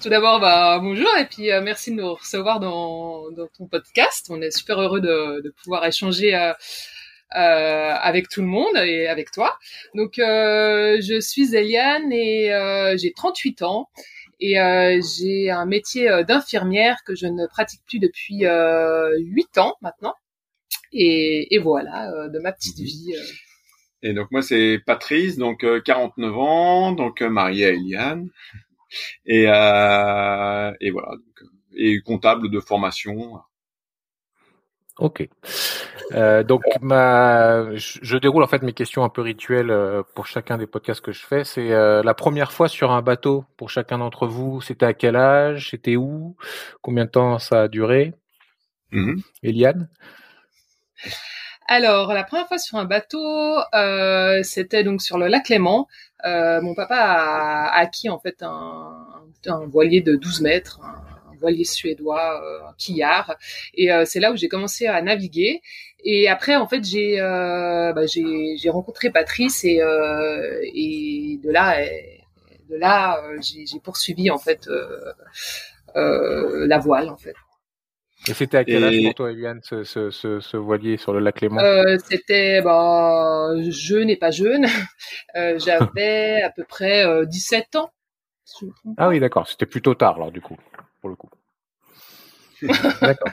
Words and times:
Tout 0.00 0.08
d'abord, 0.08 0.38
bah, 0.38 0.78
bonjour 0.80 1.08
et 1.18 1.26
puis 1.26 1.50
euh, 1.50 1.60
merci 1.60 1.90
de 1.90 1.96
nous 1.96 2.14
recevoir 2.14 2.60
dans, 2.60 3.30
dans, 3.32 3.48
ton 3.48 3.66
podcast. 3.66 4.28
On 4.30 4.40
est 4.40 4.50
super 4.50 4.80
heureux 4.80 5.00
de, 5.00 5.40
de 5.42 5.50
pouvoir 5.50 5.84
échanger 5.84 6.36
euh, 6.36 6.52
euh, 7.36 7.92
avec 8.00 8.30
tout 8.30 8.40
le 8.40 8.46
monde 8.46 8.74
et 8.76 9.06
avec 9.06 9.30
toi. 9.30 9.58
Donc, 9.94 10.18
euh, 10.18 10.98
je 11.02 11.20
suis 11.20 11.54
Eliane 11.54 12.10
et 12.10 12.54
euh, 12.54 12.96
j'ai 12.96 13.12
38 13.12 13.60
ans 13.62 13.90
et 14.40 14.54
j'ai 15.02 15.50
un 15.50 15.66
métier 15.66 16.22
d'infirmière 16.26 16.96
que 17.04 17.14
je 17.14 17.26
ne 17.26 17.46
pratique 17.46 17.82
plus 17.86 17.98
depuis 17.98 18.44
8 18.44 19.58
ans 19.58 19.74
maintenant. 19.82 20.14
Et, 20.92 21.54
et 21.54 21.58
voilà, 21.58 22.28
de 22.28 22.38
ma 22.38 22.52
petite 22.52 22.78
mhm. 22.78 22.84
vie. 22.84 23.14
Et 24.02 24.12
donc 24.14 24.30
moi 24.30 24.42
c'est 24.42 24.80
Patrice, 24.86 25.36
donc 25.36 25.66
49 25.84 26.38
ans, 26.38 26.92
donc 26.92 27.20
marié 27.20 27.66
à 27.66 27.70
Eliane. 27.70 28.28
Et, 29.26 29.46
euh, 29.48 30.72
et 30.80 30.90
voilà, 30.90 31.10
donc, 31.10 31.50
et 31.76 32.00
comptable 32.00 32.50
de 32.50 32.60
formation. 32.60 33.40
Ok. 34.98 35.28
Euh, 36.12 36.42
donc 36.42 36.62
ma, 36.80 37.74
je 37.74 38.16
déroule 38.16 38.42
en 38.42 38.48
fait 38.48 38.62
mes 38.62 38.72
questions 38.72 39.04
un 39.04 39.08
peu 39.08 39.20
rituelles 39.20 39.70
euh, 39.70 40.02
pour 40.14 40.26
chacun 40.26 40.58
des 40.58 40.66
podcasts 40.66 41.00
que 41.00 41.12
je 41.12 41.24
fais. 41.24 41.44
C'est 41.44 41.72
euh, 41.72 42.02
la 42.02 42.14
première 42.14 42.50
fois 42.50 42.68
sur 42.68 42.90
un 42.90 43.02
bateau 43.02 43.44
pour 43.56 43.70
chacun 43.70 43.98
d'entre 43.98 44.26
vous. 44.26 44.60
C'était 44.60 44.86
à 44.86 44.94
quel 44.94 45.16
âge 45.16 45.70
C'était 45.70 45.96
où 45.96 46.36
Combien 46.82 47.04
de 47.04 47.10
temps 47.10 47.38
ça 47.38 47.62
a 47.62 47.68
duré? 47.68 48.14
Mmh. 48.90 49.20
Eliane? 49.42 49.88
Alors, 51.70 52.14
la 52.14 52.24
première 52.24 52.48
fois 52.48 52.58
sur 52.58 52.78
un 52.78 52.86
bateau, 52.86 53.58
euh, 53.74 54.42
c'était 54.42 54.82
donc 54.84 55.02
sur 55.02 55.18
le 55.18 55.28
lac 55.28 55.50
Léman. 55.50 55.86
Euh, 56.26 56.60
mon 56.60 56.74
papa 56.74 56.96
a, 56.96 57.78
acquis 57.78 58.08
en 58.08 58.18
fait 58.18 58.42
un, 58.42 59.06
un, 59.46 59.66
voilier 59.66 60.00
de 60.00 60.16
12 60.16 60.40
mètres, 60.40 60.80
un, 60.82 61.34
voilier 61.38 61.64
suédois, 61.64 62.42
euh, 62.42 62.68
un 62.68 62.74
quillard. 62.76 63.36
Et 63.74 63.92
euh, 63.92 64.04
c'est 64.04 64.20
là 64.20 64.32
où 64.32 64.36
j'ai 64.36 64.48
commencé 64.48 64.86
à 64.86 65.00
naviguer. 65.02 65.62
Et 66.04 66.28
après, 66.28 66.56
en 66.56 66.66
fait, 66.68 66.84
j'ai 66.84 67.20
euh, 67.20 67.92
bah, 67.92 68.06
j'ai 68.06 68.70
rencontré 68.70 69.10
Patrice 69.10 69.64
et, 69.64 69.80
et 70.74 71.40
de 71.42 71.50
là, 71.50 71.76
de 72.70 72.76
là, 72.76 73.20
j'ai 73.40 73.80
poursuivi 73.80 74.30
en 74.30 74.38
fait 74.38 74.68
la 75.94 76.78
voile 76.78 77.08
en 77.08 77.16
fait. 77.16 77.34
Et 78.28 78.34
c'était 78.34 78.58
à 78.58 78.64
quel 78.64 78.84
âge 78.84 79.02
pour 79.02 79.14
toi, 79.14 79.32
Eliane, 79.32 79.60
ce, 79.62 79.84
ce, 79.84 80.10
ce, 80.10 80.40
ce, 80.40 80.56
voilier 80.56 80.96
sur 80.96 81.12
le 81.12 81.20
lac 81.20 81.40
Léman? 81.40 81.58
Euh, 81.60 81.96
C'était 82.08 82.60
bah, 82.62 83.50
jeune 83.70 84.10
et 84.10 84.16
pas 84.16 84.30
jeune. 84.30 84.66
Euh, 85.36 85.58
J'avais 85.58 86.40
à 86.42 86.50
peu 86.50 86.64
près 86.64 87.04
euh, 87.04 87.26
17 87.26 87.76
ans. 87.76 87.90
ah 88.96 89.08
oui, 89.08 89.20
d'accord. 89.20 89.46
C'était 89.46 89.66
plutôt 89.66 89.94
tard, 89.94 90.16
alors, 90.16 90.32
du 90.32 90.40
coup, 90.40 90.56
pour 91.00 91.10
le 91.10 91.16
coup. 91.16 91.28
d'accord. 93.00 93.32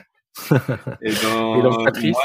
et, 1.00 1.10
dans, 1.22 1.58
et 1.58 1.62
donc, 1.62 1.84
Patrice? 1.84 2.12
moi, 2.12 2.22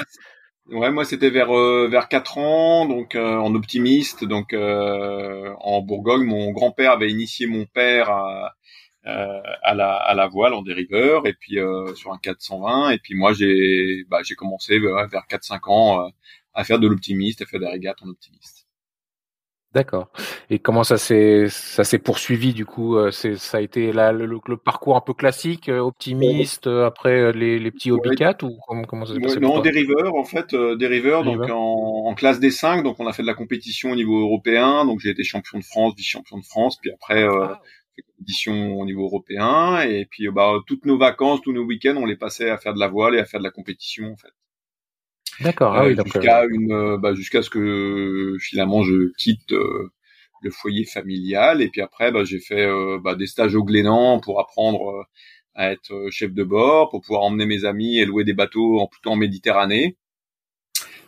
Ouais, 0.71 0.91
moi 0.91 1.03
c'était 1.03 1.29
vers 1.31 1.53
euh, 1.55 1.87
vers 1.89 2.07
4 2.07 2.37
ans, 2.37 2.85
donc 2.85 3.15
euh, 3.15 3.35
en 3.35 3.55
optimiste, 3.55 4.23
donc 4.23 4.53
euh, 4.53 5.53
en 5.59 5.81
Bourgogne, 5.81 6.23
mon 6.23 6.51
grand-père 6.51 6.91
avait 6.91 7.09
initié 7.09 7.47
mon 7.47 7.65
père 7.65 8.09
à, 8.09 8.45
euh, 8.45 8.49
à 9.03 9.73
la 9.73 9.95
à 9.95 10.13
la 10.13 10.27
voile 10.27 10.53
en 10.53 10.61
dériveur 10.61 11.25
et 11.25 11.33
puis 11.33 11.59
euh, 11.59 11.93
sur 11.95 12.13
un 12.13 12.17
420 12.17 12.91
et 12.91 12.99
puis 12.99 13.15
moi 13.15 13.33
j'ai 13.33 14.05
bah, 14.09 14.19
j'ai 14.23 14.35
commencé 14.35 14.79
vers 14.79 15.25
4-5 15.29 15.71
ans 15.71 16.01
euh, 16.01 16.09
à 16.53 16.63
faire 16.63 16.79
de 16.79 16.87
l'optimiste, 16.87 17.41
à 17.41 17.45
faire 17.45 17.59
des 17.59 17.67
régates 17.67 18.01
en 18.03 18.09
optimiste. 18.09 18.67
D'accord. 19.73 20.11
Et 20.49 20.59
comment 20.59 20.83
ça 20.83 20.97
s'est 20.97 21.45
ça 21.47 21.85
s'est 21.85 21.97
poursuivi 21.97 22.53
du 22.53 22.65
coup 22.65 22.97
C'est 23.11 23.37
ça 23.37 23.59
a 23.59 23.61
été 23.61 23.93
là 23.93 24.11
le, 24.11 24.37
parcours 24.57 24.97
un 24.97 25.01
peu 25.01 25.13
classique, 25.13 25.69
optimiste, 25.69 26.67
après 26.67 27.31
les, 27.31 27.57
les 27.57 27.71
petits 27.71 27.89
hobbycats 27.89 28.43
ou 28.43 28.59
comment, 28.67 28.83
comment 28.83 29.05
ça 29.05 29.13
s'est 29.13 29.21
passé 29.21 29.39
Non, 29.39 29.61
dériveur 29.61 30.13
en 30.15 30.25
fait, 30.25 30.53
dériveur 30.77 31.23
donc 31.23 31.49
en, 31.49 32.03
en, 32.05 32.13
classe 32.15 32.41
des 32.41 32.51
5 32.51 32.83
donc 32.83 32.99
on 32.99 33.07
a 33.07 33.13
fait 33.13 33.21
de 33.21 33.27
la 33.27 33.33
compétition 33.33 33.91
au 33.91 33.95
niveau 33.95 34.19
européen, 34.19 34.83
donc 34.83 34.99
j'ai 34.99 35.09
été 35.09 35.23
champion 35.23 35.57
de 35.57 35.63
France, 35.63 35.93
vice-champion 35.95 36.39
de 36.39 36.45
France, 36.45 36.77
puis 36.77 36.91
après 36.91 37.23
ah 37.23 37.61
compétition 38.01 38.79
au 38.79 38.85
niveau 38.85 39.05
européen 39.05 39.81
et 39.81 40.05
puis 40.05 40.29
bah 40.29 40.53
toutes 40.67 40.85
nos 40.85 40.97
vacances, 40.97 41.41
tous 41.41 41.53
nos 41.53 41.63
week-ends, 41.63 41.95
on 41.97 42.05
les 42.05 42.15
passait 42.15 42.49
à 42.49 42.57
faire 42.57 42.73
de 42.73 42.79
la 42.79 42.87
voile 42.87 43.15
et 43.15 43.19
à 43.19 43.25
faire 43.25 43.39
de 43.39 43.45
la 43.45 43.51
compétition 43.51 44.11
en 44.11 44.17
fait. 44.17 44.31
D'accord. 45.39 45.73
Ah 45.75 45.85
oui, 45.85 45.95
euh, 45.97 46.03
jusqu'à 46.03 46.45
une 46.49 46.71
euh, 46.71 46.97
bah, 46.97 47.13
jusqu'à 47.13 47.41
ce 47.41 47.49
que 47.49 48.37
finalement 48.39 48.83
je 48.83 49.11
quitte 49.17 49.53
euh, 49.53 49.91
le 50.41 50.51
foyer 50.51 50.85
familial 50.85 51.61
et 51.61 51.69
puis 51.69 51.81
après 51.81 52.11
bah, 52.11 52.23
j'ai 52.23 52.39
fait 52.39 52.67
bah, 53.03 53.15
des 53.15 53.27
stages 53.27 53.55
au 53.55 53.63
Glénan 53.63 54.19
pour 54.19 54.39
apprendre 54.39 55.05
à 55.53 55.71
être 55.71 56.07
chef 56.11 56.33
de 56.33 56.43
bord, 56.43 56.89
pour 56.89 57.01
pouvoir 57.01 57.23
emmener 57.23 57.45
mes 57.45 57.65
amis 57.65 57.99
et 57.99 58.05
louer 58.05 58.23
des 58.23 58.33
bateaux 58.33 58.79
en 58.79 58.87
plutôt 58.87 59.11
en 59.11 59.15
Méditerranée. 59.15 59.97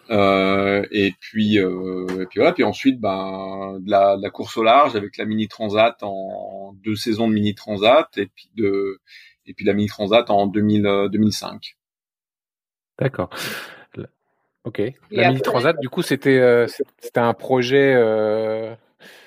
Euh, 0.09 0.85
et 0.91 1.13
puis, 1.19 1.59
euh, 1.59 2.21
et 2.21 2.25
puis 2.25 2.39
voilà. 2.39 2.53
Puis 2.53 2.63
ensuite, 2.63 2.99
ben 2.99 3.79
de 3.79 3.89
la, 3.89 4.17
de 4.17 4.21
la, 4.21 4.29
course 4.29 4.57
au 4.57 4.63
large 4.63 4.95
avec 4.95 5.17
la 5.17 5.25
mini 5.25 5.47
transat 5.47 5.95
en 6.01 6.73
deux 6.83 6.95
saisons 6.95 7.27
de 7.27 7.33
mini 7.33 7.55
transat 7.55 8.07
et 8.17 8.27
puis 8.27 8.49
de 8.55 8.99
et 9.45 9.53
puis 9.53 9.65
la 9.65 9.73
mini 9.73 9.87
transat 9.87 10.29
en 10.29 10.47
2000, 10.47 11.09
2005. 11.11 11.53
Euh, 11.53 11.57
D'accord. 12.99 13.29
Ok. 14.65 14.81
la 15.11 15.29
mini 15.29 15.41
transat, 15.41 15.77
du 15.79 15.89
coup, 15.89 16.01
c'était 16.01 16.39
euh, 16.39 16.67
c'était 16.99 17.19
un 17.19 17.33
projet 17.33 17.93
euh, 17.95 18.73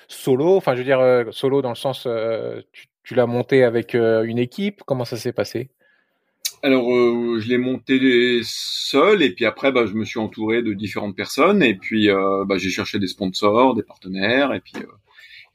solo? 0.08 0.56
Enfin, 0.56 0.72
je 0.74 0.78
veux 0.78 0.84
dire 0.84 1.32
solo 1.32 1.60
dans 1.60 1.68
le 1.70 1.74
sens, 1.74 2.08
tu, 2.72 2.86
tu 3.02 3.14
l'as 3.14 3.26
monté 3.26 3.64
avec 3.64 3.94
une 3.94 4.38
équipe? 4.38 4.82
Comment 4.86 5.04
ça 5.04 5.16
s'est 5.16 5.32
passé? 5.32 5.70
Alors, 6.66 6.92
euh, 6.92 7.38
je 7.38 7.48
l'ai 7.48 7.58
monté 7.58 8.40
seul 8.42 9.22
et 9.22 9.30
puis 9.30 9.44
après, 9.44 9.70
bah, 9.70 9.86
je 9.86 9.92
me 9.94 10.04
suis 10.04 10.18
entouré 10.18 10.62
de 10.62 10.72
différentes 10.72 11.14
personnes 11.14 11.62
et 11.62 11.76
puis 11.76 12.10
euh, 12.10 12.44
bah, 12.44 12.58
j'ai 12.58 12.70
cherché 12.70 12.98
des 12.98 13.06
sponsors, 13.06 13.76
des 13.76 13.84
partenaires 13.84 14.52
et 14.52 14.58
puis 14.58 14.74
euh, 14.78 14.86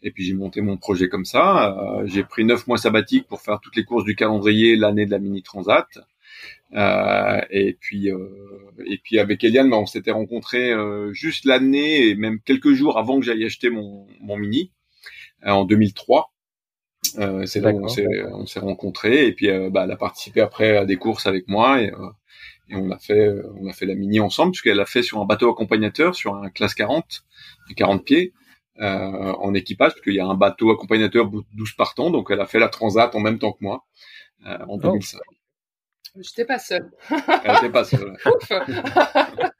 et 0.04 0.12
puis 0.12 0.24
j'ai 0.24 0.34
monté 0.34 0.62
mon 0.62 0.78
projet 0.78 1.10
comme 1.10 1.26
ça. 1.26 1.76
j'ai 2.06 2.24
pris 2.24 2.46
neuf 2.46 2.66
mois 2.66 2.78
sabbatiques 2.78 3.28
pour 3.28 3.42
faire 3.42 3.60
toutes 3.60 3.76
les 3.76 3.84
courses 3.84 4.06
du 4.06 4.16
calendrier 4.16 4.78
l'année 4.78 5.06
de 5.06 5.12
la 5.12 5.20
mini 5.20 5.44
transat. 5.44 5.86
et 6.74 7.78
puis 7.82 8.08
et 8.08 8.98
puis 9.04 9.20
avec 9.20 9.44
Eliane, 9.44 9.70
bah, 9.70 9.78
on 9.78 9.86
s'était 9.86 10.12
rencontrés 10.12 10.72
juste 11.12 11.44
l'année 11.44 12.08
et 12.08 12.16
même 12.16 12.40
quelques 12.40 12.72
jours 12.72 12.98
avant 12.98 13.20
que 13.20 13.26
j'aille 13.26 13.44
acheter 13.44 13.70
mon, 13.70 14.08
mon 14.22 14.38
mini 14.38 14.72
en 15.44 15.66
2003. 15.66 16.32
Euh, 17.18 17.46
c'est 17.46 17.62
là 17.62 17.72
où 17.72 17.84
on 17.84 18.46
s'est 18.46 18.60
rencontrés 18.60 19.26
et 19.26 19.34
puis 19.34 19.50
euh, 19.50 19.70
bah, 19.72 19.84
elle 19.86 19.92
a 19.92 19.98
participé 19.98 20.40
après 20.40 20.78
à 20.78 20.86
des 20.86 20.98
courses 20.98 21.26
avec 21.26 21.48
moi 21.48 21.82
et, 21.82 21.92
euh, 21.92 22.10
et 22.70 22.76
on 22.76 22.92
a 22.92 23.00
fait 23.00 23.28
on 23.60 23.68
a 23.68 23.74
fait 23.74 23.88
la 23.88 23.96
mini 23.96 24.20
ensemble 24.20 24.52
puisqu'elle 24.52 24.78
l'a 24.78 24.86
fait 24.86 25.02
sur 25.02 25.20
un 25.20 25.26
bateau 25.26 25.50
accompagnateur 25.50 26.16
sur 26.16 26.36
un 26.36 26.50
classe 26.50 26.76
40 26.76 27.24
40 27.76 28.06
pieds 28.06 28.34
en 28.80 29.54
équipage 29.54 29.92
parce 29.94 30.02
qu'il 30.02 30.14
y 30.14 30.20
a 30.20 30.26
un 30.26 30.36
bateau 30.36 30.72
accompagnateur 30.72 31.30
12 31.30 31.44
partants 31.76 32.12
donc 32.12 32.30
elle 32.30 32.40
a 32.40 32.46
fait 32.46 32.60
la 32.60 32.70
transat 32.70 33.14
en 33.16 33.20
même 33.20 33.40
temps 33.40 33.52
que 33.52 33.64
moi 33.64 33.84
en 34.46 34.78
2005. 34.78 35.20
J'étais 36.18 36.46
pas 36.46 36.60
seule. 36.60 36.92
Elle 37.10 37.54
n'était 37.54 37.70
pas 37.70 37.86
seule. 37.86 38.18
Ouf. 38.26 38.52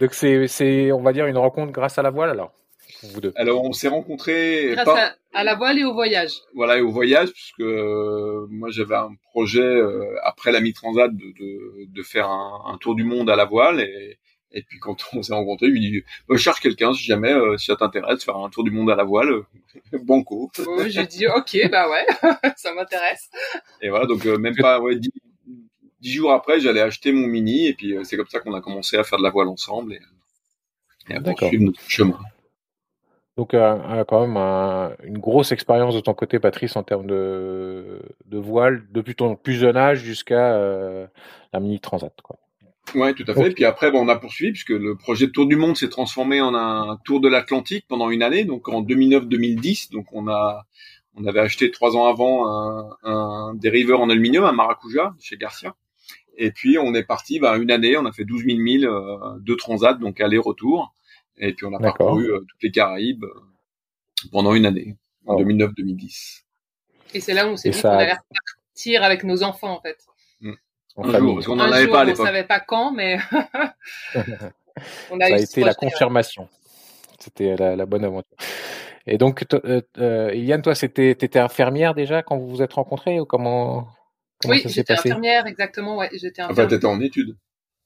Donc 0.00 0.14
c'est, 0.14 0.46
c'est, 0.46 0.92
on 0.92 1.02
va 1.02 1.12
dire, 1.12 1.26
une 1.26 1.36
rencontre 1.36 1.72
grâce 1.72 1.98
à 1.98 2.02
la 2.02 2.10
voile 2.10 2.30
alors? 2.30 2.52
Pour 3.00 3.10
vous 3.10 3.20
deux. 3.20 3.32
Alors 3.36 3.64
on 3.64 3.72
s'est 3.72 3.88
rencontrés 3.88 4.70
Grâce 4.72 4.88
à, 4.88 5.16
à 5.32 5.44
la 5.44 5.54
voile 5.54 5.78
et 5.78 5.84
au 5.84 5.92
voyage. 5.92 6.32
voilà 6.54 6.78
et 6.78 6.80
au 6.80 6.90
voyage 6.90 7.30
puisque 7.32 7.60
euh, 7.60 8.46
moi 8.50 8.70
j'avais 8.70 8.96
un 8.96 9.10
projet 9.30 9.60
euh, 9.62 10.14
après 10.24 10.52
la 10.52 10.60
mi-transat 10.60 11.10
de, 11.14 11.24
de, 11.38 11.84
de 11.86 12.02
faire 12.02 12.28
un, 12.28 12.62
un 12.66 12.78
tour 12.78 12.94
du 12.94 13.04
monde 13.04 13.28
à 13.30 13.36
la 13.36 13.44
voile 13.44 13.80
et 13.80 14.18
et 14.50 14.62
puis 14.62 14.78
quand 14.78 14.96
on 15.12 15.22
s'est 15.22 15.34
rencontrés, 15.34 15.66
il 15.66 15.72
lui 15.72 15.80
dit 15.80 15.96
euh, 15.98 16.36
je 16.36 16.36
cherche 16.38 16.60
quelqu'un 16.60 16.94
si 16.94 17.04
jamais 17.04 17.34
euh, 17.34 17.58
si 17.58 17.66
ça 17.66 17.76
t'intéresse 17.76 18.24
faire 18.24 18.36
un 18.38 18.48
tour 18.48 18.64
du 18.64 18.70
monde 18.70 18.90
à 18.90 18.94
la 18.96 19.04
voile, 19.04 19.28
euh, 19.30 19.44
banco. 20.04 20.50
Oh, 20.66 20.82
J'ai 20.86 21.06
dit 21.06 21.26
ok, 21.26 21.68
bah 21.70 21.86
ouais, 21.90 22.06
ça 22.56 22.72
m'intéresse. 22.72 23.28
Et 23.82 23.90
voilà 23.90 24.06
donc 24.06 24.24
euh, 24.24 24.38
même 24.38 24.56
pas 24.56 24.80
ouais 24.80 24.96
dix, 24.96 25.12
dix 26.00 26.12
jours 26.14 26.32
après 26.32 26.60
j'allais 26.60 26.80
acheter 26.80 27.12
mon 27.12 27.26
mini 27.26 27.66
et 27.66 27.74
puis 27.74 27.94
euh, 27.94 28.04
c'est 28.04 28.16
comme 28.16 28.26
ça 28.28 28.40
qu'on 28.40 28.54
a 28.54 28.62
commencé 28.62 28.96
à 28.96 29.04
faire 29.04 29.18
de 29.18 29.22
la 29.24 29.28
voile 29.30 29.48
ensemble 29.48 29.92
et, 29.92 30.00
et 31.10 31.16
à 31.16 31.20
poursuivre 31.20 31.64
notre 31.64 31.82
chemin. 31.86 32.18
Donc 33.38 33.54
euh, 33.54 33.76
euh, 33.90 34.04
quand 34.04 34.20
même 34.26 34.36
un- 34.36 34.90
une 35.04 35.18
grosse 35.18 35.52
expérience 35.52 35.94
de 35.94 36.00
ton 36.00 36.12
côté, 36.12 36.40
Patrice, 36.40 36.74
en 36.76 36.82
termes 36.82 37.06
de, 37.06 38.02
de 38.26 38.36
voile 38.36 38.82
depuis 38.90 39.14
ton 39.14 39.36
plus 39.36 39.54
jeune 39.54 39.76
âge 39.76 40.00
jusqu'à 40.00 40.54
euh, 40.54 41.06
la 41.52 41.60
mini 41.60 41.78
transat. 41.78 42.12
Quoi. 42.22 42.36
Ouais, 42.96 43.14
tout 43.14 43.22
à 43.28 43.34
fait. 43.34 43.48
Ok. 43.50 43.54
Puis 43.54 43.64
après, 43.64 43.92
bon, 43.92 44.00
on 44.04 44.08
a 44.08 44.16
poursuivi 44.16 44.50
puisque 44.50 44.70
le 44.70 44.96
projet 44.96 45.28
de 45.28 45.30
Tour 45.32 45.46
du 45.46 45.54
Monde 45.54 45.76
s'est 45.76 45.88
transformé 45.88 46.40
en 46.40 46.52
un 46.54 46.96
tour 47.04 47.20
de 47.20 47.28
l'Atlantique 47.28 47.84
pendant 47.88 48.10
une 48.10 48.22
année, 48.24 48.44
donc 48.44 48.68
en 48.68 48.82
2009-2010. 48.82 49.92
Donc 49.92 50.06
on 50.12 50.26
a, 50.26 50.64
on 51.14 51.24
avait 51.24 51.40
acheté 51.40 51.70
trois 51.70 51.96
ans 51.96 52.06
avant 52.06 52.48
un, 52.48 52.96
un 53.04 53.54
dériveur 53.54 54.00
en 54.00 54.10
aluminium, 54.10 54.42
un 54.44 54.52
Maracuja 54.52 55.14
chez 55.20 55.36
Garcia. 55.36 55.74
Et 56.38 56.50
puis 56.50 56.76
on 56.78 56.92
est 56.94 57.04
parti, 57.04 57.38
bah, 57.38 57.56
une 57.56 57.70
année, 57.70 57.96
on 57.96 58.04
a 58.04 58.10
fait 58.12 58.24
12 58.24 58.44
000 58.46 58.58
milles 58.58 58.86
euh, 58.86 59.16
de 59.38 59.54
transat, 59.54 59.96
donc 60.00 60.20
aller-retour. 60.20 60.92
Et 61.40 61.52
puis 61.54 61.66
on 61.66 61.72
a 61.74 61.78
parcouru 61.78 62.30
euh, 62.30 62.40
toutes 62.40 62.62
les 62.62 62.70
Caraïbes 62.70 63.24
euh, 63.24 63.40
pendant 64.32 64.54
une 64.54 64.66
année, 64.66 64.96
en 65.26 65.34
Wow. 65.36 65.44
2009-2010. 65.44 66.42
Et 67.14 67.20
c'est 67.20 67.34
là 67.34 67.46
où 67.46 67.50
on 67.50 67.56
s'est 67.56 67.70
dit 67.70 67.78
ça 67.78 67.90
qu'on 67.90 67.96
allait 67.98 68.12
repartir 68.12 69.02
avec 69.02 69.24
nos 69.24 69.42
enfants 69.42 69.76
en 69.76 69.80
fait. 69.80 69.96
En 70.96 71.04
Un 71.08 71.12
famille. 71.12 71.28
jour, 71.28 71.34
parce 71.36 71.46
qu'on 71.46 71.58
avait 71.60 71.84
jour, 71.84 71.92
pas 71.92 72.00
à 72.00 72.02
on 72.02 72.06
l'époque. 72.06 72.26
savait 72.26 72.44
pas 72.44 72.58
quand, 72.60 72.90
mais 72.92 73.18
on 75.10 75.20
a 75.20 75.26
Ça 75.28 75.34
a 75.34 75.38
eu 75.38 75.42
été 75.42 75.62
la 75.62 75.74
confirmation. 75.74 76.48
C'était 77.18 77.56
la, 77.56 77.76
la 77.76 77.86
bonne 77.86 78.04
aventure. 78.04 78.36
Et 79.06 79.16
donc, 79.16 79.46
to- 79.48 79.60
euh, 79.64 79.80
euh, 79.98 80.28
Eliane, 80.30 80.60
toi, 80.62 80.74
c'était, 80.74 81.14
t'étais 81.14 81.38
infirmière 81.38 81.94
déjà 81.94 82.22
quand 82.22 82.36
vous 82.36 82.48
vous 82.48 82.62
êtes 82.62 82.72
rencontrés 82.74 83.18
ou 83.20 83.24
comment, 83.26 83.88
comment 84.40 84.54
Oui, 84.54 84.62
j'étais 84.66 84.92
infirmière, 84.92 85.46
exactement. 85.46 85.96
Ouais, 85.96 86.10
j'étais 86.12 86.42
Enfin, 86.42 86.50
infirmière. 86.52 86.68
t'étais 86.68 86.86
en 86.86 87.00
études. 87.00 87.36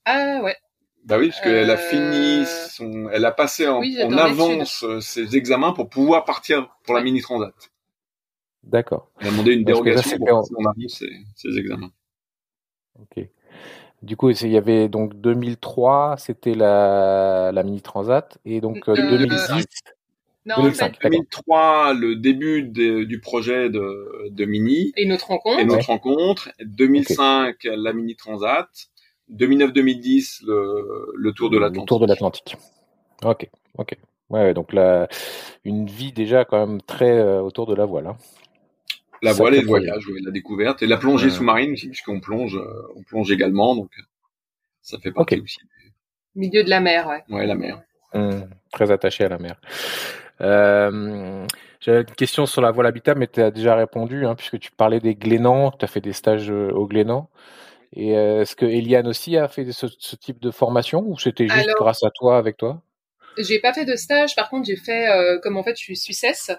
Ah 0.04 0.40
ouais. 0.42 0.56
Bah 1.04 1.18
oui, 1.18 1.28
parce 1.30 1.40
qu'elle 1.40 1.70
a 1.70 1.74
Euh, 1.74 1.76
fini 1.76 2.46
son, 2.46 3.08
elle 3.10 3.24
a 3.24 3.32
passé 3.32 3.66
en, 3.66 3.80
Oui, 3.80 4.00
avance 4.00 4.84
euh, 4.84 5.00
ses 5.00 5.36
examens 5.36 5.72
pour 5.72 5.88
pouvoir 5.88 6.24
partir 6.24 6.68
pour 6.84 6.94
la 6.94 7.02
mini 7.02 7.20
transat. 7.20 7.52
D'accord. 8.62 9.10
Elle 9.20 9.28
a 9.28 9.30
demandé 9.32 9.52
une 9.54 9.64
dérogation 9.64 10.02
c'était 10.10 10.18
pour 10.18 10.40
passer 10.42 10.54
en 10.56 10.64
avance 10.70 10.92
ses, 10.98 11.10
ses 11.34 11.58
examens. 11.58 11.90
Ok. 13.00 13.26
Du 14.02 14.16
coup, 14.16 14.30
il 14.30 14.48
y 14.48 14.56
avait 14.56 14.88
donc 14.88 15.14
2003, 15.14 16.16
c'était 16.18 16.54
la, 16.54 17.50
la 17.52 17.62
mini 17.62 17.80
transat, 17.82 18.38
et 18.44 18.60
donc 18.60 18.88
euh, 18.88 18.94
Euh, 18.96 19.18
2010. 19.18 19.64
Non, 20.44 20.56
en 20.56 20.62
2005. 20.62 20.96
fait, 21.00 21.08
2003, 21.08 21.94
le 21.94 22.16
début 22.16 22.64
de- 22.64 23.04
du 23.04 23.20
projet 23.20 23.70
de, 23.70 24.28
de 24.30 24.44
mini 24.44 24.92
et 24.96 25.06
notre 25.06 25.28
rencontre. 25.28 25.60
et 25.60 25.64
notre 25.64 25.86
rencontre. 25.86 26.50
2005, 26.64 27.56
la 27.64 27.92
mini 27.92 28.16
transat. 28.16 28.68
2009-2010, 29.32 30.44
le, 30.46 31.12
le 31.16 31.32
tour 31.32 31.50
de 31.50 31.56
Le 31.56 31.62
l'Atlantique. 31.62 31.88
tour 31.88 32.00
de 32.00 32.06
l'Atlantique. 32.06 32.56
Ok, 33.24 33.48
ok. 33.78 33.96
Ouais, 34.30 34.54
donc 34.54 34.72
la, 34.72 35.08
une 35.64 35.86
vie 35.86 36.12
déjà 36.12 36.44
quand 36.44 36.66
même 36.66 36.80
très 36.82 37.10
euh, 37.18 37.40
autour 37.42 37.66
de 37.66 37.74
la 37.74 37.84
voile. 37.84 38.06
hein. 38.06 38.16
La 39.22 39.32
voile 39.32 39.54
et 39.54 39.60
le 39.60 39.66
voyage, 39.66 40.06
ouais, 40.08 40.20
la 40.24 40.30
découverte 40.32 40.82
et 40.82 40.86
la 40.86 40.96
plongée 40.96 41.30
sous-marine 41.30 41.72
aussi, 41.72 41.88
puisqu'on 41.88 42.18
plonge, 42.18 42.56
euh, 42.56 42.82
on 42.96 43.02
plonge 43.04 43.30
également, 43.30 43.76
donc 43.76 43.90
euh, 43.98 44.02
ça 44.80 44.98
fait 44.98 45.12
partie 45.12 45.36
Ok. 45.36 45.42
aussi. 45.44 45.58
Milieu 46.34 46.64
de 46.64 46.70
la 46.70 46.80
mer, 46.80 47.06
ouais. 47.06 47.22
Ouais, 47.28 47.46
la 47.46 47.54
mer. 47.54 47.82
Hum, 48.14 48.48
très 48.72 48.90
attaché 48.90 49.24
à 49.24 49.28
la 49.28 49.38
mer. 49.38 49.60
Euh, 50.40 51.46
J'avais 51.80 52.00
une 52.00 52.06
question 52.16 52.46
sur 52.46 52.62
la 52.62 52.70
voile 52.72 52.86
habitat, 52.86 53.14
mais 53.14 53.26
tu 53.28 53.40
as 53.40 53.50
déjà 53.50 53.74
répondu, 53.76 54.26
hein, 54.26 54.34
puisque 54.34 54.58
tu 54.58 54.72
parlais 54.72 54.98
des 54.98 55.14
Glénans, 55.14 55.70
tu 55.72 55.84
as 55.84 55.88
fait 55.88 56.00
des 56.00 56.12
stages 56.12 56.50
au 56.50 56.86
Glénan. 56.86 57.28
Et 57.94 58.16
euh, 58.16 58.42
est-ce 58.42 58.56
que 58.56 58.64
Eliane 58.66 59.06
aussi 59.06 59.36
a 59.36 59.48
fait 59.48 59.70
ce, 59.72 59.86
ce 59.98 60.16
type 60.16 60.40
de 60.40 60.50
formation 60.50 61.04
ou 61.06 61.18
c'était 61.18 61.48
juste 61.48 61.68
Alors- 61.68 61.76
grâce 61.76 62.02
à 62.04 62.10
toi, 62.10 62.38
avec 62.38 62.56
toi? 62.56 62.82
J'ai 63.38 63.60
pas 63.60 63.72
fait 63.72 63.86
de 63.86 63.96
stage, 63.96 64.36
par 64.36 64.50
contre 64.50 64.66
j'ai 64.66 64.76
fait, 64.76 65.08
euh, 65.08 65.38
comme 65.38 65.56
en 65.56 65.62
fait 65.62 65.74
je 65.74 65.82
suis 65.82 65.96
suissesse, 65.96 66.50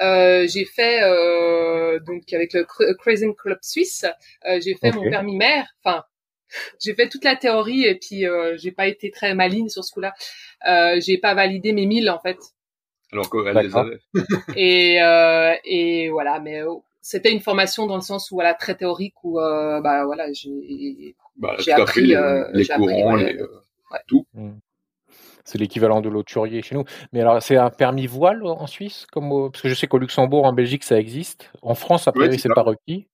euh, 0.00 0.46
j'ai 0.46 0.64
fait 0.64 1.02
euh, 1.02 1.98
donc 2.06 2.32
avec 2.32 2.52
le 2.52 2.64
Cruising 2.94 3.34
Club 3.34 3.58
Suisse, 3.62 4.06
euh, 4.48 4.60
j'ai 4.64 4.76
fait 4.76 4.92
mon 4.92 5.10
permis 5.10 5.34
mer. 5.36 5.66
Enfin, 5.82 6.04
j'ai 6.80 6.94
fait 6.94 7.08
toute 7.08 7.24
la 7.24 7.34
théorie 7.34 7.84
et 7.84 7.96
puis 7.96 8.26
euh, 8.26 8.56
j'ai 8.58 8.70
pas 8.70 8.86
été 8.86 9.10
très 9.10 9.34
maligne 9.34 9.68
sur 9.68 9.84
ce 9.84 9.92
coup-là. 9.92 10.12
Euh, 10.68 11.00
j'ai 11.00 11.18
pas 11.18 11.34
validé 11.34 11.72
mes 11.72 11.86
1000 11.86 12.08
en 12.08 12.20
fait. 12.20 12.38
Alors 13.12 13.28
qu'elle 13.28 13.56
les 13.56 13.76
avait. 13.76 13.98
Et 14.54 15.02
euh, 15.02 15.54
et 15.64 16.10
voilà, 16.10 16.38
mais 16.38 16.62
euh, 16.62 16.74
c'était 17.02 17.32
une 17.32 17.40
formation 17.40 17.86
dans 17.86 17.96
le 17.96 18.00
sens 18.02 18.30
où 18.30 18.34
voilà 18.34 18.54
très 18.54 18.74
théorique 18.74 19.14
où 19.24 19.40
euh, 19.40 19.80
bah 19.80 20.04
voilà 20.04 20.32
j'ai 20.32 21.14
Bah, 21.36 21.56
tout 21.58 21.70
appris, 21.72 22.06
les, 22.08 22.14
euh, 22.14 22.48
les 22.52 22.64
j'ai 22.64 22.72
appris, 22.72 22.86
courants, 22.86 23.14
ouais. 23.14 23.32
les, 23.34 23.40
euh, 23.40 23.46
Hum. 24.36 24.58
C'est 25.44 25.58
l'équivalent 25.58 26.00
de 26.00 26.08
l'auturier 26.08 26.62
chez 26.62 26.76
nous. 26.76 26.84
Mais 27.12 27.22
alors, 27.22 27.42
c'est 27.42 27.56
un 27.56 27.70
permis 27.70 28.06
voile 28.06 28.44
en 28.46 28.68
Suisse 28.68 29.06
comme 29.10 29.32
au- 29.32 29.50
Parce 29.50 29.62
que 29.62 29.68
je 29.68 29.74
sais 29.74 29.88
qu'au 29.88 29.98
Luxembourg, 29.98 30.44
en 30.44 30.52
Belgique, 30.52 30.84
ça 30.84 30.96
existe. 31.00 31.50
En 31.62 31.74
France, 31.74 32.06
a 32.06 32.12
priori, 32.12 32.38
c'est 32.38 32.50
pas 32.54 32.62
requis. 32.62 33.08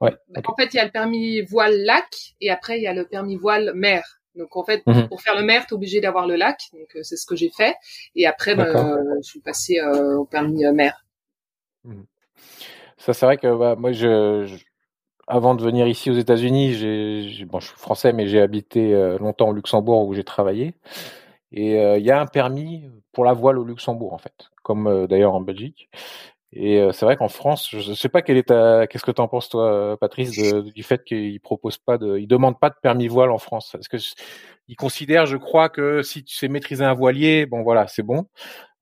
Ouais. 0.00 0.14
Bah. 0.28 0.40
En 0.46 0.54
fait, 0.54 0.72
il 0.72 0.76
y 0.76 0.80
a 0.80 0.84
le 0.84 0.92
permis 0.92 1.40
voile 1.42 1.76
lac 1.84 2.06
et 2.40 2.48
après 2.50 2.78
il 2.78 2.82
y 2.82 2.86
a 2.86 2.94
le 2.94 3.06
permis 3.06 3.36
voile 3.36 3.72
mer. 3.74 4.20
Donc 4.36 4.56
en 4.56 4.62
fait, 4.62 4.82
Mhm. 4.86 5.08
pour 5.08 5.20
faire 5.20 5.34
le 5.36 5.42
mer, 5.42 5.66
t'es 5.66 5.72
obligé 5.72 6.00
d'avoir 6.00 6.28
le 6.28 6.36
lac. 6.36 6.60
Donc 6.74 6.88
c'est 7.02 7.16
ce 7.16 7.26
que 7.26 7.34
j'ai 7.34 7.50
fait. 7.50 7.74
Et 8.14 8.24
après, 8.26 8.54
ben, 8.54 8.66
euh, 8.66 9.16
je 9.24 9.28
suis 9.28 9.40
passée 9.40 9.80
euh, 9.80 10.16
au 10.18 10.24
permis 10.24 10.64
mer. 10.72 11.04
Ça, 13.00 13.14
c'est 13.14 13.26
vrai 13.26 13.36
que 13.38 13.56
bah, 13.56 13.76
moi, 13.76 13.92
je, 13.92 14.44
je- 14.46 14.64
avant 15.28 15.54
de 15.54 15.62
venir 15.62 15.86
ici 15.88 16.10
aux 16.10 16.14
États-Unis, 16.14 16.74
j'ai, 16.74 17.44
bon, 17.46 17.60
je 17.60 17.68
suis 17.68 17.76
français, 17.78 18.12
mais 18.12 18.28
j'ai 18.28 18.40
habité 18.40 18.94
euh, 18.94 19.18
longtemps 19.18 19.48
au 19.50 19.54
Luxembourg 19.54 20.06
où 20.08 20.14
j'ai 20.14 20.24
travaillé. 20.24 20.74
Et 21.52 21.78
euh, 21.78 21.98
il 21.98 22.04
y 22.06 22.10
a 22.12 22.20
un 22.20 22.26
permis 22.26 22.84
pour 23.12 23.24
la 23.24 23.34
voile 23.34 23.58
au 23.58 23.64
Luxembourg, 23.64 24.12
en 24.14 24.18
fait, 24.18 24.50
comme 24.62 24.88
euh, 24.88 25.06
d'ailleurs 25.08 25.34
en 25.34 25.40
Belgique. 25.42 25.90
Et 26.52 26.82
c'est 26.92 27.04
vrai 27.06 27.16
qu'en 27.16 27.28
France, 27.28 27.68
je 27.70 27.90
ne 27.90 27.94
sais 27.94 28.08
pas 28.08 28.22
quelle 28.22 28.36
est 28.38 28.48
ta, 28.48 28.86
qu'est-ce 28.88 29.04
que 29.04 29.12
tu 29.12 29.20
en 29.20 29.28
penses 29.28 29.48
toi, 29.50 29.96
Patrice, 30.00 30.32
du 30.74 30.82
fait 30.82 31.04
qu'ils 31.04 31.40
proposent 31.40 31.78
pas 31.78 31.98
de, 31.98 32.18
ils 32.18 32.28
demandent 32.28 32.58
pas 32.60 32.70
de 32.70 32.76
permis 32.82 33.08
voile 33.08 33.30
en 33.30 33.38
France. 33.38 33.70
Parce 33.72 33.88
que 33.88 33.98
c- 34.70 34.72
ils 34.72 34.76
considèrent, 34.76 35.26
je 35.26 35.36
crois, 35.36 35.68
que 35.68 36.02
si 36.02 36.24
tu 36.24 36.34
sais 36.36 36.48
maîtriser 36.48 36.84
un 36.84 36.94
voilier, 36.94 37.46
bon 37.46 37.62
voilà, 37.62 37.86
c'est 37.88 38.02
bon. 38.02 38.26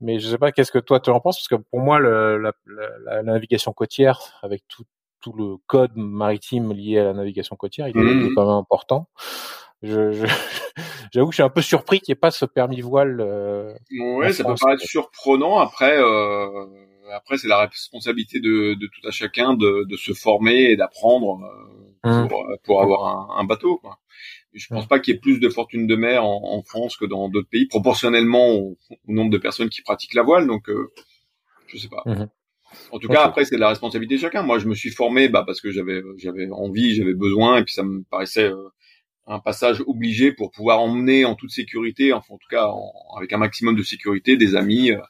Mais 0.00 0.18
je 0.20 0.28
sais 0.28 0.38
pas 0.38 0.52
qu'est-ce 0.52 0.70
que 0.72 0.78
toi 0.78 1.00
tu 1.00 1.10
en 1.10 1.20
penses, 1.20 1.38
parce 1.38 1.48
que 1.48 1.56
pour 1.70 1.80
moi, 1.80 1.98
le, 1.98 2.38
la, 2.38 2.52
la- 2.66 3.14
la 3.16 3.22
navigation 3.22 3.72
côtière, 3.72 4.38
avec 4.42 4.62
tout, 4.68 4.84
tout 5.20 5.32
le 5.32 5.56
code 5.66 5.92
maritime 5.96 6.72
lié 6.72 6.98
à 6.98 7.04
la 7.04 7.12
navigation 7.14 7.56
côtière, 7.56 7.88
il 7.88 7.96
est, 7.98 8.00
il 8.20 8.26
est 8.26 8.34
quand 8.34 8.46
même 8.46 8.54
important. 8.56 9.08
Je, 9.82 10.12
je- 10.12 10.26
j'avoue 11.12 11.26
que 11.28 11.32
je 11.32 11.36
suis 11.36 11.42
un 11.42 11.48
peu 11.48 11.62
surpris 11.62 12.00
qu'il 12.00 12.12
n'y 12.12 12.16
ait 12.18 12.20
pas 12.20 12.30
ce 12.30 12.44
permis 12.44 12.80
voile. 12.80 13.20
euh, 13.20 13.74
Ouais, 13.98 14.32
ça 14.32 14.44
France, 14.44 14.60
peut 14.60 14.64
paraître 14.66 14.82
surprenant. 14.84 15.58
Après, 15.58 15.96
euh, 15.98 16.66
après 17.12 17.38
c'est 17.38 17.48
la 17.48 17.66
responsabilité 17.66 18.38
de, 18.40 18.74
de 18.74 18.86
tout 18.86 19.06
à 19.08 19.10
chacun 19.10 19.54
de, 19.54 19.84
de 19.88 19.96
se 19.96 20.12
former 20.12 20.70
et 20.70 20.76
d'apprendre 20.76 21.40
euh, 21.44 21.84
Mhm. 22.04 22.28
pour, 22.28 22.46
pour 22.62 22.80
avoir 22.82 23.06
un, 23.32 23.40
un 23.40 23.44
bateau. 23.44 23.78
Quoi. 23.78 23.98
Je 24.54 24.66
pense 24.68 24.86
pas 24.88 24.98
qu'il 24.98 25.14
y 25.14 25.16
ait 25.16 25.20
plus 25.20 25.38
de 25.40 25.48
fortune 25.48 25.86
de 25.86 25.94
mer 25.96 26.24
en, 26.24 26.54
en 26.58 26.62
France 26.62 26.96
que 26.96 27.04
dans 27.04 27.28
d'autres 27.28 27.48
pays, 27.48 27.66
proportionnellement 27.66 28.50
au, 28.54 28.78
au 28.90 29.12
nombre 29.12 29.30
de 29.30 29.38
personnes 29.38 29.68
qui 29.68 29.82
pratiquent 29.82 30.14
la 30.14 30.22
voile. 30.22 30.46
Donc, 30.46 30.68
euh, 30.70 30.90
je 31.66 31.76
sais 31.78 31.88
pas. 31.88 32.02
Mhm. 32.06 32.28
En 32.90 32.98
tout 32.98 33.08
cas, 33.08 33.22
après, 33.24 33.44
c'est 33.44 33.54
de 33.56 33.60
la 33.60 33.68
responsabilité 33.68 34.16
de 34.16 34.20
chacun. 34.20 34.42
Moi, 34.42 34.58
je 34.58 34.66
me 34.66 34.74
suis 34.74 34.90
formé 34.90 35.28
bah, 35.28 35.42
parce 35.46 35.60
que 35.60 35.70
j'avais 35.70 36.02
j'avais 36.16 36.50
envie, 36.50 36.94
j'avais 36.94 37.14
besoin, 37.14 37.58
et 37.58 37.64
puis 37.64 37.72
ça 37.74 37.82
me 37.82 38.02
paraissait 38.10 38.50
euh, 38.50 38.68
un 39.26 39.38
passage 39.38 39.82
obligé 39.86 40.32
pour 40.32 40.50
pouvoir 40.50 40.80
emmener 40.80 41.24
en 41.26 41.34
toute 41.34 41.50
sécurité, 41.50 42.12
enfin 42.14 42.34
en 42.34 42.38
tout 42.38 42.48
cas 42.50 42.66
en- 42.68 42.92
avec 43.18 43.32
un 43.32 43.38
maximum 43.38 43.74
de 43.76 43.82
sécurité, 43.82 44.36
des 44.36 44.54
amis 44.56 44.90
euh, 44.92 45.00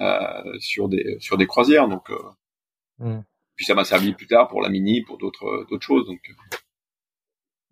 euh, 0.00 0.58
sur 0.60 0.88
des 0.88 1.16
sur 1.20 1.36
des 1.38 1.46
croisières. 1.46 1.88
Donc, 1.88 2.10
euh, 2.10 2.16
Mhm. 2.98 3.24
puis 3.56 3.64
ça 3.66 3.74
m'a 3.74 3.84
servi 3.84 4.12
plus 4.12 4.26
tard 4.26 4.48
pour 4.48 4.60
la 4.62 4.68
mini, 4.70 5.02
pour 5.02 5.18
d'autres 5.18 5.66
d'autres 5.70 5.86
choses. 5.86 6.06
Donc, 6.06 6.20
euh, 6.30 6.56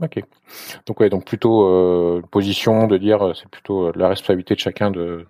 Ok. 0.03 0.23
Donc 0.87 1.00
ouais, 1.00 1.09
donc 1.09 1.25
plutôt 1.25 1.67
euh, 1.67 2.21
une 2.21 2.29
position 2.29 2.87
de 2.87 2.99
dire 2.99 3.23
euh, 3.23 3.33
c'est 3.35 3.49
plutôt 3.49 3.87
euh, 3.87 3.93
la 3.97 4.09
responsabilité 4.09 4.55
de 4.55 4.61
chacun 4.61 4.91
de 4.91 5.26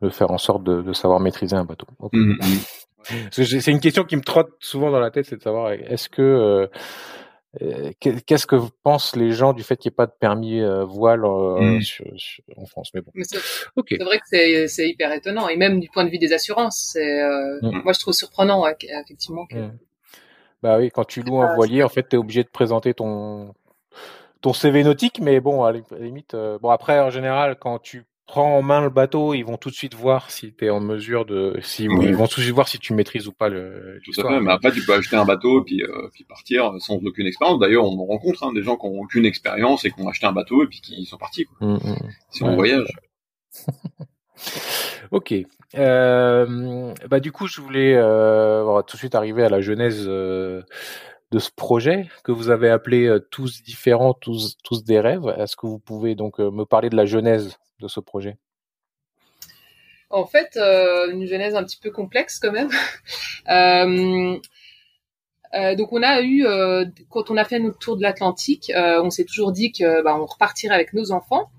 de 0.00 0.08
faire 0.08 0.30
en 0.30 0.38
sorte 0.38 0.62
de, 0.62 0.80
de 0.80 0.92
savoir 0.92 1.18
maîtriser 1.20 1.56
un 1.56 1.64
bateau. 1.64 1.86
Ok. 1.98 2.12
Parce 3.08 3.36
que 3.36 3.42
j'ai- 3.42 3.60
c'est 3.60 3.72
une 3.72 3.80
question 3.80 4.04
qui 4.04 4.16
me 4.16 4.22
trotte 4.22 4.50
souvent 4.60 4.90
dans 4.90 5.00
la 5.00 5.10
tête, 5.10 5.26
c'est 5.26 5.36
de 5.36 5.42
savoir 5.42 5.72
est-ce 5.72 6.08
que 6.08 6.22
euh, 6.22 6.66
Qu'est-ce 7.98 8.46
que 8.46 8.54
pensent 8.84 9.16
les 9.16 9.32
gens 9.32 9.52
du 9.52 9.64
fait 9.64 9.76
qu'il 9.76 9.88
n'y 9.88 9.94
ait 9.94 9.96
pas 9.96 10.06
de 10.06 10.12
permis 10.20 10.62
voile 10.86 11.22
mmh. 11.22 11.80
en 12.56 12.66
France? 12.66 12.90
Mais 12.94 13.00
bon. 13.00 13.10
C'est 13.24 14.04
vrai 14.04 14.20
que 14.20 14.66
c'est 14.68 14.88
hyper 14.88 15.10
étonnant 15.10 15.48
et 15.48 15.56
même 15.56 15.80
du 15.80 15.88
point 15.88 16.04
de 16.04 16.10
vue 16.10 16.18
des 16.18 16.32
assurances, 16.32 16.90
c'est 16.92 17.24
mmh. 17.60 17.82
moi 17.82 17.92
je 17.92 17.98
trouve 17.98 18.14
surprenant 18.14 18.64
effectivement. 18.68 19.46
Que... 19.46 19.56
Mmh. 19.56 19.78
Bah 20.62 20.78
oui, 20.78 20.90
quand 20.90 21.04
tu 21.04 21.22
loues 21.22 21.40
un 21.40 21.54
voilier, 21.56 21.82
en 21.82 21.88
fait, 21.88 22.08
tu 22.08 22.16
es 22.16 22.18
obligé 22.18 22.44
de 22.44 22.48
présenter 22.48 22.94
ton 22.94 23.54
ton 24.40 24.52
CV 24.52 24.84
nautique, 24.84 25.20
mais 25.20 25.40
bon, 25.40 25.64
à 25.64 25.72
la 25.72 25.80
limite, 25.98 26.34
bon 26.34 26.70
après 26.70 27.00
en 27.00 27.10
général, 27.10 27.56
quand 27.58 27.78
tu 27.78 28.04
prends 28.30 28.56
en 28.56 28.62
main 28.62 28.80
le 28.80 28.90
bateau, 28.90 29.34
ils 29.34 29.42
vont 29.42 29.56
tout 29.56 29.70
de 29.70 29.74
suite 29.74 29.94
voir 29.94 30.30
si 30.30 30.54
tu 30.54 30.64
es 30.64 30.70
en 30.70 30.80
mesure 30.80 31.24
de, 31.24 31.58
si 31.62 31.84
ils 31.84 32.14
vont 32.14 32.28
tout 32.28 32.38
de 32.38 32.44
suite 32.44 32.54
voir 32.54 32.68
si 32.68 32.78
tu 32.78 32.94
maîtrises 32.94 33.26
ou 33.26 33.32
pas 33.32 33.48
le. 33.48 34.00
Tout 34.04 34.20
à 34.20 34.28
fait. 34.28 34.40
Mais 34.40 34.52
après, 34.52 34.70
tu 34.70 34.84
peux 34.84 34.94
acheter 34.94 35.16
un 35.16 35.24
bateau 35.24 35.60
et 35.60 35.64
puis, 35.64 35.82
euh, 35.82 36.08
puis 36.12 36.24
partir 36.24 36.72
sans 36.78 36.96
aucune 37.04 37.26
expérience. 37.26 37.58
D'ailleurs, 37.58 37.84
on 37.84 38.06
rencontre 38.06 38.44
hein, 38.44 38.52
des 38.52 38.62
gens 38.62 38.76
qui 38.76 38.86
ont 38.86 39.00
aucune 39.00 39.26
expérience 39.26 39.84
et 39.84 39.90
qui 39.90 40.00
ont 40.00 40.08
acheté 40.08 40.26
un 40.26 40.32
bateau 40.32 40.62
et 40.62 40.66
puis 40.68 40.80
qui 40.80 41.04
sont 41.06 41.18
partis. 41.18 41.44
Quoi. 41.44 41.78
Si 42.30 42.44
on 42.44 42.54
voyage. 42.54 42.88
ok. 45.10 45.34
Euh, 45.76 46.94
bah 47.08 47.20
du 47.20 47.32
coup, 47.32 47.46
je 47.46 47.60
voulais 47.60 47.94
euh, 47.96 48.82
tout 48.82 48.96
de 48.96 48.98
suite 48.98 49.14
arriver 49.14 49.44
à 49.44 49.48
la 49.48 49.60
genèse 49.60 50.04
euh, 50.06 50.62
de 51.30 51.38
ce 51.38 51.50
projet 51.50 52.08
que 52.24 52.32
vous 52.32 52.50
avez 52.50 52.70
appelé 52.70 53.06
euh, 53.06 53.20
tous 53.30 53.62
différents, 53.62 54.14
tous 54.14 54.56
tous 54.64 54.84
des 54.84 55.00
rêves. 55.00 55.34
Est-ce 55.38 55.56
que 55.56 55.66
vous 55.66 55.78
pouvez 55.78 56.14
donc 56.14 56.38
me 56.38 56.64
parler 56.64 56.90
de 56.90 56.96
la 56.96 57.06
genèse 57.06 57.56
de 57.80 57.88
ce 57.88 58.00
projet? 58.00 58.36
En 60.10 60.26
fait, 60.26 60.56
euh, 60.56 61.08
une 61.12 61.24
genèse 61.24 61.54
un 61.54 61.62
petit 61.62 61.78
peu 61.78 61.90
complexe 61.90 62.38
quand 62.38 62.52
même. 62.52 62.70
Euh, 63.48 64.38
euh, 65.54 65.74
donc 65.74 65.92
on 65.92 66.02
a 66.04 66.20
eu, 66.20 66.44
quand 67.08 67.30
on 67.30 67.36
a 67.36 67.44
fait 67.44 67.58
notre 67.58 67.78
tour 67.78 67.96
de 67.96 68.02
l'Atlantique, 68.02 68.70
on 68.76 69.10
s'est 69.10 69.24
toujours 69.24 69.50
dit 69.50 69.72
que 69.72 70.02
bah, 70.02 70.14
on 70.14 70.26
repartirait 70.26 70.74
avec 70.74 70.92
nos 70.92 71.10
enfants. 71.10 71.50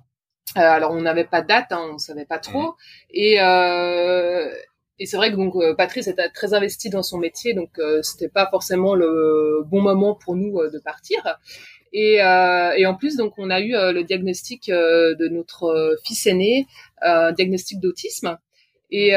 alors 0.55 0.91
on 0.91 1.01
n'avait 1.01 1.25
pas 1.25 1.41
de 1.41 1.47
date, 1.47 1.71
hein, 1.71 1.89
on 1.91 1.97
savait 1.97 2.25
pas 2.25 2.37
trop. 2.37 2.61
Mmh. 2.61 2.75
Et, 3.15 3.39
et 5.01 5.05
c'est 5.05 5.17
vrai 5.17 5.31
que 5.31 5.35
donc 5.35 5.55
Patrice 5.77 6.07
était 6.07 6.29
très 6.29 6.53
investi 6.53 6.89
dans 6.89 7.03
son 7.03 7.17
métier, 7.17 7.53
donc 7.53 7.69
c'était 8.03 8.29
pas 8.29 8.47
forcément 8.49 8.93
le 8.95 9.63
bon 9.65 9.81
moment 9.81 10.15
pour 10.15 10.35
nous 10.35 10.59
de 10.69 10.79
partir. 10.79 11.21
Et, 11.93 12.21
euh, 12.21 12.71
et, 12.77 12.85
en 12.85 12.95
plus, 12.95 13.17
donc, 13.17 13.33
on 13.37 13.49
a 13.49 13.59
eu 13.59 13.75
euh, 13.75 13.91
le 13.91 14.03
diagnostic 14.03 14.69
euh, 14.69 15.13
de 15.15 15.27
notre 15.27 15.63
euh, 15.65 15.95
fils 16.05 16.25
aîné, 16.25 16.67
un 17.01 17.31
diagnostic 17.33 17.79
d'autisme. 17.79 18.37
Et, 18.91 19.11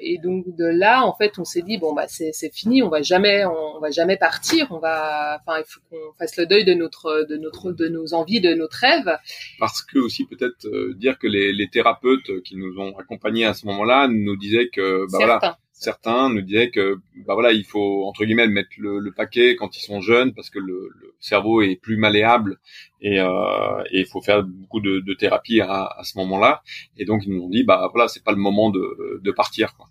et, 0.00 0.18
donc 0.18 0.44
de 0.56 0.64
là, 0.64 1.04
en 1.04 1.14
fait, 1.14 1.38
on 1.38 1.44
s'est 1.44 1.62
dit 1.62 1.78
bon 1.78 1.94
bah 1.94 2.06
c'est 2.08 2.32
fini, 2.52 2.82
on 2.82 2.88
va 2.88 3.00
jamais, 3.02 3.44
on, 3.44 3.78
va 3.78 3.90
jamais 3.90 4.16
partir, 4.16 4.66
on 4.70 4.78
va, 4.78 5.40
enfin 5.40 5.60
il 5.60 5.64
faut 5.66 5.80
qu'on 5.88 6.12
fasse 6.18 6.36
le 6.36 6.46
deuil 6.46 6.64
de 6.64 6.74
notre, 6.74 7.26
de 7.28 7.36
notre, 7.36 7.72
de 7.72 7.88
nos 7.88 8.12
envies, 8.12 8.40
de 8.40 8.54
nos 8.54 8.68
rêves. 8.70 9.16
Parce 9.60 9.82
que 9.82 9.98
aussi 9.98 10.26
peut-être 10.26 10.66
dire 10.94 11.18
que 11.18 11.28
les, 11.28 11.52
les, 11.52 11.68
thérapeutes 11.68 12.42
qui 12.42 12.56
nous 12.56 12.78
ont 12.78 12.96
accompagnés 12.98 13.44
à 13.44 13.54
ce 13.54 13.66
moment-là 13.66 14.08
nous 14.08 14.36
disaient 14.36 14.68
que 14.68 15.06
bah 15.12 15.18
voilà 15.18 15.58
certains 15.78 16.30
nous 16.30 16.40
disaient 16.40 16.70
que 16.70 16.98
bah 17.26 17.34
voilà 17.34 17.52
il 17.52 17.64
faut 17.64 18.06
entre 18.06 18.24
guillemets 18.24 18.48
mettre 18.48 18.70
le, 18.78 18.98
le 18.98 19.12
paquet 19.12 19.56
quand 19.56 19.76
ils 19.76 19.82
sont 19.82 20.00
jeunes 20.00 20.32
parce 20.32 20.48
que 20.48 20.58
le, 20.58 20.90
le 21.00 21.14
cerveau 21.20 21.60
est 21.60 21.76
plus 21.76 21.96
malléable 21.96 22.58
et 23.00 23.20
euh, 23.20 23.82
il 23.92 24.06
faut 24.06 24.22
faire 24.22 24.42
beaucoup 24.42 24.80
de, 24.80 25.00
de 25.00 25.14
thérapie 25.14 25.60
à, 25.60 25.84
à 25.84 26.02
ce 26.02 26.16
moment-là. 26.18 26.62
Et 26.96 27.04
donc 27.04 27.24
ils 27.26 27.32
nous 27.32 27.42
ont 27.42 27.50
dit 27.50 27.62
bah 27.62 27.88
voilà 27.92 28.08
c'est 28.08 28.24
pas 28.24 28.32
le 28.32 28.38
moment 28.38 28.70
de, 28.70 29.20
de 29.22 29.30
partir 29.32 29.76
quoi. 29.76 29.88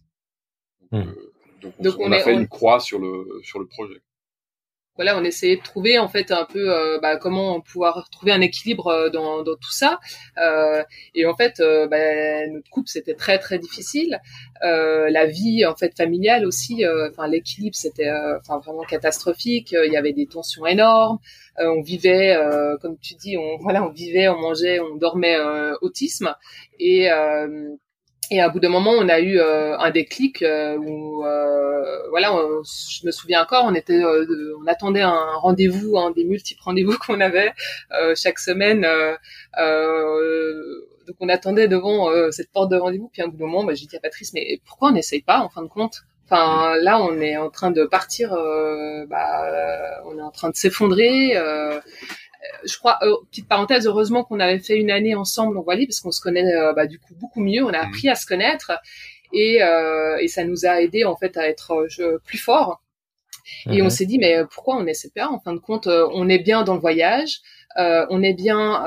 Donc, 0.92 1.06
mmh. 1.06 1.10
euh, 1.10 1.32
donc, 1.80 1.96
on, 2.00 2.12
a 2.12 2.20
fait 2.20 2.34
une 2.34 2.48
croix 2.48 2.80
sur 2.80 3.00
le 3.00 3.42
sur 3.44 3.60
le 3.60 3.68
projet 3.68 4.02
voilà, 4.96 5.18
on 5.18 5.24
essayait 5.24 5.58
de 5.58 5.62
trouver 5.62 6.00
en 6.00 6.08
fait 6.08 6.32
un 6.32 6.46
peu 6.46 6.74
euh, 6.74 7.00
bah, 7.02 7.18
comment 7.18 7.60
pouvoir 7.62 8.10
trouver 8.10 8.32
un 8.32 8.42
équilibre 8.42 8.88
euh, 8.88 9.10
dans, 9.10 9.44
dans 9.44 9.56
tout 9.56 9.72
ça. 9.72 10.00
Euh, 10.38 10.84
et 11.14 11.26
en 11.26 11.36
fait, 11.36 11.60
euh, 11.60 11.88
bah, 11.88 12.48
notre 12.48 12.70
couple 12.70 12.88
c'était 12.90 13.14
très 13.14 13.38
très 13.40 13.60
difficile. 13.60 14.20
la 14.62 15.26
vie 15.26 15.66
en 15.66 15.76
fait 15.76 15.96
familiale 15.96 16.46
aussi, 16.46 16.84
enfin 17.10 17.28
l'équilibre 17.28 17.76
c'était 17.76 18.10
enfin 18.40 18.60
vraiment 18.60 18.84
catastrophique. 18.84 19.74
Il 19.74 19.92
y 19.92 19.98
avait 19.98 20.14
des 20.14 20.28
tensions 20.28 20.66
énormes. 20.66 21.20
on 21.60 21.82
vivait, 21.82 22.36
comme 22.82 22.98
tu 23.00 23.16
dis, 23.16 23.38
on 23.38 23.58
voilà, 23.62 23.84
on 23.84 23.92
vivait, 23.92 24.28
on 24.28 24.40
mangeait, 24.40 24.80
on 24.80 24.96
dormait 24.96 25.38
autisme 25.82 26.34
et 26.80 27.10
et 28.32 28.42
à 28.42 28.50
bout 28.50 28.60
d'un 28.60 28.70
moment, 28.70 28.92
on 28.92 29.08
a 29.08 29.20
eu 29.20 29.40
euh, 29.40 29.78
un 29.78 29.92
déclic 29.92 30.42
euh, 30.42 30.78
où, 30.78 31.24
euh, 31.26 32.10
voilà, 32.10 32.36
je 32.64 33.06
me 33.06 33.12
souviens 33.12 33.44
encore, 33.44 33.66
on 33.66 33.76
était, 33.76 34.04
on 34.04 34.68
attendait 34.68 35.02
un 35.02 35.36
rendez-vous, 35.38 35.98
un 35.98 36.12
des 36.12 36.24
multiples 36.24 36.62
rendez-vous 36.64 36.98
qu'on 37.06 37.22
avait 37.22 37.54
chaque 38.16 38.40
semaine. 38.40 38.82
donc 41.08 41.16
on 41.20 41.30
attendait 41.30 41.68
devant 41.68 42.10
cette 42.32 42.52
porte 42.52 42.72
de 42.72 42.78
rendez-vous. 42.78 43.10
Puis 43.14 43.22
à 43.22 43.28
bout 43.28 43.38
d'un 43.38 43.46
moment, 43.46 43.64
bah, 43.64 43.74
j'ai 43.76 43.86
dit 43.86 43.96
à 43.96 44.00
Patrice, 44.00 44.34
mais 44.34 44.60
pourquoi 44.66 44.90
on 44.90 44.94
n'essaye 44.94 45.22
pas 45.22 45.40
en 45.40 45.50
fin 45.50 45.62
de 45.62 45.68
compte? 45.68 46.02
Enfin, 46.28 46.76
là, 46.82 47.00
on 47.00 47.20
est 47.22 47.38
en 47.38 47.52
train 47.52 47.70
de 47.70 47.86
partir. 47.86 48.32
bah, 49.10 50.02
on 50.06 50.18
est 50.18 50.24
en 50.24 50.32
train 50.32 50.50
de 50.50 50.56
s'effondrer 50.56 51.38
je 52.66 52.78
crois, 52.78 52.98
euh, 53.02 53.16
petite 53.30 53.48
parenthèse, 53.48 53.88
heureusement 53.88 54.24
qu'on 54.24 54.40
avait 54.40 54.60
fait 54.60 54.78
une 54.78 54.92
année 54.92 55.16
ensemble 55.16 55.58
en 55.58 55.62
voilier 55.62 55.88
parce 55.88 56.00
qu'on 56.00 56.12
se 56.12 56.22
connaît 56.22 56.46
euh, 56.54 56.74
bah, 56.74 56.88
du 56.88 57.00
coup 57.00 57.14
beaucoup 57.16 57.42
mieux. 57.42 57.64
On 57.64 57.70
a 57.70 57.84
mhm. 57.84 57.88
appris 57.88 58.10
à 58.10 58.16
se 58.16 58.26
connaître 58.26 58.72
et, 59.34 59.62
euh, 59.62 60.18
et 60.18 60.28
ça 60.28 60.44
nous 60.44 60.66
a 60.66 60.82
aidé 60.82 61.06
en 61.06 61.16
fait 61.16 61.38
à 61.38 61.48
être 61.48 61.88
plus 62.26 62.38
forts. 62.38 62.82
Et 63.70 63.82
on 63.82 63.86
mhm. 63.86 63.90
s'est 63.92 64.06
dit 64.06 64.18
mais 64.18 64.44
pourquoi 64.52 64.76
on 64.78 64.84
n'essaie 64.84 65.12
pas 65.14 65.28
En 65.28 65.40
fin 65.40 65.54
de 65.54 65.60
compte, 65.60 65.88
on 65.88 66.30
est 66.30 66.40
bien 66.40 66.64
dans 66.64 66.74
le 66.74 66.80
voyage, 66.80 67.42
on 67.78 68.24
est 68.24 68.34
bien, 68.34 68.84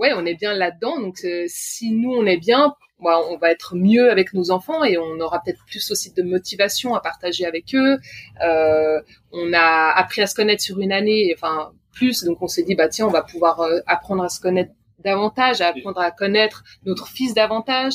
ouais, 0.00 0.12
on 0.14 0.26
est 0.26 0.34
bien 0.34 0.54
là-dedans. 0.54 1.00
Donc 1.00 1.24
si 1.46 1.92
nous 1.92 2.12
on 2.12 2.26
est 2.26 2.38
bien, 2.38 2.74
bah, 3.02 3.18
on 3.30 3.38
va 3.38 3.50
être 3.50 3.76
mieux 3.76 4.10
avec 4.10 4.34
nos 4.34 4.50
enfants 4.50 4.84
et 4.84 4.98
on 4.98 5.20
aura 5.20 5.40
peut-être 5.42 5.64
plus 5.64 5.90
aussi 5.90 6.12
de 6.12 6.22
motivation 6.22 6.94
à 6.94 7.00
partager 7.00 7.46
avec 7.46 7.74
eux. 7.74 7.98
Euh, 8.42 9.00
on 9.32 9.52
a 9.54 9.92
appris 9.96 10.20
à 10.20 10.26
se 10.26 10.34
connaître 10.34 10.62
sur 10.62 10.80
une 10.80 10.92
année, 10.92 11.32
enfin 11.34 11.72
plus, 11.92 12.24
donc 12.24 12.42
on 12.42 12.46
s'est 12.46 12.62
dit 12.62 12.74
bah 12.74 12.88
tiens, 12.88 13.06
on 13.06 13.10
va 13.10 13.22
pouvoir 13.22 13.60
euh, 13.60 13.80
apprendre 13.86 14.22
à 14.22 14.28
se 14.28 14.40
connaître 14.40 14.72
davantage, 15.02 15.62
à 15.62 15.68
apprendre 15.68 15.98
à 15.98 16.10
connaître 16.10 16.62
notre 16.84 17.08
fils 17.08 17.32
davantage. 17.32 17.94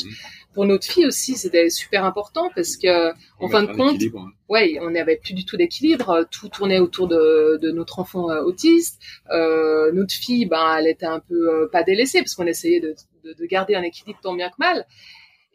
Pour 0.55 0.65
notre 0.65 0.85
fille 0.87 1.05
aussi, 1.05 1.35
c'était 1.35 1.69
super 1.69 2.05
important 2.05 2.49
parce 2.55 2.77
que, 2.77 3.11
en 3.39 3.47
fin 3.49 3.63
de 3.63 3.73
compte, 3.73 4.01
hein. 4.01 4.31
ouais, 4.49 4.79
on 4.81 4.89
n'avait 4.89 5.17
plus 5.17 5.33
du 5.33 5.45
tout 5.45 5.57
d'équilibre. 5.57 6.25
Tout 6.31 6.49
tournait 6.49 6.79
autour 6.79 7.07
de, 7.07 7.59
de 7.61 7.71
notre 7.71 7.99
enfant 7.99 8.31
euh, 8.31 8.41
autiste. 8.41 8.99
Euh, 9.31 9.91
notre 9.91 10.13
fille, 10.13 10.45
ben, 10.45 10.77
elle 10.79 10.87
était 10.87 11.05
un 11.05 11.19
peu 11.19 11.69
pas 11.71 11.83
délaissée 11.83 12.19
parce 12.19 12.33
qu'on 12.35 12.47
essayait 12.47 12.79
de, 12.79 12.95
de, 13.23 13.45
garder 13.45 13.75
un 13.75 13.83
équilibre 13.83 14.19
tant 14.23 14.33
bien 14.33 14.49
que 14.49 14.55
mal. 14.57 14.85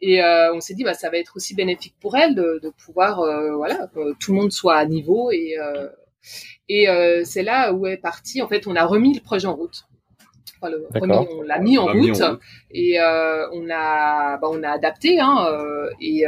Et 0.01 0.23
euh, 0.23 0.53
on 0.53 0.61
s'est 0.61 0.73
dit, 0.73 0.83
bah, 0.83 0.93
ça 0.93 1.09
va 1.09 1.17
être 1.17 1.35
aussi 1.35 1.55
bénéfique 1.55 1.95
pour 1.99 2.17
elle 2.17 2.33
de, 2.35 2.73
pouvoir, 2.85 3.19
euh, 3.21 3.55
voilà, 3.55 3.87
que 3.93 4.13
tout 4.17 4.33
le 4.33 4.39
monde 4.39 4.51
soit 4.51 4.75
à 4.75 4.85
niveau. 4.85 5.31
Et, 5.31 5.57
euh, 5.59 5.89
et 6.69 6.87
c'est 7.25 7.43
là 7.43 7.73
où 7.73 7.85
est 7.87 7.97
parti. 7.97 8.41
En 8.41 8.47
fait, 8.47 8.67
on 8.67 8.75
a 8.75 8.85
remis 8.85 9.13
le 9.13 9.21
projet 9.21 9.47
en 9.47 9.55
route. 9.55 9.85
Enfin, 10.61 10.69
le 10.69 10.87
on 10.93 11.41
l'a 11.41 11.59
mis, 11.59 11.77
en 11.77 11.87
route 11.87 12.21
et 12.71 12.99
on 12.99 13.69
a, 13.69 14.37
bah, 14.37 14.47
on 14.51 14.61
a 14.63 14.69
adapté. 14.69 15.19
Hein, 15.19 15.47
et 15.99 16.25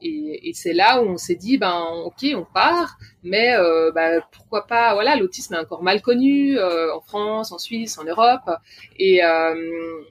et, 0.00 0.50
et 0.50 0.52
c'est 0.52 0.74
là 0.74 1.02
où 1.02 1.06
on 1.06 1.16
s'est 1.16 1.36
dit, 1.36 1.56
ben 1.56 1.80
ok, 2.04 2.26
on 2.34 2.44
part, 2.44 2.98
mais 3.22 3.54
euh, 3.54 3.90
ben, 3.92 4.22
pourquoi 4.30 4.66
pas, 4.66 4.94
voilà, 4.94 5.16
l'autisme 5.16 5.54
est 5.54 5.58
encore 5.58 5.82
mal 5.82 6.02
connu 6.02 6.58
euh, 6.58 6.94
en 6.94 7.00
France, 7.00 7.52
en 7.52 7.58
Suisse, 7.58 7.98
en 7.98 8.04
Europe, 8.04 8.50
et 8.98 9.24
euh, 9.24 10.02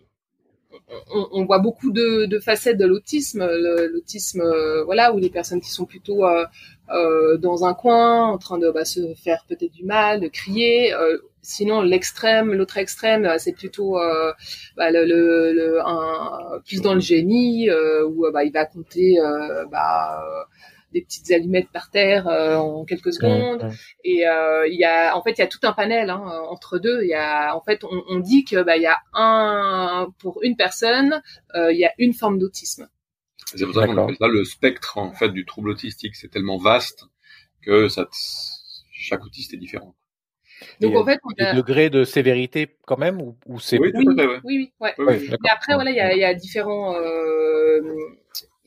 on, 1.12 1.46
voit 1.46 1.60
beaucoup 1.60 1.91
de, 1.91 2.39
facettes 2.39 2.77
de 2.77 2.86
l'autisme, 2.86 3.46
l'autisme, 3.91 4.41
euh, 4.41 4.84
voilà, 4.84 5.13
où 5.13 5.17
les 5.17 5.29
personnes 5.29 5.62
qui 5.62 5.72
sont 5.72 5.86
plutôt 5.86 6.25
euh, 6.25 6.46
euh, 6.94 7.38
dans 7.38 7.65
un 7.65 7.74
coin, 7.74 8.27
en 8.27 8.38
train 8.38 8.58
de 8.58 8.70
bah, 8.72 8.86
se 8.86 9.13
faire 9.15 9.46
peut-être 9.48 9.72
du 9.72 9.84
mal, 9.84 10.20
de 10.20 10.27
crier 10.27 10.94
sinon 11.41 11.82
l'extrême, 11.82 12.53
l'autre 12.53 12.77
extrême, 12.77 13.29
c'est 13.38 13.53
plutôt 13.53 14.00
bah, 14.77 14.89
un, 14.89 16.60
plus 16.65 16.82
dans 16.82 16.96
le 16.96 17.00
génie 17.00 17.70
où 18.08 18.25
bah, 18.32 18.44
il 18.44 18.51
va 18.51 18.65
compter 18.65 19.17
des 20.96 21.02
petites 21.02 21.30
allumettes 21.32 21.70
par 21.72 21.92
terre 21.92 22.25
en 22.28 22.86
quelques 22.86 23.14
secondes. 23.14 23.70
Et 24.04 24.24
il 24.24 24.78
y 24.80 24.86
a, 24.86 25.16
en 25.16 25.22
fait, 25.22 25.32
il 25.32 25.40
y 25.40 25.44
a 25.44 25.48
tout 25.48 25.60
un 25.64 25.74
panel 25.74 26.10
hein, 26.10 26.24
entre 26.50 26.80
deux. 26.80 27.04
Il 27.04 27.10
y 27.10 27.14
a, 27.14 27.56
en 27.56 27.62
fait, 27.62 27.84
on, 27.84 28.02
on 28.08 28.20
dit 28.20 28.46
que 28.46 28.64
bah, 28.64 28.78
il 28.78 28.84
y 28.84 28.88
a 28.88 28.98
un 29.14 30.08
pour 30.20 30.42
une 30.42 30.56
personne, 30.56 31.22
il 31.54 31.78
y 31.78 31.86
a 31.86 31.92
une 31.98 32.14
forme 32.14 32.40
d'autisme. 32.40 32.88
C'est 33.54 33.66
pour 33.66 33.75
ça 33.75 33.86
qu'on 33.86 33.98
appelle 33.98 34.16
ça 34.20 34.28
le 34.28 34.44
spectre 34.44 34.98
en 34.98 35.14
fait 35.14 35.30
du 35.30 35.46
trouble 35.46 35.70
autistique. 35.70 36.16
C'est 36.16 36.30
tellement 36.30 36.58
vaste 36.58 37.04
que 37.62 37.90
ça, 37.90 38.08
chaque 38.92 39.24
autiste 39.25 39.54
est 39.54 39.58
différent. 39.58 39.96
Donc 40.80 40.96
en 40.96 41.06
fait, 41.06 41.20
on 41.24 41.44
a... 41.44 41.52
des 41.52 41.58
degrés 41.58 41.90
de 41.90 42.06
sévérité 42.06 42.78
quand 42.88 42.98
même 42.98 43.22
ou, 43.22 43.38
ou 43.46 43.60
c'est 43.60 43.78
oui, 43.78 43.92
oui, 43.94 44.06
oui, 44.08 44.25
oui, 44.46 44.72
ouais. 44.80 44.94
oui, 44.98 45.28
Mais 45.30 45.50
après 45.52 45.75
voilà, 45.75 45.92
il 45.92 45.98
y 45.98 46.00
a, 46.00 46.16
y 46.16 46.24
a 46.24 46.34
différents. 46.34 46.96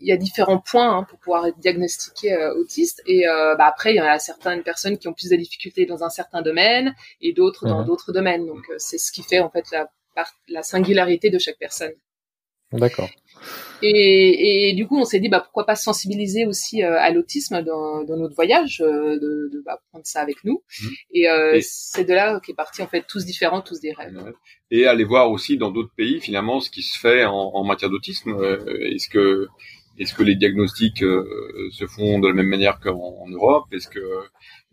Il 0.00 0.06
y 0.08 0.12
a 0.12 0.16
différents 0.16 0.58
points 0.60 0.96
hein, 0.98 1.04
pour 1.08 1.18
pouvoir 1.18 1.46
être 1.46 1.58
diagnostiqué 1.58 2.32
euh, 2.32 2.54
autiste. 2.54 3.02
Et 3.06 3.26
euh, 3.28 3.56
bah, 3.56 3.66
après, 3.66 3.92
il 3.92 3.96
y 3.96 4.00
en 4.00 4.04
a 4.06 4.18
certaines 4.18 4.62
personnes 4.62 4.96
qui 4.98 5.08
ont 5.08 5.12
plus 5.12 5.28
de 5.30 5.36
difficultés 5.36 5.86
dans 5.86 6.04
un 6.04 6.10
certain 6.10 6.40
domaine 6.42 6.94
et 7.20 7.32
d'autres 7.32 7.66
dans 7.66 7.80
Mhm. 7.80 7.86
d'autres 7.86 8.12
domaines. 8.12 8.46
Donc, 8.46 8.62
euh, 8.70 8.74
c'est 8.78 8.98
ce 8.98 9.10
qui 9.10 9.22
fait 9.22 9.40
en 9.40 9.50
fait 9.50 9.64
la, 9.72 10.62
singularité 10.62 11.30
de 11.30 11.38
chaque 11.38 11.58
personne. 11.58 11.92
D'accord. 12.72 13.08
Et, 13.82 14.70
et 14.70 14.72
du 14.74 14.86
coup, 14.86 14.98
on 14.98 15.04
s'est 15.04 15.20
dit, 15.20 15.28
bah, 15.28 15.40
pourquoi 15.40 15.64
pas 15.64 15.76
sensibiliser 15.76 16.44
aussi 16.46 16.82
à 16.82 17.10
l'autisme 17.10 17.62
dans, 17.62 18.02
dans 18.04 18.16
notre 18.16 18.34
voyage, 18.34 18.78
de, 18.78 19.48
de 19.52 19.62
bah, 19.64 19.80
prendre 19.90 20.04
ça 20.06 20.20
avec 20.20 20.42
nous. 20.44 20.62
Mhm. 20.82 20.90
Et, 21.12 21.22
Et- 21.54 21.60
c'est 21.62 22.04
de 22.04 22.12
là 22.14 22.40
qu'est 22.44 22.54
parti 22.54 22.82
en 22.82 22.88
fait 22.88 23.04
tous 23.08 23.24
différents, 23.24 23.62
tous 23.62 23.80
des 23.80 23.92
rêves. 23.92 24.32
et 24.70 24.86
aller 24.86 25.04
voir 25.04 25.30
aussi 25.30 25.56
dans 25.56 25.70
d'autres 25.70 25.94
pays 25.96 26.20
finalement 26.20 26.60
ce 26.60 26.68
qui 26.70 26.82
se 26.82 26.98
fait 26.98 27.24
en, 27.24 27.32
en 27.34 27.64
matière 27.64 27.90
d'autisme. 27.90 28.36
Est-ce 28.80 29.08
que 29.08 29.46
est-ce 29.98 30.14
que 30.14 30.22
les 30.22 30.36
diagnostics 30.36 31.02
euh, 31.02 31.68
se 31.72 31.86
font 31.86 32.18
de 32.18 32.28
la 32.28 32.34
même 32.34 32.46
manière 32.48 32.78
qu'en 32.80 33.16
en 33.24 33.28
Europe? 33.28 33.64
Est-ce 33.72 33.88
que 33.88 34.00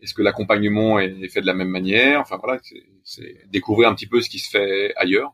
est-ce 0.00 0.14
que 0.14 0.22
l'accompagnement 0.22 0.98
est 1.00 1.28
fait 1.28 1.40
de 1.40 1.46
la 1.46 1.54
même 1.54 1.68
manière? 1.68 2.20
Enfin 2.20 2.36
voilà, 2.42 2.58
c'est- 2.62 2.82
c'est 3.04 3.36
découvrir 3.48 3.88
un 3.88 3.94
petit 3.94 4.06
peu 4.06 4.20
ce 4.20 4.28
qui 4.30 4.38
se 4.38 4.50
fait 4.50 4.94
ailleurs 4.96 5.32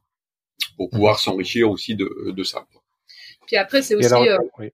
pour 0.76 0.88
pouvoir 0.90 1.18
s'enrichir 1.18 1.70
aussi 1.70 1.94
de, 1.96 2.30
de 2.30 2.42
ça. 2.44 2.64
quoi. 2.72 2.82
Puis 3.46 3.56
après, 3.56 3.82
c'est 3.82 3.94
aussi 3.96 4.06
alors, 4.06 4.22
euh, 4.25 4.38
oui, 4.58 4.70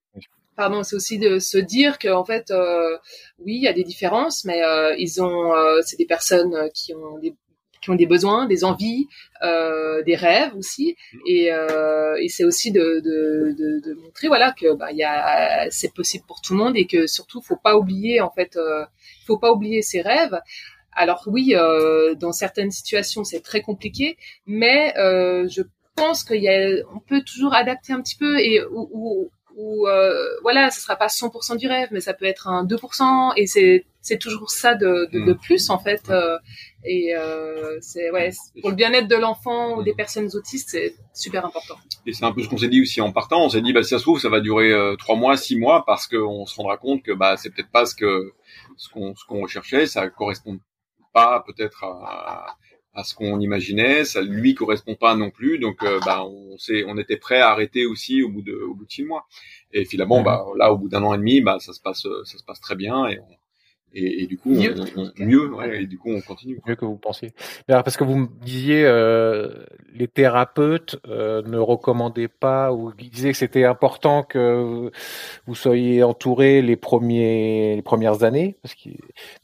pardon, 0.57 0.83
c'est 0.83 0.97
aussi 0.97 1.19
de 1.19 1.39
se 1.39 1.59
dire 1.59 1.99
qu'en 1.99 2.25
fait, 2.25 2.51
euh, 2.51 2.97
oui, 3.39 3.55
il 3.57 3.63
y 3.63 3.69
a 3.69 3.73
des 3.73 3.85
différences, 3.85 4.45
mais 4.45 4.63
euh, 4.63 4.95
ils 4.99 5.23
ont, 5.23 5.55
euh, 5.55 5.81
c'est 5.85 5.97
des 5.97 6.07
personnes 6.07 6.55
qui 6.75 6.95
ont 6.95 7.19
des 7.19 7.35
qui 7.81 7.91
ont 7.91 7.95
des 7.95 8.07
besoins, 8.07 8.47
des 8.47 8.65
envies, 8.65 9.09
euh, 9.43 10.03
des 10.03 10.17
rêves 10.17 10.55
aussi, 10.57 10.97
et, 11.27 11.53
euh, 11.53 12.17
et 12.21 12.29
c'est 12.29 12.45
aussi 12.45 12.73
de, 12.73 13.01
de, 13.01 13.55
de, 13.57 13.81
de 13.81 13.95
montrer 13.95 14.29
voilà 14.29 14.53
que 14.53 14.75
bah, 14.75 14.93
y 14.93 15.05
a 15.05 15.69
c'est 15.71 15.93
possible 15.93 16.25
pour 16.27 16.41
tout 16.41 16.55
le 16.55 16.59
monde 16.59 16.77
et 16.77 16.87
que 16.87 17.07
surtout 17.07 17.41
faut 17.43 17.57
pas 17.57 17.77
oublier 17.77 18.21
en 18.21 18.31
fait, 18.31 18.57
euh, 18.57 18.85
faut 19.27 19.39
pas 19.39 19.53
oublier 19.53 19.83
ses 19.83 20.01
rêves. 20.01 20.41
Alors 20.93 21.23
oui, 21.27 21.55
euh, 21.55 22.15
dans 22.15 22.33
certaines 22.33 22.71
situations 22.73 23.25
c'est 23.25 23.41
très 23.41 23.61
compliqué, 23.63 24.17
mais 24.47 24.97
euh, 24.99 25.47
je 25.49 25.63
pense 25.95 26.25
qu'il 26.25 26.43
y 26.43 26.49
a, 26.49 26.83
on 26.95 27.01
peut 27.01 27.23
toujours 27.23 27.55
adapter 27.55 27.93
un 27.93 28.01
petit 28.01 28.17
peu 28.17 28.39
et 28.39 28.63
ou, 28.65 28.89
ou, 28.93 29.31
ou, 29.57 29.89
euh, 29.89 30.25
voilà, 30.43 30.71
ce 30.71 30.81
sera 30.81 30.97
pas 30.97 31.09
100% 31.09 31.57
du 31.57 31.67
rêve, 31.67 31.89
mais 31.91 32.01
ça 32.01 32.15
peut 32.15 32.25
être 32.25 32.49
un 32.49 32.65
2% 32.65 33.33
et 33.37 33.47
c'est 33.47 33.85
c'est 34.09 34.19
toujours 34.19 34.51
ça 34.51 34.75
de, 34.75 35.09
de, 35.13 35.21
de 35.25 35.33
plus 35.33 35.71
en 35.71 35.79
fait. 35.79 36.03
euh, 36.11 36.39
et 36.85 37.15
euh, 37.17 37.77
c'est 37.81 38.11
ouais, 38.11 38.31
pour 38.61 38.71
le 38.71 38.77
bien-être 38.77 39.09
de 39.09 39.17
l'enfant 39.17 39.77
ou 39.77 39.83
des 39.83 39.95
personnes 39.95 40.29
autistes, 40.35 40.69
c'est 40.71 40.95
super 41.13 41.45
important. 41.45 41.77
Et 42.07 42.13
c'est 42.13 42.25
un 42.25 42.33
peu 42.33 42.43
ce 42.43 42.49
qu'on 42.49 42.57
s'est 42.59 42.69
dit 42.69 42.81
aussi 42.81 43.01
en 43.01 43.13
partant. 43.13 43.45
On 43.45 43.49
s'est 43.49 43.63
dit, 43.63 43.73
bah, 43.73 43.83
si 43.83 43.91
ça 43.91 43.99
se 43.99 44.05
trouve, 44.05 44.21
ça 44.21 44.29
va 44.29 44.41
durer 44.41 44.71
euh, 44.73 44.95
trois 44.97 45.17
mois, 45.17 45.37
six 45.37 45.57
mois, 45.57 45.85
parce 45.85 46.07
qu'on 46.07 46.47
se 46.47 46.55
rendra 46.57 46.77
compte 46.77 47.03
que 47.03 47.13
bah, 47.13 47.37
c'est 47.37 47.51
peut-être 47.51 47.71
pas 47.73 47.85
ce 47.87 47.95
que 47.95 48.33
ce 48.77 48.89
qu'on 48.91 49.15
ce 49.17 49.25
qu'on 49.27 49.43
recherchait, 49.43 49.87
ça 49.87 50.09
correspond 50.09 50.59
pas 51.13 51.43
peut-être 51.47 51.85
à, 51.85 52.57
à 52.95 53.05
ce 53.05 53.15
qu'on 53.15 53.39
imaginait, 53.41 54.05
ça 54.05 54.21
lui 54.23 54.55
correspond 54.55 54.95
pas 54.95 55.15
non 55.17 55.31
plus. 55.31 55.59
Donc, 55.59 55.83
euh, 55.83 55.99
bah, 56.07 56.25
on 56.25 56.57
s'est 56.59 56.85
on 56.87 56.97
était 56.97 57.17
prêt 57.17 57.41
à 57.41 57.51
arrêter 57.51 57.87
aussi 57.87 58.23
au 58.23 58.29
bout 58.29 58.43
de 58.43 58.55
au 58.55 58.75
bout 58.75 58.85
de 58.87 58.91
six 58.91 59.05
mois. 59.05 59.27
Et 59.73 59.85
finalement, 59.85 60.23
bah, 60.23 60.45
là, 60.57 60.73
au 60.73 60.79
bout 60.79 60.89
d'un 60.89 61.03
an 61.03 61.13
et 61.15 61.19
demi, 61.19 61.41
bah, 61.41 61.59
ça 61.61 61.73
se 61.73 61.81
passe 61.81 62.07
ça 62.25 62.39
se 62.39 62.45
passe 62.45 62.61
très 62.61 62.77
bien 62.77 63.07
et 63.09 63.19
on- 63.19 63.37
et, 63.95 64.23
et 64.23 64.27
du 64.27 64.37
coup, 64.39 64.51
Mieux. 64.51 64.75
on, 64.97 65.03
on- 65.03 65.13
mieux, 65.19 65.55
ouais, 65.55 65.83
et 65.83 65.87
du 65.87 65.99
coup, 65.99 66.11
on 66.11 66.21
continue. 66.21 66.61
mieux 66.67 66.77
que 66.77 66.85
vous 66.85 66.97
pensiez. 66.97 67.33
Mais 67.67 67.75
alors, 67.75 67.85
parce 67.85 67.97
que 67.97 68.05
vous 68.05 68.17
me 68.17 68.29
disiez, 68.45 68.85
euh, 68.85 69.65
les 69.93 70.09
thérapeutes 70.09 70.99
euh, 71.07 71.43
ne 71.43 71.59
recommandaient 71.59 72.29
pas 72.29 72.73
ou 72.73 72.93
ils 72.99 73.11
disaient 73.11 73.33
que 73.33 73.39
c'était 73.39 73.65
important 73.65 74.23
que 74.23 74.91
vous 75.47 75.55
soyez 75.55 76.03
entouré 76.03 76.63
les 76.63 76.77
premiers 76.77 77.77
les 77.77 77.83
premières 77.83 78.23
années. 78.23 78.57
Parce 78.63 78.75
que... 78.75 78.91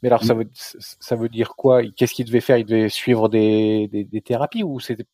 Mais 0.01 0.09
alors, 0.09 0.23
ça 0.23 0.33
veut 0.33 0.47
ça 0.53 1.15
veut 1.15 1.29
dire 1.29 1.55
quoi? 1.55 1.81
Qu'est-ce 1.95 2.13
qu'il 2.13 2.25
devait 2.25 2.41
faire? 2.41 2.57
Il 2.57 2.65
devait 2.65 2.89
suivre 2.89 3.29
des, 3.29 3.87
des, 3.91 4.03
des 4.03 4.21
thérapies 4.21 4.63
ou 4.63 4.79
c'était 4.79 5.05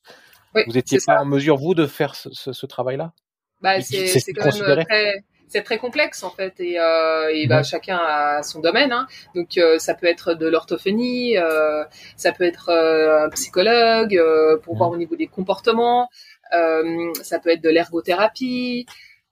Oui, 0.55 0.63
vous 0.67 0.77
étiez 0.77 0.99
c'est 0.99 1.05
pas 1.05 1.17
ça. 1.17 1.21
en 1.21 1.25
mesure 1.25 1.57
vous 1.57 1.73
de 1.73 1.87
faire 1.87 2.15
ce, 2.15 2.29
ce, 2.31 2.53
ce 2.53 2.65
travail-là? 2.65 3.13
Bah, 3.61 3.79
c'est 3.81 4.07
c'est 4.07 4.19
c'est 4.19 4.33
quand 4.33 4.43
même 4.45 4.51
considéré. 4.51 4.85
très 4.85 5.23
c'est 5.51 5.61
très 5.63 5.77
complexe 5.77 6.23
en 6.23 6.31
fait 6.31 6.53
et, 6.59 6.79
euh, 6.79 7.29
et 7.33 7.45
bah, 7.47 7.57
Ouais. 7.57 7.63
chacun 7.63 7.97
a 7.97 8.41
son 8.43 8.59
domaine. 8.61 8.91
Hein. 8.91 9.05
Donc 9.35 9.57
euh, 9.57 9.77
ça 9.79 9.93
peut 9.93 10.07
être 10.07 10.33
de 10.33 10.47
l'orthophonie, 10.47 11.37
euh, 11.37 11.83
ça 12.15 12.31
peut 12.31 12.45
être 12.45 12.69
euh, 12.69 13.25
un 13.25 13.29
psychologue 13.29 14.15
euh, 14.17 14.57
pour 14.57 14.75
voir 14.77 14.89
au 14.91 14.97
niveau 14.97 15.15
des 15.15 15.27
comportements, 15.27 16.09
euh, 16.53 17.11
ça 17.21 17.39
peut 17.39 17.49
être 17.51 17.61
de 17.61 17.69
l'ergothérapie. 17.69 18.85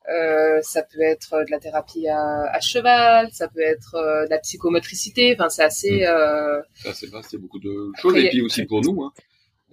Euh, 0.10 0.60
ça 0.64 0.82
peut 0.82 1.02
être 1.02 1.38
de 1.46 1.52
la 1.52 1.60
thérapie 1.60 2.08
à, 2.08 2.18
à 2.52 2.60
cheval, 2.62 3.30
ça 3.32 3.48
peut 3.48 3.62
être 3.62 3.94
euh, 3.94 4.26
de 4.26 4.30
la 4.32 4.40
psychomotricité. 4.40 5.36
Enfin, 5.38 5.50
c'est 5.50 5.62
assez. 5.64 6.04
Euh, 6.04 6.60
Ça, 6.74 6.94
c'est 6.96 7.08
vaste, 7.12 7.28
c'est 7.30 7.38
beaucoup 7.38 7.60
de 7.60 7.92
choses. 8.00 8.14
Après, 8.14 8.24
et 8.26 8.30
puis 8.30 8.42
aussi 8.42 8.66
pour 8.66 8.82
nous, 8.82 9.04
hein, 9.04 9.12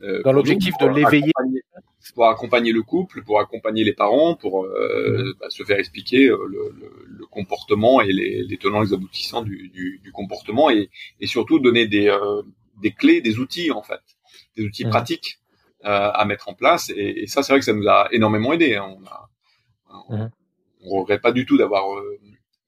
Dans 0.03 0.23
pour 0.23 0.33
l'objectif 0.35 0.75
de 0.81 0.87
l'éveiller. 0.89 1.33
Pour 2.15 2.29
accompagner 2.29 2.73
le 2.73 2.83
couple, 2.83 3.25
pour 3.25 3.41
accompagner 3.41 3.83
les 3.83 3.93
parents, 3.93 4.37
pour 4.37 4.65
euh, 4.65 5.33
bah, 5.41 5.47
se 5.51 5.65
faire 5.65 5.79
expliquer 5.79 6.29
euh, 6.29 6.39
le, 6.49 6.73
le- 6.81 7.05
le 7.07 7.27
comportement 7.27 8.01
et 8.01 8.13
les, 8.13 8.45
les 8.45 8.59
tenants 8.59 8.83
et 8.83 8.87
les 8.87 8.93
aboutissants 8.95 9.43
du, 9.43 9.69
du, 9.71 10.01
du 10.05 10.13
comportement 10.13 10.71
et, 10.71 10.89
et 11.21 11.27
surtout 11.27 11.59
donner 11.59 11.87
des, 11.89 12.09
euh, 12.09 12.43
des 12.81 12.93
clés, 12.93 13.21
des 13.23 13.39
outils 13.41 13.73
en 13.73 13.83
fait, 13.83 14.01
des 14.57 14.65
outils 14.65 14.85
Mhm. 14.85 14.91
pratiques 14.91 15.39
euh, 15.85 16.11
à 16.13 16.25
mettre 16.27 16.49
en 16.49 16.55
place. 16.55 16.91
Et, 16.91 17.23
et 17.23 17.27
ça, 17.27 17.43
c'est 17.43 17.53
vrai 17.53 17.59
que 17.59 17.65
ça 17.65 17.73
nous 17.73 17.89
a 17.89 18.09
énormément 18.13 18.53
aidé. 18.53 18.77
hein. 18.77 18.97
On 19.01 19.05
a, 19.07 19.31
on, 20.09 20.17
Mhm. 20.17 20.31
on 20.85 20.91
regrette 21.01 21.23
pas 21.23 21.33
du 21.33 21.45
tout 21.45 21.57
d'avoir 21.57 21.93
euh, 21.99 22.19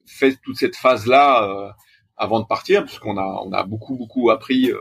fait 0.05 0.35
toute 0.43 0.57
cette 0.57 0.75
phase-là 0.75 1.49
euh, 1.49 1.71
avant 2.17 2.41
de 2.41 2.45
partir, 2.45 2.81
parce 2.83 2.99
qu'on 2.99 3.17
a, 3.17 3.41
on 3.45 3.53
a 3.53 3.63
beaucoup, 3.63 3.95
beaucoup 3.95 4.29
appris 4.31 4.69
euh, 4.71 4.77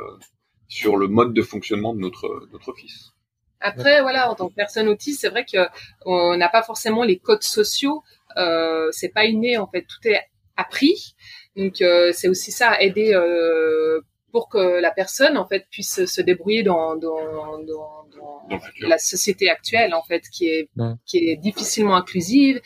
sur 0.69 0.97
le 0.97 1.09
mode 1.09 1.33
de 1.33 1.43
fonctionnement 1.43 1.95
de 1.95 2.01
notre, 2.01 2.49
notre 2.53 2.73
fils. 2.75 3.13
Après, 3.61 4.03
voilà, 4.03 4.31
en 4.31 4.35
tant 4.35 4.49
que 4.49 4.55
personne 4.55 4.89
autiste, 4.89 5.21
c'est 5.21 5.31
vrai 5.31 5.45
que 5.45 5.59
on 6.05 6.37
n'a 6.37 6.49
pas 6.49 6.63
forcément 6.63 7.03
les 7.03 7.19
codes 7.19 7.43
sociaux. 7.43 8.05
Euh, 8.37 8.89
c'est 8.93 9.09
pas 9.09 9.25
inné 9.25 9.59
en 9.59 9.67
fait, 9.67 9.83
tout 9.83 10.07
est 10.07 10.21
appris. 10.57 11.15
Donc 11.57 11.81
euh, 11.81 12.13
c'est 12.13 12.29
aussi 12.29 12.53
ça, 12.53 12.81
aider 12.81 13.15
euh, 13.15 14.01
pour 14.33 14.49
que 14.49 14.81
la 14.81 14.91
personne 14.91 15.37
en 15.39 15.47
fait 15.47 15.67
puisse 15.71 16.05
se 16.05 16.21
débrouiller 16.21 16.63
dans 16.63 16.97
dans, 16.97 17.59
dans, 17.59 18.05
dans 18.17 18.89
la 18.89 18.99
société 18.99 19.49
actuelle 19.51 19.95
en 19.95 20.03
fait, 20.03 20.23
qui 20.33 20.49
est 20.49 20.69
Ouais. 20.77 20.93
qui 21.07 21.31
est 21.31 21.37
difficilement 21.37 21.97
inclusive. 21.97 22.61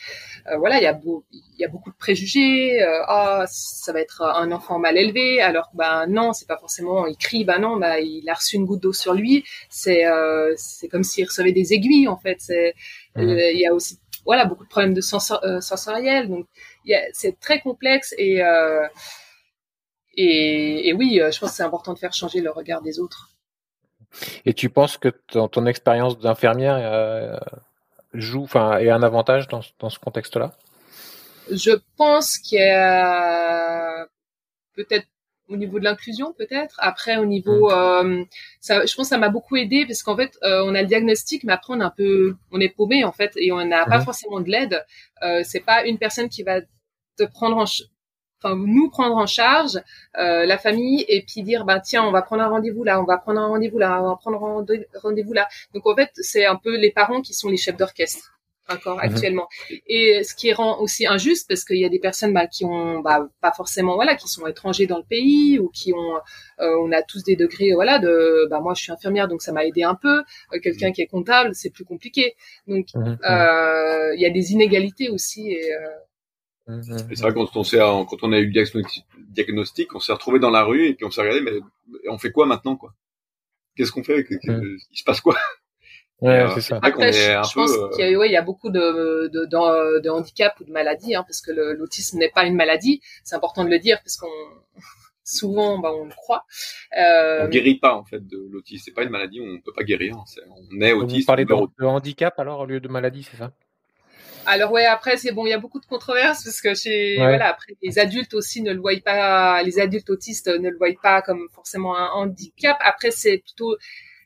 Euh, 0.51 0.57
voilà, 0.57 0.77
il 0.77 0.83
y 0.83 0.87
a 0.87 0.93
beau, 0.93 1.23
il 1.31 1.41
y 1.59 1.65
a 1.65 1.67
beaucoup 1.69 1.89
de 1.91 1.95
préjugés. 1.95 2.81
Euh, 2.83 3.01
ah, 3.07 3.45
ça 3.47 3.93
va 3.93 3.99
être 4.01 4.21
un 4.21 4.51
enfant 4.51 4.77
mal 4.79 4.97
élevé, 4.97 5.41
alors 5.41 5.69
bah 5.73 6.05
non, 6.07 6.33
c'est 6.33 6.47
pas 6.47 6.57
forcément. 6.57 7.07
Il 7.07 7.17
crie, 7.17 7.43
bah 7.45 7.59
non, 7.59 7.77
bah 7.77 7.99
il 7.99 8.27
a 8.29 8.33
reçu 8.33 8.55
une 8.57 8.65
goutte 8.65 8.81
d'eau 8.83 8.93
sur 8.93 9.13
lui. 9.13 9.43
C'est 9.69 10.05
euh, 10.05 10.53
c'est 10.57 10.87
comme 10.89 11.03
s'il 11.03 11.25
recevait 11.25 11.53
des 11.53 11.73
aiguilles 11.73 12.07
en 12.07 12.17
fait. 12.17 12.37
C'est 12.39 12.73
euh, 13.17 13.51
il 13.53 13.59
y 13.59 13.65
a 13.65 13.73
aussi 13.73 13.99
voilà 14.25 14.45
beaucoup 14.45 14.63
de 14.63 14.69
problèmes 14.69 14.93
de 14.93 15.01
sensor, 15.01 15.39
euh, 15.43 15.59
sensoriels. 15.61 16.27
Donc 16.29 16.45
il 16.85 16.91
y 16.91 16.95
a- 16.95 17.03
c'est 17.13 17.39
très 17.39 17.59
complexe 17.61 18.13
et 18.17 18.41
euh, 18.43 18.85
et, 20.15 20.89
et 20.89 20.93
oui, 20.93 21.19
euh, 21.21 21.31
je 21.31 21.39
pense 21.39 21.51
que 21.51 21.55
c'est 21.57 21.63
important 21.63 21.93
de 21.93 21.99
faire 21.99 22.13
changer 22.13 22.41
le 22.41 22.51
regard 22.51 22.81
des 22.81 22.99
autres. 22.99 23.29
Et 24.45 24.53
tu 24.53 24.69
penses 24.69 24.97
que 24.97 25.09
ton, 25.09 25.47
ton 25.47 25.65
expérience 25.65 26.19
d'infirmière 26.19 26.75
euh, 26.79 27.37
joue, 28.13 28.43
enfin, 28.43 28.77
est 28.77 28.89
un 28.89 29.03
avantage 29.03 29.47
dans, 29.47 29.61
ce- 29.61 29.71
dans 29.79 29.89
ce 29.89 29.99
contexte-là? 29.99 30.51
Je 31.51 31.71
pense 31.97 32.37
qu'il 32.37 32.59
y 32.59 32.63
a 32.63 34.05
peut-être 34.75 35.07
au 35.49 35.57
niveau 35.57 35.79
de 35.79 35.83
l'inclusion, 35.83 36.33
peut-être. 36.33 36.75
Après, 36.79 37.17
au 37.17 37.25
niveau, 37.25 37.71
euh, 37.71 38.23
ça, 38.61 38.85
je 38.85 38.95
pense 38.95 39.07
que 39.07 39.09
ça 39.09 39.17
m'a 39.17 39.29
beaucoup 39.29 39.57
aidé 39.57 39.85
parce 39.85 40.03
qu'en 40.03 40.15
fait, 40.15 40.37
euh, 40.43 40.63
on 40.65 40.73
a 40.73 40.81
le 40.81 40.87
diagnostic, 40.87 41.43
mais 41.43 41.53
après, 41.53 41.73
on 41.75 41.81
est 41.81 41.83
un 41.83 41.89
peu, 41.91 42.35
on 42.51 42.59
est 42.61 42.69
paumé 42.69 43.03
en 43.03 43.11
fait, 43.11 43.33
et 43.35 43.51
on 43.51 43.63
n'a 43.65 43.85
pas 43.85 43.99
Mhm. 43.99 44.05
forcément 44.05 44.39
de 44.39 44.49
l'aide. 44.49 44.85
Euh, 45.21 45.41
c'est 45.43 45.59
pas 45.59 45.85
une 45.85 45.97
personne 45.97 46.29
qui 46.29 46.43
va 46.43 46.61
te 47.17 47.23
prendre 47.25 47.57
en, 47.57 47.65
enfin 48.43 48.55
nous 48.57 48.89
prendre 48.89 49.15
en 49.15 49.25
charge 49.27 49.75
euh, 50.17 50.45
la 50.45 50.57
famille 50.57 51.05
et 51.07 51.23
puis 51.23 51.43
dire 51.43 51.63
bah 51.65 51.79
tiens 51.79 52.03
on 52.03 52.11
va 52.11 52.21
prendre 52.21 52.43
un 52.43 52.49
rendez-vous 52.49 52.83
là 52.83 52.99
on 53.01 53.05
va 53.05 53.17
prendre 53.17 53.39
un 53.39 53.47
rendez-vous 53.47 53.77
là 53.79 54.01
on 54.03 54.09
va 54.09 54.15
prendre 54.17 54.37
un 54.37 54.53
rendez- 54.55 54.87
rendez-vous 55.01 55.33
là 55.33 55.47
donc 55.73 55.85
en 55.87 55.95
fait 55.95 56.11
c'est 56.15 56.45
un 56.45 56.55
peu 56.57 56.75
les 56.77 56.91
parents 56.91 57.21
qui 57.21 57.33
sont 57.33 57.49
les 57.49 57.57
chefs 57.57 57.77
d'orchestre 57.77 58.31
encore 58.69 58.95
Mhm. 58.95 59.03
actuellement 59.09 59.47
et 59.87 60.23
ce 60.23 60.33
qui 60.35 60.53
rend 60.53 60.79
aussi 60.79 61.05
injuste 61.05 61.49
parce 61.49 61.65
qu'il 61.65 61.77
y 61.79 61.83
a 61.85 61.89
des 61.89 61.99
personnes 61.99 62.33
bah, 62.33 62.47
qui 62.47 62.63
ont 62.63 62.99
bah, 63.01 63.27
pas 63.41 63.51
forcément 63.51 63.95
voilà 63.95 64.15
qui 64.15 64.29
sont 64.29 64.47
étrangers 64.47 64.87
dans 64.87 64.97
le 64.99 65.03
pays 65.03 65.59
ou 65.59 65.67
qui 65.69 65.91
ont 65.93 66.15
euh, 66.61 66.75
on 66.83 66.91
a 66.93 67.01
tous 67.01 67.23
des 67.23 67.35
degrés 67.35 67.73
voilà 67.73 67.99
de 67.99 68.47
bah 68.49 68.61
moi 68.61 68.73
je 68.73 68.81
suis 68.83 68.91
infirmière 68.93 69.27
donc 69.27 69.41
ça 69.41 69.51
m'a 69.51 69.65
aidé 69.65 69.83
un 69.83 69.95
peu 69.95 70.23
Euh, 70.53 70.59
quelqu'un 70.63 70.91
qui 70.93 71.01
est 71.01 71.07
comptable 71.07 71.49
c'est 71.53 71.71
plus 71.71 71.83
compliqué 71.85 72.35
donc 72.67 72.85
Mhm. 72.95 73.17
euh, 73.29 74.15
il 74.15 74.21
y 74.21 74.25
a 74.25 74.29
des 74.29 74.53
inégalités 74.53 75.09
aussi 75.09 75.51
et 75.51 75.73
euh, 75.73 75.79
Mhm. 75.79 75.89
Et 76.69 77.15
c'est 77.15 77.21
vrai 77.23 77.33
quand 77.33 77.55
on 77.57 77.63
s'est, 77.63 77.79
quand 77.79 78.23
on 78.23 78.31
a 78.31 78.39
eu 78.39 78.45
le 78.45 78.83
diagnostic, 79.29 79.93
on 79.95 79.99
s'est 79.99 80.13
retrouvé 80.13 80.39
dans 80.39 80.49
la 80.49 80.63
rue 80.63 80.87
et 80.87 80.93
puis 80.93 81.05
on 81.05 81.11
s'est 81.11 81.21
regardé, 81.21 81.41
mais 81.41 81.51
on 82.09 82.17
fait 82.17 82.31
quoi 82.31 82.45
maintenant, 82.45 82.77
quoi? 82.77 82.93
Qu'est-ce 83.75 83.91
qu'on 83.91 84.03
fait? 84.03 84.25
Mm. 84.29 84.77
Il 84.91 84.97
se 84.97 85.03
passe 85.03 85.19
quoi? 85.19 85.35
Ouais, 86.21 86.45
c'est 86.53 86.61
ça. 86.61 86.79
Après, 86.81 87.11
je, 87.11 87.53
pense 87.53 87.71
qu'il 87.95 88.09
y, 88.09 88.15
a, 88.15 88.27
y 88.27 88.37
a 88.37 88.41
beaucoup 88.41 88.69
de, 88.69 89.27
de, 89.27 89.45
de, 89.45 89.99
de 89.99 90.09
handicap 90.09 90.57
ou 90.61 90.63
de 90.63 90.71
maladies, 90.71 91.15
hein, 91.15 91.23
parce 91.27 91.41
que 91.41 91.51
l'autisme 91.51 92.17
n'est 92.17 92.29
pas 92.29 92.45
une 92.45 92.55
maladie. 92.55 93.01
C'est 93.25 93.35
important 93.35 93.65
de 93.65 93.69
le 93.69 93.79
dire, 93.79 93.99
parce 94.01 94.15
qu'on 94.15 94.29
souvent 95.25 95.79
bah, 95.79 95.91
on 95.93 96.05
le 96.05 96.11
croit. 96.11 96.45
Euh... 96.97 97.45
On 97.45 97.49
guérit 97.49 97.79
pas 97.79 97.95
en 97.95 98.05
fait 98.05 98.25
de 98.25 98.37
l'autisme, 98.49 98.83
c'est 98.85 98.93
pas 98.93 99.03
une 99.03 99.09
maladie, 99.09 99.41
on 99.41 99.59
peut 99.59 99.73
pas 99.75 99.83
guérir. 99.83 100.15
on 100.15 100.81
est 100.81 100.93
autiste. 100.93 101.21
Vous 101.21 101.25
parlez 101.25 101.45
de, 101.45 101.53
de, 101.53 101.85
handicap 101.85 102.39
alors 102.39 102.59
au 102.61 102.65
lieu 102.65 102.79
de 102.79 102.87
maladie, 102.87 103.23
c'est 103.23 103.37
ça? 103.37 103.51
Alors 104.45 104.71
ouais, 104.71 104.85
après 104.85 105.17
c'est 105.17 105.31
bon, 105.31 105.45
il 105.45 105.49
y 105.49 105.53
a 105.53 105.57
beaucoup 105.57 105.79
de 105.79 105.85
controverses 105.85 106.43
parce 106.43 106.61
que 106.61 106.73
chez 106.73 107.15
voilà, 107.17 107.49
après 107.49 107.75
les 107.81 107.99
adultes 107.99 108.33
aussi 108.33 108.61
ne 108.61 108.71
le 108.71 108.79
voient 108.79 108.91
pas, 109.03 109.61
les 109.63 109.79
adultes 109.79 110.09
autistes 110.09 110.47
ne 110.47 110.69
le 110.69 110.77
voient 110.77 110.89
pas 111.01 111.21
comme 111.21 111.47
forcément 111.53 111.97
un 111.97 112.09
handicap. 112.09 112.77
Après 112.81 113.11
c'est 113.11 113.39
plutôt 113.39 113.77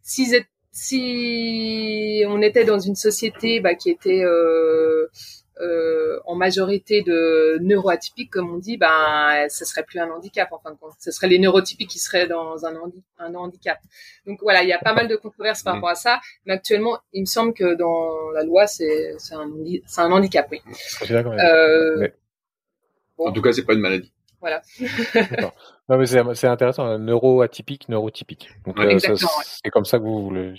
si 0.04 0.34
si 0.72 2.24
on 2.28 2.42
était 2.42 2.66
dans 2.66 2.80
une 2.80 2.96
société 2.96 3.60
bah, 3.60 3.76
qui 3.76 3.90
était 3.90 4.24
euh, 4.24 5.08
euh, 5.62 6.20
en 6.26 6.36
majorité 6.36 7.02
de 7.02 7.58
neuroatypiques, 7.62 8.32
comme 8.32 8.54
on 8.54 8.58
dit, 8.58 8.78
ben, 8.78 9.48
ce 9.50 9.66
serait 9.66 9.84
plus 9.84 10.00
un 10.00 10.10
handicap 10.10 10.52
en 10.52 10.60
fin 10.60 10.72
de 10.72 10.78
compte. 10.78 10.94
Ce 11.00 11.12
serait 11.12 11.28
les 11.28 11.40
neurotypiques 11.40 11.90
qui 11.90 12.00
seraient 12.00 12.28
dans 12.28 12.66
un, 12.66 12.74
un 13.20 13.36
handicap. 13.36 13.80
Donc 14.26 14.40
voilà, 14.42 14.64
il 14.64 14.70
y 14.70 14.74
a 14.74 14.80
pas 14.80 14.94
mal 14.94 15.08
de 15.08 15.16
controverses 15.16 15.64
par 15.64 15.76
rapport 15.76 15.90
à 15.90 15.96
ça, 15.96 16.20
mais 16.46 16.54
actuellement, 16.54 17.00
il 17.14 17.22
me 17.22 17.26
semble 17.26 17.54
que 17.54 17.76
dans 17.76 18.30
la 18.32 18.44
loi, 18.44 18.68
c'est 18.68 19.16
un, 19.32 19.50
un 19.98 20.12
handicap, 20.12 20.48
oui. 20.52 20.62
Euh, 21.40 22.08
En 23.18 23.32
tout 23.32 23.42
cas, 23.42 23.52
c'est 23.52 23.66
pas 23.66 23.74
une 23.74 23.80
maladie. 23.80 24.14
Voilà. 24.40 24.62
non, 25.90 25.98
mais 25.98 26.06
c'est 26.06 26.48
intéressant, 26.48 26.98
neuroatypique, 27.00 27.90
neurotypique. 27.90 28.50
Donc 28.66 28.80
euh, 28.80 29.00
c'est 29.00 29.70
comme 29.70 29.86
ça 29.86 29.98
que 29.98 30.04
vous 30.04 30.24
voulez. 30.24 30.54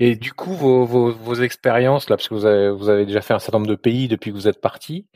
Et 0.00 0.16
du 0.16 0.32
coup, 0.32 0.54
vos, 0.54 0.84
vos, 0.84 1.12
vos 1.12 1.34
expériences 1.34 2.10
là, 2.10 2.16
parce 2.16 2.28
que 2.28 2.34
vous 2.34 2.46
avez, 2.46 2.70
vous 2.70 2.88
avez 2.88 3.06
déjà 3.06 3.20
fait 3.20 3.34
un 3.34 3.38
certain 3.38 3.58
nombre 3.58 3.70
de 3.70 3.76
pays 3.76 4.08
depuis 4.08 4.30
que 4.30 4.36
vous 4.36 4.48
êtes 4.48 4.60
parti. 4.60 5.06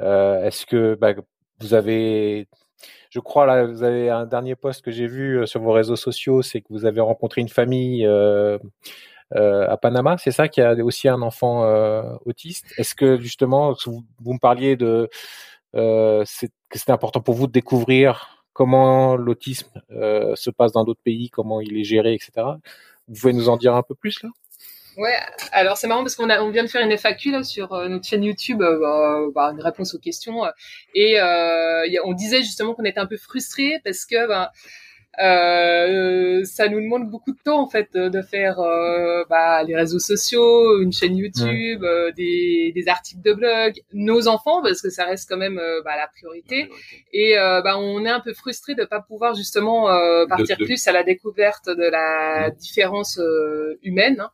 Euh, 0.00 0.44
Est-ce 0.44 0.66
que 0.66 0.94
bah, 0.94 1.14
vous 1.60 1.74
avez, 1.74 2.48
je 3.10 3.18
crois 3.18 3.46
là, 3.46 3.66
vous 3.66 3.82
avez 3.82 4.08
un 4.08 4.26
dernier 4.26 4.54
post 4.54 4.84
que 4.84 4.90
j'ai 4.90 5.06
vu 5.06 5.40
euh, 5.40 5.46
sur 5.46 5.60
vos 5.60 5.72
réseaux 5.72 5.96
sociaux, 5.96 6.42
c'est 6.42 6.60
que 6.60 6.68
vous 6.70 6.86
avez 6.86 7.00
rencontré 7.00 7.40
une 7.40 7.48
famille. 7.48 8.06
Euh, 8.06 8.58
euh, 9.34 9.66
à 9.66 9.78
Panama, 9.78 10.18
c'est 10.18 10.30
ça 10.30 10.48
qui 10.48 10.60
a 10.60 10.74
aussi 10.84 11.08
un 11.08 11.22
enfant 11.22 11.64
euh, 11.64 12.02
autiste. 12.26 12.66
Est-ce 12.76 12.94
que 12.94 13.18
justement, 13.18 13.74
vous, 13.86 14.04
vous 14.20 14.34
me 14.34 14.38
parliez 14.38 14.76
de 14.76 15.08
c'était 16.78 16.92
important 16.92 17.20
pour 17.20 17.34
vous 17.34 17.46
de 17.46 17.52
découvrir 17.52 18.44
comment 18.52 19.16
l'autisme 19.16 19.70
euh, 19.92 20.34
se 20.36 20.50
passe 20.50 20.72
dans 20.72 20.84
d'autres 20.84 21.00
pays, 21.02 21.30
comment 21.30 21.60
il 21.60 21.78
est 21.78 21.84
géré, 21.84 22.14
etc. 22.14 22.32
Vous 23.08 23.20
pouvez 23.20 23.32
nous 23.32 23.48
en 23.48 23.56
dire 23.56 23.74
un 23.74 23.82
peu 23.82 23.94
plus 23.94 24.22
là? 24.22 24.28
Ouais, 24.98 25.16
alors 25.52 25.78
c'est 25.78 25.86
marrant 25.86 26.02
parce 26.02 26.14
qu'on 26.16 26.26
vient 26.50 26.64
de 26.64 26.68
faire 26.68 26.84
une 26.84 26.92
FAQ 26.92 27.30
là 27.30 27.42
sur 27.42 27.72
euh, 27.72 27.88
notre 27.88 28.06
chaîne 28.06 28.24
YouTube, 28.24 28.60
euh, 28.60 29.30
bah, 29.34 29.50
une 29.52 29.62
réponse 29.62 29.94
aux 29.94 29.98
questions, 29.98 30.42
et 30.94 31.18
on 32.04 32.12
disait 32.12 32.42
justement 32.42 32.74
qu'on 32.74 32.84
était 32.84 33.00
un 33.00 33.06
peu 33.06 33.16
frustré 33.16 33.80
parce 33.84 34.04
que 34.04 34.28
bah, 34.28 34.52
euh, 35.20 36.42
ça 36.44 36.68
nous 36.68 36.80
demande 36.80 37.10
beaucoup 37.10 37.32
de 37.32 37.38
temps 37.44 37.60
en 37.60 37.68
fait 37.68 37.94
de 37.94 38.22
faire 38.22 38.60
euh, 38.60 39.24
bah, 39.28 39.62
les 39.62 39.76
réseaux 39.76 39.98
sociaux, 39.98 40.80
une 40.80 40.92
chaîne 40.92 41.16
YouTube, 41.16 41.84
euh, 41.84 42.10
des, 42.12 42.72
des, 42.74 42.88
articles 42.88 43.20
de 43.20 43.34
blog, 43.34 43.74
nos 43.92 44.26
enfants 44.26 44.62
parce 44.62 44.80
que 44.80 44.88
ça 44.88 45.04
reste 45.04 45.28
quand 45.28 45.36
même 45.36 45.60
bah, 45.84 45.96
la 45.96 46.08
priorité. 46.08 46.70
Et 47.12 47.34
bah, 47.36 47.78
on 47.78 48.04
est 48.04 48.10
un 48.10 48.20
peu 48.20 48.32
frustré 48.32 48.74
de 48.74 48.84
pas 48.84 49.00
pouvoir 49.00 49.34
justement 49.34 49.86
partir 50.28 50.56
plus 50.56 50.86
à 50.88 50.92
la 50.92 51.02
découverte 51.02 51.68
de 51.68 51.90
la 51.90 52.50
différence 52.50 53.20
humaine. 53.82 54.28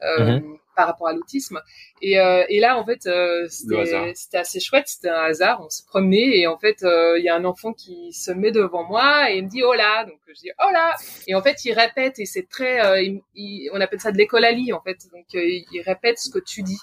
Hein. 0.00 0.38
Mhm 0.40 0.58
par 0.74 0.86
rapport 0.86 1.08
à 1.08 1.12
l'autisme. 1.12 1.60
Et, 2.02 2.18
euh, 2.18 2.44
et 2.48 2.60
là, 2.60 2.78
en 2.78 2.84
fait, 2.84 3.06
euh, 3.06 3.46
c'était 3.48 4.38
assez 4.38 4.60
chouette. 4.60 4.88
C'était 4.88 5.08
un 5.08 5.22
hasard. 5.22 5.62
On 5.64 5.70
se 5.70 5.84
promenait 5.84 6.38
et 6.38 6.46
en 6.46 6.58
fait, 6.58 6.82
euh, 6.82 7.18
il 7.18 7.24
y 7.24 7.28
a 7.28 7.34
un 7.34 7.44
enfant 7.44 7.72
qui 7.72 8.12
se 8.12 8.30
met 8.30 8.52
devant 8.52 8.84
moi 8.84 9.30
et 9.30 9.38
il 9.38 9.44
me 9.44 9.48
dit 9.48 9.62
hola. 9.62 10.04
Donc 10.04 10.18
je 10.28 10.34
dis 10.34 10.50
hola. 10.58 10.94
Et 11.26 11.34
en 11.34 11.42
fait, 11.42 11.64
il 11.64 11.72
répète 11.72 12.18
et 12.18 12.26
c'est 12.26 12.48
très, 12.48 13.04
il, 13.04 13.70
on 13.72 13.80
appelle 13.80 14.00
ça 14.00 14.12
de 14.12 14.18
l'écolalie 14.18 14.72
en 14.72 14.80
fait. 14.82 14.98
Donc 15.12 15.26
il 15.32 15.82
répète 15.84 16.18
ce 16.18 16.30
que 16.30 16.38
tu 16.38 16.62
dis 16.62 16.78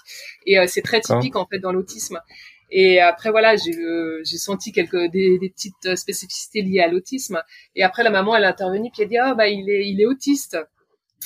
et 0.46 0.66
c'est 0.66 0.82
très 0.82 1.00
typique 1.00 1.36
en 1.36 1.46
fait 1.46 1.58
dans 1.58 1.72
l'autisme. 1.72 2.20
Et 2.74 3.00
après 3.00 3.30
voilà, 3.30 3.54
j'ai 3.56 4.38
senti 4.38 4.72
quelques 4.72 5.10
des, 5.10 5.38
des, 5.38 5.50
petites 5.50 5.94
spécificités 5.96 6.62
liées 6.62 6.80
à 6.80 6.88
l'autisme. 6.88 7.42
Et 7.76 7.82
après 7.82 8.02
la 8.02 8.10
maman 8.10 8.34
elle 8.34 8.44
est 8.44 8.46
intervenue 8.46 8.90
puis 8.92 9.02
elle 9.02 9.08
dit 9.08 9.18
ah 9.18 9.34
bah 9.34 9.48
il 9.48 9.68
est 9.70 9.86
il 9.86 10.00
est 10.00 10.06
autiste. 10.06 10.56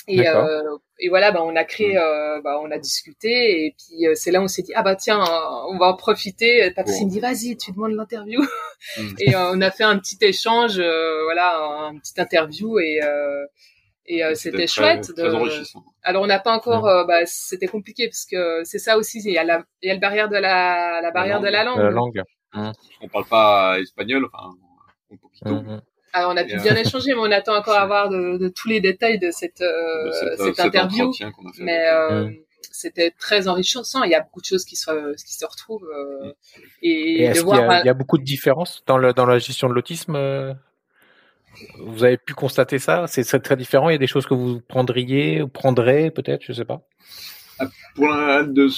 Et, 0.08 0.26
euh, 0.28 0.76
et 0.98 1.08
voilà, 1.08 1.30
bah, 1.32 1.42
on 1.42 1.54
a 1.56 1.64
créé, 1.64 1.94
mm. 1.94 1.98
euh, 1.98 2.40
bah, 2.42 2.58
on 2.62 2.70
a 2.70 2.78
discuté, 2.78 3.66
et 3.66 3.76
puis 3.76 4.06
euh, 4.06 4.12
c'est 4.14 4.30
là 4.30 4.40
où 4.40 4.44
on 4.44 4.48
s'est 4.48 4.62
dit 4.62 4.72
ah 4.74 4.82
bah 4.82 4.96
tiens, 4.96 5.22
on 5.68 5.78
va 5.78 5.86
en 5.86 5.96
profiter. 5.96 6.70
Patrice 6.74 7.02
me 7.02 7.10
dit 7.10 7.20
vas-y, 7.20 7.56
tu 7.56 7.72
demandes 7.72 7.92
l'interview, 7.92 8.42
mm. 8.98 9.14
et 9.20 9.36
on 9.36 9.60
a 9.60 9.70
fait 9.70 9.84
un 9.84 9.98
petit 9.98 10.18
échange, 10.20 10.76
voilà, 10.76 11.88
un 11.88 11.98
petit 11.98 12.20
interview, 12.20 12.78
et 12.78 13.00
et 14.08 14.22
c'était 14.34 14.66
chouette. 14.66 15.12
Très 15.16 15.34
enrichissant. 15.34 15.84
Alors 16.02 16.22
on 16.22 16.26
n'a 16.26 16.38
pas 16.38 16.52
encore, 16.52 16.84
mm. 16.84 17.06
bah, 17.06 17.26
c'était 17.26 17.66
compliqué 17.66 18.08
parce 18.08 18.26
que 18.26 18.62
c'est 18.64 18.78
ça 18.78 18.96
aussi, 18.98 19.20
il 19.24 19.32
y 19.32 19.38
a 19.38 19.44
la, 19.44 19.64
il 19.82 19.88
y 19.88 19.90
a 19.90 19.94
le 19.94 20.00
barrière 20.00 20.28
de 20.28 20.36
la, 20.36 21.00
la 21.02 21.10
barrière 21.10 21.40
de 21.40 21.48
la 21.48 21.64
langue. 21.64 21.78
La 21.78 21.90
langue. 21.90 22.22
On 22.54 23.08
parle 23.08 23.26
pas 23.26 23.78
espagnol, 23.80 24.26
enfin, 24.32 24.50
un 25.12 25.16
poquito. 25.16 25.82
Alors, 26.16 26.32
on 26.32 26.36
a 26.38 26.44
pu 26.44 26.56
bien 26.56 26.74
échanger, 26.74 27.12
mais 27.12 27.20
on 27.20 27.30
attend 27.30 27.54
encore 27.54 27.76
à 27.78 27.86
voir 27.86 28.08
de, 28.08 28.38
de, 28.38 28.48
tous 28.48 28.68
les 28.68 28.80
détails 28.80 29.18
de 29.18 29.30
cette, 29.30 29.60
euh, 29.60 30.10
cette, 30.38 30.60
interview. 30.60 31.12
Mais 31.58 31.86
euh, 31.90 32.30
c'était 32.72 33.10
très 33.10 33.48
enrichissant. 33.48 34.02
Il 34.02 34.10
y 34.10 34.14
a 34.14 34.22
beaucoup 34.22 34.40
de 34.40 34.46
choses 34.46 34.64
qui 34.64 34.76
se, 34.76 35.14
qui 35.14 35.34
se 35.34 35.44
retrouvent. 35.44 35.84
Euh, 35.84 36.32
et, 36.80 37.24
et 37.24 37.32
de 37.32 37.40
voir, 37.40 37.58
il, 37.58 37.60
y 37.60 37.70
a, 37.70 37.82
il 37.82 37.86
y 37.86 37.90
a 37.90 37.94
beaucoup 37.94 38.16
de 38.16 38.24
différences 38.24 38.82
dans, 38.86 38.96
le, 38.96 39.12
dans 39.12 39.26
la 39.26 39.38
gestion 39.38 39.68
de 39.68 39.74
l'autisme 39.74 40.16
euh, 40.16 40.54
Vous 41.80 42.02
avez 42.02 42.16
pu 42.16 42.32
constater 42.32 42.78
ça? 42.78 43.04
C'est 43.08 43.24
très 43.40 43.56
différent? 43.56 43.90
Il 43.90 43.92
y 43.92 43.96
a 43.96 43.98
des 43.98 44.06
choses 44.06 44.24
que 44.26 44.32
vous 44.32 44.62
prendriez 44.66 45.42
ou 45.42 45.48
prendrez 45.48 46.10
peut-être, 46.10 46.44
je 46.46 46.54
sais 46.54 46.64
pas. 46.64 46.80
Ah, 47.58 47.66
de, 48.42 48.68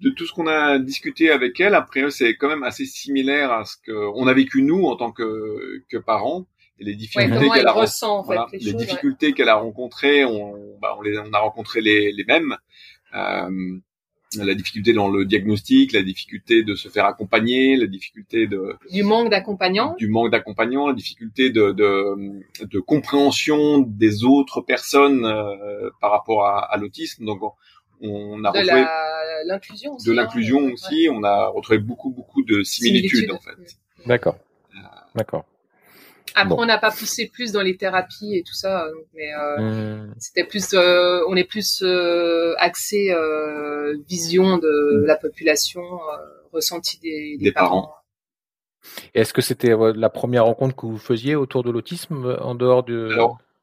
de 0.00 0.10
tout 0.10 0.26
ce 0.26 0.32
qu'on 0.32 0.48
a 0.48 0.80
discuté 0.80 1.30
avec 1.30 1.60
elle, 1.60 1.76
après 1.76 2.10
c'est 2.10 2.34
quand 2.34 2.48
même 2.48 2.64
assez 2.64 2.86
similaire 2.86 3.52
à 3.52 3.64
ce 3.64 3.76
qu'on 3.86 4.26
a 4.26 4.34
vécu 4.34 4.62
nous 4.62 4.86
en 4.86 4.96
tant 4.96 5.12
que, 5.12 5.84
que 5.88 5.96
parents 5.96 6.48
et 6.80 6.84
les 6.84 6.94
difficultés 6.94 7.48
qu'elle 7.50 7.66
a, 7.66 7.72
ressent, 7.72 8.18
en 8.18 8.24
fait, 8.24 8.38
les, 8.52 8.58
les 8.58 8.72
difficultés 8.74 9.32
qu'elle 9.32 9.48
a 9.48 9.56
rencontrées, 9.56 10.24
on, 10.24 10.54
bah, 10.80 10.94
on, 10.98 11.02
les, 11.02 11.18
on 11.18 11.32
a 11.32 11.38
rencontré 11.38 11.80
les, 11.80 12.12
les 12.12 12.24
mêmes. 12.24 12.56
Euh, 13.14 13.78
la 14.36 14.54
difficulté 14.54 14.92
dans 14.92 15.08
le 15.08 15.24
diagnostic, 15.24 15.92
la 15.92 16.02
difficulté 16.02 16.62
de 16.62 16.74
se 16.74 16.90
faire 16.90 17.06
accompagner, 17.06 17.76
la 17.76 17.86
difficulté 17.86 18.46
de 18.46 18.76
du 18.92 19.02
manque 19.02 19.30
d'accompagnant, 19.30 19.94
du 19.96 20.08
manque 20.08 20.30
d'accompagnant, 20.30 20.86
la 20.86 20.92
difficulté 20.92 21.48
de, 21.48 21.72
de, 21.72 22.44
de 22.66 22.78
compréhension 22.80 23.78
des 23.78 24.24
autres 24.24 24.60
personnes 24.60 25.24
euh, 25.24 25.88
par 26.02 26.10
rapport 26.10 26.44
à, 26.44 26.58
à 26.60 26.76
l'autisme. 26.76 27.24
Donc 27.24 27.40
on, 28.02 28.44
a 28.44 28.52
de 28.52 28.58
retrouvé 28.58 28.84
l'inclusion 29.46 29.96
de 29.96 30.12
l'inclusion 30.12 30.68
hein, 30.68 30.72
aussi. 30.72 31.08
On 31.10 31.22
a 31.24 31.46
retrouvé 31.46 31.78
beaucoup 31.78 32.10
beaucoup 32.10 32.42
de 32.42 32.62
similitudes, 32.62 33.30
en 33.30 33.38
fait. 33.38 33.78
D'accord. 34.06 34.36
Euh, 34.74 34.78
D'accord. 35.14 35.46
Après, 36.34 36.56
on 36.58 36.66
n'a 36.66 36.78
pas 36.78 36.90
poussé 36.90 37.28
plus 37.32 37.52
dans 37.52 37.62
les 37.62 37.76
thérapies 37.76 38.36
et 38.36 38.42
tout 38.42 38.54
ça, 38.54 38.86
mais 39.14 39.32
euh, 39.34 39.58
mmh. 39.58 40.14
c'était 40.18 40.44
plus, 40.44 40.74
euh, 40.74 41.20
on 41.28 41.36
est 41.36 41.44
plus 41.44 41.82
euh, 41.82 42.54
axé 42.58 43.10
euh, 43.10 43.96
vision 44.08 44.58
de 44.58 45.02
mmh. 45.02 45.06
la 45.06 45.16
population, 45.16 45.82
ressenti 46.52 46.98
des, 47.00 47.36
des, 47.38 47.52
parents. 47.52 47.92
Est-ce 49.14 49.32
que 49.32 49.42
c'était 49.42 49.74
la 49.94 50.10
première 50.10 50.44
rencontre 50.44 50.76
que 50.76 50.86
vous 50.86 50.98
faisiez 50.98 51.34
autour 51.34 51.62
de 51.62 51.70
l'autisme 51.70 52.36
en 52.40 52.54
dehors 52.54 52.84
de 52.84 53.10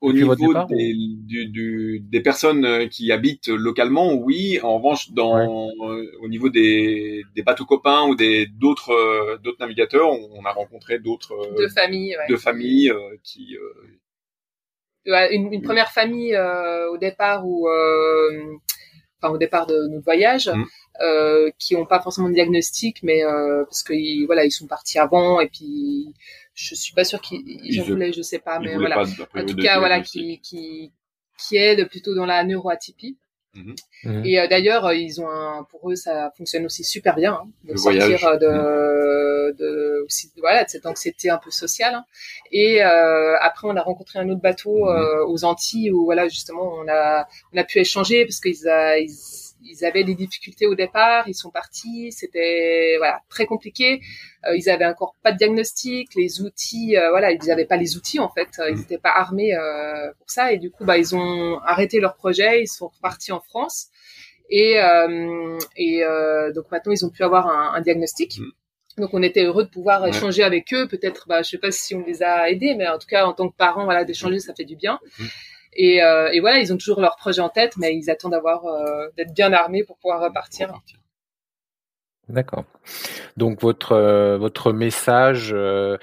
au 0.02 0.14
niveau 0.14 0.36
des, 0.36 0.94
du, 0.94 2.00
des 2.00 2.22
personnes 2.22 2.66
euh, 2.66 2.88
qui 2.88 3.12
habitent 3.12 3.48
localement, 3.48 4.14
oui. 4.14 4.60
En 4.62 4.78
revanche, 4.78 5.12
dans, 5.12 5.38
euh, 5.40 6.12
au 6.22 6.28
niveau 6.28 6.50
des, 6.50 7.24
des 7.36 7.42
bateaux 7.44 7.66
copains 7.66 8.04
ou 8.08 8.16
des 8.16 8.46
d'autres 8.46 8.92
euh, 8.92 9.38
d'autres 9.38 9.60
navigateurs, 9.60 10.10
on, 10.10 10.46
a 10.46 10.52
rencontré 10.52 11.00
d'autres 11.00 11.36
de 11.58 11.68
familles, 11.68 12.16
de 12.30 12.36
familles 12.36 12.94
qui 13.24 13.58
une, 15.06 15.54
une, 15.54 15.62
première 15.62 15.92
famille 15.92 16.38
au 16.92 16.98
départ 16.98 17.48
où 17.48 17.68
enfin 19.22 19.34
au 19.34 19.38
départ 19.38 19.66
de 19.66 19.88
notre 19.88 20.04
voyage. 20.04 20.50
Mmh. 20.50 20.66
Euh, 21.02 21.52
qui 21.60 21.76
ont 21.76 21.86
pas 21.86 22.00
forcément 22.00 22.30
de 22.30 22.34
diagnostic, 22.34 23.04
mais 23.04 23.22
euh, 23.26 23.66
parce 23.66 23.84
que 23.84 24.26
voilà, 24.28 24.46
ils 24.46 24.52
sont 24.52 24.66
partis 24.66 24.98
avant 24.98 25.42
et 25.42 25.50
puis 25.50 26.14
je 26.56 26.74
suis 26.74 26.94
pas 26.94 27.04
sûr 27.04 27.22
qu'ils 27.22 27.84
voulaient, 27.84 28.14
je 28.14 28.22
sais 28.22 28.40
pas, 28.40 28.60
mais 28.60 28.76
voilà. 28.76 29.02
en 29.02 29.46
tout 29.46 29.56
cas, 29.58 29.78
voilà, 29.78 30.00
qui, 30.00 30.40
qui, 30.40 30.92
qui 31.38 31.58
aide 31.58 31.88
plutôt 31.90 32.16
dans 32.16 32.26
la 32.26 32.44
neuroatypie. 32.44 33.18
Mhm. 33.54 33.76
Mhm. 34.04 34.26
Et 34.26 34.48
d'ailleurs, 34.50 34.92
ils 34.92 35.22
ont 35.22 35.30
un, 35.30 35.64
pour 35.70 35.90
eux, 35.90 35.96
ça 35.96 36.32
fonctionne 36.38 36.66
aussi 36.66 36.84
super 36.84 37.16
bien 37.16 37.34
hein, 37.34 37.48
de 37.64 37.72
le 37.72 37.78
sortir 37.78 38.02
voyage. 38.02 38.22
de, 38.40 38.48
mhm. 38.48 39.56
de, 39.58 40.04
aussi, 40.06 40.32
voilà, 40.38 40.64
de 40.64 40.70
cette 40.70 40.86
anxiété 40.86 41.30
un 41.30 41.38
peu 41.38 41.52
sociale. 41.52 41.94
Hein. 41.94 42.06
Et 42.52 42.82
après, 42.82 43.68
on 43.68 43.76
a 43.76 43.82
rencontré 43.82 44.20
un 44.20 44.30
autre 44.30 44.42
bateau 44.42 44.88
aux 45.28 45.46
Antilles 45.46 45.92
où 45.92 46.06
voilà, 46.06 46.28
justement, 46.28 46.74
on 46.74 46.88
a 46.88 47.28
on 47.54 47.58
a 47.58 47.64
pu 47.64 47.80
échanger 47.80 48.26
parce 48.26 48.40
qu'ils 48.40 48.66
ils, 48.66 49.10
ils 49.66 49.86
avaient 49.86 50.04
des 50.04 50.16
difficultés 50.16 50.68
au 50.68 50.76
départ, 50.76 51.28
ils 51.28 51.34
sont 51.34 51.50
partis, 51.50 52.12
c'était 52.12 52.96
voilà 52.98 53.22
très 53.30 53.46
compliqué. 53.46 54.02
Euh, 54.48 54.56
ils 54.56 54.70
avaient 54.70 54.86
encore 54.86 55.16
pas 55.24 55.32
de 55.32 55.38
diagnostic, 55.38 56.14
les 56.16 56.42
outils, 56.42 56.98
euh, 56.98 57.10
voilà, 57.10 57.32
ils 57.32 57.44
n'avaient 57.46 57.66
pas 57.66 57.78
les 57.78 57.98
outils 57.98 58.20
en 58.20 58.30
fait, 58.30 58.50
ils 58.70 58.78
n'étaient 58.78 58.98
pas 58.98 59.12
armés 59.12 59.54
euh, 59.56 60.12
pour 60.18 60.30
ça 60.30 60.52
et 60.52 60.58
du 60.58 60.72
coup 60.72 60.86
bah 60.86 60.98
ils 60.98 61.16
ont 61.16 61.60
arrêté 61.66 62.00
leur 62.00 62.16
projet, 62.16 62.62
ils 62.62 62.68
sont 62.68 62.88
repartis 62.88 63.32
en 63.32 63.42
France 63.42 63.88
et 64.50 64.76
et 65.76 66.04
donc 66.54 66.72
maintenant 66.72 66.92
ils 66.92 67.06
ont 67.06 67.10
pu 67.10 67.24
avoir 67.24 67.48
un, 67.48 67.74
un 67.76 67.82
diagnostic. 67.82 68.40
Mm. 68.40 68.52
Donc 68.98 69.10
on 69.14 69.22
était 69.22 69.44
heureux 69.44 69.66
de 69.66 69.70
pouvoir 69.70 70.06
échanger 70.08 70.44
avec 70.44 70.74
eux. 70.74 70.88
Peut-être, 70.88 71.28
bah, 71.28 71.42
je 71.42 71.50
sais 71.50 71.58
pas 71.58 71.72
si 71.72 71.96
on 71.96 72.06
les 72.06 72.24
a 72.24 72.50
aidés, 72.50 72.76
mais 72.76 72.88
en 72.88 72.98
tout 72.98 73.08
cas 73.08 73.26
en 73.26 73.34
tant 73.34 73.50
que 73.50 73.56
parents, 73.56 73.84
voilà, 73.84 74.06
d'échanger, 74.06 74.40
ça 74.40 74.54
fait 74.54 74.64
du 74.64 74.78
bien. 74.78 75.00
Et, 75.76 76.02
euh, 76.02 76.30
et, 76.32 76.40
voilà, 76.40 76.60
ils 76.60 76.72
ont 76.74 76.78
toujours 76.78 77.02
leur 77.02 77.18
projet 77.18 77.42
en 77.42 77.50
tête, 77.50 77.76
mais 77.78 77.96
ils 77.96 78.10
attendent 78.10 78.32
d'avoir 78.32 78.66
euh, 78.66 79.10
d'être 79.18 79.34
bien 79.34 79.52
armés 79.52 79.84
pour 79.84 79.98
pouvoir 79.98 80.22
repartir. 80.22 80.74
D'accord. 82.30 82.64
Donc 83.38 83.62
votre 83.62 83.92
euh, 83.92 84.38
votre 84.38 84.72
message 84.72 85.52
de 85.52 86.00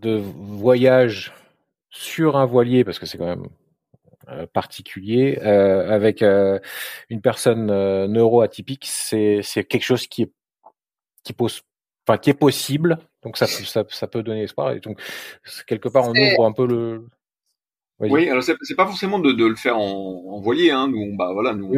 voyage 0.00 1.32
sur 1.90 2.36
un 2.36 2.46
voilier, 2.46 2.84
parce 2.84 2.98
que 2.98 3.06
c'est 3.06 3.18
quand 3.18 3.26
même 3.26 3.48
particulier, 4.52 5.36
avec 5.38 6.22
une 6.22 7.20
personne 7.22 7.66
neuroatypique, 8.06 8.86
c'est 8.86 9.40
c'est 9.42 9.64
quelque 9.64 9.84
chose 9.84 10.06
qui 10.06 10.22
est 10.22 10.32
qui 11.22 11.34
pose 11.34 11.60
enfin 12.06 12.18
qui 12.18 12.30
est 12.30 12.34
possible. 12.34 12.98
Donc 13.22 13.36
ça 13.36 13.46
ça, 13.46 13.84
ça 13.88 14.06
peut 14.06 14.22
donner 14.22 14.44
espoir. 14.44 14.72
Et 14.72 14.80
donc 14.80 15.00
quelque 15.66 15.88
part 15.88 16.08
on 16.08 16.12
ouvre 16.12 16.46
un 16.46 16.52
peu 16.52 16.66
le 16.66 17.06
oui, 18.02 18.28
alors 18.28 18.42
c'est 18.42 18.74
pas 18.76 18.86
forcément 18.86 19.18
de, 19.18 19.32
de, 19.32 19.46
le 19.46 19.56
faire 19.56 19.78
en, 19.78 20.24
en 20.28 20.40
voilier, 20.40 20.70
hein. 20.70 20.88
Nous, 20.88 20.98
on, 20.98 21.14
bah 21.14 21.30
voilà, 21.32 21.54
nous, 21.54 21.72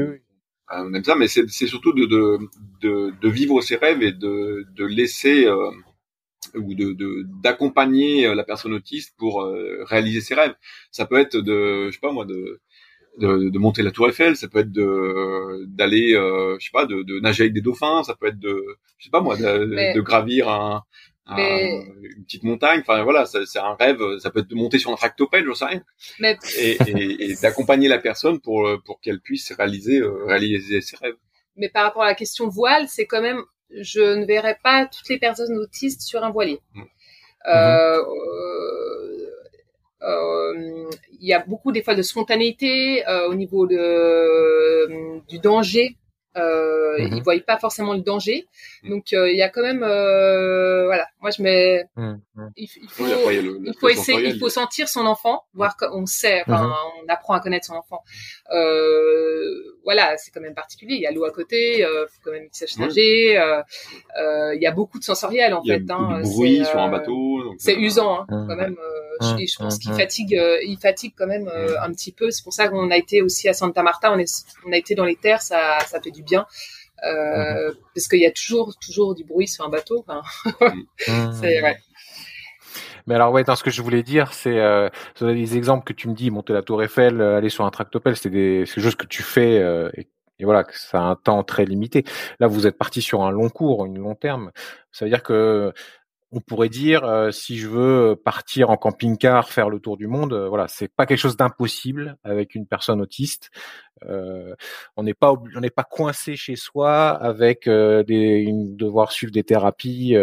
on 0.71 0.95
aime 0.95 1.05
ça, 1.05 1.15
mais 1.15 1.29
c'est 1.29 1.67
surtout 1.67 1.93
de, 1.93 2.07
de, 2.07 3.13
de, 3.21 3.29
vivre 3.29 3.61
ses 3.61 3.77
rêves 3.77 4.03
et 4.03 4.13
de, 4.13 4.67
de 4.75 4.85
laisser 4.85 5.47
euh, 5.47 5.71
ou 6.55 6.75
de 6.75 7.25
d'accompagner 7.43 8.27
euh, 8.27 8.35
la 8.35 8.45
personne 8.45 8.73
autiste 8.73 9.15
pour 9.19 9.43
euh, 9.43 9.85
réaliser 9.85 10.21
ses 10.21 10.35
rêves. 10.35 10.55
Ça 10.91 11.07
peut 11.07 11.19
être 11.19 11.37
de, 11.37 11.87
je 11.87 11.93
sais 11.93 12.01
pas 12.01 12.13
moi, 12.13 12.25
de 12.25 12.61
de, 13.19 13.49
de 13.49 13.59
monter 13.59 13.83
la 13.83 13.93
Tour 13.93 14.09
Eiffel, 14.09 14.37
ça 14.37 14.49
peut 14.49 14.59
être 14.59 14.73
de 14.73 15.65
d'aller, 15.67 16.15
euh, 16.15 16.57
je 16.59 16.65
sais 16.65 16.73
pas, 16.73 16.87
de, 16.87 17.03
de, 17.03 17.21
nager 17.21 17.45
avec 17.45 17.53
des 17.53 17.61
dauphins, 17.61 18.03
ça 18.03 18.17
peut 18.17 18.27
être 18.27 18.41
de, 18.41 18.65
je 18.99 19.05
sais 19.05 19.11
pas 19.11 19.21
moi, 19.21 19.37
de, 19.37 19.95
de 19.95 20.01
gravir 20.01 20.49
un, 20.49 20.83
une 21.27 22.25
petite 22.25 22.45
montagne. 22.45 22.81
Enfin 22.81 23.03
voilà, 23.03 23.27
c'est 23.27 23.59
un 23.59 23.75
rêve. 23.75 24.01
Ça 24.19 24.31
peut 24.31 24.41
être 24.41 24.49
de 24.49 24.55
monter 24.55 24.79
sur 24.79 24.91
un 24.91 24.97
tractopelle, 24.97 25.45
je 25.47 25.53
sais 25.53 25.65
rien. 25.65 25.83
Mais... 26.19 26.39
Et, 26.59 26.79
et, 26.87 27.31
et 27.31 27.35
d'accompagner 27.37 27.89
la 27.89 27.99
personne 27.99 28.41
pour 28.41 28.69
pour 28.85 29.01
qu'elle 29.01 29.21
puisse 29.21 29.53
réaliser 29.53 29.99
euh, 29.99 30.25
réaliser 30.27 30.81
ses 30.81 30.97
rêves. 30.97 31.17
Mais 31.57 31.69
par 31.69 31.85
rapport 31.85 32.03
à 32.03 32.07
la 32.07 32.15
question 32.15 32.49
voile, 32.49 32.89
c'est 32.89 33.07
quand 33.07 33.23
même, 33.23 33.41
je 33.71 34.01
ne 34.01 34.27
verrais 34.27 34.59
pas 34.63 34.87
toutes 34.87 35.09
les 35.09 35.19
personnes 35.19 35.57
autistes 35.57 36.03
sur 36.03 36.25
un 36.25 36.31
voilier. 36.31 36.59
Mmh. 36.75 36.83
Euh, 37.47 38.03
euh, 40.03 40.91
il 41.21 41.29
y 41.29 41.33
a 41.33 41.45
beaucoup 41.47 41.73
des 41.73 41.83
fois 41.83 41.95
de 41.95 42.03
spontanéité 42.03 43.07
euh, 43.07 43.29
au 43.29 43.35
niveau 43.35 43.67
de, 43.67 45.21
du 45.29 45.39
danger 45.39 45.97
euh, 46.37 46.97
Ils 46.99 47.15
mhm. 47.15 47.23
voient 47.23 47.35
pas 47.47 47.59
forcément 47.59 47.95
le 47.95 48.01
danger. 48.01 48.47
Mm. 48.83 48.91
Donc 48.91 49.13
euh, 49.13 49.31
il 49.31 49.37
y 49.37 49.43
a 49.43 49.49
quand 49.49 49.63
même, 49.63 49.83
euh, 49.83 50.87
voilà, 50.87 51.07
moi 51.21 51.31
je 51.31 51.43
mets, 51.43 51.85
mm, 51.97 52.15
mm. 52.35 52.51
il, 52.57 52.69
faut, 52.89 53.05
il 53.31 53.75
faut 53.79 53.89
essayer, 53.89 54.29
il 54.29 54.39
faut 54.39 54.49
sentir 54.49 54.89
son 54.89 55.07
enfant, 55.07 55.43
voir 55.55 55.77
qu'on 55.77 56.07
sait, 56.07 56.43
enfin, 56.47 56.67
mhm. 56.67 56.75
on 57.05 57.13
apprend 57.13 57.35
à 57.35 57.41
connaître 57.41 57.67
son 57.67 57.75
enfant. 57.75 58.01
Euh, 58.53 59.45
voilà, 59.85 60.17
c'est 60.17 60.31
quand 60.31 60.41
même 60.41 60.55
particulier. 60.55 60.95
Il 60.95 61.01
y 61.01 61.07
a 61.07 61.13
l'eau 61.13 61.25
à 61.25 61.31
côté, 61.31 61.81
il 61.81 62.07
faut 62.09 62.21
quand 62.25 62.33
même 62.33 62.49
qu'il 62.49 62.67
sache 62.67 62.79
nager. 62.79 63.33
il 63.35 64.59
y 64.61 64.67
a 64.67 64.73
beaucoup 64.73 64.99
de 64.99 65.05
sensoriel 65.05 65.55
en 65.55 65.63
fait. 65.63 65.79
Il 65.79 65.87
y 65.87 65.93
a 65.93 65.97
hein, 65.97 66.21
du 66.21 66.29
bruit 66.31 66.65
sur 66.65 66.79
un 66.79 66.91
bateau. 66.91 67.55
C'est 67.59 67.77
usant 67.77 68.21
hein, 68.21 68.27
quand 68.29 68.57
même. 68.57 68.77
Je, 69.21 69.47
je, 69.47 69.59
pense 69.59 69.79
qu'il 69.79 69.93
fatigue, 69.93 70.41
il 70.67 70.79
fatigue 70.81 71.15
quand 71.17 71.27
même 71.27 71.49
un 71.49 71.93
petit 71.93 72.13
peu. 72.13 72.31
C'est 72.31 72.43
pour 72.43 72.53
ça 72.53 72.69
qu'on 72.69 72.91
a 72.91 72.97
été 72.97 73.23
aussi 73.23 73.49
à 73.49 73.55
Santa 73.55 73.83
Marta. 73.83 74.13
On, 74.13 74.19
est, 74.19 74.45
on 74.67 74.73
a 74.73 74.77
été 74.77 74.95
dans 74.95 75.05
les 75.05 75.17
terres, 75.17 75.43
ça, 75.43 75.79
ça 75.87 76.01
fait 76.01 76.11
du 76.11 76.23
bien. 76.23 76.47
Euh, 77.05 77.69
mhm. 77.69 77.75
parce 77.95 78.09
qu'il 78.09 78.21
y 78.21 78.27
a 78.27 78.31
toujours 78.31 78.75
toujours 78.79 79.15
du 79.15 79.25
bruit 79.25 79.49
sur 79.49 79.65
un 79.65 79.69
bateau. 79.69 80.05
Enfin, 80.07 80.23
c'est 81.41 81.63
ouais. 81.63 81.77
Mais 83.07 83.15
alors 83.15 83.33
ouais, 83.33 83.45
dans 83.45 83.57
ce 83.57 83.63
que 83.63 83.71
je 83.71 83.83
voulais 83.83 84.03
dire, 84.03 84.33
c'est 84.33 84.59
euh, 84.59 84.89
les 85.21 85.57
exemples 85.57 85.85
que 85.85 85.93
tu 85.93 86.09
me 86.09 86.15
dis, 86.15 86.31
monter 86.31 86.55
la 86.55 86.63
Tour 86.63 86.83
Eiffel, 86.83 87.21
euh, 87.21 87.37
aller 87.37 87.51
sur 87.51 87.67
un 87.67 87.71
tractopelle, 87.71 88.17
c'est 88.17 88.31
des, 88.31 88.65
juste 88.65 88.97
que 88.97 89.07
tu 89.07 89.23
fais 89.23 89.59
euh, 89.59 89.91
et, 89.95 90.09
et, 90.39 90.45
voilà, 90.45 90.65
que 90.65 90.79
ça 90.79 90.99
a 90.99 91.03
un 91.03 91.17
temps 91.17 91.43
très 91.45 91.67
limité. 91.67 92.05
Là, 92.41 92.47
vous 92.47 92.67
êtes 92.67 92.79
parti 92.79 93.03
sur 93.03 93.23
un 93.23 93.31
long 93.31 93.51
cours, 93.51 93.85
une 93.85 93.99
long 93.99 94.15
terme. 94.15 94.53
Ça 94.91 95.05
veut 95.05 95.11
dire 95.11 95.23
que 95.23 95.75
on 96.33 96.41
pourrait 96.41 96.69
dire 96.69 97.05
euh, 97.05 97.31
si 97.31 97.59
je 97.59 97.69
veux 97.69 98.17
partir 98.17 98.71
en 98.71 98.77
camping-car 98.77 99.51
faire 99.51 99.71
le 99.71 99.79
tour 99.79 99.97
du 99.97 100.07
monde 100.07 100.33
euh, 100.33 100.49
voilà 100.49 100.69
c'est 100.69 100.89
pas 100.89 101.07
quelque 101.07 101.19
chose 101.19 101.37
d'impossible 101.37 102.17
avec 102.25 102.55
une 102.55 102.67
personne 102.67 103.01
autiste. 103.01 103.51
Euh, 104.07 104.55
on 104.97 105.05
n'est 105.05 105.15
pas 105.15 105.33
on 105.33 105.61
n'est 105.61 105.71
pas 105.71 105.85
coincé 105.85 106.37
chez 106.37 106.57
soi 106.57 107.11
avec 107.11 107.69
des 107.69 108.51
devoir 108.53 109.13
suivre 109.13 109.33
des 109.33 109.45
thérapies 109.45 110.15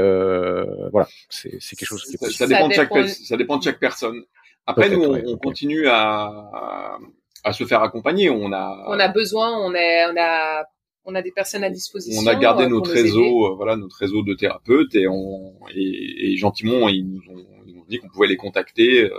voilà 0.92 1.08
c'est 1.30 1.58
c'est 1.60 1.76
quelque 1.76 1.90
chose 1.90 2.04
qui 2.04 2.16
est 2.16 2.30
ça, 2.32 2.48
dépend 2.48 2.68
de 2.68 2.74
chaque 2.74 3.08
ça 3.08 3.38
dépend 3.38 3.58
de 3.58 3.64
chaque 3.64 3.80
personne. 3.80 4.22
Après 4.68 4.90
nous 4.90 5.04
on, 5.04 5.38
continue 5.38 5.88
à 5.88 7.00
à 7.44 7.54
se 7.54 7.64
faire 7.66 7.82
accompagner. 7.82 8.30
On 8.30 8.52
a 8.52 8.86
on 8.88 9.00
a 9.00 9.08
besoin 9.08 9.58
on 9.58 9.74
est 9.74 10.06
on 10.12 10.16
a 10.20 10.66
on 11.06 11.16
a 11.16 11.22
des 11.22 11.32
personnes 11.32 11.64
à 11.64 11.70
disposition. 11.70 12.22
On 12.22 12.28
a 12.28 12.36
gardé 12.36 12.66
euh, 12.66 12.70
notre 12.70 12.92
réseau, 12.92 13.48
euh, 13.48 13.56
voilà, 13.56 13.76
notre 13.76 13.98
réseau 13.98 14.24
de 14.24 14.34
thérapeutes 14.34 14.96
et 14.96 15.08
on 15.08 15.54
et, 15.74 16.36
gentiment 16.38 16.90
ils 16.90 17.08
nous 17.08 17.22
ont, 17.30 17.46
dit 17.88 18.00
qu'on 18.00 18.08
pouvait 18.08 18.28
les 18.28 18.38
contacter 18.38 19.04
euh, 19.04 19.10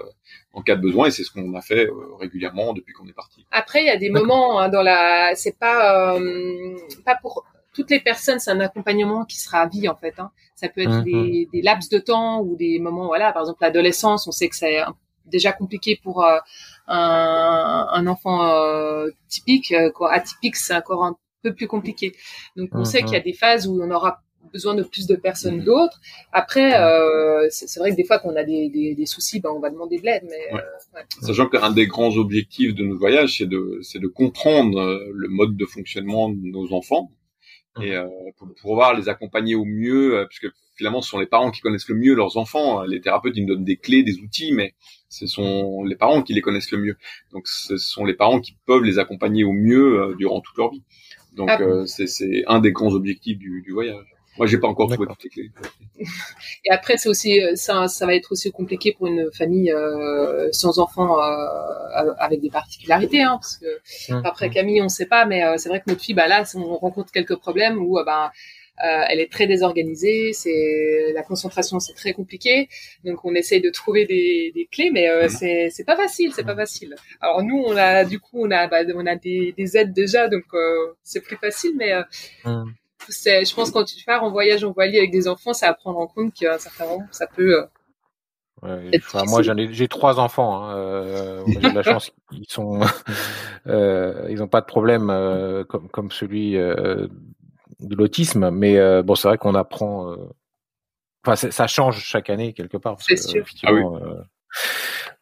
en 0.55 0.62
cas 0.62 0.77
de 0.77 0.81
besoin 0.81 1.09
et 1.09 1.11
c'est 1.11 1.25
ce 1.25 1.31
qu'on 1.31 1.55
a 1.55 1.61
fait 1.61 1.88
régulièrement 2.18 2.73
depuis 2.73 2.95
qu'on 2.95 3.07
est 3.07 3.12
parti. 3.12 3.45
Après, 3.51 3.83
il 3.83 3.87
y 3.87 3.90
a 3.90 3.99
des 3.99 4.09
moments 4.09 4.61
hein, 4.61 4.71
dans 4.71 4.83
la, 4.83 5.35
c'est 5.35 5.59
pas 5.59 6.18
pas 7.05 7.16
pour 7.21 7.45
toutes 7.75 7.90
les 7.90 8.01
personnes, 8.01 8.38
c'est 8.38 8.51
un 8.51 8.61
accompagnement 8.61 9.25
qui 9.25 9.38
sera 9.38 9.61
à 9.61 9.68
vie 9.68 9.88
en 9.88 9.97
fait. 9.97 10.14
Hein. 10.18 10.31
Ça 10.55 10.68
peut 10.68 10.81
être 10.81 11.05
mm-hmm. 11.05 11.51
des, 11.51 11.62
laps 11.62 11.90
de 11.90 11.99
temps 11.99 12.40
ou 12.40 12.57
des 12.57 12.79
moments, 12.79 13.07
voilà, 13.07 13.33
par 13.33 13.42
exemple 13.42 13.59
l'adolescence, 13.61 14.27
on 14.27 14.33
sait 14.33 14.49
que 14.49 14.57
c'est 14.57 14.81
déjà 15.27 15.53
compliqué 15.53 16.01
pour 16.03 16.25
un, 16.25 16.40
un, 16.88 18.07
enfant 18.07 19.05
typique, 19.29 19.75
quoi, 19.95 20.12
atypique, 20.12 20.57
c'est 20.57 20.75
encore 20.75 21.05
un 21.05 21.16
peu 21.42 21.55
plus 21.55 21.66
compliqué. 21.66 22.12
Donc 22.57 22.70
on 22.72 22.85
sait 22.85 23.02
qu'il 23.02 23.12
y 23.12 23.16
a 23.16 23.20
des 23.20 23.33
phases 23.33 23.66
où 23.66 23.83
on 23.83 23.90
aura 23.90 24.22
besoin 24.52 24.74
de 24.74 24.83
plus 24.83 25.07
de 25.07 25.16
personnes 25.16 25.62
d'autres. 25.62 26.00
Après, 26.33 26.81
euh, 26.81 27.46
c'est 27.50 27.78
vrai 27.78 27.90
que 27.90 27.96
des 27.96 28.05
fois 28.05 28.18
qu'on 28.18 28.37
a 28.37 28.44
des, 28.44 28.68
des, 28.68 28.94
des, 28.94 29.07
soucis, 29.07 29.40
ben 29.40 29.50
on 29.50 29.61
va 29.61 29.70
demander 29.70 29.98
de 29.98 30.05
l'aide. 30.05 30.24
Mais 30.24 30.55
ouais. 30.55 30.61
Euh, 30.61 30.98
ouais. 30.98 31.05
sachant 31.22 31.48
qu'un 31.48 31.70
des 31.70 31.87
grands 31.87 32.16
objectifs 32.16 32.74
de 32.74 32.85
nos 32.85 32.98
voyages, 32.98 33.38
c'est 33.38 33.48
de 33.48 33.78
c'est 33.83 34.00
de 34.00 34.09
comprendre 34.09 34.78
euh, 34.78 35.11
le 35.12 35.28
mode 35.28 35.57
de 35.57 35.64
fonctionnement 35.64 36.28
de 36.28 36.50
nos 36.50 36.72
enfants 36.72 37.12
et 37.81 37.92
euh, 37.94 38.07
pour 38.37 38.48
pouvoir 38.61 38.94
les 38.94 39.09
accompagner 39.09 39.55
au 39.55 39.64
mieux, 39.64 40.18
euh, 40.18 40.26
puisque 40.26 40.55
finalement 40.76 41.00
ce 41.00 41.09
sont 41.09 41.18
les 41.18 41.26
parents 41.26 41.50
qui 41.50 41.62
connaissent 41.62 41.88
le 41.88 41.94
mieux 41.94 42.14
leurs 42.14 42.37
enfants. 42.37 42.83
Les 42.83 43.00
thérapeutes 43.00 43.35
ils 43.37 43.46
nous 43.46 43.55
donnent 43.55 43.64
des 43.64 43.76
clés, 43.76 44.02
des 44.02 44.18
outils, 44.18 44.52
mais 44.52 44.74
ce 45.09 45.26
sont 45.26 45.83
les 45.85 45.96
parents 45.96 46.22
qui 46.22 46.35
les 46.35 46.42
connaissent 46.42 46.70
le 46.70 46.78
mieux. 46.78 46.96
Donc 47.33 47.48
ce 47.48 47.78
sont 47.78 48.05
les 48.05 48.14
parents 48.14 48.40
qui 48.40 48.59
peuvent 48.66 48.83
les 48.83 48.98
accompagner 48.98 49.44
au 49.44 49.52
mieux 49.52 50.14
durant 50.18 50.40
toute 50.40 50.57
leur 50.59 50.70
vie. 50.70 50.83
Donc 51.35 51.49
ah 51.51 51.61
euh, 51.61 51.87
c'est 51.87 52.45
un 52.47 52.61
des 52.61 52.73
grands 52.73 52.92
objectifs 52.92 53.38
du, 53.38 53.62
du 53.62 53.73
voyage. 53.73 54.05
Moi, 54.38 54.47
j'ai 54.47 54.59
pas 54.59 54.68
encore 54.68 54.88
trouvé 54.88 55.07
toutes 55.07 55.25
les 55.25 55.31
clés. 55.31 55.51
Et 56.64 56.71
après, 56.71 56.97
c'est 56.97 57.09
aussi 57.09 57.42
euh, 57.42 57.55
ça, 57.55 57.87
ça 57.87 58.07
va 58.07 58.14
être 58.14 58.33
aussi 58.33 58.51
compliqué 58.51 58.95
pour 58.97 59.07
une 59.07 59.31
famille 59.33 59.71
euh, 59.71 60.49
sans 60.53 60.79
enfants 60.79 61.18
euh, 61.18 62.12
avec 62.18 62.40
des 62.40 62.49
particularités, 62.49 63.23
hein, 63.23 63.38
parce 63.40 63.59
que 63.59 64.12
hum, 64.12 64.23
après 64.25 64.47
hum. 64.47 64.53
Camille, 64.53 64.81
on 64.81 64.88
sait 64.88 65.07
pas, 65.07 65.27
mais 65.27 65.45
euh, 65.45 65.57
c'est 65.59 65.68
vrai 65.68 65.81
que 65.81 65.85
notre 65.88 66.01
fille, 66.01 66.14
bah 66.14 66.29
là, 66.29 66.45
on 66.55 66.77
rencontre 66.79 67.12
quelques 67.12 67.37
problèmes 67.37 67.79
où, 67.79 67.99
bah, 68.07 68.33
euh, 68.80 69.04
elle 69.08 69.20
est 69.20 69.30
très 69.30 69.46
désorganisée, 69.46 70.32
c'est 70.32 71.12
la 71.14 71.22
concentration 71.22 71.78
c'est 71.78 71.92
très 71.94 72.14
compliqué, 72.14 72.68
donc 73.04 73.24
on 73.24 73.35
essaye 73.35 73.61
de 73.61 73.70
trouver 73.70 74.06
des, 74.06 74.50
des 74.54 74.66
clés, 74.66 74.90
mais 74.90 75.08
euh, 75.08 75.28
c'est 75.28 75.68
c'est 75.70 75.85
pas 75.85 75.96
facile, 75.96 76.32
c'est 76.35 76.44
pas 76.44 76.56
facile. 76.56 76.94
Alors 77.20 77.42
nous 77.42 77.62
on 77.66 77.76
a 77.76 78.04
du 78.04 78.18
coup 78.18 78.44
on 78.44 78.50
a 78.50 78.66
bah, 78.68 78.78
on 78.94 79.06
a 79.06 79.16
des, 79.16 79.54
des 79.56 79.76
aides 79.76 79.92
déjà, 79.92 80.28
donc 80.28 80.44
euh, 80.54 80.94
c'est 81.02 81.20
plus 81.20 81.37
facile, 81.37 81.72
mais 81.76 81.92
mmh. 82.44 82.64
c'est 83.08 83.44
je 83.44 83.54
pense 83.54 83.70
quand 83.70 83.85
tu 83.85 84.02
pars 84.04 84.24
en 84.24 84.30
voyage 84.30 84.64
en 84.64 84.72
voilier 84.72 84.98
avec 84.98 85.12
des 85.12 85.28
enfants, 85.28 85.52
c'est 85.52 85.66
à 85.66 85.74
prendre 85.74 85.98
en 85.98 86.06
compte 86.06 86.35
qu'à 86.35 86.54
un 86.54 86.58
certain 86.58 86.87
moment 86.87 87.06
ça 87.11 87.26
peut 87.26 87.66
moi, 89.26 89.42
j'en 89.42 89.56
ai, 89.56 89.72
j'ai 89.72 89.88
trois 89.88 90.20
enfants. 90.20 90.62
Hein, 90.62 90.76
euh, 90.76 91.42
j'ai 91.46 91.58
de 91.70 91.74
la 91.74 91.82
chance, 91.82 92.12
ils 92.32 92.48
sont, 92.48 92.80
euh, 93.66 94.26
ils 94.30 94.38
n'ont 94.38 94.48
pas 94.48 94.61
de 94.61 94.66
problème 94.66 95.11
euh, 95.11 95.64
comme 95.64 95.88
comme 95.88 96.11
celui 96.11 96.56
euh, 96.56 97.08
de 97.83 97.97
l'autisme, 97.97 98.51
mais 98.51 98.79
euh, 98.79 99.03
bon, 99.03 99.14
c'est 99.14 99.29
vrai 99.29 99.38
qu'on 99.38 99.55
apprend. 99.55 100.14
Enfin, 101.25 101.37
ça 101.51 101.66
change 101.66 102.03
chaque 102.03 102.31
année 102.31 102.53
quelque 102.53 102.77
part. 102.77 102.97
C'est 103.01 103.16
sûr. 103.16 103.47
Ah 103.62 103.73
oui. 103.73 103.83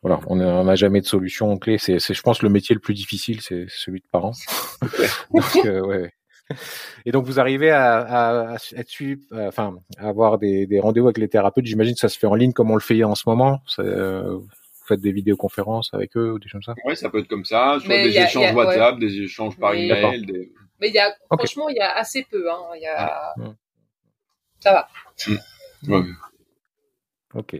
voilà, 0.03 0.21
on 0.27 0.65
n'a 0.65 0.75
jamais 0.77 1.01
de 1.01 1.07
solution 1.07 1.57
clé. 1.59 1.77
C'est, 1.79 1.99
je 1.99 2.23
pense, 2.23 2.43
le 2.43 2.49
métier 2.49 2.75
le 2.75 2.81
plus 2.81 2.95
difficile, 2.95 3.41
c'est 3.41 3.67
celui 3.69 4.01
de 4.01 4.07
parent. 4.11 4.33
Donc, 5.35 5.65
ouais. 5.65 6.11
Et 7.07 7.13
donc 7.13 7.27
vous 7.27 7.41
arrivez 7.41 7.71
à, 7.71 7.99
à, 7.99 8.55
à 8.55 8.57
être 8.77 8.89
suivi, 8.89 9.21
euh, 9.33 9.49
enfin, 9.49 9.77
à 9.99 10.09
avoir 10.09 10.39
des, 10.39 10.67
des 10.67 10.81
rendez-vous 10.81 11.07
avec 11.07 11.19
les 11.19 11.29
thérapeutes. 11.29 11.67
J'imagine 11.67 11.95
que 11.95 12.01
ça 12.01 12.09
se 12.09 12.19
fait 12.19 12.27
en 12.27 12.35
ligne 12.35 12.53
comme 12.53 12.71
on 12.71 12.75
le 12.75 12.81
fait 12.81 13.03
en 13.05 13.15
ce 13.15 13.25
moment. 13.27 13.61
Euh, 13.79 14.37
vous 14.37 14.49
faites 14.87 15.01
des 15.01 15.13
vidéoconférences 15.13 15.91
avec 15.95 16.17
eux 16.17 16.33
ou 16.33 16.39
des 16.39 16.49
choses 16.49 16.65
comme 16.65 16.75
ça? 16.75 16.83
Oui, 16.85 16.97
ça 16.97 17.11
peut 17.11 17.21
être 17.21 17.29
comme 17.29 17.45
ça, 17.45 17.79
soit 17.81 18.03
des 18.03 18.17
échanges 18.17 18.47
a, 18.47 18.55
WhatsApp, 18.55 18.95
ouais. 18.95 19.01
des 19.01 19.21
échanges 19.23 19.57
par 19.59 19.73
oui. 19.73 19.91
email. 19.91 20.27
Des... 20.27 20.53
Mais 20.81 20.89
il 20.89 20.95
y 20.95 20.99
a, 20.99 21.09
okay. 21.09 21.47
franchement, 21.47 21.69
il 21.69 21.77
y 21.77 21.81
a 21.81 21.97
assez 21.97 22.27
peu. 22.31 22.51
Hein. 22.51 22.63
Il 22.75 22.83
y 22.83 22.87
a, 22.87 23.35
mmh. 23.37 23.55
ça 24.61 24.73
va. 24.73 24.89
Mmh. 25.27 25.93
Ouais. 25.93 26.05
Ok. 27.35 27.57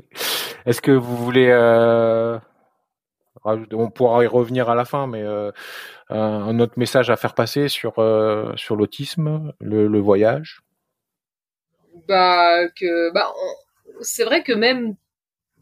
Est-ce 0.67 0.81
que 0.81 0.93
vous 0.93 1.17
voulez 1.17 1.49
euh, 1.49 2.39
on 3.45 3.91
pourra 3.91 4.25
y 4.25 4.27
revenir 4.27 4.69
à 4.69 4.75
la 4.75 4.85
fin, 4.85 5.07
mais 5.07 5.23
euh, 5.23 5.51
un 6.09 6.59
autre 6.59 6.75
message 6.77 7.11
à 7.11 7.17
faire 7.17 7.35
passer 7.35 7.69
sur 7.69 7.99
euh, 7.99 8.53
sur 8.57 8.77
l'autisme, 8.77 9.53
le, 9.61 9.87
le, 9.87 9.99
voyage? 9.99 10.61
Bah 12.09 12.69
que 12.69 13.13
bah 13.13 13.33
c'est 14.01 14.25
vrai 14.25 14.43
que 14.43 14.53
même 14.53 14.97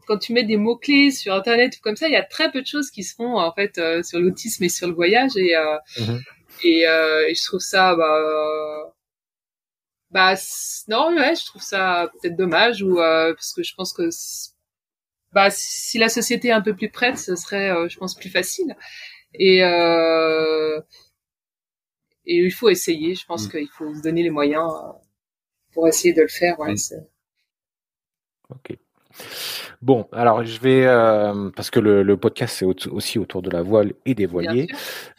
quand 0.07 0.17
tu 0.17 0.33
mets 0.33 0.43
des 0.43 0.57
mots 0.57 0.77
clés 0.77 1.11
sur 1.11 1.33
internet 1.33 1.77
ou 1.77 1.81
comme 1.81 1.95
ça, 1.95 2.07
il 2.07 2.13
y 2.13 2.17
a 2.17 2.23
très 2.23 2.51
peu 2.51 2.61
de 2.61 2.67
choses 2.67 2.89
qui 2.89 3.03
se 3.03 3.15
font 3.15 3.37
en 3.37 3.53
fait 3.53 3.77
euh, 3.77 4.03
sur 4.03 4.19
l'autisme 4.19 4.63
et 4.63 4.69
sur 4.69 4.87
le 4.87 4.93
voyage 4.93 5.37
et 5.37 5.55
mmh. 5.99 6.17
Et, 6.63 6.81
et, 6.81 7.35
je 7.35 7.43
trouve 7.45 7.59
ça 7.59 7.95
bah 7.95 8.93
bah 10.11 10.33
non 10.87 11.15
ouais 11.15 11.35
je 11.35 11.45
trouve 11.45 11.61
ça 11.61 12.11
peut-être 12.13 12.35
dommage 12.35 12.81
ou 12.81 12.95
parce 12.95 13.53
que 13.53 13.63
je 13.63 13.73
pense 13.75 13.93
que 13.93 14.09
bah 15.31 15.49
si 15.51 15.97
la 15.97 16.09
société 16.09 16.47
est 16.49 16.51
un 16.51 16.61
peu 16.61 16.75
plus 16.75 16.89
prête, 16.89 17.17
ce 17.17 17.35
serait, 17.35 17.69
euh, 17.69 17.87
je 17.87 17.97
pense, 17.97 18.15
plus 18.15 18.29
facile. 18.29 18.75
Et 19.35 19.63
euh, 19.63 20.81
et 22.25 22.37
il 22.37 22.51
faut 22.51 22.69
essayer. 22.69 23.15
Je 23.15 23.25
pense 23.25 23.47
mm. 23.47 23.51
qu'il 23.51 23.69
faut 23.69 23.93
se 23.93 24.01
donner 24.01 24.23
les 24.23 24.31
moyens 24.31 24.71
euh, 24.71 24.91
pour 25.73 25.87
essayer 25.87 26.13
de 26.13 26.21
le 26.21 26.27
faire. 26.27 26.59
Ouais, 26.59 26.73
mm. 26.73 27.05
Ok. 28.49 28.77
Bon, 29.81 30.07
alors 30.11 30.43
je 30.43 30.59
vais 30.59 30.85
euh, 30.85 31.49
parce 31.55 31.69
que 31.69 31.79
le, 31.79 32.03
le 32.03 32.17
podcast 32.17 32.57
c'est 32.57 32.87
aussi 32.89 33.17
autour 33.17 33.41
de 33.41 33.49
la 33.49 33.61
voile 33.61 33.93
et 34.05 34.13
des 34.13 34.25
voiliers. 34.25 34.67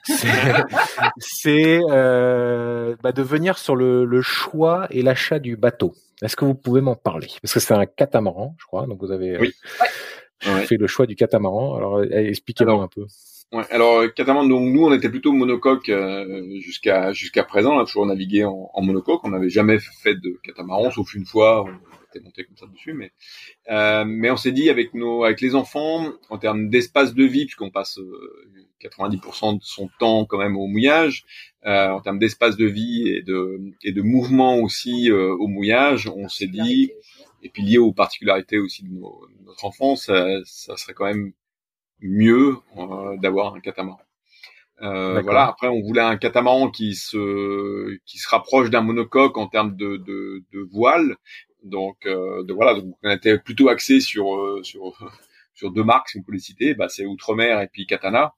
C'est 1.18 1.80
euh, 1.90 2.94
bah, 3.02 3.12
de 3.12 3.22
venir 3.22 3.56
sur 3.58 3.74
le, 3.74 4.04
le 4.04 4.20
choix 4.22 4.86
et 4.90 5.02
l'achat 5.02 5.38
du 5.38 5.56
bateau. 5.56 5.94
Est-ce 6.22 6.36
que 6.36 6.44
vous 6.44 6.54
pouvez 6.54 6.82
m'en 6.82 6.94
parler? 6.94 7.28
Parce 7.40 7.54
que 7.54 7.60
c'est 7.60 7.72
un 7.72 7.86
catamaran, 7.86 8.54
je 8.58 8.66
crois. 8.66 8.86
Donc 8.86 9.00
vous 9.00 9.10
avez 9.12 9.38
oui. 9.38 9.52
euh, 10.46 10.56
fait 10.58 10.76
le 10.76 10.86
choix 10.86 11.06
du 11.06 11.16
catamaran. 11.16 11.76
Alors 11.76 12.02
expliquez-moi 12.04 12.82
un 12.82 12.88
peu. 12.88 13.06
Ouais, 13.52 13.64
alors 13.70 14.04
catamaran, 14.14 14.46
donc 14.46 14.62
nous 14.72 14.84
on 14.84 14.92
était 14.92 15.08
plutôt 15.08 15.32
monocoque 15.32 15.88
euh, 15.88 16.44
jusqu'à 16.60 17.12
jusqu'à 17.12 17.42
présent, 17.44 17.74
on 17.76 17.80
a 17.80 17.84
toujours 17.84 18.06
navigué 18.06 18.44
en, 18.44 18.70
en 18.72 18.82
monocoque. 18.82 19.22
On 19.24 19.30
n'avait 19.30 19.48
jamais 19.50 19.78
fait 19.78 20.14
de 20.14 20.38
catamaran, 20.44 20.90
sauf 20.90 21.14
une 21.14 21.24
fois. 21.24 21.64
On 21.64 21.70
était 22.10 22.24
monté 22.24 22.44
comme 22.44 22.56
ça 22.56 22.66
dessus, 22.66 22.92
mais 22.92 23.12
euh, 23.70 24.04
mais 24.04 24.30
on 24.30 24.36
s'est 24.36 24.52
dit 24.52 24.70
avec 24.70 24.94
nos 24.94 25.24
avec 25.24 25.40
les 25.40 25.54
enfants 25.54 26.12
en 26.28 26.38
termes 26.38 26.68
d'espace 26.68 27.14
de 27.14 27.24
vie, 27.24 27.46
puisqu'on 27.46 27.70
passe 27.70 27.98
90% 28.80 29.58
de 29.58 29.62
son 29.62 29.88
temps 29.98 30.24
quand 30.24 30.38
même 30.38 30.56
au 30.56 30.66
mouillage, 30.66 31.24
euh, 31.66 31.90
en 31.90 32.00
termes 32.00 32.18
d'espace 32.18 32.56
de 32.56 32.66
vie 32.66 33.08
et 33.08 33.22
de 33.22 33.60
et 33.82 33.92
de 33.92 34.02
mouvement 34.02 34.56
aussi 34.56 35.10
euh, 35.10 35.34
au 35.34 35.46
mouillage, 35.46 36.08
on 36.08 36.28
s'est 36.28 36.46
dit 36.46 36.90
et 37.42 37.48
puis 37.48 37.62
lié 37.62 37.78
aux 37.78 37.92
particularités 37.92 38.58
aussi 38.58 38.82
de, 38.84 38.90
nos, 38.90 39.26
de 39.38 39.44
notre 39.46 39.64
enfance, 39.64 40.06
ça, 40.06 40.26
ça, 40.44 40.76
serait 40.76 40.92
quand 40.92 41.06
même 41.06 41.32
mieux 42.00 42.56
euh, 42.76 43.16
d'avoir 43.16 43.54
un 43.54 43.60
catamaran. 43.60 44.00
Euh, 44.82 45.20
voilà. 45.20 45.46
Après, 45.46 45.68
on 45.68 45.82
voulait 45.82 46.00
un 46.00 46.16
catamaran 46.16 46.70
qui 46.70 46.94
se 46.94 47.98
qui 48.06 48.18
se 48.18 48.28
rapproche 48.28 48.70
d'un 48.70 48.80
monocoque 48.80 49.36
en 49.36 49.46
termes 49.46 49.76
de, 49.76 49.96
de, 49.98 50.42
de 50.52 50.68
voile. 50.72 51.16
Donc, 51.62 52.06
euh, 52.06 52.42
de, 52.44 52.52
voilà, 52.52 52.74
donc 52.74 52.96
on 53.02 53.10
était 53.10 53.38
plutôt 53.38 53.68
axé 53.68 54.00
sur 54.00 54.34
euh, 54.34 54.62
sur 54.62 54.96
sur 55.54 55.70
deux 55.70 55.84
marques, 55.84 56.08
si 56.08 56.18
on 56.18 56.22
peut 56.22 56.32
les 56.32 56.38
citer, 56.38 56.74
bah, 56.74 56.88
c'est 56.88 57.04
Outremer 57.04 57.62
et 57.62 57.66
puis 57.66 57.86
Katana. 57.86 58.34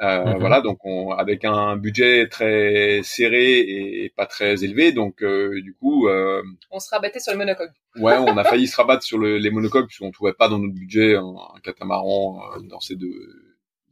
Euh, 0.00 0.24
mhm. 0.24 0.38
Voilà, 0.38 0.60
donc 0.60 0.84
on, 0.84 1.10
avec 1.10 1.44
un 1.44 1.76
budget 1.76 2.28
très 2.28 3.00
serré 3.02 3.60
et 3.60 4.12
pas 4.14 4.26
très 4.26 4.62
élevé, 4.62 4.92
donc 4.92 5.22
euh, 5.22 5.60
du 5.62 5.74
coup, 5.74 6.08
euh, 6.08 6.42
on 6.70 6.78
se 6.78 6.90
rabattait 6.90 7.20
sur 7.20 7.32
le 7.32 7.38
monocoque. 7.38 7.72
Ouais, 7.96 8.16
on 8.18 8.36
a 8.36 8.44
failli 8.50 8.68
se 8.68 8.76
rabattre 8.76 9.02
sur 9.02 9.18
le, 9.18 9.38
les 9.38 9.50
monocoques 9.50 9.86
puisqu'on 9.86 10.12
trouvait 10.12 10.34
pas 10.34 10.48
dans 10.48 10.58
notre 10.58 10.74
budget 10.74 11.16
un, 11.16 11.34
un 11.54 11.60
catamaran 11.60 12.42
euh, 12.56 12.60
dans 12.60 12.80
ces 12.80 12.96
deux 12.96 13.14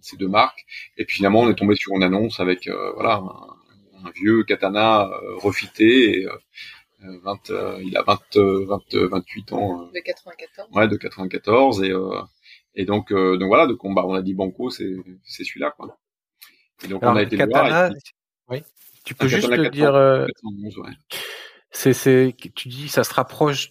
ces 0.01 0.17
deux 0.17 0.29
marques. 0.29 0.65
Et 0.97 1.05
puis 1.05 1.17
finalement, 1.17 1.41
on 1.41 1.51
est 1.51 1.57
tombé 1.57 1.75
sur 1.75 1.97
une 1.97 2.05
annonce 2.05 2.39
avec 2.39 2.69
euh, 2.69 2.93
voilà 2.93 3.15
un, 3.15 4.07
un, 4.07 4.11
vieux 4.15 4.45
Katana 4.45 5.11
refité. 5.39 6.21
Et, 6.21 6.29
20, 7.23 7.81
il 7.83 7.97
a 7.97 8.03
20, 8.03 8.19
20 8.37 8.81
28 8.95 9.53
ans. 9.53 9.91
de 9.95 10.01
94. 10.01 10.69
Ouais, 10.75 10.89
de 10.89 10.97
94 10.97 11.83
et 11.83 11.93
et 12.77 12.85
donc, 12.85 13.11
euh, 13.11 13.39
donc 13.39 13.49
voilà, 13.49 13.67
donc 13.67 13.83
on, 13.85 13.93
bah, 13.93 14.05
on 14.07 14.15
a 14.15 14.23
dit 14.23 14.35
Banco, 14.35 14.71
c'est 14.71 14.95
c'est 15.25 15.45
celui-là 15.45 15.73
quoi. 15.77 15.99
Et 16.85 16.89
donc 16.89 17.03
Alors, 17.03 17.15
on 17.15 17.17
a 17.17 17.23
été 17.23 17.37
Katana, 17.39 17.69
voir. 17.69 17.87
Et 17.91 17.95
puis... 17.95 18.13
Oui. 18.49 18.63
Tu 19.05 19.15
peux 19.15 19.29
juste 19.29 19.49
le 19.49 19.71
dire. 19.71 19.95
Euh... 19.95 20.27
Ouais. 20.77 20.91
C'est 21.71 21.95
c'est 21.95 22.35
tu 22.55 22.69
dis 22.69 22.89
ça 22.89 23.03
se 23.03 23.15
rapproche 23.15 23.71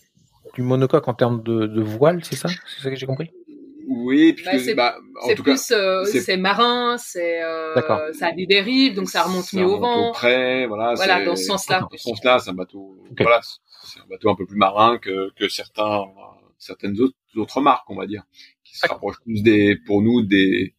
du 0.56 0.63
monocoque 0.63 1.08
en 1.08 1.13
termes 1.13 1.43
de, 1.43 1.67
de 1.67 1.82
voile, 1.82 2.24
c'est 2.26 2.36
ça? 2.36 2.48
C'est 2.48 2.84
ça 2.84 2.89
que 2.89 2.95
j'ai 2.95 3.06
compris? 3.06 3.32
Oui, 3.88 4.34
puisque 4.34 4.76
bah, 4.76 4.95
bah, 5.13 5.21
en 5.24 5.36
tout 5.36 5.43
plus, 5.43 5.67
cas, 5.67 5.76
euh, 5.76 6.06
c'est 6.06 6.38
marin, 6.38 6.98
c'est 6.98 7.43
euh, 7.43 8.13
ça 8.13 8.28
a 8.28 8.32
des 8.32 8.45
dérives, 8.45 8.95
donc 8.95 9.10
ça 9.10 9.24
remonte 9.24 9.52
mieux 9.54 9.65
au 9.65 9.80
vent. 9.80 10.12
Près, 10.12 10.65
voilà. 10.67 10.93
Voilà, 10.95 11.24
dans 11.24 11.36
ce 11.36 11.45
sens-là. 11.45 11.82
Dans 11.82 11.89
ce 11.91 11.98
sens-là, 11.98 12.39
c'est 12.39 12.50
un 12.50 12.54
bateau. 12.54 12.98
Okay. 13.12 13.24
Voilà, 13.24 13.41
c'est 13.84 14.00
un 14.00 14.08
bateau 14.10 14.30
un 14.30 14.36
peu 14.36 14.45
plus 14.45 14.58
marin 14.58 14.98
que 14.98 15.32
que 15.36 15.50
certains 15.50 16.04
certaines 16.58 17.00
autres 17.00 17.15
autres 17.36 17.62
marques, 17.62 17.89
on 17.89 17.95
va 17.95 18.06
dire 18.06 18.24
se 18.76 18.88
rapproche 18.88 19.19
plus 19.21 19.41
des, 19.41 19.78
pour 19.86 20.02
nous, 20.02 20.21
des, 20.21 20.76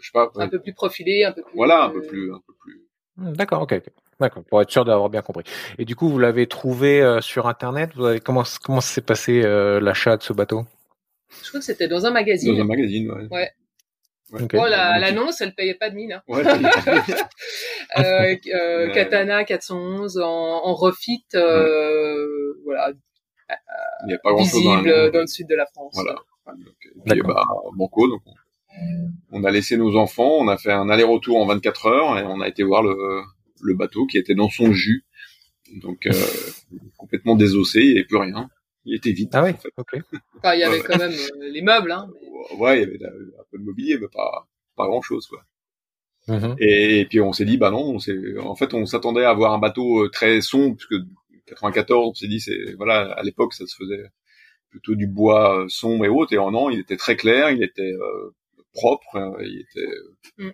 je 0.00 0.06
sais 0.06 0.12
pas. 0.12 0.30
Un 0.36 0.48
peu 0.48 0.60
plus 0.60 0.74
profilé, 0.74 1.24
un 1.24 1.32
peu 1.32 1.42
plus. 1.42 1.54
Voilà, 1.54 1.84
un 1.84 1.90
peu 1.90 2.02
plus, 2.02 2.32
un 2.32 2.40
peu 2.46 2.54
plus. 2.60 2.82
Hmm, 3.16 3.32
d'accord, 3.32 3.62
ok, 3.62 3.80
D'accord, 4.20 4.44
pour 4.44 4.62
être 4.62 4.70
sûr 4.70 4.84
d'avoir 4.84 5.10
bien 5.10 5.22
compris. 5.22 5.44
Et 5.78 5.84
du 5.84 5.96
coup, 5.96 6.08
vous 6.08 6.18
l'avez 6.18 6.46
trouvé 6.46 7.02
euh, 7.02 7.20
sur 7.20 7.48
Internet? 7.48 7.90
Vous 7.96 8.04
avez 8.04 8.20
comment 8.20 8.44
comment 8.62 8.80
s'est 8.80 9.00
passé 9.00 9.42
euh, 9.42 9.80
l'achat 9.80 10.16
de 10.16 10.22
ce 10.22 10.32
bateau? 10.32 10.64
Je 11.42 11.48
crois 11.48 11.60
que 11.60 11.66
c'était 11.66 11.88
dans 11.88 12.06
un 12.06 12.10
magazine. 12.10 12.54
Dans 12.54 12.62
un 12.62 12.66
magazine, 12.66 13.10
ouais. 13.10 13.22
Ouais. 13.30 13.50
ouais. 14.32 14.42
Okay. 14.44 14.58
Oh, 14.58 14.66
l'annonce, 14.66 15.40
la, 15.40 15.46
elle 15.46 15.54
payait 15.54 15.74
pas 15.74 15.90
de 15.90 15.94
mine. 15.94 16.12
Hein. 16.12 16.22
Ouais, 16.26 16.42
euh, 17.98 18.36
euh, 18.54 18.90
Katana 18.94 19.44
411 19.44 20.18
en, 20.18 20.24
en 20.26 20.74
refit, 20.74 21.24
euh, 21.34 22.54
voilà, 22.64 22.92
il 24.04 24.06
n'y 24.06 24.14
a 24.14 24.18
pas 24.18 24.34
visible 24.34 24.88
dans, 24.88 25.10
dans, 25.10 25.20
le 25.20 25.26
sud 25.26 25.46
de 25.48 25.54
la 25.54 25.66
France. 25.66 25.92
Voilà. 25.94 26.14
Donc, 26.46 26.56
et 27.06 27.10
puis, 27.10 27.20
bah, 27.22 27.44
Banco, 27.76 28.08
donc 28.08 28.22
on, 29.30 29.44
a 29.44 29.50
laissé 29.50 29.76
nos 29.76 29.96
enfants, 29.96 30.38
on 30.38 30.48
a 30.48 30.56
fait 30.56 30.72
un 30.72 30.88
aller-retour 30.88 31.38
en 31.38 31.46
24 31.46 31.86
heures 31.86 32.18
et 32.18 32.22
on 32.22 32.40
a 32.40 32.48
été 32.48 32.62
voir 32.62 32.82
le, 32.82 33.22
le 33.62 33.74
bateau 33.74 34.06
qui 34.06 34.18
était 34.18 34.34
dans 34.34 34.48
son 34.48 34.72
jus. 34.72 35.04
Donc 35.80 36.06
euh, 36.06 36.12
complètement 36.96 37.36
désossé, 37.36 37.80
il 37.80 37.86
n'y 37.86 37.98
avait 37.98 38.04
plus 38.04 38.18
rien. 38.18 38.50
Il 38.84 38.96
était 38.96 39.12
vide. 39.12 39.30
Ah 39.32 39.44
oui, 39.44 39.50
en 39.50 39.56
fait. 39.56 39.72
ok. 39.76 39.96
Enfin, 40.38 40.54
il 40.54 40.60
y 40.60 40.64
avait 40.64 40.80
quand 40.80 40.98
même 40.98 41.12
euh, 41.12 41.50
les 41.50 41.62
meubles. 41.62 41.92
Hein, 41.92 42.10
mais... 42.12 42.56
Ouais, 42.58 42.82
il 42.82 43.00
y 43.00 43.04
avait 43.04 43.04
un 43.06 43.44
peu 43.50 43.58
de 43.58 43.64
mobilier, 43.64 43.98
mais 43.98 44.08
pas, 44.08 44.48
pas 44.76 44.86
grand-chose. 44.86 45.26
quoi. 45.26 45.44
Mm-hmm. 46.28 46.56
Et, 46.58 47.00
et, 47.00 47.06
puis 47.06 47.20
on 47.20 47.32
s'est 47.32 47.44
dit, 47.44 47.58
bah 47.58 47.70
non, 47.70 47.96
on 47.96 48.46
en 48.46 48.54
fait 48.54 48.74
on 48.74 48.86
s'attendait 48.86 49.24
à 49.24 49.30
avoir 49.30 49.52
un 49.52 49.58
bateau 49.58 50.04
euh, 50.04 50.08
très 50.08 50.40
sombre, 50.40 50.76
puisque 50.76 51.04
94, 51.46 52.08
on 52.08 52.14
s'est 52.14 52.28
dit, 52.28 52.40
c'est 52.40 52.74
voilà, 52.74 53.12
à 53.12 53.22
l'époque, 53.22 53.54
ça 53.54 53.66
se 53.66 53.76
faisait 53.76 54.04
plutôt 54.70 54.94
du 54.94 55.06
bois 55.06 55.60
euh, 55.60 55.68
sombre 55.68 56.04
et 56.04 56.08
autres. 56.08 56.32
Et 56.32 56.38
en 56.38 56.50
non, 56.50 56.70
il 56.70 56.80
était 56.80 56.96
très 56.96 57.16
clair, 57.16 57.50
il 57.50 57.62
était 57.62 57.92
euh, 57.92 58.34
propre, 58.72 59.16
hein, 59.16 59.34
il 59.40 59.60
était. 59.60 59.92
Mm. 60.38 60.50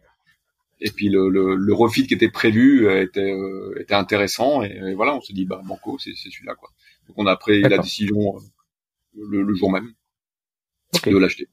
Et 0.80 0.90
puis 0.90 1.08
le, 1.08 1.28
le, 1.28 1.56
le, 1.56 1.74
refit 1.74 2.06
qui 2.06 2.14
était 2.14 2.30
prévu 2.30 2.86
euh, 2.86 3.02
était 3.02 3.34
était 3.80 3.94
intéressant 3.94 4.62
et, 4.62 4.94
voilà, 4.94 5.16
on 5.16 5.20
s'est 5.20 5.32
dit 5.32 5.44
bah 5.44 5.60
banco, 5.64 5.98
c'est 5.98 6.14
celui-là 6.14 6.54
quoi. 6.54 6.70
Donc 7.08 7.16
on 7.18 7.26
a 7.26 7.36
pris 7.36 7.62
la 7.62 7.78
décision 7.78 8.38
le, 9.14 9.42
le, 9.42 9.54
jour 9.54 9.70
même 9.70 9.92
okay. 10.94 11.10
de 11.10 11.18
l'acheter. 11.18 11.48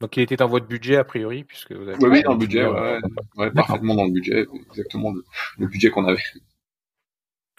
Donc 0.00 0.16
il 0.16 0.22
était 0.22 0.36
dans 0.36 0.48
votre 0.48 0.66
budget 0.66 0.96
a 0.96 1.04
priori 1.04 1.44
puisque 1.44 1.72
vous 1.72 1.88
avez. 1.88 1.98
Oui, 2.02 2.10
oui 2.10 2.22
dans 2.22 2.32
le 2.32 2.38
budget, 2.38 2.66
ouais, 2.66 2.80
ouais, 2.80 3.00
ouais 3.36 3.50
parfaitement 3.50 3.94
dans 3.94 4.04
le 4.04 4.12
budget, 4.12 4.46
exactement 4.70 5.12
le, 5.12 5.24
le 5.58 5.66
budget 5.66 5.90
qu'on 5.90 6.06
avait. 6.06 6.22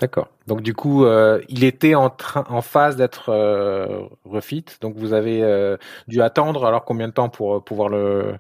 D'accord. 0.02 0.30
Donc 0.48 0.62
du 0.62 0.74
coup, 0.74 1.06
euh, 1.06 1.42
il 1.48 1.64
était 1.64 1.94
en 1.94 2.10
train, 2.10 2.44
en 2.50 2.64
phase 2.64 2.96
d'être 2.96 3.30
euh, 3.30 4.08
refit. 4.26 4.66
Donc 4.82 4.96
vous 4.96 5.14
avez 5.14 5.44
euh, 5.44 5.78
dû 6.08 6.24
attendre. 6.24 6.66
Alors 6.66 6.86
combien 6.86 7.08
de 7.08 7.14
temps 7.14 7.30
pour 7.30 7.58
euh, 7.58 7.60
pouvoir 7.60 7.88
le 7.88 8.34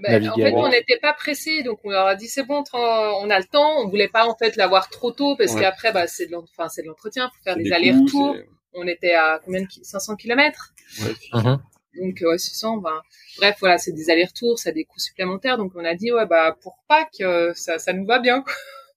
Ben, 0.00 0.28
en 0.28 0.34
fait, 0.36 0.52
on 0.54 0.68
n'était 0.68 0.98
pas 0.98 1.12
pressé, 1.12 1.62
donc 1.62 1.78
on 1.84 1.90
leur 1.90 2.06
a 2.06 2.14
dit 2.14 2.26
c'est 2.28 2.44
bon, 2.44 2.64
on 2.72 3.30
a 3.30 3.38
le 3.38 3.44
temps. 3.44 3.78
On 3.84 3.88
voulait 3.88 4.08
pas 4.08 4.26
en 4.26 4.34
fait 4.36 4.56
l'avoir 4.56 4.88
trop 4.88 5.10
tôt 5.12 5.36
parce 5.36 5.52
Ouais. 5.54 5.60
qu'après, 5.60 5.92
bah, 5.92 6.06
c'est 6.06 6.26
de 6.26 6.32
l'entretien, 6.32 7.28
faut 7.28 7.42
faire 7.44 7.56
des, 7.56 7.64
des 7.64 7.72
allers-retours. 7.72 8.36
On 8.72 8.86
était 8.86 9.14
à 9.14 9.40
combien 9.44 9.62
de 9.62 9.66
ki- 9.66 9.84
500 9.84 10.16
kilomètres, 10.16 10.72
c'est- 10.88 11.04
ouais, 11.08 11.14
Mhm. 11.34 11.58
donc 12.00 12.18
ouais, 12.22 12.38
600. 12.38 12.76
Ben, 12.78 13.00
bref, 13.38 13.56
voilà, 13.60 13.78
c'est 13.78 13.92
des 13.92 14.08
allers-retours, 14.10 14.58
ça 14.58 14.70
a 14.70 14.72
des 14.72 14.84
coûts 14.84 15.00
supplémentaires. 15.00 15.58
Donc 15.58 15.72
on 15.74 15.84
a 15.84 15.94
dit 15.94 16.12
ouais, 16.12 16.24
bah 16.26 16.56
pour 16.62 16.78
Pâques, 16.88 17.20
euh, 17.20 17.52
ça, 17.54 17.78
ça 17.78 17.92
nous 17.92 18.06
va 18.06 18.20
bien. 18.20 18.44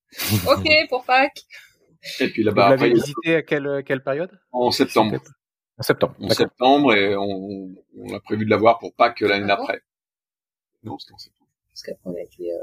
ok 0.48 0.68
pour 0.90 1.04
Pâques. 1.06 1.42
Et 2.20 2.28
puis 2.30 2.44
Vous 2.44 2.48
là-bas, 2.50 2.70
l'avez 2.70 2.86
après, 2.88 2.90
visité 2.94 3.36
à 3.36 3.42
quelle 3.42 3.84
quelle 3.86 4.04
période? 4.04 4.30
En 4.52 4.72
septembre. 4.72 5.20
En 5.78 5.82
septembre. 5.84 6.16
En 6.22 6.30
septembre, 6.30 6.94
et 6.94 7.16
on, 7.16 7.70
on 7.98 8.14
a 8.16 8.20
prévu 8.20 8.46
de 8.46 8.50
l'avoir 8.52 8.78
pour 8.78 8.94
Pâques 8.94 9.22
l'année 9.22 9.46
Ah 9.50 9.56
bon 9.56 9.64
d'après. 9.64 9.82
Non, 10.84 10.98
c'était 10.98 11.14
en 11.14 11.18
septembre. 11.18 11.50
Parce 11.72 11.82
qu'après 11.84 12.02
on 12.06 12.16
a 12.16 12.22
été 12.22 12.52
euh, 12.52 12.58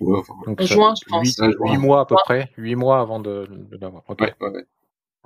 Ouais, 0.00 0.18
enfin, 0.18 0.34
ouais. 0.34 0.46
Donc 0.46 0.60
en 0.60 0.66
ça- 0.66 0.74
juin, 0.74 0.94
je 0.94 1.08
pense. 1.08 1.26
Huit, 1.26 1.40
Ouais, 1.40 1.52
juin. 1.52 1.72
huit 1.72 1.78
mois 1.78 2.00
à 2.00 2.06
peu 2.06 2.16
près. 2.24 2.50
Huit 2.56 2.74
mois 2.76 3.00
avant 3.00 3.20
de, 3.20 3.46
de 3.50 3.76
l'avoir. 3.78 4.02
Ouais, 4.08 4.16
ouais, 4.40 4.48
ouais. 4.50 4.64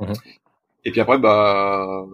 Mhm. 0.01 0.15
Et 0.87 0.91
puis 0.91 1.01
après, 1.01 1.19
bah, 1.19 2.05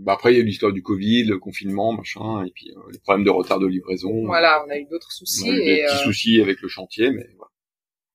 bah 0.00 0.12
après 0.14 0.32
il 0.32 0.36
y 0.36 0.38
a 0.38 0.42
eu 0.42 0.46
l'histoire 0.46 0.72
du 0.72 0.82
Covid, 0.82 1.24
le 1.24 1.38
confinement, 1.38 1.92
machin, 1.92 2.44
et 2.44 2.50
puis 2.50 2.70
euh, 2.70 2.80
les 2.92 2.98
problèmes 2.98 3.24
de 3.24 3.30
retard 3.30 3.58
de 3.58 3.66
livraison. 3.66 4.24
Voilà, 4.26 4.64
on 4.66 4.70
a 4.70 4.78
eu 4.78 4.84
d'autres 4.86 5.12
soucis 5.12 5.50
Ouais, 5.50 5.56
des 5.56 5.62
et 5.72 5.82
petits 5.84 5.94
euh, 5.94 6.04
soucis 6.04 6.40
avec 6.40 6.60
le 6.62 6.68
chantier, 6.68 7.10
mais 7.10 7.26
voilà. 7.36 7.50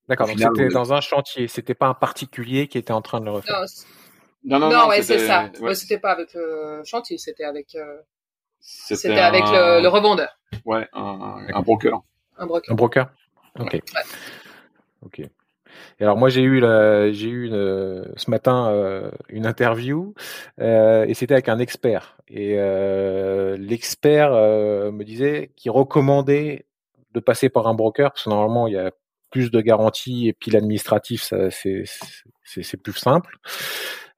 D'accord. 0.07 0.27
Donc 0.27 0.39
c'était 0.39 0.69
dans 0.69 0.93
un 0.93 1.01
chantier. 1.01 1.47
C'était 1.47 1.75
pas 1.75 1.87
un 1.87 1.93
particulier 1.93 2.67
qui 2.67 2.77
était 2.79 2.93
en 2.93 3.01
train 3.03 3.19
de 3.19 3.25
le 3.25 3.31
refaire. 3.31 3.59
non, 3.59 3.67
c'est- 3.67 3.85
Non, 4.45 4.59
non, 4.59 4.87
ouais, 4.87 5.03
c'est 5.03 5.19
ça. 5.19 5.51
ouais, 5.53 5.59
Ouais, 5.59 5.75
c'était 5.75 5.99
pas 5.99 6.11
avec 6.13 6.33
le 6.33 6.81
chantier, 6.85 7.17
c'était 7.19 7.43
avec 7.43 7.75
euh, 7.75 7.99
c'était 8.59 9.19
avec 9.19 9.43
le, 9.45 9.81
le 9.81 9.87
revendeur, 9.87 10.29
ouais, 10.65 10.87
un, 10.93 11.37
un 11.53 11.61
broker. 11.61 12.01
un 12.37 12.45
broker. 12.45 12.71
Un 12.71 12.75
broker. 12.75 13.09
Ok. 13.59 13.79
Ok. 15.01 15.19
Et 15.19 16.03
alors 16.03 16.17
moi 16.17 16.29
j'ai 16.29 16.41
eu 16.41 16.59
la, 16.59 17.11
j'ai 17.11 17.27
eu 17.29 17.45
une- 17.47 18.11
ce 18.15 18.29
matin 18.29 18.69
euh, 18.69 19.11
une 19.29 19.45
interview 19.45 20.13
euh, 20.59 21.05
et 21.05 21.13
c'était 21.13 21.33
avec 21.35 21.47
un 21.49 21.59
expert 21.59 22.17
et 22.27 22.55
euh, 22.57 23.55
l'expert 23.57 24.33
euh, 24.33 24.91
me 24.91 25.03
disait 25.03 25.51
qu'il 25.55 25.71
recommandait 25.71 26.65
de 27.13 27.19
passer 27.19 27.49
par 27.49 27.67
un 27.67 27.73
broker 27.75 28.11
parce 28.11 28.23
que 28.25 28.29
normalement 28.29 28.67
il 28.67 28.73
y 28.73 28.77
a 28.77 28.91
plus 29.31 29.51
de 29.51 29.61
garanties 29.61 30.27
et 30.27 30.33
puis 30.33 30.51
l'administratif 30.51 31.31
c'est 31.51 31.83
c'est 32.45 32.77
plus 32.81 32.93
simple. 32.93 33.37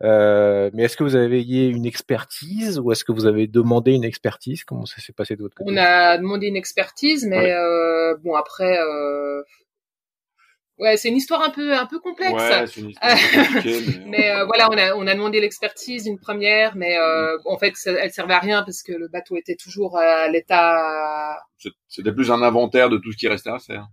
Euh, 0.04 0.70
mais 0.74 0.84
est-ce 0.84 0.98
que 0.98 1.04
vous 1.04 1.16
avez 1.16 1.44
une 1.44 1.86
expertise 1.86 2.80
ou 2.80 2.92
est-ce 2.92 3.04
que 3.04 3.12
vous 3.12 3.26
avez 3.28 3.48
demandé 3.48 3.92
une 3.94 4.04
expertise? 4.04 4.64
Comment 4.64 4.86
ça 4.86 5.00
s'est 5.02 5.14
passé 5.14 5.36
de 5.36 5.42
votre 5.44 5.56
côté? 5.56 5.70
On 5.72 5.78
a 5.78 6.18
demandé 6.18 6.48
une 6.48 6.56
expertise, 6.56 7.26
mais 7.28 7.38
Ouais. 7.38 7.52
euh, 7.54 8.16
bon 8.24 8.34
après, 8.36 8.80
euh... 8.80 9.44
ouais, 10.80 10.98
c'est 10.98 11.10
une 11.10 11.18
histoire 11.18 11.42
un 11.44 11.52
peu 11.52 11.74
un 11.74 11.86
peu 11.86 12.00
complexe. 12.00 12.32
Ouais, 12.34 12.66
c'est 12.68 12.82
une 12.82 12.90
histoire 12.90 13.12
mais, 13.66 14.06
Mais 14.08 14.32
euh, 14.32 14.46
voilà, 14.46 14.70
on 14.72 14.78
a 14.78 14.96
on 14.96 15.06
a 15.06 15.14
demandé 15.14 15.40
l'expertise 15.40 16.08
une 16.08 16.18
première, 16.20 16.76
mais 16.76 16.98
euh, 16.98 17.38
en 17.46 17.58
fait, 17.60 17.76
ça- 17.76 17.92
elle 17.92 18.12
servait 18.12 18.34
à 18.34 18.40
rien 18.40 18.64
parce 18.64 18.82
que 18.82 18.94
le 18.94 19.08
bateau 19.08 19.36
était 19.38 19.56
toujours 19.56 19.98
à 20.00 20.28
l'état 20.30 21.38
c'était 21.88 22.12
plus 22.12 22.32
un 22.32 22.42
inventaire 22.42 22.90
de 22.90 22.98
tout 22.98 23.12
ce 23.12 23.18
qui 23.18 23.28
restait 23.28 23.52
à 23.52 23.60
faire. 23.60 23.88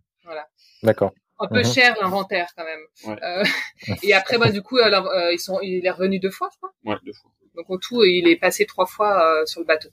D'accord. 0.83 1.13
Un 1.41 1.47
peu 1.49 1.59
Mhm. 1.59 1.65
cher 1.73 1.97
l'inventaire 2.01 2.49
quand 2.57 2.65
même. 2.65 2.81
Ouais. 3.07 3.23
Euh, 3.23 3.45
et 4.03 4.13
après, 4.15 4.39
bah 4.39 4.51
du 4.51 4.63
coup, 4.63 4.79
alors, 4.79 5.07
euh, 5.09 5.33
ils 5.33 5.39
sont, 5.39 5.61
il 5.63 5.85
est 5.87 5.91
revenu 5.91 6.19
deux 6.19 6.31
fois, 6.31 6.49
je 6.53 6.57
crois. 6.59 6.73
Ouais, 6.85 6.97
deux 7.05 7.13
fois. 7.13 7.31
Donc 7.55 7.71
au 7.71 7.79
tout, 7.79 8.03
il 8.05 8.29
est 8.29 8.37
passé 8.37 8.67
trois 8.67 8.87
fois 8.87 9.41
euh, 9.41 9.47
sur 9.47 9.61
le 9.61 9.67
bateau. 9.67 9.89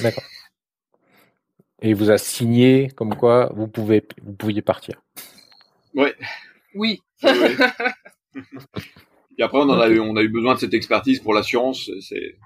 D'accord. 0.00 0.24
Et 1.82 1.88
il 1.90 1.96
vous 1.96 2.10
a 2.10 2.18
signé 2.18 2.88
comme 2.96 3.16
quoi 3.16 3.50
vous 3.54 3.66
pouvez 3.66 4.06
vous 4.22 4.32
pouviez 4.34 4.62
partir. 4.62 5.02
Ouais. 5.94 6.14
Oui. 6.74 7.02
ouais. 7.22 7.56
Et 9.38 9.42
après, 9.42 9.58
on 9.58 9.68
en 9.68 9.80
a 9.80 9.88
eu, 9.88 9.98
on 9.98 10.14
a 10.16 10.22
eu 10.22 10.28
besoin 10.28 10.54
de 10.54 10.60
cette 10.60 10.74
expertise 10.74 11.20
pour 11.20 11.34
l'assurance. 11.34 11.90
C'est, 12.00 12.38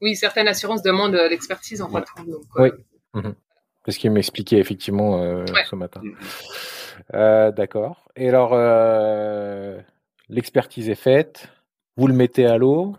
Oui, 0.00 0.14
certaines 0.16 0.48
assurances 0.48 0.82
demandent 0.82 1.14
euh, 1.14 1.28
l'expertise 1.28 1.80
en 1.80 1.90
Ouais. 1.90 2.00
retour. 2.00 2.24
Donc, 2.26 2.42
euh, 2.56 2.70
Oui. 3.14 3.22
C'est 3.86 3.92
ce 3.92 3.98
qu'il 3.98 4.10
m'expliquait 4.10 4.58
effectivement 4.58 5.22
euh, 5.22 5.44
Ouais. 5.54 5.64
ce 5.70 5.74
matin. 5.76 6.02
Euh, 7.14 7.50
D'accord. 7.52 8.08
Et 8.16 8.28
alors, 8.28 8.50
euh, 8.52 9.80
l'expertise 10.28 10.88
est 10.90 10.94
faite. 10.94 11.48
Vous 11.96 12.06
le 12.06 12.14
mettez 12.14 12.46
à 12.46 12.56
l'eau. 12.58 12.96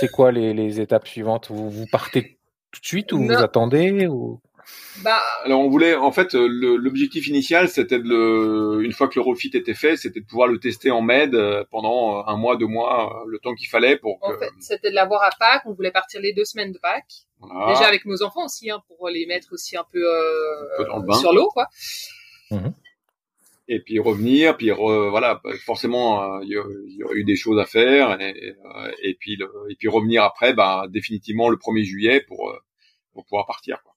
C'est 0.00 0.08
quoi 0.10 0.32
les, 0.32 0.54
les 0.54 0.80
étapes 0.80 1.06
suivantes? 1.06 1.48
Vous, 1.50 1.70
vous 1.70 1.86
partez 1.90 2.38
tout 2.72 2.80
de 2.80 2.86
suite 2.86 3.12
ou 3.12 3.18
Non. 3.18 3.36
vous 3.36 3.42
attendez 3.42 4.06
ou... 4.06 4.40
bah, 5.02 5.20
Alors 5.44 5.60
on 5.60 5.68
voulait, 5.68 5.94
en 5.94 6.10
fait, 6.12 6.34
euh, 6.34 6.46
l'objectif 6.48 7.28
initial, 7.28 7.68
c'était 7.68 7.98
de 7.98 8.08
le, 8.08 8.82
une 8.84 8.92
fois 8.92 9.08
que 9.08 9.14
le 9.16 9.20
refit 9.22 9.50
était 9.54 9.74
fait, 9.74 9.96
c'était 9.96 10.20
de 10.20 10.24
pouvoir 10.26 10.48
le 10.48 10.58
tester 10.58 10.90
en 10.90 11.00
med 11.02 11.36
pendant 11.70 12.24
un 12.26 12.36
mois, 12.36 12.56
deux 12.56 12.66
mois, 12.66 13.24
le 13.28 13.38
temps 13.38 13.54
qu'il 13.54 13.68
fallait 13.68 13.96
pour 13.98 14.18
que, 14.20 14.26
en 14.34 14.38
fait, 14.38 14.50
c'était 14.60 14.90
de 14.90 14.94
l'avoir 14.94 15.22
à 15.22 15.30
Pâques. 15.38 15.62
On 15.66 15.72
voulait 15.74 15.92
partir 15.92 16.20
les 16.20 16.32
deux 16.32 16.44
semaines 16.44 16.72
de 16.72 16.78
Pâques. 16.78 17.26
voilà. 17.40 17.74
Déjà 17.74 17.86
avec 17.86 18.04
nos 18.06 18.22
enfants 18.22 18.44
aussi, 18.46 18.70
hein, 18.70 18.80
pour 18.88 19.08
les 19.08 19.26
mettre 19.26 19.48
aussi 19.52 19.76
un 19.76 19.84
peu, 19.92 19.98
euh, 20.02 20.74
Un 20.78 20.82
peu 20.84 20.88
dans 20.88 20.98
le 20.98 21.06
bain. 21.06 21.14
sur 21.14 21.32
l'eau, 21.32 21.48
quoi. 21.52 21.68
Et 23.68 23.80
puis 23.80 23.98
revenir, 23.98 24.56
puis 24.56 24.68
re- 24.68 25.08
voilà, 25.10 25.40
forcément, 25.64 26.22
euh, 26.22 26.40
il 26.42 26.50
y, 26.50 27.02
aurait 27.02 27.14
eu 27.16 27.24
des 27.24 27.36
choses 27.36 27.58
à 27.58 27.64
faire, 27.64 28.20
et, 28.20 28.54
euh, 28.64 28.92
et 29.02 29.14
puis 29.14 29.36
le, 29.36 29.50
et 29.70 29.76
puis 29.76 29.88
revenir 29.88 30.22
après, 30.22 30.52
bah 30.52 30.84
définitivement 30.90 31.48
le 31.48 31.56
1er 31.56 31.82
juillet 31.84 32.20
pour 32.20 32.50
euh, 32.50 32.58
pour 33.14 33.24
pouvoir 33.24 33.46
partir. 33.46 33.82
Quoi. 33.82 33.92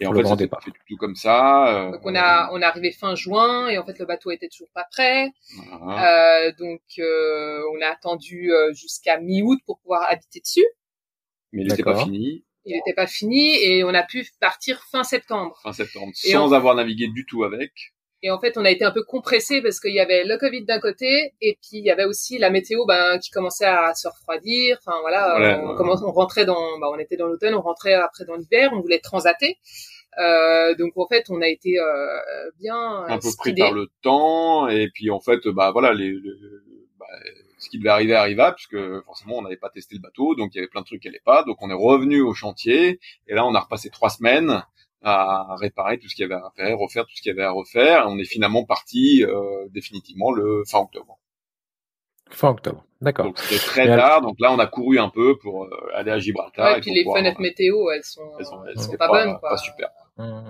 Et 0.00 0.06
en 0.06 0.12
Le 0.12 0.18
fait, 0.22 0.28
c'était 0.28 0.44
départ. 0.44 0.62
fait 0.62 0.70
tout 0.86 0.96
comme 0.96 1.16
ça. 1.16 1.86
euh, 1.88 1.92
Donc 1.92 2.02
on 2.04 2.14
a, 2.14 2.50
on 2.52 2.60
est 2.60 2.64
arrivé 2.64 2.92
fin 2.92 3.14
juin 3.14 3.68
et 3.68 3.78
en 3.78 3.84
fait 3.86 3.98
le 3.98 4.04
bateau 4.04 4.30
était 4.30 4.48
toujours 4.48 4.70
pas 4.74 4.84
prêt. 4.92 5.30
voilà. 5.80 6.44
Euh, 6.46 6.52
donc 6.58 6.82
euh, 6.98 7.62
on 7.74 7.80
a 7.80 7.86
attendu 7.88 8.52
euh, 8.52 8.72
jusqu'à 8.74 9.18
mi-août 9.18 9.58
pour 9.66 9.78
pouvoir 9.80 10.02
habiter 10.08 10.40
dessus. 10.40 10.66
mais 11.52 11.62
il 11.62 11.68
n'était 11.68 11.82
pas 11.82 12.04
fini 12.04 12.44
Il 12.68 12.74
n'était 12.76 12.94
pas 12.94 13.06
fini 13.06 13.56
et 13.64 13.82
on 13.84 13.94
a 13.94 14.02
pu 14.02 14.26
partir 14.40 14.82
fin 14.90 15.04
septembre. 15.04 15.58
fin 15.62 15.72
septembre, 15.72 16.12
Et 16.24 16.32
sans 16.32 16.52
avoir 16.52 16.74
navigué 16.74 17.08
du 17.08 17.24
tout 17.26 17.44
avec. 17.44 17.72
Et 18.22 18.30
en 18.32 18.40
fait, 18.40 18.58
on 18.58 18.64
a 18.64 18.70
été 18.70 18.84
un 18.84 18.90
peu 18.90 19.04
compressé 19.04 19.62
parce 19.62 19.78
qu'il 19.78 19.94
y 19.94 20.00
avait 20.00 20.24
le 20.24 20.36
Covid 20.38 20.64
d'un 20.64 20.80
côté 20.80 21.34
et 21.40 21.56
puis 21.62 21.78
il 21.78 21.84
y 21.84 21.90
avait 21.90 22.04
aussi 22.04 22.36
la 22.38 22.50
météo 22.50 22.84
ben, 22.84 23.18
qui 23.20 23.30
commençait 23.30 23.64
à 23.64 23.94
se 23.94 24.08
refroidir. 24.08 24.76
Enfin 24.84 24.98
voilà, 25.02 25.36
on, 25.62 25.68
ouais. 25.70 25.76
commence- 25.76 26.02
on 26.02 26.10
rentrait 26.10 26.44
dans, 26.44 26.78
ben, 26.80 26.88
on 26.92 26.98
était 26.98 27.16
dans 27.16 27.26
l'automne, 27.28 27.54
on 27.54 27.60
rentrait 27.62 27.94
après 27.94 28.24
dans 28.24 28.34
l'hiver, 28.34 28.70
on 28.72 28.80
voulait 28.80 28.98
transater. 28.98 29.58
Euh, 30.18 30.74
donc 30.74 30.96
en 30.96 31.06
fait, 31.06 31.26
on 31.30 31.40
a 31.42 31.46
été 31.48 31.78
euh, 31.78 32.50
bien 32.58 32.76
un 33.06 33.18
peu 33.18 33.28
pris 33.38 33.54
par 33.54 33.72
le 33.72 33.86
temps 34.02 34.66
et 34.68 34.88
puis 34.92 35.10
en 35.10 35.20
fait 35.20 35.46
bah 35.48 35.70
voilà 35.70 35.92
les, 35.94 36.10
le- 36.10 36.64
ce 37.58 37.68
qui 37.68 37.78
devait 37.78 37.90
arriver 37.90 38.14
arriva 38.14 38.52
puisque 38.52 38.78
forcément 39.04 39.38
on 39.38 39.42
n'avait 39.42 39.56
pas 39.56 39.70
testé 39.70 39.94
le 39.96 40.00
bateau 40.00 40.34
donc 40.34 40.54
il 40.54 40.58
y 40.58 40.60
avait 40.60 40.68
plein 40.68 40.82
de 40.82 40.86
trucs 40.86 41.02
qui 41.02 41.08
allaient 41.08 41.22
pas. 41.24 41.42
Donc 41.44 41.58
on 41.60 41.70
est 41.70 41.74
revenu 41.74 42.20
au 42.20 42.34
chantier 42.34 43.00
et 43.26 43.34
là 43.34 43.46
on 43.46 43.54
a 43.54 43.60
repassé 43.60 43.90
trois 43.90 44.10
semaines 44.10 44.62
à 45.02 45.56
réparer 45.56 45.98
tout 45.98 46.08
ce 46.08 46.14
qu'il 46.14 46.22
y 46.22 46.32
avait 46.32 46.34
à 46.34 46.52
faire 46.56 46.76
refaire 46.78 47.04
tout 47.06 47.14
ce 47.14 47.22
qu'il 47.22 47.30
y 47.30 47.32
avait 47.32 47.44
à 47.44 47.52
refaire 47.52 48.02
et 48.02 48.06
on 48.06 48.18
est 48.18 48.24
finalement 48.24 48.64
parti 48.64 49.24
euh, 49.24 49.68
définitivement 49.70 50.32
le 50.32 50.64
fin 50.66 50.80
octobre 50.80 51.18
Fin 52.30 52.50
octobre. 52.50 52.84
D'accord. 53.00 53.26
donc 53.26 53.38
c'était 53.38 53.64
très 53.64 53.84
Et 53.84 53.96
tard 53.96 54.22
donc 54.22 54.34
là 54.40 54.52
on 54.52 54.58
a 54.58 54.66
couru 54.66 54.98
un 54.98 55.08
peu 55.08 55.38
pour 55.38 55.64
euh, 55.64 55.70
aller 55.94 56.10
à 56.10 56.18
Gibraltar 56.18 56.66
Ouais, 56.72 56.78
et 56.78 56.80
puis 56.80 56.90
les 56.92 57.04
pouvoir- 57.04 57.18
fenêtres 57.18 57.40
météo, 57.40 57.90
elles 57.94 58.02
sont, 58.02 58.22
elles 58.40 58.44
sont, 58.44 58.64
elles 58.64 58.72
elles 58.76 58.82
sont 58.82 58.90
sont 58.90 58.96
pas, 58.96 59.06
bonnes. 59.08 59.38
Quoi. 59.38 59.50
pas 59.50 59.56
super 59.56 59.88
Hum. 60.18 60.42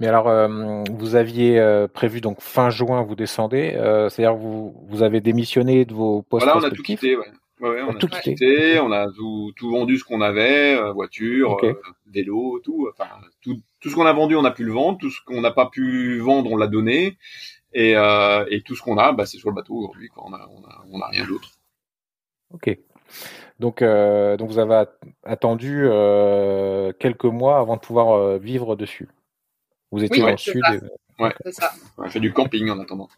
Mais 0.00 0.08
alors, 0.08 0.26
euh, 0.26 0.82
vous 0.90 1.14
aviez 1.14 1.60
euh, 1.60 1.86
prévu 1.86 2.20
donc 2.20 2.40
fin 2.40 2.70
juin 2.70 3.02
vous 3.02 3.14
descendez, 3.14 3.74
euh, 3.76 4.08
c'est-à-dire 4.08 4.34
vous 4.34 4.74
vous 4.88 5.04
avez 5.04 5.20
démissionné 5.20 5.84
de 5.84 5.94
vos 5.94 6.22
postes 6.22 6.44
voilà 6.44 6.60
on 6.60 6.64
a 6.66 6.70
tout 6.70 6.82
quitté 6.82 7.16
ouais. 7.16 7.24
Ouais, 7.60 7.70
ouais, 7.70 7.82
on 7.82 7.90
a 7.90 7.94
tout 7.94 8.08
quitté. 8.08 8.34
quitté, 8.34 8.80
on 8.80 8.90
a 8.90 9.06
tout, 9.16 9.52
tout 9.56 9.70
vendu 9.70 9.96
ce 9.96 10.02
qu'on 10.04 10.20
avait, 10.20 10.74
euh, 10.76 10.90
voiture, 10.92 11.56
euh, 11.62 11.72
vélo, 12.12 12.60
tout. 12.64 12.88
Enfin, 12.92 13.08
tout, 13.42 13.60
tout 13.80 13.88
ce 13.90 13.94
qu'on 13.94 14.06
a 14.06 14.12
vendu, 14.12 14.34
on 14.34 14.44
a 14.44 14.50
pu 14.50 14.64
le 14.64 14.72
vendre. 14.72 14.98
Tout 14.98 15.08
ce 15.08 15.20
qu'on 15.24 15.40
n'a 15.40 15.52
pas 15.52 15.66
pu 15.70 16.18
vendre, 16.18 16.50
on 16.50 16.56
l'a 16.56 16.66
donné. 16.66 17.16
Et, 17.74 17.96
euh, 17.96 18.44
et 18.50 18.62
tout 18.62 18.74
ce 18.76 18.82
qu'on 18.82 18.98
a, 18.98 19.12
bah, 19.12 19.26
c'est 19.26 19.38
sur 19.38 19.48
le 19.50 19.54
bateau 19.54 19.74
aujourd'hui. 19.74 20.08
quoi. 20.08 20.24
On 20.26 20.32
a, 20.32 20.48
on 20.50 20.64
a, 20.64 20.84
on 20.90 21.00
a 21.00 21.08
rien 21.08 21.26
d'autre. 21.26 21.50
Ok. 22.52 22.76
Donc, 23.58 23.82
euh, 23.82 24.36
donc 24.36 24.48
vous 24.48 24.58
avez 24.58 24.74
at- 24.74 24.98
attendu 25.24 25.84
euh, 25.86 26.92
quelques 26.98 27.24
mois 27.24 27.58
avant 27.58 27.76
de 27.76 27.80
pouvoir 27.80 28.12
euh, 28.16 28.38
vivre 28.38 28.76
dessus. 28.76 29.08
Vous 29.90 30.02
étiez 30.04 30.20
Oui, 30.22 30.26
dans 30.26 30.30
le 30.32 30.36
sud. 30.36 30.62
ça. 30.64 30.74
et- 30.74 30.80
C'est 31.44 31.52
ça. 31.52 31.72
On 31.98 32.02
a 32.02 32.08
fait 32.08 32.20
du 32.20 32.32
camping 32.32 32.68
en 32.70 32.80
attendant. 32.80 33.08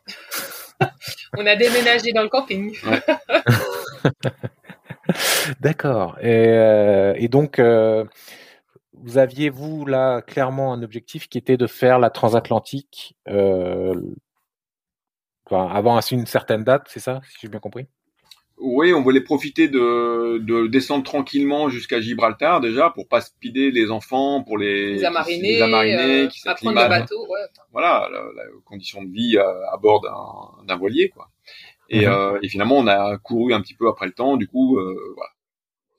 On 1.38 1.46
a 1.46 1.56
déménagé 1.56 2.12
dans 2.12 2.22
le 2.22 2.28
camping. 2.28 2.76
D'accord. 5.60 6.18
Et, 6.20 6.46
euh, 6.48 7.14
et 7.16 7.28
donc, 7.28 7.58
euh, 7.58 8.04
vous 8.94 9.18
aviez 9.18 9.50
vous 9.50 9.86
là 9.86 10.22
clairement 10.22 10.72
un 10.72 10.82
objectif 10.82 11.28
qui 11.28 11.38
était 11.38 11.56
de 11.56 11.66
faire 11.66 11.98
la 11.98 12.10
transatlantique 12.10 13.16
euh, 13.28 13.94
enfin, 15.46 15.72
avant 15.72 15.98
une 16.10 16.26
certaine 16.26 16.64
date, 16.64 16.86
c'est 16.88 17.00
ça, 17.00 17.20
si 17.28 17.38
j'ai 17.42 17.48
bien 17.48 17.60
compris? 17.60 17.86
Oui, 18.58 18.94
on 18.94 19.02
voulait 19.02 19.20
profiter 19.20 19.68
de, 19.68 20.38
de 20.38 20.66
descendre 20.66 21.04
tranquillement 21.04 21.68
jusqu'à 21.68 22.00
Gibraltar 22.00 22.62
déjà 22.62 22.88
pour 22.88 23.06
pas 23.06 23.20
speeder 23.20 23.70
les 23.70 23.90
enfants, 23.90 24.42
pour 24.42 24.56
les, 24.56 24.94
les 24.94 25.04
amariner, 25.04 25.56
les 25.56 25.62
amariner 25.62 26.22
euh, 26.22 26.26
qui 26.28 26.48
apprendre 26.48 26.82
le 26.82 26.88
bateau. 26.88 27.26
Ouais. 27.28 27.40
Voilà, 27.72 28.08
la, 28.10 28.18
la, 28.18 28.42
condition 28.64 29.04
de 29.04 29.10
vie 29.10 29.36
à, 29.36 29.46
à 29.72 29.76
bord 29.76 30.00
d'un 30.66 30.76
voilier, 30.76 31.10
quoi. 31.10 31.28
Et, 31.90 32.06
mmh. 32.06 32.10
euh, 32.10 32.38
et, 32.42 32.48
finalement, 32.48 32.78
on 32.78 32.86
a 32.86 33.18
couru 33.18 33.52
un 33.52 33.60
petit 33.60 33.74
peu 33.74 33.88
après 33.88 34.06
le 34.06 34.12
temps. 34.12 34.36
Du 34.36 34.48
coup, 34.48 34.78
euh, 34.78 34.96
voilà. 35.14 35.30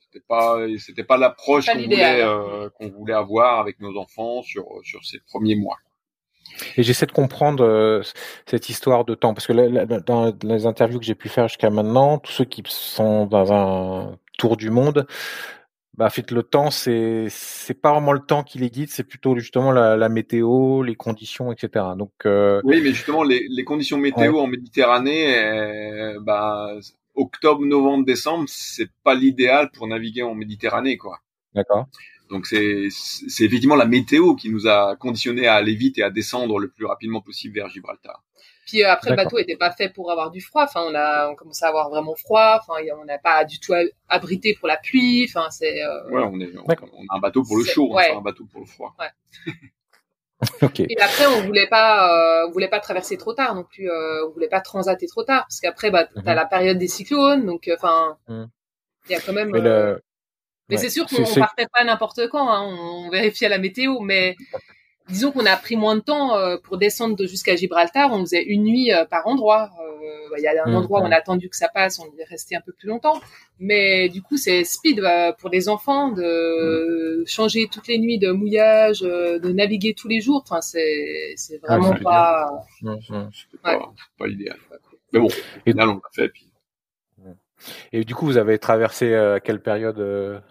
C'était 0.00 0.24
pas, 0.26 0.58
c'était 0.78 1.04
pas 1.04 1.16
l'approche 1.16 1.66
qu'on 1.66 1.78
voulait, 1.78 2.22
euh, 2.22 2.70
qu'on 2.70 2.88
voulait 2.88 3.14
avoir 3.14 3.60
avec 3.60 3.78
nos 3.78 3.96
enfants 3.98 4.42
sur 4.42 4.66
sur 4.82 5.04
ces 5.04 5.20
premiers 5.20 5.54
mois. 5.54 5.76
Et 6.76 6.82
j'essaie 6.82 7.06
de 7.06 7.12
comprendre 7.12 7.64
euh, 7.64 8.02
cette 8.46 8.68
histoire 8.68 9.04
de 9.04 9.14
temps, 9.14 9.34
parce 9.34 9.46
que 9.46 9.52
là, 9.52 9.68
là, 9.68 9.86
dans 10.00 10.34
les 10.42 10.66
interviews 10.66 10.98
que 10.98 11.04
j'ai 11.04 11.14
pu 11.14 11.28
faire 11.28 11.48
jusqu'à 11.48 11.70
maintenant, 11.70 12.18
tous 12.18 12.32
ceux 12.32 12.44
qui 12.44 12.62
sont 12.66 13.26
dans 13.26 13.52
un 13.52 14.18
tour 14.38 14.56
du 14.56 14.70
monde, 14.70 15.06
bah, 15.98 16.06
en 16.06 16.10
fait, 16.10 16.30
le 16.30 16.44
temps, 16.44 16.70
c'est 16.70 17.26
c'est 17.28 17.74
pas 17.74 17.90
vraiment 17.92 18.12
le 18.12 18.20
temps 18.20 18.44
qui 18.44 18.58
les 18.58 18.70
guide, 18.70 18.88
c'est 18.88 19.02
plutôt 19.02 19.36
justement 19.36 19.72
la, 19.72 19.96
la, 19.96 20.08
météo, 20.08 20.84
les 20.84 20.94
conditions, 20.94 21.50
etc. 21.50 21.86
Donc 21.96 22.12
euh... 22.24 22.60
oui, 22.62 22.80
mais 22.80 22.90
justement 22.92 23.24
les, 23.24 23.48
les 23.50 23.64
conditions 23.64 23.98
météo 23.98 24.34
ouais. 24.34 24.40
en 24.40 24.46
Méditerranée, 24.46 25.36
euh, 25.36 26.20
bah, 26.22 26.72
octobre, 27.16 27.64
novembre, 27.64 28.04
décembre, 28.04 28.44
c'est 28.46 28.90
pas 29.02 29.14
l'idéal 29.14 29.70
pour 29.72 29.88
naviguer 29.88 30.22
en 30.22 30.36
Méditerranée, 30.36 30.96
quoi. 30.96 31.18
D'accord. 31.52 31.86
Donc 32.30 32.46
c'est 32.46 32.88
c'est 32.90 33.44
effectivement 33.44 33.76
la 33.76 33.86
météo 33.86 34.34
qui 34.34 34.50
nous 34.50 34.66
a 34.66 34.96
conditionné 34.96 35.46
à 35.46 35.54
aller 35.54 35.74
vite 35.74 35.98
et 35.98 36.02
à 36.02 36.10
descendre 36.10 36.58
le 36.58 36.68
plus 36.68 36.86
rapidement 36.86 37.20
possible 37.20 37.54
vers 37.54 37.68
Gibraltar. 37.68 38.22
Puis 38.68 38.84
euh, 38.84 38.90
après, 38.90 39.10
le 39.10 39.16
bateau 39.16 39.38
était 39.38 39.56
pas 39.56 39.72
fait 39.72 39.88
pour 39.88 40.10
avoir 40.10 40.30
du 40.30 40.42
froid. 40.42 40.64
Enfin, 40.64 40.82
on 40.86 40.94
a 40.94 41.30
on 41.30 41.34
commençait 41.34 41.64
à 41.64 41.68
avoir 41.68 41.88
vraiment 41.88 42.14
froid. 42.14 42.60
Enfin, 42.60 42.82
on 43.00 43.04
n'a 43.06 43.18
pas 43.18 43.44
du 43.44 43.58
tout 43.60 43.72
abrité 44.08 44.54
pour 44.58 44.68
la 44.68 44.76
pluie. 44.76 45.26
Enfin, 45.28 45.48
c'est. 45.50 45.82
Euh... 45.82 46.10
Ouais, 46.10 46.22
on 46.22 46.38
est. 46.38 46.54
On, 46.58 46.64
on, 46.66 47.06
a 47.08 47.16
un 47.16 47.18
bateau 47.18 47.42
pour 47.42 47.56
le 47.56 47.64
chaud, 47.64 47.94
ouais. 47.94 48.10
on 48.12 48.16
a 48.16 48.18
un 48.18 48.22
bateau 48.22 48.44
pour 48.52 48.60
le 48.60 48.66
froid. 48.66 48.94
Ouais. 49.00 49.52
okay. 50.62 50.86
Et 50.90 51.00
après, 51.00 51.26
on 51.26 51.46
voulait 51.46 51.66
pas, 51.66 52.42
euh, 52.42 52.48
on 52.48 52.52
voulait 52.52 52.68
pas 52.68 52.80
traverser 52.80 53.16
trop 53.16 53.32
tard 53.32 53.54
non 53.54 53.64
plus. 53.64 53.90
Euh, 53.90 54.26
on 54.26 54.32
voulait 54.32 54.48
pas 54.48 54.60
transater 54.60 55.06
trop 55.06 55.24
tard 55.24 55.44
parce 55.44 55.60
qu'après, 55.60 55.90
bah, 55.90 56.04
t'as 56.04 56.20
mm 56.20 56.24
-hmm. 56.24 56.34
la 56.34 56.44
période 56.44 56.78
des 56.78 56.88
cyclones, 56.88 57.46
donc 57.46 57.70
enfin, 57.74 58.18
il 58.28 58.34
mm. 58.34 58.50
y 59.08 59.14
a 59.14 59.20
quand 59.20 59.32
même. 59.32 59.50
Mais, 59.50 59.60
le... 59.62 60.02
mais 60.68 60.76
ouais. 60.76 60.82
c'est 60.82 60.90
sûr 60.90 61.06
qu'on 61.06 61.24
partait 61.38 61.66
pas 61.72 61.84
n'importe 61.84 62.28
quand. 62.28 62.48
Hein. 62.48 62.62
On 62.64 63.10
vérifiait 63.10 63.48
la 63.48 63.58
météo, 63.58 64.00
mais 64.00 64.36
disons 65.08 65.32
qu'on 65.32 65.46
a 65.46 65.56
pris 65.56 65.76
moins 65.76 65.96
de 65.96 66.00
temps 66.00 66.36
euh, 66.36 66.56
pour 66.62 66.78
descendre 66.78 67.24
jusqu'à 67.26 67.56
Gibraltar. 67.56 68.12
On 68.12 68.20
faisait 68.20 68.42
une 68.42 68.64
nuit 68.64 68.92
euh, 68.92 69.04
par 69.04 69.26
endroit. 69.26 69.70
Euh, 69.80 70.36
il 70.36 70.42
y 70.42 70.46
a 70.46 70.64
un 70.64 70.70
mmh, 70.70 70.76
endroit 70.76 71.00
où 71.00 71.04
on 71.04 71.10
a 71.10 71.16
attendu 71.16 71.48
que 71.48 71.56
ça 71.56 71.68
passe, 71.68 71.98
on 71.98 72.04
est 72.18 72.24
resté 72.24 72.54
un 72.54 72.60
peu 72.60 72.72
plus 72.72 72.88
longtemps. 72.88 73.20
Mais 73.58 74.08
du 74.08 74.22
coup, 74.22 74.36
c'est 74.36 74.62
speed 74.62 75.02
pour 75.38 75.48
les 75.50 75.68
enfants 75.68 76.10
de 76.12 77.22
mmh. 77.22 77.26
changer 77.26 77.68
toutes 77.72 77.88
les 77.88 77.98
nuits 77.98 78.18
de 78.18 78.30
mouillage, 78.30 79.00
de 79.00 79.52
naviguer 79.52 79.94
tous 79.94 80.08
les 80.08 80.20
jours. 80.20 80.42
Enfin, 80.44 80.60
c'est 80.60 81.32
c'est 81.36 81.58
vraiment 81.58 81.90
ouais, 81.90 82.00
pas. 82.00 82.62
Mmh, 82.82 82.90
ouais. 82.90 83.26
pas, 83.62 83.92
pas 84.18 84.26
l'idéal. 84.26 84.58
Mais 85.12 85.20
bon, 85.20 85.28
et 85.64 85.72
là, 85.72 85.88
on 85.88 85.94
l'a 85.94 86.00
fait. 86.12 86.28
Puis... 86.28 86.50
Et 87.92 88.04
du 88.04 88.14
coup, 88.14 88.26
vous 88.26 88.36
avez 88.36 88.58
traversé 88.58 89.14
à 89.14 89.40
quelle 89.40 89.60
période 89.60 90.42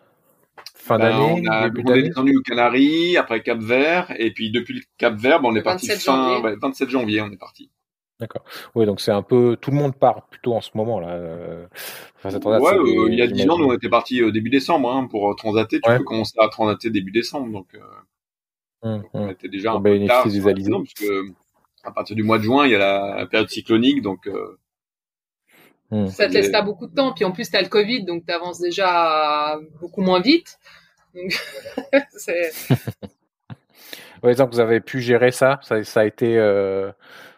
fin 0.88 0.98
ben, 0.98 1.12
d'année 1.12 1.44
On 1.48 1.52
a 1.52 1.70
on 1.70 1.94
est 1.96 2.04
descendu 2.04 2.36
aux 2.36 2.42
Canaries, 2.42 3.18
après 3.18 3.42
Cap 3.42 3.60
Vert, 3.60 4.14
et 4.18 4.32
puis 4.32 4.52
depuis 4.52 4.76
le 4.76 4.82
Cap 4.98 5.16
Vert, 5.16 5.42
ben, 5.42 5.50
on 5.50 5.56
est 5.56 5.62
parti 5.62 5.88
fin 5.88 5.98
janvier. 5.98 6.44
Ouais, 6.44 6.56
27 6.62 6.90
janvier, 6.90 7.22
on 7.22 7.32
est 7.32 7.38
parti. 7.38 7.70
D'accord. 8.20 8.44
Oui, 8.74 8.88
donc 8.88 9.00
c'est 9.00 9.12
un 9.12 9.22
peu 9.22 9.58
tout 9.62 9.70
le 9.70 9.78
monde 9.78 9.96
part 9.96 10.28
plutôt 10.28 10.56
en 10.56 10.62
ce 10.62 10.72
moment 10.74 11.00
là. 11.00 11.10
Euh, 11.10 11.68
Enfin, 12.18 12.32
cette 12.32 12.42
transat, 12.42 12.62
ouais, 12.62 12.78
euh, 12.80 13.10
il 13.10 13.18
y 13.18 13.22
a 13.22 13.28
10 13.28 13.50
ans, 13.50 13.58
nous 13.60 13.66
on 13.66 13.74
était 13.74 13.90
parti 13.90 14.22
euh, 14.22 14.32
début 14.32 14.50
décembre 14.50 14.92
hein, 14.92 15.08
pour 15.10 15.36
transater. 15.36 15.80
Tu 15.80 15.90
ouais. 15.90 16.00
peux 16.00 16.04
commencer 16.04 16.34
à 16.40 16.48
transater 16.48 16.90
début 16.90 17.12
décembre, 17.12 17.52
donc, 17.52 17.68
euh, 17.76 17.80
hum, 18.82 19.02
donc 19.02 19.10
on 19.14 19.24
hum. 19.26 19.30
était 19.30 19.50
déjà 19.50 19.74
un 19.74 19.82
peu 19.82 20.06
tard 20.08 20.28
des 20.28 20.48
alizés. 20.48 20.72
parce 20.72 20.94
que 20.94 21.26
à 21.84 21.92
partir 21.92 22.16
du 22.16 22.24
mois 22.24 22.40
de 22.40 22.44
juin, 22.44 22.66
il 22.66 22.72
y 22.72 22.76
a 22.76 23.16
la 23.18 23.26
période 23.28 23.50
cyclonique, 23.50 24.02
donc. 24.02 24.30
Hum. 25.90 26.08
Ça 26.08 26.28
te 26.28 26.34
laisse 26.34 26.52
pas 26.52 26.64
beaucoup 26.64 26.88
de 26.88 26.94
temps, 26.94 27.14
puis 27.14 27.24
en 27.24 27.32
plus 27.32 27.50
t'as 27.50 27.62
le 27.62 27.70
Covid, 27.70 28.04
donc 28.04 28.26
t'avances 28.26 28.60
déjà 28.60 29.58
beaucoup 29.80 30.02
moins 30.02 30.20
vite. 30.20 30.60
c'est. 32.12 32.52
ouais, 34.24 34.36
donc 34.36 34.52
vous 34.52 34.60
avez 34.60 34.80
pu 34.80 35.02
gérer 35.02 35.32
ça. 35.32 35.60
Ça, 35.64 35.84
ça 35.84 36.02
a 36.02 36.06
été 36.06 36.38
euh, 36.38 36.92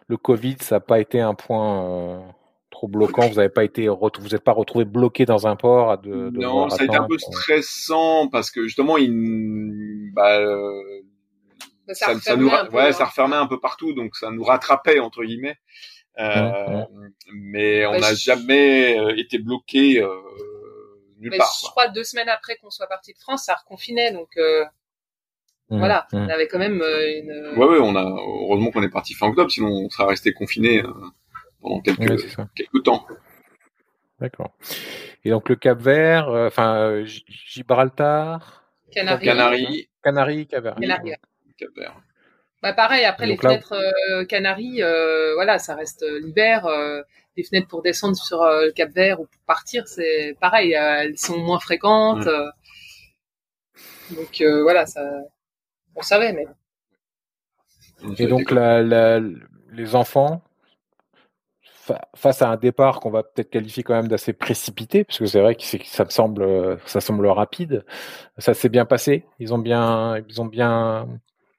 le 0.08 0.16
Covid, 0.16 0.56
ça 0.60 0.76
n'a 0.76 0.80
pas 0.80 1.00
été 1.00 1.20
un 1.20 1.34
point 1.34 1.84
euh, 1.84 2.20
trop 2.70 2.88
bloquant. 2.88 3.28
Vous 3.28 3.36
n'avez 3.36 3.48
pas 3.48 3.64
été, 3.64 3.88
vous 3.88 4.28
n'êtes 4.30 4.44
pas 4.44 4.52
retrouvé 4.52 4.84
bloqué 4.84 5.24
dans 5.24 5.46
un 5.46 5.56
port. 5.56 5.92
À 5.92 5.96
de, 5.96 6.30
de 6.30 6.38
non, 6.38 6.68
ça 6.68 6.82
a 6.82 6.84
été 6.84 6.96
un 6.96 7.06
peu 7.06 7.18
stressant 7.18 8.28
parce 8.28 8.50
que 8.50 8.64
justement, 8.64 8.96
il, 8.96 10.10
bah, 10.12 10.38
euh, 10.38 10.82
ça, 11.88 12.14
ça, 12.14 12.20
ça 12.20 12.36
nous, 12.36 12.50
peu, 12.50 12.76
ouais, 12.76 12.88
hein. 12.88 12.92
ça 12.92 13.06
refermait 13.06 13.36
un 13.36 13.46
peu 13.46 13.60
partout, 13.60 13.92
donc 13.92 14.16
ça 14.16 14.30
nous 14.30 14.44
rattrapait 14.44 15.00
entre 15.00 15.24
guillemets. 15.24 15.58
Euh, 16.18 16.80
mmh. 16.80 17.10
Mais 17.32 17.86
on 17.86 17.98
n'a 17.98 18.14
jamais 18.14 18.98
été 19.18 19.38
bloqué 19.38 20.04
nulle 21.20 21.30
mais 21.30 21.38
part. 21.38 21.52
Je 21.62 21.68
crois 21.68 21.88
deux 21.88 22.04
semaines 22.04 22.28
après 22.28 22.56
qu'on 22.56 22.70
soit 22.70 22.86
parti 22.86 23.12
de 23.12 23.18
France, 23.18 23.44
ça 23.44 23.54
reconfinait, 23.54 24.12
donc 24.12 24.36
euh, 24.36 24.64
mmh, 25.70 25.78
voilà, 25.78 26.06
mmh. 26.12 26.16
on 26.16 26.28
avait 26.28 26.48
quand 26.48 26.58
même 26.58 26.80
euh, 26.82 27.18
une. 27.18 27.58
Ouais, 27.58 27.66
ouais, 27.66 27.78
on 27.80 27.94
a 27.94 28.02
heureusement 28.02 28.70
qu'on 28.70 28.82
est 28.82 28.90
parti 28.90 29.14
fin 29.14 29.28
octobre, 29.28 29.50
sinon 29.50 29.68
on 29.68 29.90
serait 29.90 30.08
resté 30.08 30.32
confiné 30.32 30.82
euh, 30.82 30.92
pendant 31.60 31.80
quelques 31.80 32.00
ouais, 32.00 32.44
quelques 32.54 32.82
temps. 32.82 33.06
D'accord. 34.18 34.52
Et 35.24 35.30
donc 35.30 35.48
le 35.48 35.56
Cap 35.56 35.78
Vert, 35.80 36.28
enfin 36.28 37.04
Gibraltar, 37.04 38.64
Canaries, 38.90 39.24
Canaries, 39.24 39.88
Canaries, 40.02 40.46
Cap 40.46 40.64
Vert. 40.64 40.76
Canaries. 40.76 41.14
Cap 41.56 41.68
Vert. 41.76 41.96
Bah 42.62 42.74
pareil, 42.74 43.04
après 43.06 43.26
les 43.26 43.36
là, 43.36 43.40
fenêtres 43.40 43.72
euh, 43.72 44.24
Canaries, 44.26 44.82
euh, 44.82 45.34
voilà, 45.34 45.58
ça 45.58 45.74
reste 45.74 46.04
l'hiver. 46.22 46.66
Euh, 47.30 47.36
les 47.36 47.44
fenêtres 47.44 47.68
pour 47.68 47.82
descendre 47.82 48.16
sur 48.16 48.38
le 48.42 48.72
Cap 48.72 48.90
Vert 48.90 49.20
ou 49.20 49.24
pour 49.24 49.42
partir, 49.46 49.86
c'est 49.86 50.36
pareil, 50.40 50.72
elles 50.72 51.18
sont 51.18 51.38
moins 51.38 51.60
fréquentes. 51.60 52.26
Mmh. 54.10 54.14
donc 54.16 54.42
voilà, 54.62 54.86
ça, 54.86 55.02
on 55.94 56.02
savait, 56.02 56.32
mais. 56.32 56.46
Et 58.18 58.26
donc 58.26 58.50
la, 58.50 58.82
la, 58.82 59.20
les 59.72 59.94
enfants, 59.94 60.42
face 62.14 62.42
à 62.42 62.50
un 62.50 62.56
départ 62.56 63.00
qu'on 63.00 63.10
va 63.10 63.22
peut-être 63.22 63.50
qualifier 63.50 63.82
quand 63.82 63.94
même 63.94 64.08
d'assez 64.08 64.32
précipité, 64.32 65.04
parce 65.04 65.18
que 65.18 65.26
c'est 65.26 65.40
vrai 65.40 65.54
que 65.54 65.62
ça 65.62 66.04
me 66.04 66.10
semble, 66.10 66.78
ça 66.86 67.00
semble 67.00 67.26
rapide. 67.26 67.84
Ça 68.38 68.54
s'est 68.54 68.68
bien 68.68 68.84
passé. 68.84 69.24
Ils 69.38 69.54
ont 69.54 69.58
bien, 69.58 70.18
ils 70.28 70.40
ont 70.40 70.46
bien 70.46 71.08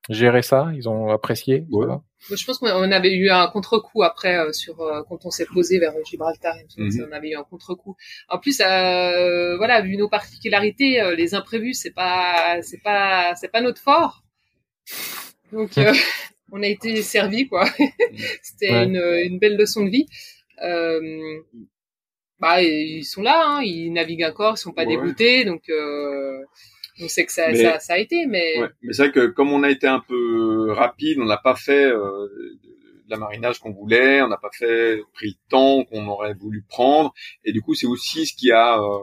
gérer 0.10 0.42
ça 0.42 0.72
Ils 0.74 0.90
ont 0.90 1.10
apprécié 1.10 1.66
ouais. 1.72 1.88
Je 2.30 2.46
pense 2.46 2.60
qu'on 2.60 2.68
avait 2.92 3.14
eu 3.14 3.30
un 3.30 3.48
contre-coup 3.48 4.04
après 4.04 4.38
euh, 4.38 4.54
sur 4.54 4.80
euh, 4.82 5.02
quand 5.10 5.26
on 5.26 5.32
s'est 5.32 5.46
posé 5.46 5.80
vers 5.80 5.94
Gibraltar. 6.06 6.56
Mm 6.78 6.88
-hmm. 6.88 7.08
On 7.10 7.12
avait 7.12 7.32
eu 7.32 7.36
un 7.36 7.44
contre-coup. 7.44 7.96
En 8.30 8.38
plus, 8.38 8.60
euh, 8.62 9.58
voilà, 9.58 9.82
vu 9.82 9.98
nos 9.98 10.10
particularités, 10.10 11.02
euh, 11.02 11.16
les 11.16 11.34
imprévus, 11.34 11.74
c'est 11.74 11.96
pas, 12.02 12.62
c'est 12.62 12.82
pas, 12.84 13.34
c'est 13.40 13.52
pas 13.52 13.62
notre 13.62 13.82
fort. 13.82 14.24
Donc, 15.52 15.78
euh, 15.78 15.94
on 16.52 16.62
a 16.62 16.68
été 16.68 17.02
servi, 17.02 17.48
quoi. 17.48 17.66
C'était 18.48 18.72
ouais. 18.74 18.86
une, 18.86 19.02
une, 19.28 19.40
belle 19.40 19.58
leçon 19.58 19.84
de 19.86 19.92
vie. 19.98 20.08
bah, 22.42 22.62
ils 22.62 23.06
sont 23.14 23.24
là, 23.30 23.38
hein, 23.48 23.62
ils 23.64 23.92
naviguent 23.92 24.30
encore, 24.32 24.54
ils 24.56 24.64
sont 24.66 24.74
pas 24.80 24.86
ouais. 24.86 24.96
dégoûtés, 24.96 25.46
donc 25.46 25.64
on 27.02 27.08
sait 27.08 27.26
que 27.26 27.32
ça, 27.32 27.50
mais, 27.50 27.56
ça, 27.56 27.80
ça, 27.80 27.94
a 27.94 27.98
été, 27.98 28.26
mais. 28.28 28.60
Ouais, 28.60 28.70
mais 28.82 28.94
c'est 28.94 29.04
vrai 29.04 29.12
que 29.12 29.28
comme 29.28 29.52
on 29.52 29.64
a 29.64 29.70
été 29.70 29.88
un 29.88 30.00
peu 30.00 30.72
rapide, 30.72 31.20
on 31.20 31.26
n'a 31.26 31.38
pas 31.38 31.56
fait 31.56 31.86
euh, 31.86 32.28
de 33.06 33.12
la 33.12 33.18
marinage 33.18 33.60
qu'on 33.60 33.72
voulait, 33.72 34.22
on 34.22 34.28
n'a 34.28 34.38
pas 34.38 34.50
fait 34.52 35.02
pris 35.14 35.28
le 35.28 35.50
temps 35.50 35.84
qu'on 35.84 36.08
aurait 36.08 36.34
voulu 36.34 36.64
prendre, 36.68 37.14
et 37.44 37.52
du 37.52 37.62
coup 37.62 37.76
c'est 37.76 37.88
aussi 37.88 38.26
ce 38.26 38.34
qui 38.34 38.52
a 38.52 38.80
euh, 38.80 39.00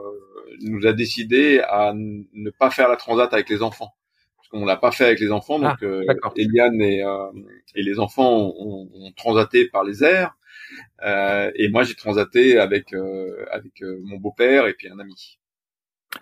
nous 0.63 0.87
a 0.87 0.93
décidé 0.93 1.61
à 1.61 1.93
ne 1.95 2.51
pas 2.51 2.71
faire 2.71 2.89
la 2.89 2.97
transat 2.97 3.33
avec 3.33 3.49
les 3.49 3.63
enfants, 3.63 3.95
parce 4.37 4.49
qu'on 4.49 4.65
l'a 4.65 4.77
pas 4.77 4.93
fait 4.93 5.05
avec 5.05 5.21
les 5.21 5.31
enfants, 5.31 5.59
donc 5.59 5.77
ah, 5.83 5.85
euh, 5.85 6.05
Eliane 6.37 6.81
et, 6.81 7.05
euh, 7.05 7.31
et 7.75 7.83
les 7.83 7.99
enfants 7.99 8.35
ont, 8.35 8.89
ont, 8.93 9.13
transaté 9.13 9.69
par 9.69 9.85
les 9.85 10.03
airs, 10.03 10.35
euh, 11.05 11.51
et 11.55 11.69
moi 11.69 11.85
j'ai 11.85 11.95
transaté 11.95 12.59
avec 12.59 12.93
euh, 12.95 13.45
avec 13.51 13.83
mon 13.83 14.17
beau-père 14.17 14.67
et 14.67 14.75
puis 14.75 14.89
un 14.89 14.99
ami. 14.99 15.39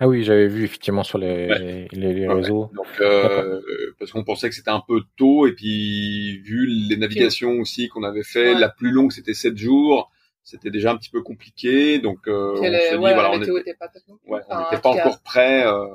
Ah 0.00 0.08
oui, 0.08 0.24
j'avais 0.24 0.48
vu 0.48 0.64
effectivement 0.64 1.04
sur 1.04 1.18
les, 1.18 1.48
ouais. 1.48 1.88
les, 1.92 2.12
les, 2.12 2.28
réseaux. 2.28 2.64
Ouais. 2.64 2.74
Donc, 2.74 2.86
euh, 3.00 3.60
parce 3.98 4.10
qu'on 4.10 4.24
pensait 4.24 4.48
que 4.48 4.54
c'était 4.54 4.70
un 4.70 4.82
peu 4.86 5.02
tôt, 5.16 5.46
et 5.46 5.52
puis 5.52 6.38
vu 6.42 6.66
les 6.66 6.96
navigations 6.96 7.52
aussi 7.60 7.88
qu'on 7.88 8.02
avait 8.02 8.24
fait, 8.24 8.54
ouais. 8.54 8.60
la 8.60 8.68
plus 8.68 8.90
longue 8.90 9.12
c'était 9.12 9.32
7 9.32 9.56
jours, 9.56 10.10
c'était 10.46 10.70
déjà 10.70 10.92
un 10.92 10.96
petit 10.96 11.10
peu 11.10 11.22
compliqué. 11.22 11.98
Donc, 11.98 12.20
euh, 12.28 12.54
on 12.56 12.62
s'est 12.62 12.90
dit, 12.92 12.96
voilà, 12.96 13.32
on 13.32 13.38
n'était 13.38 13.74
pas, 13.74 13.90
enfin, 14.28 14.78
pas 14.80 14.90
encore 14.90 15.20
prêt 15.20 15.66
euh, 15.66 15.86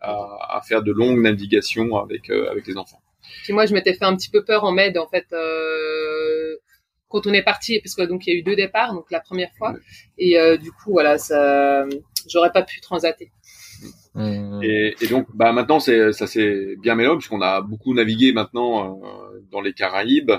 à, 0.00 0.56
à, 0.56 0.60
faire 0.60 0.82
de 0.82 0.92
longues 0.92 1.20
navigations 1.20 1.96
avec, 1.96 2.28
euh, 2.28 2.50
avec 2.50 2.66
les 2.66 2.76
enfants. 2.76 3.00
Puis 3.44 3.54
moi, 3.54 3.64
je 3.64 3.72
m'étais 3.72 3.94
fait 3.94 4.04
un 4.04 4.14
petit 4.14 4.28
peu 4.28 4.44
peur 4.44 4.64
en 4.64 4.72
med, 4.72 4.98
en 4.98 5.08
fait. 5.08 5.26
Quand 7.08 7.26
on 7.26 7.32
est 7.32 7.42
parti, 7.42 7.80
parce 7.80 7.94
que 7.94 8.02
donc 8.02 8.26
il 8.26 8.32
y 8.32 8.36
a 8.36 8.38
eu 8.38 8.42
deux 8.42 8.56
départs, 8.56 8.92
donc 8.92 9.10
la 9.10 9.20
première 9.20 9.52
fois, 9.56 9.74
et 10.18 10.38
euh, 10.38 10.56
du 10.56 10.72
coup 10.72 10.92
voilà, 10.92 11.18
ça, 11.18 11.84
j'aurais 12.28 12.50
pas 12.50 12.62
pu 12.62 12.80
transater. 12.80 13.30
Mmh. 14.14 14.62
Et, 14.62 14.94
et, 15.00 15.06
donc 15.08 15.26
bah 15.34 15.52
maintenant 15.52 15.80
c'est 15.80 16.12
ça 16.12 16.28
s'est 16.28 16.76
bien 16.80 16.94
mélangé 16.94 17.18
puisqu'on 17.18 17.42
a 17.42 17.60
beaucoup 17.60 17.92
navigué 17.94 18.32
maintenant 18.32 19.02
euh, 19.02 19.40
dans 19.50 19.60
les 19.60 19.72
Caraïbes 19.72 20.30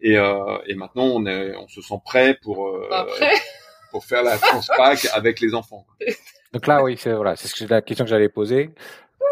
et, 0.00 0.16
euh, 0.16 0.58
et 0.68 0.74
maintenant 0.74 1.06
on 1.06 1.26
est 1.26 1.56
on 1.56 1.66
se 1.66 1.82
sent 1.82 1.98
prêt 2.04 2.38
pour 2.42 2.68
euh, 2.68 2.88
pour 3.90 4.04
faire 4.04 4.22
la 4.22 4.38
transpac 4.38 5.08
avec 5.14 5.40
les 5.40 5.52
enfants. 5.54 5.84
Donc 6.52 6.68
là 6.68 6.84
oui 6.84 6.96
c'est 6.96 7.12
voilà 7.12 7.34
c'est 7.34 7.48
ce 7.48 7.64
que 7.64 7.68
la 7.68 7.82
question 7.82 8.04
que 8.04 8.10
j'allais 8.10 8.28
poser. 8.28 8.70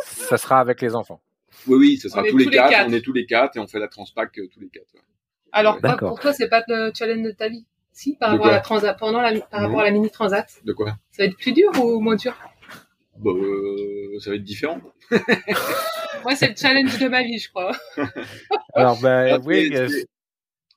Ça 0.05 0.37
sera 0.37 0.59
avec 0.59 0.83
les 0.83 0.97
enfants. 0.97 1.23
Oui 1.69 1.77
oui 1.77 1.97
ce 1.97 2.09
sera 2.09 2.25
tous, 2.25 2.37
les, 2.37 2.47
quatre, 2.47 2.89
On 2.89 2.93
est 2.93 3.03
tous 3.03 3.13
les 3.13 3.25
quatre 3.25 3.57
et 3.57 3.61
on 3.61 3.69
fait 3.69 3.79
la 3.79 3.89
transpac 3.89 4.33
tous 4.33 4.61
les 4.61 4.69
quatre. 4.69 4.95
Alors, 5.53 5.79
pour 5.99 6.21
toi, 6.21 6.33
c'est 6.33 6.49
pas 6.49 6.65
le 6.67 6.91
challenge 6.97 7.23
de 7.23 7.31
ta 7.31 7.49
vie? 7.49 7.65
Si, 7.93 8.17
par 8.17 8.31
rapport 8.31 8.47
à 8.47 8.53
la 8.53 8.61
transat, 8.61 8.99
pendant 8.99 9.21
la, 9.21 9.39
par 9.39 9.61
rapport 9.61 9.81
à 9.81 9.85
la 9.85 9.91
mini 9.91 10.11
transat. 10.11 10.47
De 10.65 10.73
quoi? 10.73 10.97
Ça 11.11 11.23
va 11.23 11.25
être 11.27 11.37
plus 11.37 11.53
dur 11.53 11.71
ou 11.79 12.01
moins 12.01 12.17
dur? 12.17 12.35
Bah, 13.19 13.31
euh, 13.31 14.19
ça 14.19 14.31
va 14.31 14.37
être 14.37 14.45
différent. 14.45 14.81
Moi, 16.25 16.35
c'est 16.35 16.49
le 16.49 16.57
challenge 16.57 16.99
de 16.99 17.09
ma 17.09 17.23
vie, 17.23 17.39
je 17.39 17.51
crois. 17.51 17.73
Alors, 18.75 18.99
ben, 19.01 19.41
oui. 19.45 19.71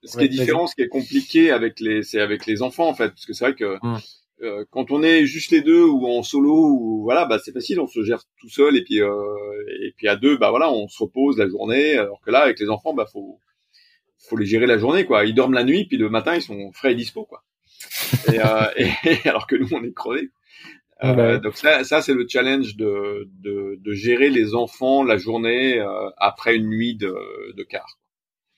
Ce 0.03 0.17
qui 0.17 0.25
est 0.25 0.29
différent, 0.29 0.67
ce 0.67 0.75
qui 0.75 0.81
est 0.81 0.87
compliqué 0.87 1.51
avec 1.51 1.79
les, 1.79 2.03
c'est 2.03 2.19
avec 2.19 2.45
les 2.45 2.61
enfants, 2.61 2.87
en 2.87 2.93
fait, 2.93 3.09
parce 3.09 3.25
que 3.25 3.33
c'est 3.33 3.45
vrai 3.45 3.55
que 3.55 3.77
hum. 3.81 3.97
euh, 4.43 4.63
quand 4.69 4.91
on 4.91 5.01
est 5.01 5.25
juste 5.25 5.51
les 5.51 5.61
deux 5.61 5.83
ou 5.83 6.05
en 6.05 6.21
solo, 6.21 6.53
ou 6.53 7.03
voilà, 7.03 7.25
bah 7.25 7.39
c'est 7.43 7.51
facile, 7.51 7.79
on 7.79 7.87
se 7.87 8.03
gère 8.03 8.21
tout 8.39 8.49
seul 8.49 8.77
et 8.77 8.83
puis 8.83 9.01
euh, 9.01 9.09
et 9.81 9.93
puis 9.97 10.07
à 10.07 10.15
deux, 10.15 10.37
bah 10.37 10.51
voilà, 10.51 10.71
on 10.71 10.87
se 10.87 11.01
repose 11.01 11.39
la 11.39 11.47
journée, 11.47 11.97
alors 11.97 12.21
que 12.21 12.29
là, 12.29 12.41
avec 12.41 12.59
les 12.59 12.69
enfants, 12.69 12.93
bah 12.93 13.07
faut 13.11 13.39
faut 14.29 14.37
les 14.37 14.45
gérer 14.45 14.67
la 14.67 14.77
journée, 14.77 15.05
quoi. 15.05 15.25
Ils 15.25 15.33
dorment 15.33 15.53
la 15.53 15.63
nuit, 15.63 15.85
puis 15.85 15.97
le 15.97 16.09
matin, 16.09 16.35
ils 16.35 16.41
sont 16.41 16.71
frais 16.71 16.91
et 16.91 16.95
dispo, 16.95 17.25
quoi. 17.25 17.43
et, 18.31 18.39
euh, 18.39 18.65
et, 18.77 19.27
alors 19.29 19.47
que 19.47 19.55
nous, 19.55 19.67
on 19.71 19.83
est 19.83 19.93
crevés. 19.93 20.29
Euh, 21.03 21.39
donc 21.39 21.57
ça, 21.57 21.83
ça 21.83 22.01
c'est 22.01 22.13
le 22.13 22.25
challenge 22.27 22.77
de, 22.77 23.27
de, 23.41 23.77
de, 23.81 23.93
gérer 23.93 24.29
les 24.29 24.55
enfants 24.55 25.03
la 25.03 25.17
journée 25.17 25.77
euh, 25.77 26.09
après 26.15 26.55
une 26.55 26.69
nuit 26.69 26.95
de, 26.95 27.13
de 27.53 27.63
car. 27.63 27.99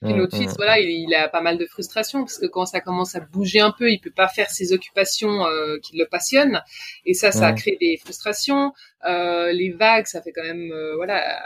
Et 0.05 0.13
notre 0.13 0.37
fils, 0.37 0.53
voilà, 0.57 0.79
il, 0.79 1.11
a 1.15 1.27
pas 1.27 1.41
mal 1.41 1.57
de 1.57 1.65
frustration 1.65 2.19
parce 2.19 2.37
que 2.37 2.45
quand 2.45 2.67
ça 2.67 2.81
commence 2.81 3.15
à 3.15 3.19
bouger 3.19 3.61
un 3.61 3.71
peu, 3.71 3.89
il 3.89 3.99
peut 3.99 4.11
pas 4.11 4.27
faire 4.27 4.51
ses 4.51 4.71
occupations 4.71 5.47
euh, 5.47 5.79
qui 5.81 5.97
le 5.97 6.05
passionnent, 6.05 6.61
et 7.03 7.15
ça, 7.15 7.31
ça 7.31 7.51
crée 7.53 7.77
des 7.81 7.97
frustrations. 7.97 8.73
Euh, 9.07 9.51
les 9.51 9.71
vagues, 9.71 10.05
ça 10.05 10.21
fait 10.21 10.31
quand 10.31 10.43
même, 10.43 10.71
euh, 10.71 10.95
voilà, 10.95 11.41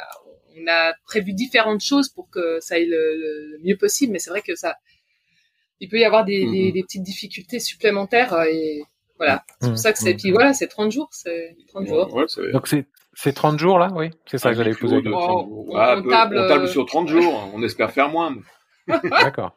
on 0.57 0.67
a 0.67 0.93
prévu 1.05 1.33
différentes 1.33 1.81
choses 1.81 2.09
pour 2.09 2.29
que 2.29 2.59
ça 2.59 2.75
aille 2.75 2.87
le, 2.87 3.59
mieux 3.63 3.77
possible, 3.77 4.13
mais 4.13 4.19
c'est 4.19 4.29
vrai 4.29 4.41
que 4.41 4.55
ça, 4.55 4.75
il 5.79 5.89
peut 5.89 5.97
y 5.97 6.05
avoir 6.05 6.25
des, 6.25 6.45
des, 6.49 6.71
des 6.71 6.83
petites 6.83 7.03
difficultés 7.03 7.59
supplémentaires 7.59 8.33
euh, 8.33 8.45
et 8.45 8.83
voilà. 9.17 9.43
C'est 9.61 9.69
pour 9.69 9.77
ça 9.77 9.93
que 9.93 9.99
c'est, 9.99 10.15
puis 10.15 10.31
voilà, 10.31 10.53
c'est 10.53 10.67
30 10.67 10.91
jours, 10.91 11.09
c'est 11.11 11.55
30 11.67 11.87
jours. 11.87 12.13
Ouais, 12.13 12.25
Donc 12.53 12.67
c'est, 12.67 12.87
c'est 13.13 13.33
30 13.33 13.59
jours 13.59 13.77
là, 13.77 13.91
oui? 13.93 14.09
C'est 14.25 14.39
ça 14.39 14.49
que 14.49 14.55
j'allais 14.55 14.73
poser. 14.73 14.99
on, 15.05 15.67
on, 15.69 15.73
table, 16.09 16.39
on, 16.39 16.47
table, 16.47 16.67
sur 16.67 16.87
30 16.87 17.07
jours. 17.07 17.51
On 17.53 17.61
espère 17.61 17.91
faire 17.91 18.09
moins. 18.09 18.35
D'accord. 18.87 19.55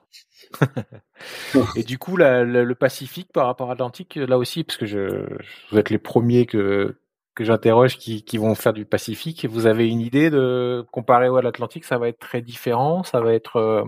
et 1.77 1.83
du 1.83 1.97
coup, 1.99 2.19
la, 2.19 2.45
le 2.45 2.75
Pacifique 2.75 3.33
par 3.33 3.47
rapport 3.47 3.69
à 3.69 3.71
l'Atlantique, 3.71 4.17
là 4.17 4.37
aussi, 4.37 4.65
parce 4.65 4.77
que 4.77 4.85
je, 4.85 5.27
vous 5.71 5.79
êtes 5.79 5.89
les 5.89 5.99
premiers 5.99 6.45
que 6.45 6.99
que 7.35 7.45
j'interroge 7.45 7.99
qui, 7.99 8.23
qui 8.23 8.39
vont 8.39 8.55
faire 8.55 8.73
du 8.73 8.85
Pacifique. 8.85 9.47
Vous 9.47 9.67
avez 9.67 9.89
une 9.89 10.01
idée 10.01 10.31
de 10.31 10.85
comparer 10.93 11.27
à 11.27 11.43
l'Atlantique, 11.43 11.85
ça 11.85 11.99
va 11.99 12.09
être 12.09 12.19
très 12.19 12.43
différent, 12.43 13.03
ça 13.03 13.21
va 13.21 13.35
être 13.35 13.57
euh, 13.57 13.85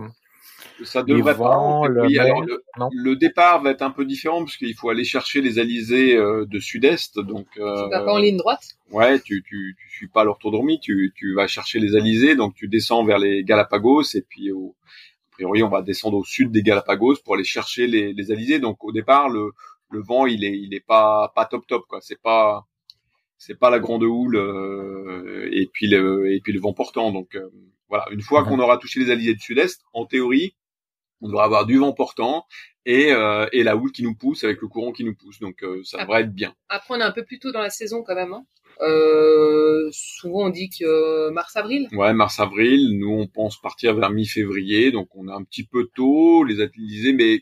ça 0.83 1.03
devrait 1.03 1.35
pas. 1.35 1.87
le, 1.87 2.05
oui, 2.05 2.17
alors 2.17 2.43
le, 2.91 3.15
départ 3.15 3.61
va 3.61 3.71
être 3.71 3.81
un 3.81 3.91
peu 3.91 4.05
différent 4.05 4.39
parce 4.43 4.57
qu'il 4.57 4.73
faut 4.75 4.89
aller 4.89 5.03
chercher 5.03 5.41
les 5.41 5.59
alizés 5.59 6.15
euh, 6.15 6.45
de 6.45 6.59
sud-est, 6.59 7.19
donc. 7.19 7.47
Euh, 7.57 7.85
tu 7.85 7.89
vas 7.89 8.03
pas 8.03 8.13
en 8.13 8.17
ligne 8.17 8.37
droite? 8.37 8.77
Ouais, 8.91 9.19
tu 9.19 9.43
tu 9.43 9.75
tu 9.79 9.89
suis 9.89 10.07
pas 10.07 10.23
l'orthodromie, 10.23 10.79
tu 10.79 11.13
tu 11.15 11.33
vas 11.33 11.47
chercher 11.47 11.79
les 11.79 11.95
alizés, 11.95 12.35
donc 12.35 12.55
tu 12.55 12.67
descends 12.67 13.03
vers 13.05 13.19
les 13.19 13.43
Galapagos 13.43 14.15
et 14.15 14.21
puis 14.21 14.51
au, 14.51 14.75
a 15.31 15.31
priori 15.31 15.63
on 15.63 15.69
va 15.69 15.81
descendre 15.81 16.17
au 16.17 16.23
sud 16.23 16.51
des 16.51 16.63
Galapagos 16.63 17.17
pour 17.23 17.35
aller 17.35 17.43
chercher 17.43 17.87
les 17.87 18.13
les 18.13 18.31
alizés. 18.31 18.59
Donc 18.59 18.83
au 18.83 18.91
départ 18.91 19.29
le 19.29 19.51
le 19.89 20.01
vent 20.01 20.25
il 20.25 20.43
est 20.43 20.57
il 20.57 20.73
est 20.73 20.85
pas 20.85 21.31
pas 21.35 21.45
top 21.45 21.65
top 21.67 21.85
quoi, 21.87 21.99
c'est 22.01 22.21
pas 22.21 22.65
c'est 23.37 23.57
pas 23.57 23.69
la 23.69 23.79
grande 23.79 24.03
houle 24.03 24.35
euh, 24.35 25.49
et 25.51 25.67
puis 25.71 25.87
le 25.87 26.31
et 26.31 26.41
puis 26.41 26.53
le 26.53 26.59
vent 26.59 26.73
portant 26.73 27.11
donc 27.11 27.35
euh, 27.35 27.49
voilà. 27.89 28.05
Une 28.11 28.21
fois 28.21 28.43
qu'on 28.43 28.59
aura 28.59 28.77
touché 28.77 28.99
les 28.99 29.11
alizés 29.11 29.33
du 29.33 29.39
sud-est 29.39 29.81
en 29.93 30.05
théorie 30.05 30.55
on 31.21 31.27
devrait 31.27 31.43
avoir 31.43 31.65
du 31.65 31.77
vent 31.77 31.93
portant 31.93 32.45
et 32.85 33.11
euh, 33.11 33.47
et 33.51 33.63
la 33.63 33.75
houle 33.75 33.91
qui 33.91 34.03
nous 34.03 34.15
pousse 34.15 34.43
avec 34.43 34.61
le 34.61 34.67
courant 34.67 34.91
qui 34.91 35.03
nous 35.03 35.15
pousse 35.15 35.39
donc 35.39 35.63
ça 35.83 35.99
devrait 35.99 36.21
être 36.21 36.33
bien. 36.33 36.53
Après 36.69 36.95
on 36.95 36.99
est 36.99 37.03
un 37.03 37.11
peu 37.11 37.23
plus 37.23 37.39
tôt 37.39 37.51
dans 37.51 37.61
la 37.61 37.69
saison 37.69 38.03
quand 38.03 38.15
même 38.15 38.33
hein. 38.33 38.43
souvent 39.91 40.47
on 40.47 40.49
dit 40.49 40.69
que 40.69 41.29
mars 41.29 41.55
avril 41.55 41.87
ouais 41.91 42.13
mars 42.13 42.39
avril 42.39 42.97
nous 42.97 43.11
on 43.11 43.27
pense 43.27 43.61
partir 43.61 43.95
vers 43.95 44.09
mi-février 44.09 44.91
donc 44.91 45.09
on 45.15 45.27
est 45.27 45.33
un 45.33 45.43
petit 45.43 45.63
peu 45.63 45.87
tôt 45.95 46.43
les 46.43 46.61
alizés 46.61 47.13
mais 47.13 47.41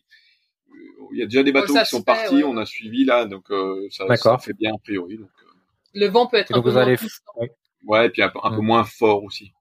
il 1.12 1.20
y 1.20 1.22
a 1.22 1.26
déjà 1.26 1.44
des 1.44 1.54
bateaux 1.54 1.74
qui 1.74 1.86
sont 1.86 2.02
partis, 2.02 2.44
on 2.44 2.58
a 2.58 2.66
suivi 2.66 3.06
là, 3.06 3.26
donc 3.26 3.46
ça, 3.90 4.14
ça, 4.18 4.38
fait 4.40 4.54
bien 4.54 4.74
a 4.74 4.78
priori. 4.80 5.18
Donc, 5.18 5.30
le 5.96 6.08
vent 6.08 6.28
peut 6.28 6.38
être 6.38 6.56
un 6.56 6.62
peu 6.62 6.72
moins 6.72 6.82
allez... 6.82 6.98
Ouais, 7.88 8.08
et 8.08 8.10
puis 8.10 8.24
un, 8.24 8.30
peu, 8.30 8.62
moins 8.62 8.84
fort 8.84 9.24
aussi. 9.24 9.54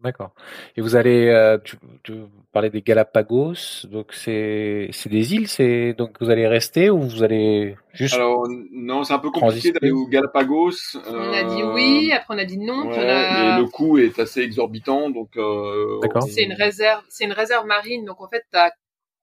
D'accord. 0.00 0.34
Et 0.76 0.80
vous 0.80 0.96
allez, 0.96 1.28
euh, 1.28 1.58
tu, 1.58 1.76
tu 2.02 2.12
parlais 2.52 2.70
des 2.70 2.82
Galapagos, 2.82 3.86
donc 3.90 4.12
c'est 4.12 4.88
c'est 4.92 5.08
des 5.08 5.34
îles, 5.34 5.48
c'est 5.48 5.94
donc 5.94 6.16
vous 6.20 6.30
allez 6.30 6.46
rester 6.46 6.90
ou 6.90 7.00
vous 7.00 7.22
allez 7.22 7.76
juste. 7.92 8.14
Alors 8.14 8.46
non, 8.70 9.02
c'est 9.02 9.14
un 9.14 9.18
peu 9.18 9.30
compliqué 9.30 9.72
d'aller 9.72 9.92
aux 9.92 10.06
Galapagos. 10.06 10.72
On 11.06 11.32
a 11.32 11.42
dit 11.44 11.62
oui, 11.62 12.12
après 12.12 12.34
on 12.34 12.38
a 12.38 12.44
dit 12.44 12.58
non. 12.58 12.86
Ouais, 12.88 12.98
a... 12.98 13.56
Et 13.56 13.60
le 13.62 13.66
coût 13.66 13.98
est 13.98 14.18
assez 14.18 14.42
exorbitant, 14.42 15.10
donc. 15.10 15.36
Euh, 15.36 15.98
c'est 16.28 16.44
une 16.44 16.52
réserve, 16.52 17.02
c'est 17.08 17.24
une 17.24 17.32
réserve 17.32 17.66
marine, 17.66 18.04
donc 18.04 18.20
en 18.20 18.28
fait 18.28 18.44
ta 18.52 18.72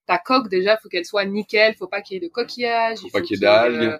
ta 0.07 0.17
coque 0.17 0.49
déjà, 0.49 0.78
faut 0.78 0.89
qu'elle 0.89 1.05
soit 1.05 1.26
nickel, 1.26 1.76
faut 1.76 1.88
pas 1.88 2.01
qu'il 2.01 2.15
y 2.15 2.17
ait 2.17 2.28
de 2.28 2.34
coquillages. 2.34 2.97
Faut, 2.97 3.07
faut 3.07 3.19
pas 3.19 3.22
qu'il 3.22 3.38
y 3.38 3.39
ait 3.39 3.41
d'algues. 3.41 3.99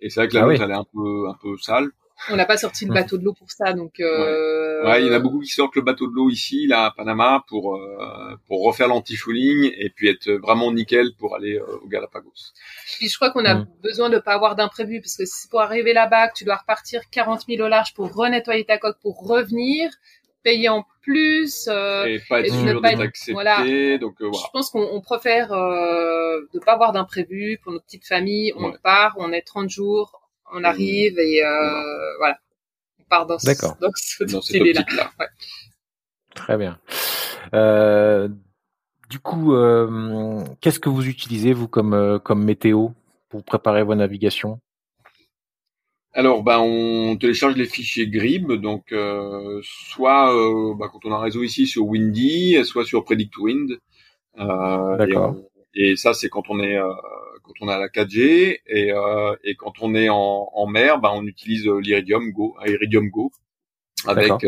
Et 0.00 0.10
c'est 0.10 0.20
vrai 0.20 0.28
que 0.28 0.34
la 0.34 0.44
ah 0.44 0.52
elle 0.52 0.70
est 0.70 0.74
un 0.74 0.84
peu, 0.84 1.28
un 1.28 1.34
peu 1.40 1.56
sale. 1.58 1.90
On 2.30 2.36
n'a 2.36 2.46
pas 2.46 2.56
sorti 2.56 2.84
le 2.84 2.92
bateau 2.92 3.16
de 3.16 3.24
l'eau 3.24 3.32
pour 3.32 3.50
ça, 3.50 3.72
donc. 3.72 4.00
Euh... 4.00 4.84
Ouais. 4.84 5.02
il 5.02 5.06
y 5.06 5.10
en 5.10 5.14
a 5.14 5.18
beaucoup 5.20 5.40
qui 5.40 5.50
sortent 5.50 5.76
le 5.76 5.82
bateau 5.82 6.08
de 6.08 6.14
l'eau 6.14 6.30
ici, 6.30 6.66
là, 6.66 6.86
à 6.86 6.90
Panama, 6.90 7.44
pour 7.48 7.76
euh, 7.76 8.34
pour 8.48 8.64
refaire 8.64 8.88
l'anti-fouling 8.88 9.72
et 9.78 9.90
puis 9.90 10.08
être 10.08 10.28
vraiment 10.32 10.72
nickel 10.72 11.12
pour 11.16 11.36
aller 11.36 11.58
euh, 11.58 11.78
au 11.82 11.86
Galapagos. 11.86 12.52
Puis 12.98 13.08
je 13.08 13.14
crois 13.16 13.30
qu'on 13.30 13.44
a 13.44 13.54
mm. 13.54 13.66
besoin 13.82 14.10
de 14.10 14.18
pas 14.18 14.34
avoir 14.34 14.56
d'imprévu, 14.56 15.00
parce 15.00 15.16
que 15.16 15.24
si 15.26 15.48
pour 15.48 15.60
arriver 15.60 15.92
là-bas, 15.92 16.28
que 16.28 16.34
tu 16.34 16.44
dois 16.44 16.56
repartir 16.56 17.02
40 17.10 17.44
000 17.48 17.64
au 17.64 17.68
large 17.68 17.94
pour 17.94 18.12
renettoyer 18.12 18.64
ta 18.64 18.78
coque, 18.78 18.98
pour 19.00 19.26
revenir, 19.26 19.90
payer 20.42 20.68
en 20.68 20.84
plus 21.02 21.68
euh, 21.68 22.04
et 22.04 22.20
pas 22.28 22.40
être 22.40 22.54
sûr 22.54 22.80
d'être 22.80 23.00
accepté. 23.00 23.32
Voilà. 23.32 23.58
Donc 23.98 24.20
euh, 24.20 24.28
voilà. 24.28 24.38
Je 24.44 24.50
pense 24.52 24.70
qu'on 24.70 25.00
préfère 25.00 25.52
euh, 25.52 26.40
de 26.52 26.58
pas 26.58 26.72
avoir 26.72 26.92
d'imprévu 26.92 27.58
pour 27.62 27.72
notre 27.72 27.84
petite 27.84 28.06
famille. 28.06 28.52
On 28.56 28.72
part, 28.72 29.16
on 29.18 29.32
est 29.32 29.42
30 29.42 29.70
jours, 29.70 30.20
on 30.52 30.64
arrive 30.64 31.18
et 31.18 31.44
euh, 31.44 32.16
voilà. 32.18 32.38
On 33.00 33.04
part 33.08 33.26
dans, 33.26 33.38
ce, 33.38 33.46
dans, 33.80 33.90
ce, 33.94 34.24
dans 34.24 34.42
cette 34.42 34.62
là. 34.62 34.84
là. 34.96 35.10
Ouais. 35.18 35.26
Très 36.34 36.56
bien. 36.56 36.78
Euh, 37.54 38.28
du 39.08 39.18
coup, 39.18 39.54
euh, 39.54 40.44
qu'est-ce 40.60 40.78
que 40.78 40.90
vous 40.90 41.06
utilisez 41.08 41.52
vous 41.52 41.68
comme 41.68 42.20
comme 42.22 42.44
météo 42.44 42.88
pour 43.30 43.42
préparer 43.42 43.82
vos 43.82 43.94
navigations? 43.94 44.60
Alors, 46.18 46.42
bah, 46.42 46.60
on 46.60 47.16
télécharge 47.16 47.54
les 47.54 47.64
fichiers 47.64 48.08
Grib, 48.08 48.50
donc 48.50 48.90
euh, 48.90 49.60
soit 49.62 50.34
euh, 50.34 50.74
bah, 50.74 50.90
quand 50.92 51.04
on 51.04 51.12
a 51.12 51.14
un 51.14 51.20
réseau 51.20 51.44
ici 51.44 51.64
sur 51.68 51.86
Windy, 51.86 52.58
soit 52.64 52.84
sur 52.84 53.04
PredictWind. 53.04 53.78
Euh, 54.40 54.96
D'accord. 54.96 55.36
Et, 55.74 55.94
ça, 55.94 56.14
c'est 56.14 56.28
quand 56.28 56.50
on 56.50 56.58
est 56.58 56.76
euh, 56.76 56.92
quand 57.44 57.52
on 57.60 57.68
a 57.68 57.78
la 57.78 57.86
4G 57.86 58.58
et, 58.66 58.92
euh, 58.92 59.36
et 59.44 59.54
quand 59.54 59.74
on 59.80 59.94
est 59.94 60.08
en, 60.08 60.50
en 60.52 60.66
mer, 60.66 60.98
bah, 60.98 61.12
on 61.14 61.24
utilise 61.24 61.68
l'Iridium 61.68 62.32
Go, 62.32 62.56
Iridium 62.66 63.10
Go, 63.10 63.30
avec 64.04 64.44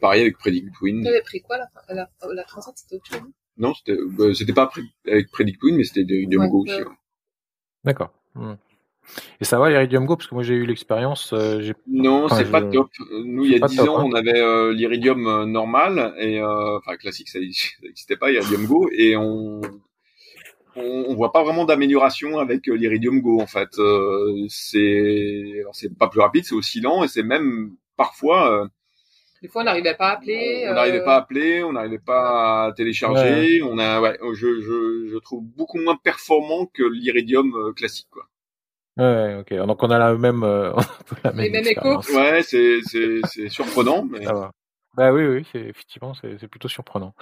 pareil 0.00 0.20
avec 0.20 0.38
PredictWind. 0.38 1.02
Tu 1.02 1.08
avais 1.08 1.22
pris 1.22 1.40
quoi 1.40 1.58
la, 1.58 1.66
la, 1.88 2.08
la 2.32 2.44
Transat 2.44 2.74
C'était 2.76 2.94
autre 2.94 3.06
chose 3.06 3.28
Non, 3.56 3.74
c'était 3.74 3.98
bah, 4.06 4.32
c'était 4.34 4.52
pas 4.52 4.70
avec 5.04 5.32
PredictWind, 5.32 5.78
mais 5.78 5.82
c'était 5.82 6.02
Iridium 6.02 6.48
Go 6.48 6.62
aussi. 6.62 6.80
D'accord. 7.82 8.12
Hmm. 8.36 8.54
Et 9.40 9.44
ça 9.44 9.58
va 9.58 9.68
l'Iridium 9.68 10.06
Go 10.06 10.16
parce 10.16 10.28
que 10.28 10.34
moi 10.34 10.42
j'ai 10.42 10.54
eu 10.54 10.66
l'expérience. 10.66 11.32
Euh, 11.32 11.72
non, 11.86 12.28
c'est 12.28 12.50
pas 12.50 12.62
top. 12.62 12.90
Nous, 13.24 13.44
il 13.44 13.52
y 13.52 13.62
a 13.62 13.66
10 13.66 13.80
ans, 13.80 13.98
hein. 13.98 14.04
on 14.06 14.14
avait 14.14 14.40
euh, 14.40 14.72
l'Iridium 14.72 15.26
euh, 15.26 15.46
normal 15.46 16.14
et 16.18 16.40
euh, 16.40 16.78
enfin 16.78 16.96
classique, 16.96 17.28
ça 17.28 17.38
n'existait 17.38 18.16
pas 18.16 18.30
Iridium 18.30 18.66
Go 18.66 18.88
et 18.92 19.16
on 19.16 19.60
on, 20.74 21.14
voit 21.14 21.32
pas 21.32 21.42
vraiment 21.42 21.66
d'amélioration 21.66 22.38
avec 22.38 22.66
l'Iridium 22.66 23.20
Go 23.20 23.40
en 23.40 23.46
fait. 23.46 23.68
c'est 24.48 25.52
alors 25.60 25.74
c'est 25.74 25.96
pas 25.96 26.08
plus 26.08 26.20
rapide, 26.20 26.44
c'est 26.46 26.54
aussi 26.54 26.80
lent 26.80 27.04
et 27.04 27.08
c'est 27.08 27.22
même 27.22 27.72
parfois 27.96 28.70
Des 29.42 29.48
fois, 29.48 29.60
on 29.60 29.64
n'arrivait 29.66 29.94
pas 29.94 30.08
à 30.08 30.12
appeler. 30.12 30.64
On 30.70 30.72
n'arrivait 30.72 31.04
pas 31.04 31.16
à 31.16 31.18
appeler, 31.18 31.62
on 31.62 31.72
n'arrivait 31.72 31.98
pas 31.98 32.66
à 32.66 32.72
télécharger. 32.72 33.60
On 33.62 33.76
a, 33.78 34.00
ouais, 34.00 34.18
je, 34.32 34.60
je, 34.60 35.08
je 35.12 35.18
trouve 35.18 35.44
beaucoup 35.44 35.78
moins 35.78 35.96
performant 35.96 36.64
que 36.64 36.84
l'Iridium 36.84 37.74
classique, 37.76 38.08
quoi. 38.10 38.28
Ouais, 38.98 39.36
ok. 39.40 39.54
Donc 39.66 39.82
on 39.82 39.90
a 39.90 39.98
la 39.98 40.14
même, 40.14 40.42
euh, 40.42 40.72
la 41.24 41.32
même 41.32 41.44
Les 41.44 41.50
mêmes 41.50 41.66
échos. 41.66 42.00
Ouais, 42.14 42.42
c'est 42.42 42.80
c'est 42.84 43.20
c'est 43.24 43.48
surprenant, 43.48 44.04
mais. 44.04 44.24
Ça 44.24 44.32
va. 44.32 44.50
Bah 44.94 45.10
oui, 45.10 45.24
oui, 45.24 45.46
c'est 45.50 45.60
effectivement, 45.60 46.12
c'est 46.14 46.48
plutôt 46.48 46.68
surprenant. 46.68 47.14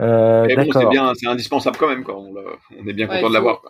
Euh, 0.00 0.46
bon, 0.56 0.72
c'est 0.72 0.88
bien, 0.88 1.12
c'est 1.14 1.28
indispensable 1.28 1.76
quand 1.78 1.88
même, 1.88 2.02
quoi. 2.02 2.16
On, 2.16 2.34
on 2.34 2.86
est 2.86 2.92
bien 2.92 3.06
content 3.06 3.28
de 3.28 3.34
l'avoir. 3.34 3.62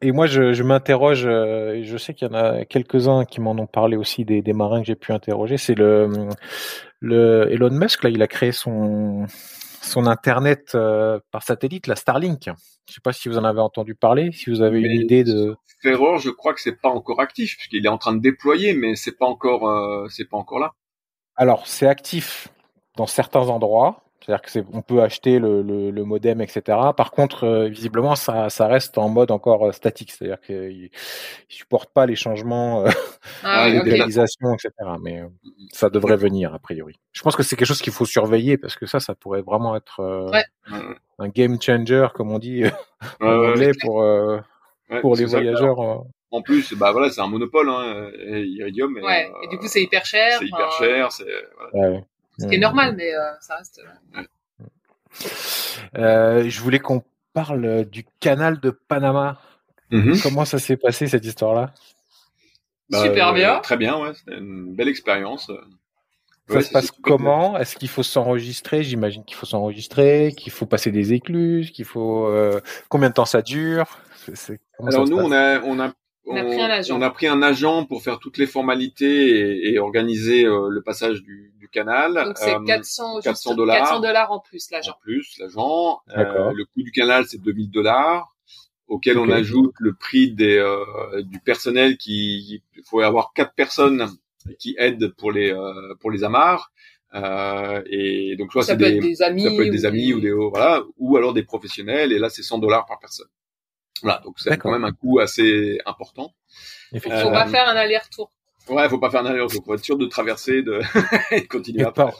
Et 0.00 0.12
moi, 0.12 0.28
je, 0.28 0.52
je 0.52 0.62
m'interroge, 0.62 1.26
euh, 1.26 1.74
et 1.74 1.82
je 1.82 1.96
sais 1.96 2.14
qu'il 2.14 2.28
y 2.28 2.30
en 2.30 2.34
a 2.34 2.64
quelques-uns 2.64 3.24
qui 3.24 3.40
m'en 3.40 3.50
ont 3.50 3.66
parlé 3.66 3.96
aussi 3.96 4.24
des, 4.24 4.42
des 4.42 4.52
marins 4.52 4.80
que 4.80 4.86
j'ai 4.86 4.94
pu 4.94 5.12
interroger. 5.12 5.56
C'est 5.56 5.74
le, 5.74 6.28
le 7.00 7.48
Elon 7.50 7.70
Musk 7.70 8.04
là, 8.04 8.10
il 8.10 8.22
a 8.22 8.28
créé 8.28 8.52
son 8.52 9.26
son 9.88 10.06
internet 10.06 10.72
euh, 10.74 11.18
par 11.30 11.42
satellite, 11.42 11.86
la 11.86 11.96
Starlink. 11.96 12.50
Je 12.88 12.94
sais 12.94 13.00
pas 13.02 13.12
si 13.12 13.28
vous 13.28 13.38
en 13.38 13.44
avez 13.44 13.60
entendu 13.60 13.94
parler, 13.94 14.30
si 14.32 14.50
vous 14.50 14.62
avez 14.62 14.80
une 14.80 15.02
idée 15.02 15.24
de. 15.24 15.56
Ferror, 15.80 16.18
je 16.18 16.30
crois 16.30 16.54
que 16.54 16.60
c'est 16.60 16.80
pas 16.80 16.88
encore 16.88 17.20
actif 17.20 17.56
puisqu'il 17.56 17.84
est 17.84 17.88
en 17.88 17.98
train 17.98 18.14
de 18.14 18.20
déployer, 18.20 18.74
mais 18.74 18.96
c'est 18.96 19.16
pas 19.16 19.26
encore, 19.26 19.68
euh, 19.68 20.08
c'est 20.10 20.28
pas 20.28 20.36
encore 20.36 20.58
là. 20.58 20.72
Alors, 21.36 21.66
c'est 21.66 21.86
actif 21.86 22.48
dans 22.96 23.06
certains 23.06 23.48
endroits. 23.48 24.02
C'est-à-dire 24.20 24.42
que 24.42 24.50
c'est, 24.50 24.64
on 24.74 24.82
peut 24.82 25.00
acheter 25.00 25.38
le, 25.38 25.62
le, 25.62 25.90
le, 25.90 26.04
modem, 26.04 26.42
etc. 26.42 26.76
Par 26.94 27.12
contre, 27.12 27.44
euh, 27.44 27.68
visiblement, 27.68 28.14
ça, 28.14 28.50
ça 28.50 28.66
reste 28.66 28.98
en 28.98 29.08
mode 29.08 29.30
encore 29.30 29.68
euh, 29.68 29.72
statique, 29.72 30.12
c'est-à-dire 30.12 30.40
qu'il 30.40 30.82
ne 30.82 30.88
supporte 31.48 31.90
pas 31.94 32.04
les 32.04 32.16
changements 32.16 32.84
euh, 32.84 32.90
ah, 33.42 33.70
de 33.70 33.78
réalisation, 33.78 34.52
etc. 34.52 34.70
Mais 35.00 35.20
euh, 35.20 35.28
ça 35.72 35.88
devrait 35.88 36.16
venir 36.16 36.52
a 36.52 36.58
priori. 36.58 36.96
Je 37.12 37.22
pense 37.22 37.36
que 37.36 37.42
c'est 37.42 37.56
quelque 37.56 37.68
chose 37.68 37.80
qu'il 37.80 37.92
faut 37.92 38.04
surveiller 38.04 38.58
parce 38.58 38.76
que 38.76 38.84
ça, 38.84 39.00
ça 39.00 39.14
pourrait 39.14 39.40
vraiment 39.40 39.74
être 39.76 40.30
ouais. 40.30 40.44
un 41.18 41.28
game 41.28 41.56
changer, 41.58 42.08
comme 42.14 42.30
on 42.30 42.38
dit 42.38 42.64
en 43.20 43.26
anglais, 43.26 43.72
pour 43.80 44.04
pour 45.00 45.16
les 45.16 45.24
voyageurs. 45.24 46.04
En 46.30 46.42
plus, 46.42 46.74
bah 46.74 46.92
voilà, 46.92 47.10
c'est 47.10 47.22
un 47.22 47.26
monopole, 47.28 47.68
hein, 47.70 48.10
Iridium. 48.26 48.94
ouais. 48.96 49.30
et 49.42 49.48
du 49.48 49.58
coup, 49.58 49.66
c'est 49.66 49.82
hyper 49.82 50.04
cher. 50.04 50.38
C'est 50.38 50.46
hyper 50.46 50.70
cher, 50.72 51.12
c'est. 51.12 51.24
Voilà. 51.72 52.00
Ce 52.38 52.46
qui 52.46 52.54
est 52.54 52.58
normal, 52.58 52.94
mais 52.96 53.12
euh, 53.14 53.32
ça 53.40 53.56
reste. 53.56 53.82
Euh, 55.96 56.48
je 56.48 56.60
voulais 56.60 56.78
qu'on 56.78 57.02
parle 57.32 57.84
du 57.86 58.04
canal 58.20 58.60
de 58.60 58.70
Panama. 58.70 59.40
Mm-hmm. 59.90 60.22
Comment 60.22 60.44
ça 60.44 60.58
s'est 60.58 60.76
passé 60.76 61.08
cette 61.08 61.24
histoire-là? 61.24 61.72
Bah, 62.90 63.02
Super 63.02 63.32
bien. 63.32 63.56
Euh, 63.56 63.60
très 63.60 63.76
bien, 63.76 63.98
ouais. 63.98 64.12
C'était 64.14 64.38
une 64.38 64.74
belle 64.74 64.88
expérience. 64.88 65.50
Ça 66.48 66.60
se 66.62 66.70
passe 66.70 66.90
comment? 66.90 67.58
Est-ce 67.58 67.76
qu'il 67.76 67.88
faut 67.88 68.02
s'enregistrer? 68.02 68.82
J'imagine 68.82 69.24
qu'il 69.24 69.36
faut 69.36 69.46
s'enregistrer, 69.46 70.32
qu'il 70.36 70.52
faut 70.52 70.66
passer 70.66 70.90
des 70.90 71.12
écluses, 71.12 71.70
qu'il 71.70 71.84
faut 71.84 72.32
combien 72.88 73.08
de 73.08 73.14
temps 73.14 73.26
ça 73.26 73.42
dure? 73.42 73.98
Alors 74.86 75.06
nous, 75.06 75.16
on 75.16 75.32
a 75.32 75.60
on 75.62 75.80
a 75.80 75.92
on, 76.26 76.36
a 76.36 76.44
pris 76.44 76.60
un 76.60 76.70
agent. 76.70 76.98
On 76.98 77.02
a 77.02 77.10
pris 77.10 77.26
un 77.26 77.42
agent 77.42 77.86
pour 77.86 78.02
faire 78.02 78.18
toutes 78.18 78.36
les 78.36 78.46
formalités 78.46 79.30
et, 79.30 79.72
et 79.72 79.78
organiser 79.78 80.44
euh, 80.44 80.68
le 80.68 80.82
passage 80.82 81.22
du, 81.22 81.54
du, 81.58 81.68
canal. 81.68 82.22
Donc 82.24 82.36
c'est 82.36 82.54
400, 82.66 83.20
400 83.20 83.54
dollars. 83.54 83.78
400 83.78 84.00
dollars 84.00 84.32
en 84.32 84.40
plus 84.40 84.70
l'agent. 84.70 84.92
En 84.92 84.98
plus 85.00 85.38
l'agent. 85.38 86.00
Euh, 86.16 86.52
le 86.52 86.64
coût 86.66 86.82
du 86.82 86.92
canal 86.92 87.24
c'est 87.26 87.40
2000 87.40 87.70
dollars 87.70 88.34
auquel 88.88 89.18
on 89.18 89.30
ajoute 89.30 89.74
le 89.78 89.94
prix 89.94 90.32
des, 90.32 90.56
euh, 90.56 91.22
du 91.22 91.38
personnel 91.40 91.96
qui 91.98 92.62
il 92.76 92.82
faut 92.84 93.00
avoir 93.00 93.32
quatre 93.34 93.54
personnes 93.54 94.08
qui 94.58 94.74
aident 94.78 95.08
pour 95.16 95.30
les 95.30 95.52
euh, 95.52 95.94
pour 96.00 96.10
les 96.10 96.24
amarres. 96.24 96.72
Euh, 97.14 97.82
et 97.90 98.36
donc 98.36 98.52
soit 98.52 98.62
c'est 98.62 98.76
des, 98.76 98.98
des, 98.98 99.22
amis, 99.22 99.42
ça 99.42 99.50
peut 99.50 99.64
être 99.64 99.72
des 99.72 99.86
amis 99.86 100.12
ou 100.12 100.20
des 100.20 100.32
voilà 100.32 100.82
ou 100.98 101.16
alors 101.16 101.32
des 101.32 101.42
professionnels 101.42 102.12
et 102.12 102.18
là 102.18 102.28
c'est 102.28 102.42
100 102.42 102.58
dollars 102.58 102.86
par 102.86 102.98
personne. 102.98 103.28
Voilà, 104.02 104.20
donc 104.24 104.38
c'est 104.38 104.56
quand 104.56 104.70
même 104.70 104.84
un 104.84 104.92
coût 104.92 105.18
assez 105.18 105.78
important. 105.86 106.32
Il 106.92 107.00
faut 107.00 107.08
pas 107.08 107.46
euh, 107.46 107.48
faire 107.48 107.68
un 107.68 107.76
aller-retour. 107.76 108.30
Ouais, 108.68 108.88
faut 108.88 108.98
pas 108.98 109.10
faire 109.10 109.22
un 109.22 109.26
aller-retour. 109.26 109.64
Faut 109.64 109.74
être 109.74 109.84
sûr 109.84 109.96
de 109.96 110.06
traverser, 110.06 110.62
de 110.62 110.80
et 111.32 111.46
continuer 111.46 111.84
à 111.84 111.88
après. 111.88 112.12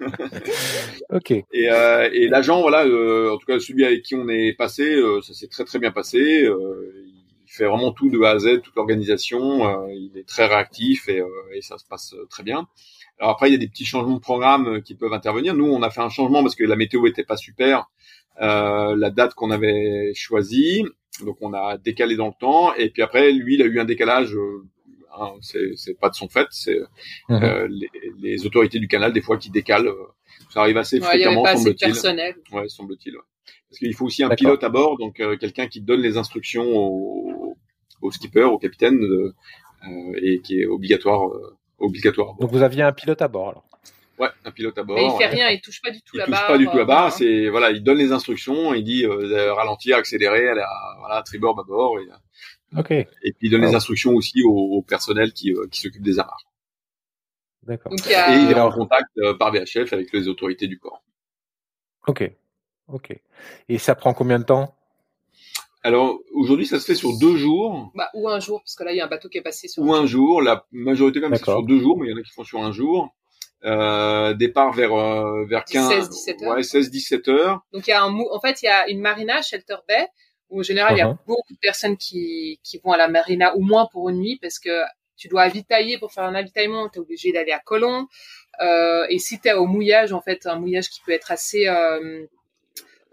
ok. 1.10 1.30
Et, 1.30 1.44
euh, 1.70 2.08
et 2.12 2.28
l'agent, 2.28 2.60
voilà, 2.62 2.84
euh, 2.84 3.32
en 3.32 3.38
tout 3.38 3.46
cas 3.46 3.58
celui 3.60 3.84
avec 3.84 4.02
qui 4.02 4.14
on 4.14 4.28
est 4.28 4.54
passé, 4.54 4.84
euh, 4.84 5.20
ça 5.20 5.34
s'est 5.34 5.48
très 5.48 5.64
très 5.64 5.78
bien 5.78 5.90
passé. 5.90 6.44
Euh, 6.44 7.04
il 7.44 7.52
fait 7.52 7.66
vraiment 7.66 7.92
tout 7.92 8.08
de 8.08 8.22
A 8.22 8.30
à 8.30 8.38
Z, 8.38 8.62
toute 8.62 8.76
l'organisation. 8.76 9.88
il 9.88 10.12
est 10.16 10.26
très 10.26 10.46
réactif 10.46 11.08
et, 11.08 11.20
et, 11.52 11.62
ça 11.62 11.78
se 11.78 11.84
passe 11.84 12.14
très 12.28 12.44
bien. 12.44 12.68
Alors 13.18 13.32
après, 13.32 13.48
il 13.48 13.52
y 13.52 13.56
a 13.56 13.58
des 13.58 13.66
petits 13.66 13.84
changements 13.84 14.14
de 14.14 14.20
programme 14.20 14.82
qui 14.82 14.94
peuvent 14.94 15.12
intervenir. 15.12 15.54
Nous, 15.54 15.66
on 15.66 15.82
a 15.82 15.90
fait 15.90 16.00
un 16.00 16.08
changement 16.08 16.42
parce 16.42 16.54
que 16.54 16.62
la 16.62 16.76
météo 16.76 17.06
était 17.06 17.24
pas 17.24 17.36
super. 17.36 17.90
Euh, 18.40 18.96
la 18.96 19.10
date 19.10 19.34
qu'on 19.34 19.50
avait 19.50 20.12
choisie. 20.14 20.84
Donc 21.24 21.36
on 21.40 21.52
a 21.52 21.76
décalé 21.78 22.16
dans 22.16 22.28
le 22.28 22.32
temps. 22.38 22.74
Et 22.74 22.90
puis 22.90 23.02
après, 23.02 23.32
lui, 23.32 23.54
il 23.54 23.62
a 23.62 23.66
eu 23.66 23.78
un 23.80 23.84
décalage. 23.84 24.34
Euh, 24.34 24.64
hein, 25.18 25.32
c'est 25.40 25.98
pas 25.98 26.08
de 26.08 26.14
son 26.14 26.28
fait. 26.28 26.46
C'est 26.50 26.78
mhm. 27.28 27.42
euh, 27.42 27.68
les, 27.68 27.90
les, 28.20 28.46
autorités 28.46 28.78
du 28.78 28.88
canal 28.88 29.12
des 29.12 29.20
fois 29.20 29.36
qui 29.36 29.50
décalent. 29.50 29.88
Euh, 29.88 30.06
ça 30.48 30.60
arrive 30.60 30.78
assez 30.78 31.00
fréquemment, 31.00 31.44
semble-t-il. 31.44 31.94
Ouais, 32.52 32.68
semble-t-il. 32.68 33.14
Parce 33.68 33.78
qu'il 33.78 33.94
faut 33.94 34.06
aussi 34.06 34.24
un 34.24 34.30
pilote 34.30 34.64
à 34.64 34.68
bord, 34.68 34.98
donc 34.98 35.22
quelqu'un 35.38 35.68
qui 35.68 35.80
donne 35.80 36.00
les 36.00 36.16
instructions 36.16 36.64
au, 36.64 37.56
au 38.00 38.10
skipper, 38.10 38.42
au 38.42 38.58
capitaine, 38.58 39.00
et 40.20 40.40
qui 40.40 40.60
est 40.60 40.66
obligatoire, 40.66 41.30
obligatoire. 41.78 42.34
Donc 42.40 42.50
vous 42.50 42.62
aviez 42.62 42.82
un 42.82 42.92
pilote 42.92 43.22
à 43.22 43.28
bord 43.28 43.50
alors. 43.50 43.69
Ouais, 44.20 44.28
un 44.44 44.50
pilote 44.50 44.76
à 44.76 44.82
bord. 44.82 44.96
Mais 44.96 45.06
il 45.06 45.16
fait 45.16 45.28
rien, 45.28 45.48
il 45.48 45.62
touche 45.62 45.80
pas 45.80 45.90
du 45.90 46.02
tout 46.02 46.18
la 46.18 46.26
barre. 46.26 46.40
Il 46.40 46.42
touche 46.42 46.48
pas 46.48 46.58
du 46.58 46.66
tout 46.66 46.76
la 46.76 46.84
barre. 46.84 47.10
C'est 47.10 47.48
voilà, 47.48 47.70
il 47.70 47.82
donne 47.82 47.96
les 47.96 48.12
instructions, 48.12 48.74
il 48.74 48.84
dit 48.84 49.06
euh, 49.06 49.54
ralentir, 49.54 49.96
accélérer, 49.96 50.46
à 50.50 50.96
voilà, 50.98 51.22
tribord, 51.22 51.56
bâbord. 51.56 51.98
Et, 52.00 52.78
ok. 52.78 52.90
Et 52.90 53.06
puis 53.32 53.48
il 53.48 53.50
donne 53.50 53.62
les 53.62 53.74
instructions 53.74 54.12
aussi 54.12 54.42
au, 54.44 54.82
personnel 54.82 55.32
qui, 55.32 55.54
euh, 55.54 55.66
qui 55.70 55.80
s'occupe 55.80 56.02
des 56.02 56.18
amarres. 56.18 56.44
D'accord. 57.62 57.92
Et 57.92 58.36
il 58.36 58.50
est 58.50 58.60
en 58.60 58.70
contact 58.70 59.08
euh, 59.18 59.34
par 59.34 59.52
VHF 59.52 59.90
avec 59.94 60.12
les 60.12 60.28
autorités 60.28 60.66
du 60.66 60.78
port. 60.78 61.02
Ok. 62.06 62.30
Ok. 62.88 63.18
Et 63.70 63.78
ça 63.78 63.94
prend 63.94 64.12
combien 64.12 64.38
de 64.38 64.44
temps? 64.44 64.74
Alors 65.82 66.18
aujourd'hui, 66.34 66.66
ça 66.66 66.78
se 66.78 66.84
fait 66.84 66.94
sur 66.94 67.18
deux 67.18 67.36
jours. 67.36 67.90
Bah, 67.94 68.10
ou 68.12 68.28
un 68.28 68.38
jour, 68.38 68.60
parce 68.60 68.74
que 68.74 68.84
là, 68.84 68.92
il 68.92 68.98
y 68.98 69.00
a 69.00 69.06
un 69.06 69.08
bateau 69.08 69.30
qui 69.30 69.38
est 69.38 69.42
passé 69.42 69.66
sur. 69.66 69.82
Ou 69.82 69.94
un 69.94 70.04
jour. 70.04 70.42
La 70.42 70.66
majorité 70.72 71.20
même 71.20 71.34
c'est 71.34 71.44
sur 71.44 71.62
deux 71.62 71.80
jours, 71.80 71.98
mais 71.98 72.08
il 72.08 72.10
y 72.10 72.12
en 72.12 72.18
a 72.18 72.22
qui 72.22 72.32
font 72.32 72.44
sur 72.44 72.62
un 72.62 72.72
jour. 72.72 73.14
Euh, 73.64 74.32
départ 74.32 74.72
vers 74.72 74.94
euh, 74.94 75.44
vers 75.44 75.64
15 75.64 75.88
16 75.88 76.08
17 76.08 76.42
heures. 76.42 76.54
Ouais, 76.54 76.62
16 76.62 76.90
17 76.90 77.28
heures. 77.28 77.60
Donc 77.72 77.86
il 77.86 77.90
y 77.90 77.92
a 77.92 78.02
un 78.02 78.18
en 78.18 78.40
fait 78.40 78.62
il 78.62 78.66
y 78.66 78.68
a 78.68 78.88
une 78.88 79.00
marina 79.00 79.42
Shelter 79.42 79.76
Bay 79.86 80.06
où 80.48 80.60
en 80.60 80.62
général 80.62 80.94
il 80.94 80.98
y 80.98 81.02
a 81.02 81.08
uh-huh. 81.08 81.18
beaucoup 81.26 81.52
de 81.52 81.58
personnes 81.60 81.98
qui 81.98 82.58
qui 82.64 82.80
vont 82.82 82.92
à 82.92 82.96
la 82.96 83.08
marina 83.08 83.54
au 83.54 83.60
moins 83.60 83.86
pour 83.92 84.08
une 84.08 84.18
nuit 84.18 84.38
parce 84.40 84.58
que 84.58 84.82
tu 85.16 85.28
dois 85.28 85.42
avitailler 85.42 85.98
pour 85.98 86.10
faire 86.10 86.24
un 86.24 86.34
avitaillement, 86.34 86.88
tu 86.88 86.98
es 86.98 87.02
obligé 87.02 87.32
d'aller 87.32 87.52
à 87.52 87.58
Colomb 87.58 88.06
euh, 88.62 89.04
et 89.10 89.18
si 89.18 89.38
tu 89.38 89.48
es 89.48 89.52
au 89.52 89.66
mouillage 89.66 90.14
en 90.14 90.22
fait 90.22 90.46
un 90.46 90.58
mouillage 90.58 90.88
qui 90.88 91.02
peut 91.04 91.12
être 91.12 91.30
assez 91.30 91.66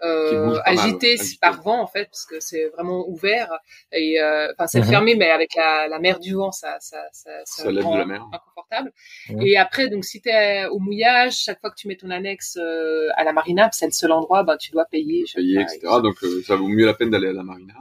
euh, 0.03 0.59
agité, 0.65 1.17
par 1.41 1.61
vent 1.61 1.81
en 1.81 1.87
fait 1.87 2.05
parce 2.05 2.25
que 2.25 2.39
c'est 2.39 2.65
vraiment 2.67 3.07
ouvert. 3.07 3.51
Et 3.91 4.21
euh, 4.21 4.47
enfin 4.53 4.67
c'est 4.67 4.81
mhm. 4.81 4.87
fermé 4.87 5.15
mais 5.15 5.31
avec 5.31 5.55
la, 5.55 5.87
la, 5.87 5.99
mer 5.99 6.19
du 6.19 6.35
vent 6.35 6.51
ça 6.51 6.77
ça 6.79 7.03
ça, 7.11 7.31
ça, 7.45 7.63
ça 7.63 7.81
rend 7.81 7.97
la 7.97 8.05
mer. 8.05 8.27
inconfortable. 8.31 8.91
Mhm. 9.29 9.41
et 9.41 9.57
après 9.57 9.89
donc 9.89 10.05
si 10.05 10.21
tu 10.21 10.29
es 10.29 10.67
au 10.67 10.79
mouillage 10.79 11.37
chaque 11.37 11.59
fois 11.59 11.71
que 11.71 11.75
tu 11.75 11.87
mets 11.87 11.95
ton 11.95 12.11
annexe 12.11 12.57
euh, 12.61 13.07
à 13.15 13.23
la 13.23 13.33
marina 13.33 13.69
c'est 13.71 13.85
le 13.85 13.91
seul 13.91 14.11
endroit 14.11 14.43
ben 14.43 14.57
tu 14.57 14.71
dois 14.71 14.85
payer 14.85 15.25
payer 15.33 15.61
etc 15.61 15.79
donc 16.03 16.17
ça 16.45 16.55
vaut 16.55 16.67
mieux 16.67 16.85
la 16.85 16.93
peine 16.93 17.09
d'aller 17.09 17.29
à 17.29 17.33
la 17.33 17.43
marina. 17.43 17.73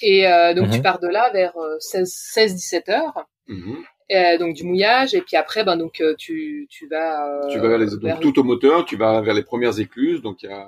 Et 0.00 0.22
donc 0.54 0.70
tu 0.70 0.76
mhm. 0.76 0.82
pars 0.82 1.00
de 1.00 1.08
là 1.08 1.30
vers 1.32 1.54
16 1.80 2.12
16 2.12 2.54
17 2.54 2.88
heures. 2.90 3.26
Euh, 4.10 4.38
donc 4.38 4.54
du 4.54 4.64
mouillage 4.64 5.14
et 5.14 5.20
puis 5.20 5.36
après 5.36 5.64
ben 5.64 5.76
donc 5.76 6.02
tu 6.16 6.66
tu 6.70 6.88
vas 6.88 7.46
tu 7.50 7.58
vas 7.58 7.68
vers 7.68 7.76
les 7.76 7.88
donc 7.88 8.20
tout 8.20 8.38
au 8.38 8.42
moteur 8.42 8.86
tu 8.86 8.96
vas 8.96 9.20
vers 9.20 9.34
les 9.34 9.42
premières 9.42 9.78
écluses. 9.80 10.22
Donc 10.22 10.42
il 10.42 10.48
y 10.48 10.52
a 10.52 10.66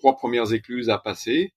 trois 0.00 0.16
premières 0.16 0.52
écluses 0.52 0.90
à 0.90 0.98
passer. 0.98 1.52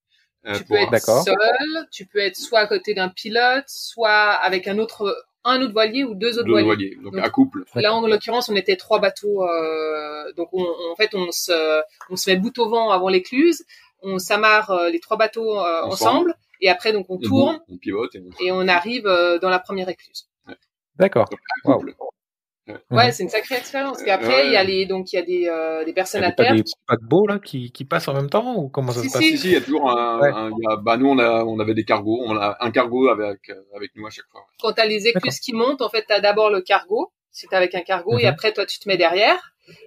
Euh, 0.46 0.58
tu 0.58 0.64
peux 0.64 0.74
être 0.74 1.00
seul, 1.00 1.88
tu 1.90 2.06
peux 2.06 2.18
être 2.18 2.36
soit 2.36 2.60
à 2.60 2.66
côté 2.66 2.94
d'un 2.94 3.08
pilote, 3.08 3.64
soit 3.66 4.30
avec 4.32 4.68
un 4.68 4.78
autre 4.78 5.24
un 5.44 5.60
autre 5.60 5.72
voilier 5.72 6.04
ou 6.04 6.14
deux 6.14 6.38
autres 6.38 6.50
voiliers. 6.62 6.96
Donc, 7.02 7.16
à 7.18 7.28
couple. 7.28 7.64
Là, 7.74 7.94
en 7.94 8.06
l'occurrence, 8.06 8.48
on 8.48 8.56
était 8.56 8.76
trois 8.76 8.98
bateaux. 8.98 9.46
Euh, 9.46 10.32
donc, 10.36 10.48
on, 10.52 10.62
en 10.62 10.96
fait, 10.96 11.14
on 11.14 11.30
se, 11.30 11.82
on 12.08 12.16
se 12.16 12.30
met 12.30 12.36
bout 12.36 12.56
au 12.58 12.68
vent 12.68 12.90
avant 12.90 13.08
l'écluse. 13.08 13.64
On 14.02 14.18
s'amarre 14.18 14.70
euh, 14.70 14.88
les 14.88 15.00
trois 15.00 15.16
bateaux 15.16 15.58
euh, 15.58 15.82
ensemble. 15.82 16.34
Et 16.60 16.70
après, 16.70 16.92
donc, 16.92 17.06
on 17.10 17.18
tourne. 17.18 17.60
on 17.68 17.76
pivote. 17.76 18.16
Et 18.40 18.52
on, 18.52 18.66
arrive 18.68 19.06
euh, 19.06 19.38
dans 19.38 19.50
la 19.50 19.58
première 19.58 19.88
écluse. 19.88 20.28
D'accord. 20.96 21.28
Ouais, 22.90 23.12
c'est 23.12 23.22
une 23.24 23.28
sacrée 23.28 23.56
expérience. 23.56 24.00
Et 24.06 24.10
après, 24.10 24.46
il 24.46 24.52
y 24.52 24.56
a 24.56 24.64
les 24.64 24.86
donc 24.86 25.12
il 25.12 25.16
y 25.16 25.18
a 25.18 25.22
des 25.22 25.48
euh, 25.48 25.84
des 25.84 25.92
personnes 25.92 26.24
à 26.24 26.32
terre. 26.32 26.52
Il 26.54 26.56
y 26.56 26.60
a 26.60 26.62
des 26.62 26.70
paquebots 26.86 27.26
là 27.26 27.38
qui 27.38 27.70
qui 27.72 27.84
passent 27.84 28.08
en 28.08 28.14
même 28.14 28.30
temps 28.30 28.56
ou 28.56 28.68
comment 28.68 28.92
ça 28.92 29.02
se 29.02 29.12
passe? 29.12 29.22
Si 29.22 29.36
si, 29.36 29.48
il 29.48 29.52
y 29.52 29.56
a 29.56 29.60
toujours 29.60 29.90
un, 29.90 30.22
un 30.22 30.50
y 30.50 30.66
a, 30.72 30.76
bah 30.76 30.96
nous 30.96 31.08
on 31.08 31.18
a 31.18 31.44
on 31.44 31.58
avait 31.60 31.74
des 31.74 31.84
cargos, 31.84 32.22
on 32.24 32.36
a 32.36 32.56
un 32.60 32.70
cargo 32.70 33.08
avec 33.08 33.50
avec 33.76 33.90
nous 33.96 34.06
à 34.06 34.10
chaque 34.10 34.26
fois. 34.30 34.46
Quand 34.60 34.72
tu 34.72 34.80
as 34.80 34.86
les 34.86 35.06
écluses 35.08 35.40
qui 35.40 35.52
montent, 35.52 35.82
en 35.82 35.90
fait, 35.90 36.04
tu 36.06 36.12
as 36.14 36.20
d'abord 36.20 36.50
le 36.50 36.60
cargo 36.62 37.12
c'est 37.36 37.52
avec 37.52 37.74
un 37.74 37.80
cargo, 37.82 38.16
et 38.18 38.22
Mhm. 38.22 38.28
après 38.28 38.52
toi 38.52 38.64
tu 38.64 38.78
te 38.78 38.88
mets 38.88 38.96
derrière. 38.96 39.40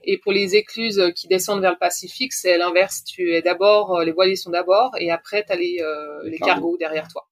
Et 0.04 0.18
pour 0.18 0.32
les 0.34 0.56
écluses 0.56 1.00
euh, 1.00 1.12
qui 1.12 1.28
descendent 1.28 1.62
vers 1.62 1.72
le 1.72 1.78
Pacifique, 1.78 2.34
c'est 2.34 2.58
l'inverse. 2.58 3.04
Tu 3.06 3.32
es 3.34 3.42
d'abord, 3.44 3.96
euh, 3.96 4.04
les 4.04 4.12
voiliers 4.12 4.36
sont 4.36 4.50
d'abord, 4.50 4.92
et 5.00 5.12
après 5.12 5.46
tu 5.46 5.54
as 5.54 5.56
les, 5.56 5.78
euh, 5.82 6.24
Les 6.24 6.32
les 6.32 6.38
cargos. 6.40 6.54
cargos 6.54 6.78
derrière 6.78 7.08
toi. 7.08 7.28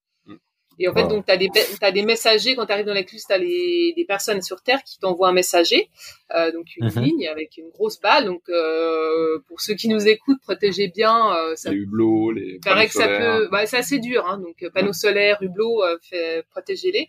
Mm. 0.78 0.82
Et 0.82 0.88
en 0.88 0.92
fait, 0.94 1.02
Wow. 1.02 1.08
donc, 1.08 1.26
tu 1.26 1.32
as 1.32 1.36
des, 1.36 1.48
as 1.80 1.92
des 1.92 2.02
messagers, 2.02 2.54
quand 2.54 2.66
tu 2.66 2.72
arrives 2.72 2.86
dans 2.86 2.92
l'écluse, 2.94 3.24
tu 3.26 3.32
as 3.32 3.38
les, 3.38 3.92
des 3.96 4.04
personnes 4.04 4.42
sur 4.42 4.62
Terre 4.62 4.82
qui 4.84 4.98
t'envoient 4.98 5.28
un 5.28 5.32
messager, 5.32 5.88
euh, 6.34 6.52
donc 6.52 6.66
une 6.76 6.86
Mhm. 6.86 7.02
ligne 7.02 7.28
avec 7.28 7.56
une 7.56 7.70
grosse 7.70 8.00
balle. 8.00 8.24
Donc, 8.26 8.42
euh, 8.48 9.38
pour 9.48 9.60
ceux 9.60 9.74
qui 9.74 9.88
nous 9.88 10.06
écoutent, 10.06 10.40
protégez 10.42 10.88
bien. 10.88 11.34
Euh, 11.36 11.56
ça 11.56 11.70
Les 11.70 11.76
hublots, 11.78 12.30
les 12.32 12.58
paraît 12.64 12.86
que 12.86 12.92
ça 12.92 13.08
peut, 13.08 13.48
bah, 13.50 13.64
c'est 13.66 13.78
assez 13.78 13.98
dur, 13.98 14.26
hein, 14.26 14.38
donc 14.38 14.62
euh, 14.62 14.70
panneaux 14.70 14.92
solaires, 14.92 15.38
hublots, 15.42 15.82
euh, 15.82 15.96
fait, 16.02 16.44
protégez-les. 16.50 17.08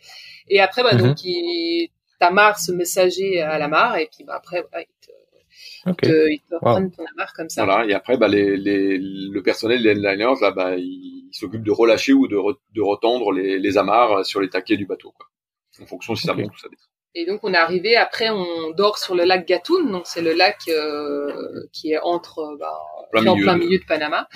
Et 0.50 0.60
après, 0.62 0.84
bah, 0.84 0.94
Mhm. 0.96 1.02
donc, 1.02 1.24
il, 1.24 1.90
t'amarres 2.20 2.60
ce 2.60 2.72
messager 2.72 3.42
à 3.42 3.60
la 3.60 3.68
mare, 3.68 3.98
et 3.98 4.10
puis 4.12 4.24
bah, 4.24 4.34
après, 4.38 4.66
voilà, 4.72 4.86
il 5.88 5.98
te, 5.98 6.00
Ok. 6.00 6.04
il 6.08 6.16
te, 6.16 6.30
il 6.32 6.42
te 6.42 6.56
Wow. 6.62 6.70
prennent 6.70 6.92
ton 6.92 7.06
amarre 7.16 7.34
comme 7.34 7.50
ça. 7.50 7.66
Voilà, 7.66 7.86
et 7.88 7.94
après, 7.94 8.18
bah, 8.18 8.28
les, 8.28 8.58
les, 8.58 8.98
le 9.00 9.42
personnel 9.44 9.84
des 9.84 9.90
headliners, 9.90 10.36
là, 10.42 10.52
bah, 10.52 10.78
il, 10.78 11.28
il 11.32 11.36
s'occupe 11.36 11.64
de 11.64 11.72
relâcher 11.72 12.14
ou 12.14 12.28
de, 12.28 12.36
re- 12.38 12.60
de 12.76 12.82
retendre 12.82 13.32
les, 13.32 13.60
les 13.60 13.78
amarres 13.78 14.26
sur 14.26 14.42
les 14.42 14.50
taquets 14.50 14.78
du 14.78 14.86
bateau, 14.86 15.12
quoi. 15.12 15.28
En 15.82 15.86
fonction 15.88 16.16
si 16.16 16.24
ça 16.26 16.34
monte 16.34 16.54
ou 16.56 16.58
ça 16.60 16.70
descend. 16.70 16.90
Et 17.20 17.26
donc 17.26 17.40
on 17.42 17.52
est 17.52 17.58
arrivé, 17.58 17.96
après 17.96 18.30
on 18.30 18.70
dort 18.78 19.00
sur 19.00 19.16
le 19.16 19.24
lac 19.24 19.48
Gatun, 19.48 19.86
donc 19.92 20.04
c'est 20.06 20.22
le 20.22 20.34
lac 20.34 20.58
euh, 20.70 21.32
qui 21.74 21.92
est 21.92 21.98
entre, 22.04 22.38
euh, 22.40 22.58
bah, 22.60 22.78
Plein 23.12 23.22
qui 23.22 23.26
est 23.28 23.30
en 23.32 23.36
plein 23.38 23.56
de- 23.58 23.64
milieu 23.64 23.80
de 23.80 23.86
Panama. 23.86 24.28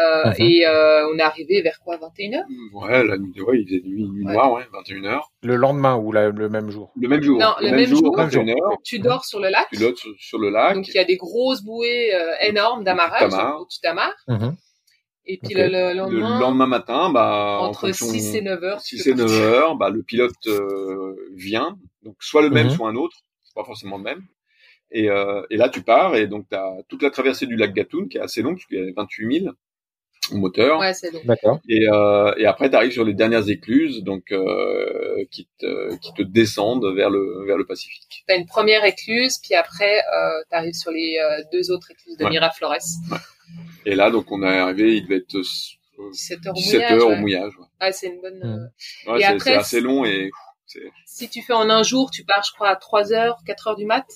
Euh, 0.00 0.26
Mhm. 0.26 0.34
Et 0.38 0.66
euh, 0.66 1.08
on 1.12 1.18
est 1.18 1.22
arrivé 1.22 1.62
vers 1.62 1.80
quoi, 1.80 1.96
21h 1.96 2.44
Ouais, 2.74 3.02
la 3.04 3.16
nuit, 3.18 3.40
ouais, 3.40 3.58
il 3.60 3.64
faisait 3.66 3.80
nuit, 3.84 4.08
nuit 4.08 4.24
Ouais. 4.24 4.34
noire, 4.34 4.52
ouais, 4.52 4.62
21h. 4.72 5.20
Le 5.42 5.56
lendemain 5.56 5.96
ou 5.96 6.12
la- 6.12 6.28
le 6.28 6.48
même 6.48 6.70
jour? 6.70 6.92
Le 7.00 7.08
même 7.08 7.22
jour. 7.22 7.38
Non, 7.40 7.54
le 7.60 7.70
même 7.72 7.86
jour. 7.88 8.14
21h. 8.16 8.54
Tu 8.84 9.00
dors 9.00 9.24
sur 9.24 9.40
le 9.40 9.48
lac, 9.48 9.66
Tu 9.72 9.80
lotes 9.80 9.96
sur, 9.96 10.10
sur 10.20 10.38
le 10.38 10.50
lac. 10.50 10.74
donc 10.74 10.86
il 10.86 10.94
y 10.94 10.98
a 10.98 11.04
des 11.04 11.16
grosses 11.16 11.62
bouées 11.64 12.14
euh, 12.14 12.34
énormes 12.42 12.84
d'amarrage, 12.84 13.32
où 13.60 13.66
tu 13.68 13.80
t'amarres. 13.80 14.14
Et 15.30 15.36
puis 15.42 15.54
Ok. 15.54 15.60
le, 15.60 15.68
le 15.68 15.88
Le 15.88 15.94
lendemain, 15.94 16.40
lendemain 16.40 16.66
matin, 16.66 17.10
bah, 17.10 17.58
en 17.60 17.66
entre 17.66 17.80
fonction- 17.88 18.06
6 18.06 18.34
et 18.36 18.40
9h, 18.40 18.80
6 18.80 19.06
et 19.08 19.14
9 19.14 19.30
heures, 19.42 19.74
bah, 19.76 19.90
le 19.90 20.02
pilote 20.02 20.32
euh, 20.46 21.14
vient, 21.34 21.76
donc 22.02 22.16
soit 22.20 22.42
le 22.42 22.50
même, 22.50 22.68
Mhm. 22.68 22.74
soit 22.74 22.88
un 22.88 22.96
autre, 22.96 23.16
c'est 23.42 23.54
pas 23.54 23.64
forcément 23.64 23.96
le 23.98 24.04
même. 24.04 24.22
Et, 24.90 25.10
euh, 25.10 25.42
et 25.50 25.56
là, 25.56 25.68
tu 25.68 25.82
pars, 25.82 26.16
et 26.16 26.26
donc 26.26 26.46
tu 26.48 26.56
as 26.56 26.76
toute 26.88 27.02
la 27.02 27.10
traversée 27.10 27.46
du 27.46 27.56
lac 27.56 27.74
Gatun, 27.74 28.06
qui 28.08 28.16
est 28.18 28.20
assez 28.20 28.40
longue, 28.42 28.54
puisqu'il 28.56 28.78
y 28.78 28.88
a 28.88 28.92
28 28.96 29.40
000 29.40 29.54
au 30.32 30.36
moteur. 30.36 30.78
Ouais, 30.80 30.94
c'est 30.94 31.10
long. 31.10 31.20
D'accord. 31.24 31.58
Et, 31.68 31.86
euh, 31.90 32.32
et 32.38 32.46
après, 32.46 32.68
tu 32.70 32.76
arrives 32.76 32.92
sur 32.92 33.04
les 33.04 33.14
dernières 33.14 33.48
écluses, 33.50 34.02
donc 34.02 34.32
euh, 34.32 35.24
qui, 35.30 35.46
te, 35.58 35.96
qui 35.98 36.12
te 36.14 36.22
descendent 36.22 36.86
vers 36.94 37.10
le, 37.10 37.44
vers 37.46 37.56
le 37.58 37.66
Pacifique. 37.66 38.24
T'as 38.26 38.36
une 38.36 38.46
première 38.46 38.84
écluse, 38.84 39.38
puis 39.42 39.54
après 39.54 39.98
euh, 39.98 40.42
t'arrives 40.50 40.74
sur 40.74 40.90
les 40.90 41.18
euh, 41.18 41.42
deux 41.52 41.70
autres 41.70 41.90
écluses 41.90 42.16
de 42.16 42.24
Ouais. 42.24 42.30
Miraflores. 42.30 42.76
Et 43.86 43.94
là, 43.94 44.10
donc 44.10 44.30
on 44.32 44.42
est 44.42 44.46
arrivé, 44.58 44.96
il 44.96 45.04
devait 45.04 45.16
être 45.18 45.34
euh, 45.36 46.10
17 46.12 46.46
heures 46.46 46.52
au 46.52 46.56
17 46.56 46.74
mouillage. 46.80 46.92
heures 46.92 47.08
ouais. 47.08 47.14
au 47.14 47.16
mouillage. 47.20 47.52
Ouais. 47.58 47.86
Ouais, 47.86 47.92
c'est 47.92 48.06
une 48.08 48.20
bonne. 48.20 48.42
Euh, 49.06 49.10
Ouais, 49.12 49.18
Et 49.18 49.22
c'est 49.22 49.26
après, 49.26 49.50
c'est 49.50 49.56
assez 49.56 49.80
long 49.80 50.04
et 50.04 50.30
si 51.06 51.28
tu 51.28 51.42
fais 51.42 51.52
en 51.54 51.68
un 51.70 51.82
jour, 51.82 52.10
tu 52.10 52.24
pars, 52.24 52.44
je 52.44 52.52
crois, 52.52 52.68
à 52.68 52.76
3 52.76 53.12
heures, 53.12 53.38
4 53.46 53.68
heures 53.68 53.76
du 53.76 53.84
mat. 53.86 54.06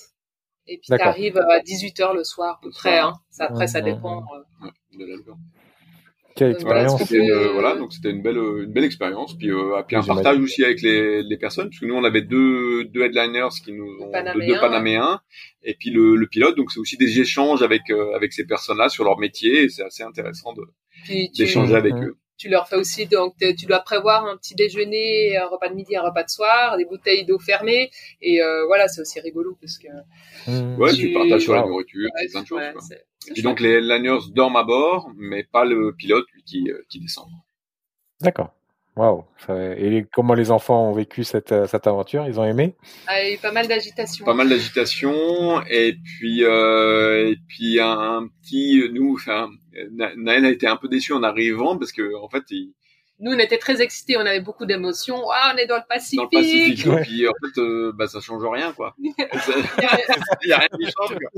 Et 0.66 0.78
puis 0.78 0.86
D'accord. 0.90 1.06
t'arrives 1.06 1.38
à 1.38 1.60
18 1.60 2.00
heures 2.00 2.14
le 2.14 2.24
soir, 2.24 2.58
à 2.58 2.60
peu 2.62 2.70
près. 2.70 2.98
Hein. 2.98 3.14
Ça, 3.30 3.46
après, 3.46 3.66
ça 3.66 3.80
dépend. 3.80 4.22
euh. 4.64 4.68
de 4.98 5.04
l'album. 5.04 5.36
Quelle 6.34 6.52
Euh, 6.54 6.58
voilà, 6.60 6.82
expérience. 6.84 7.00
ce 7.00 7.06
C'était 7.06 7.24
une, 7.24 7.30
Euh, 7.30 7.52
voilà, 7.52 7.76
donc 7.76 7.92
c'était 7.92 8.10
une 8.10 8.22
belle, 8.22 8.36
une 8.38 8.72
belle 8.72 8.84
expérience. 8.84 9.36
Puis, 9.36 9.50
euh, 9.50 9.82
puis 9.86 9.96
un 9.96 10.02
partage 10.02 10.38
aussi 10.38 10.64
avec 10.64 10.80
les, 10.80 11.22
les 11.22 11.36
personnes, 11.36 11.68
parce 11.68 11.78
que 11.80 11.86
nous 11.86 11.94
on 11.94 12.04
avait 12.04 12.22
deux, 12.22 12.84
deux 12.84 13.02
headliners 13.02 13.48
qui 13.64 13.72
nous 13.72 13.98
ont 14.00 14.10
Panaméens, 14.10 14.46
deux, 14.46 14.54
deux 14.54 14.60
Panaméens, 14.60 15.20
et 15.62 15.74
puis 15.74 15.90
le, 15.90 16.16
le 16.16 16.26
pilote. 16.26 16.56
Donc 16.56 16.70
c'est 16.72 16.80
aussi 16.80 16.96
des 16.96 17.20
échanges 17.20 17.62
avec 17.62 17.82
euh, 17.90 18.14
avec 18.14 18.32
ces 18.32 18.46
personnes-là 18.46 18.88
sur 18.88 19.04
leur 19.04 19.18
métier, 19.18 19.64
et 19.64 19.68
c'est 19.68 19.82
assez 19.82 20.04
intéressant 20.04 20.52
de 20.54 20.62
tu, 21.04 21.28
d'échanger 21.36 21.74
avec 21.74 21.94
eux. 21.94 22.16
Tu 22.42 22.48
leur 22.48 22.66
fais 22.68 22.74
aussi, 22.76 23.06
donc 23.06 23.36
tu 23.38 23.66
dois 23.66 23.78
prévoir 23.80 24.26
un 24.26 24.36
petit 24.36 24.56
déjeuner, 24.56 25.36
un 25.36 25.46
repas 25.46 25.68
de 25.68 25.74
midi, 25.74 25.94
un 25.96 26.02
repas 26.02 26.24
de 26.24 26.28
soir, 26.28 26.76
des 26.76 26.84
bouteilles 26.84 27.24
d'eau 27.24 27.38
fermées. 27.38 27.90
Et 28.20 28.42
euh, 28.42 28.66
voilà, 28.66 28.88
c'est 28.88 29.00
aussi 29.00 29.20
rigolo 29.20 29.56
parce 29.60 29.78
que. 29.78 29.86
Mhm. 30.48 30.76
Ouais, 30.80 30.90
Tu- 30.92 31.08
tu 31.08 31.12
partages 31.14 31.42
sur 31.42 31.54
la 31.54 31.62
Wow. 31.62 31.68
nourriture, 31.68 32.08
Ouais, 32.14 32.22
c'est 32.26 32.30
plein 32.32 32.42
de 32.42 32.46
choses. 32.48 32.58
ouais, 32.58 32.72
quoi. 32.72 32.80
c'est- 32.82 33.04
c'est 33.20 33.30
Et 33.30 33.32
puis 33.34 33.42
chouette. 33.42 33.44
donc 33.44 33.60
les 33.60 33.70
headliners 33.74 34.18
dorment 34.34 34.56
à 34.56 34.64
bord, 34.64 35.10
mais 35.16 35.44
pas 35.44 35.64
le 35.64 35.94
pilote 35.94 36.26
lui 36.34 36.42
qui 36.42 36.68
euh, 36.70 36.82
qui 36.88 36.98
descend. 36.98 37.26
D'accord. 38.20 38.52
Waouh. 38.94 39.24
Et 39.48 40.04
comment 40.12 40.34
les 40.34 40.50
enfants 40.50 40.90
ont 40.90 40.92
vécu 40.92 41.24
cette, 41.24 41.52
euh, 41.52 41.66
cette 41.66 41.86
aventure? 41.86 42.26
Ils 42.26 42.38
ont 42.38 42.44
aimé? 42.44 42.74
Ah, 43.06 43.22
et 43.22 43.38
pas 43.38 43.50
mal 43.50 43.66
d'agitation. 43.66 44.24
pas 44.26 44.34
mal 44.34 44.50
d'agitation 44.50 45.62
et 45.70 45.94
puis 46.04 46.44
euh, 46.44 47.30
et 47.30 47.36
puis 47.48 47.80
un, 47.80 47.98
un 48.18 48.28
petit 48.42 48.82
nous 48.92 49.14
enfin 49.14 49.48
Na- 49.92 50.14
Naël 50.16 50.44
a 50.44 50.50
été 50.50 50.66
un 50.66 50.76
peu 50.76 50.88
déçu 50.88 51.14
en 51.14 51.22
arrivant 51.22 51.78
parce 51.78 51.92
que 51.92 52.14
en 52.22 52.28
fait 52.28 52.42
il, 52.50 52.74
Nous, 53.24 53.30
on 53.32 53.38
était 53.38 53.58
très 53.58 53.80
excités, 53.80 54.16
on 54.16 54.20
avait 54.26 54.40
beaucoup 54.40 54.66
d'émotions. 54.66 55.22
Ah, 55.32 55.52
on 55.54 55.56
est 55.56 55.66
dans 55.66 55.76
le 55.76 55.82
Pacifique. 55.88 56.18
dans 56.18 56.24
le 56.24 56.30
Pacifique 56.42 56.86
Ouais. 56.86 57.00
et 57.00 57.04
puis 57.04 57.28
en 57.28 57.32
fait 57.32 57.60
euh, 57.60 57.92
bah 57.94 58.08
ça 58.08 58.20
change 58.20 58.42
rien 58.44 58.72
quoi 58.72 58.96
il 58.98 59.12
y 60.48 60.52
a 60.52 60.58
rien 60.58 60.68
qui 60.68 60.84
change 60.86 61.16
quoi. 61.16 61.30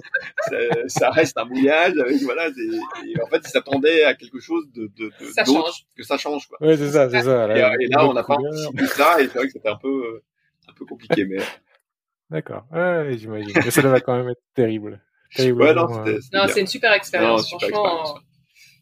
Ça- 0.89 1.11
reste 1.11 1.37
un 1.37 1.45
mouillage 1.45 1.93
avec 1.99 2.16
voilà 2.22 2.51
des- 2.51 2.80
et 3.07 3.20
en 3.22 3.26
fait 3.26 3.43
il 3.45 3.49
s'attendait 3.49 4.05
à 4.05 4.14
quelque 4.14 4.41
chose 4.41 4.64
de 4.74 4.91
de, 4.97 5.12
de- 5.20 5.26
Ça 5.32 5.45
change. 5.45 5.85
que 5.97 6.03
ça 6.03 6.16
change 6.16 6.47
quoi 6.49 6.57
Oui, 6.62 6.76
c'est 6.78 6.91
ça, 6.91 7.11
c'est 7.11 7.20
ça. 7.22 7.55
et, 7.55 7.85
et 7.85 7.87
là 7.89 8.07
on 8.09 8.14
n'a 8.14 8.22
pas 8.24 8.35
anticipé 8.37 8.87
ça 8.87 9.20
et 9.20 9.24
c'est 9.28 9.35
vrai 9.39 9.47
que 9.47 9.53
c'était 9.53 9.68
un 9.68 9.76
peu 9.76 9.89
euh, 9.89 10.22
un 10.68 10.72
peu 10.72 10.85
compliqué 10.87 11.24
mais 11.26 11.39
D'accord. 12.30 12.64
Ouais, 12.72 13.14
j'imagine. 13.18 13.53
Mais 13.55 13.70
ça 13.70 13.82
devait 13.82 14.01
quand 14.01 14.16
même 14.16 14.30
être 14.30 14.41
terrible. 14.55 15.01
Terrible. 15.37 15.62
ouais 15.62 15.74
non 15.74 15.87
bien. 16.03 16.49
c'est 16.49 16.61
une 16.61 16.66
super 16.66 16.93
expérience. 16.95 17.53
Non, 17.53 17.59
super 17.59 17.68
Franchement, 17.78 18.18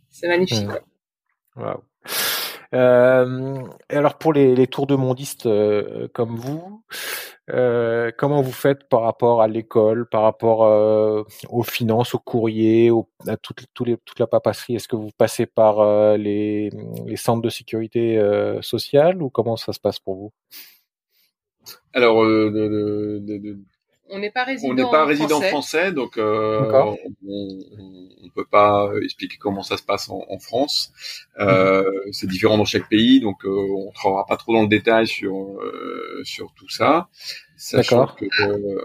c'est 0.08 0.28
magnifique. 0.28 0.68
Waouh. 1.56 1.82
Et 2.06 2.51
alors 2.72 4.18
pour 4.18 4.32
les, 4.32 4.54
les 4.54 4.66
tours 4.66 4.86
de 4.86 4.94
mondistes 4.94 5.46
euh, 5.46 6.08
comme 6.14 6.36
vous, 6.36 6.82
euh, 7.50 8.10
comment 8.16 8.40
vous 8.40 8.52
faites 8.52 8.88
par 8.88 9.02
rapport 9.02 9.42
à 9.42 9.48
l'école, 9.48 10.08
par 10.08 10.22
rapport 10.22 10.64
euh, 10.64 11.22
aux 11.50 11.62
finances, 11.62 12.14
au 12.14 12.18
courrier, 12.18 12.90
au- 12.90 13.08
à 13.26 13.36
toute, 13.36 13.66
les, 13.84 13.96
toute 13.98 14.18
la 14.18 14.26
papasserie? 14.26 14.76
Est-ce 14.76 14.88
que 14.88 14.96
vous 14.96 15.10
passez 15.18 15.44
par 15.46 15.80
euh, 15.80 16.16
les, 16.16 16.70
les 17.06 17.16
centres 17.16 17.42
de 17.42 17.50
sécurité 17.50 18.18
euh, 18.18 18.62
sociale 18.62 19.22
ou 19.22 19.28
comment 19.28 19.56
ça 19.56 19.72
se 19.72 19.80
passe 19.80 19.98
pour 19.98 20.14
vous? 20.16 20.32
Alors 21.92 22.22
euh, 22.24 22.50
de, 22.50 23.18
de, 23.20 23.38
de- 23.38 23.58
On 24.12 24.18
n'est 24.18 24.30
pas 24.30 24.44
résident 24.44 24.70
on 24.70 24.74
n'est 24.74 24.90
pas 24.90 25.04
résident 25.04 25.40
français. 25.40 25.48
français, 25.48 25.92
donc 25.92 26.18
euh, 26.18 26.70
on, 27.26 27.58
on 28.24 28.28
peut 28.34 28.44
pas 28.50 28.90
expliquer 29.02 29.36
comment 29.38 29.62
ça 29.62 29.76
se 29.76 29.82
passe 29.82 30.08
en, 30.10 30.24
en 30.28 30.38
France. 30.38 30.92
Euh, 31.40 31.84
C'est 32.12 32.26
différent 32.28 32.58
dans 32.58 32.64
chaque 32.64 32.88
pays, 32.88 33.20
donc 33.20 33.44
euh, 33.44 33.48
on 33.48 33.80
ne 33.80 33.84
rentrera 33.86 34.26
pas 34.26 34.36
trop 34.36 34.52
dans 34.54 34.62
le 34.62 34.68
détail 34.68 35.06
sur 35.06 35.34
euh, 35.36 36.20
sur 36.24 36.52
tout 36.54 36.68
ça. 36.68 37.08
Sachant 37.56 38.00
D'accord. 38.00 38.16
que 38.16 38.26
euh, 38.42 38.84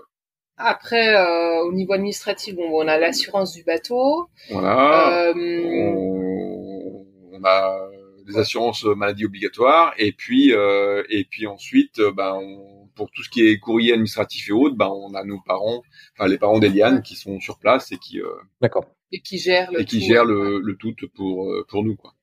Après, 0.57 1.15
euh, 1.15 1.63
au 1.67 1.71
niveau 1.73 1.93
administratif, 1.93 2.55
bon, 2.55 2.69
on 2.71 2.87
a 2.87 2.97
l'assurance 2.97 3.53
du 3.53 3.63
bateau. 3.63 4.27
voilà, 4.49 5.27
Euh, 5.29 5.33
on, 5.35 7.05
on 7.33 7.43
a 7.43 7.86
des 8.27 8.37
assurances 8.37 8.83
maladie 8.85 9.25
obligatoires, 9.25 9.93
et 9.97 10.11
puis 10.11 10.53
euh, 10.53 11.03
et 11.09 11.23
puis 11.25 11.47
ensuite, 11.47 11.99
euh, 11.99 12.11
ben 12.11 12.33
on- 12.35 12.87
pour 12.95 13.11
tout 13.11 13.23
ce 13.23 13.29
qui 13.29 13.47
est 13.47 13.59
courrier 13.59 13.93
administratif 13.93 14.49
et 14.49 14.51
autres, 14.53 14.75
ben 14.75 14.89
on 14.89 15.13
a 15.15 15.23
nos 15.23 15.39
parents, 15.41 15.83
enfin 16.17 16.27
les 16.27 16.37
parents 16.37 16.59
d'Eliane 16.59 17.01
qui 17.03 17.15
sont 17.15 17.39
sur 17.39 17.57
place 17.59 17.91
et 17.91 17.97
qui 17.97 18.19
euh, 18.21 18.27
D'accord. 18.61 18.85
et 19.11 19.21
qui 19.21 19.37
gère 19.37 19.71
le 19.71 19.81
et 19.81 19.85
qui 19.85 19.99
tout, 19.99 20.05
gèrent 20.07 20.25
euh, 20.25 20.59
le, 20.59 20.59
le 20.59 20.75
tout 20.75 20.95
pour 21.15 21.51
euh, 21.51 21.65
pour 21.69 21.83
nous 21.83 21.95
quoi. 21.95 22.13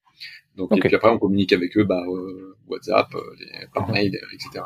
Donc 0.57 0.73
et 0.77 0.81
puis 0.81 0.95
après 0.95 1.11
on 1.11 1.19
communique 1.19 1.53
avec 1.53 1.77
eux 1.79 1.85
bah 1.85 2.05
euh, 2.09 2.57
WhatsApp, 2.69 3.15
euh, 3.15 3.21
les- 3.41 3.67
par 3.75 3.89
Mhm. 3.89 3.95
mail, 3.95 4.21
etc. 4.33 4.65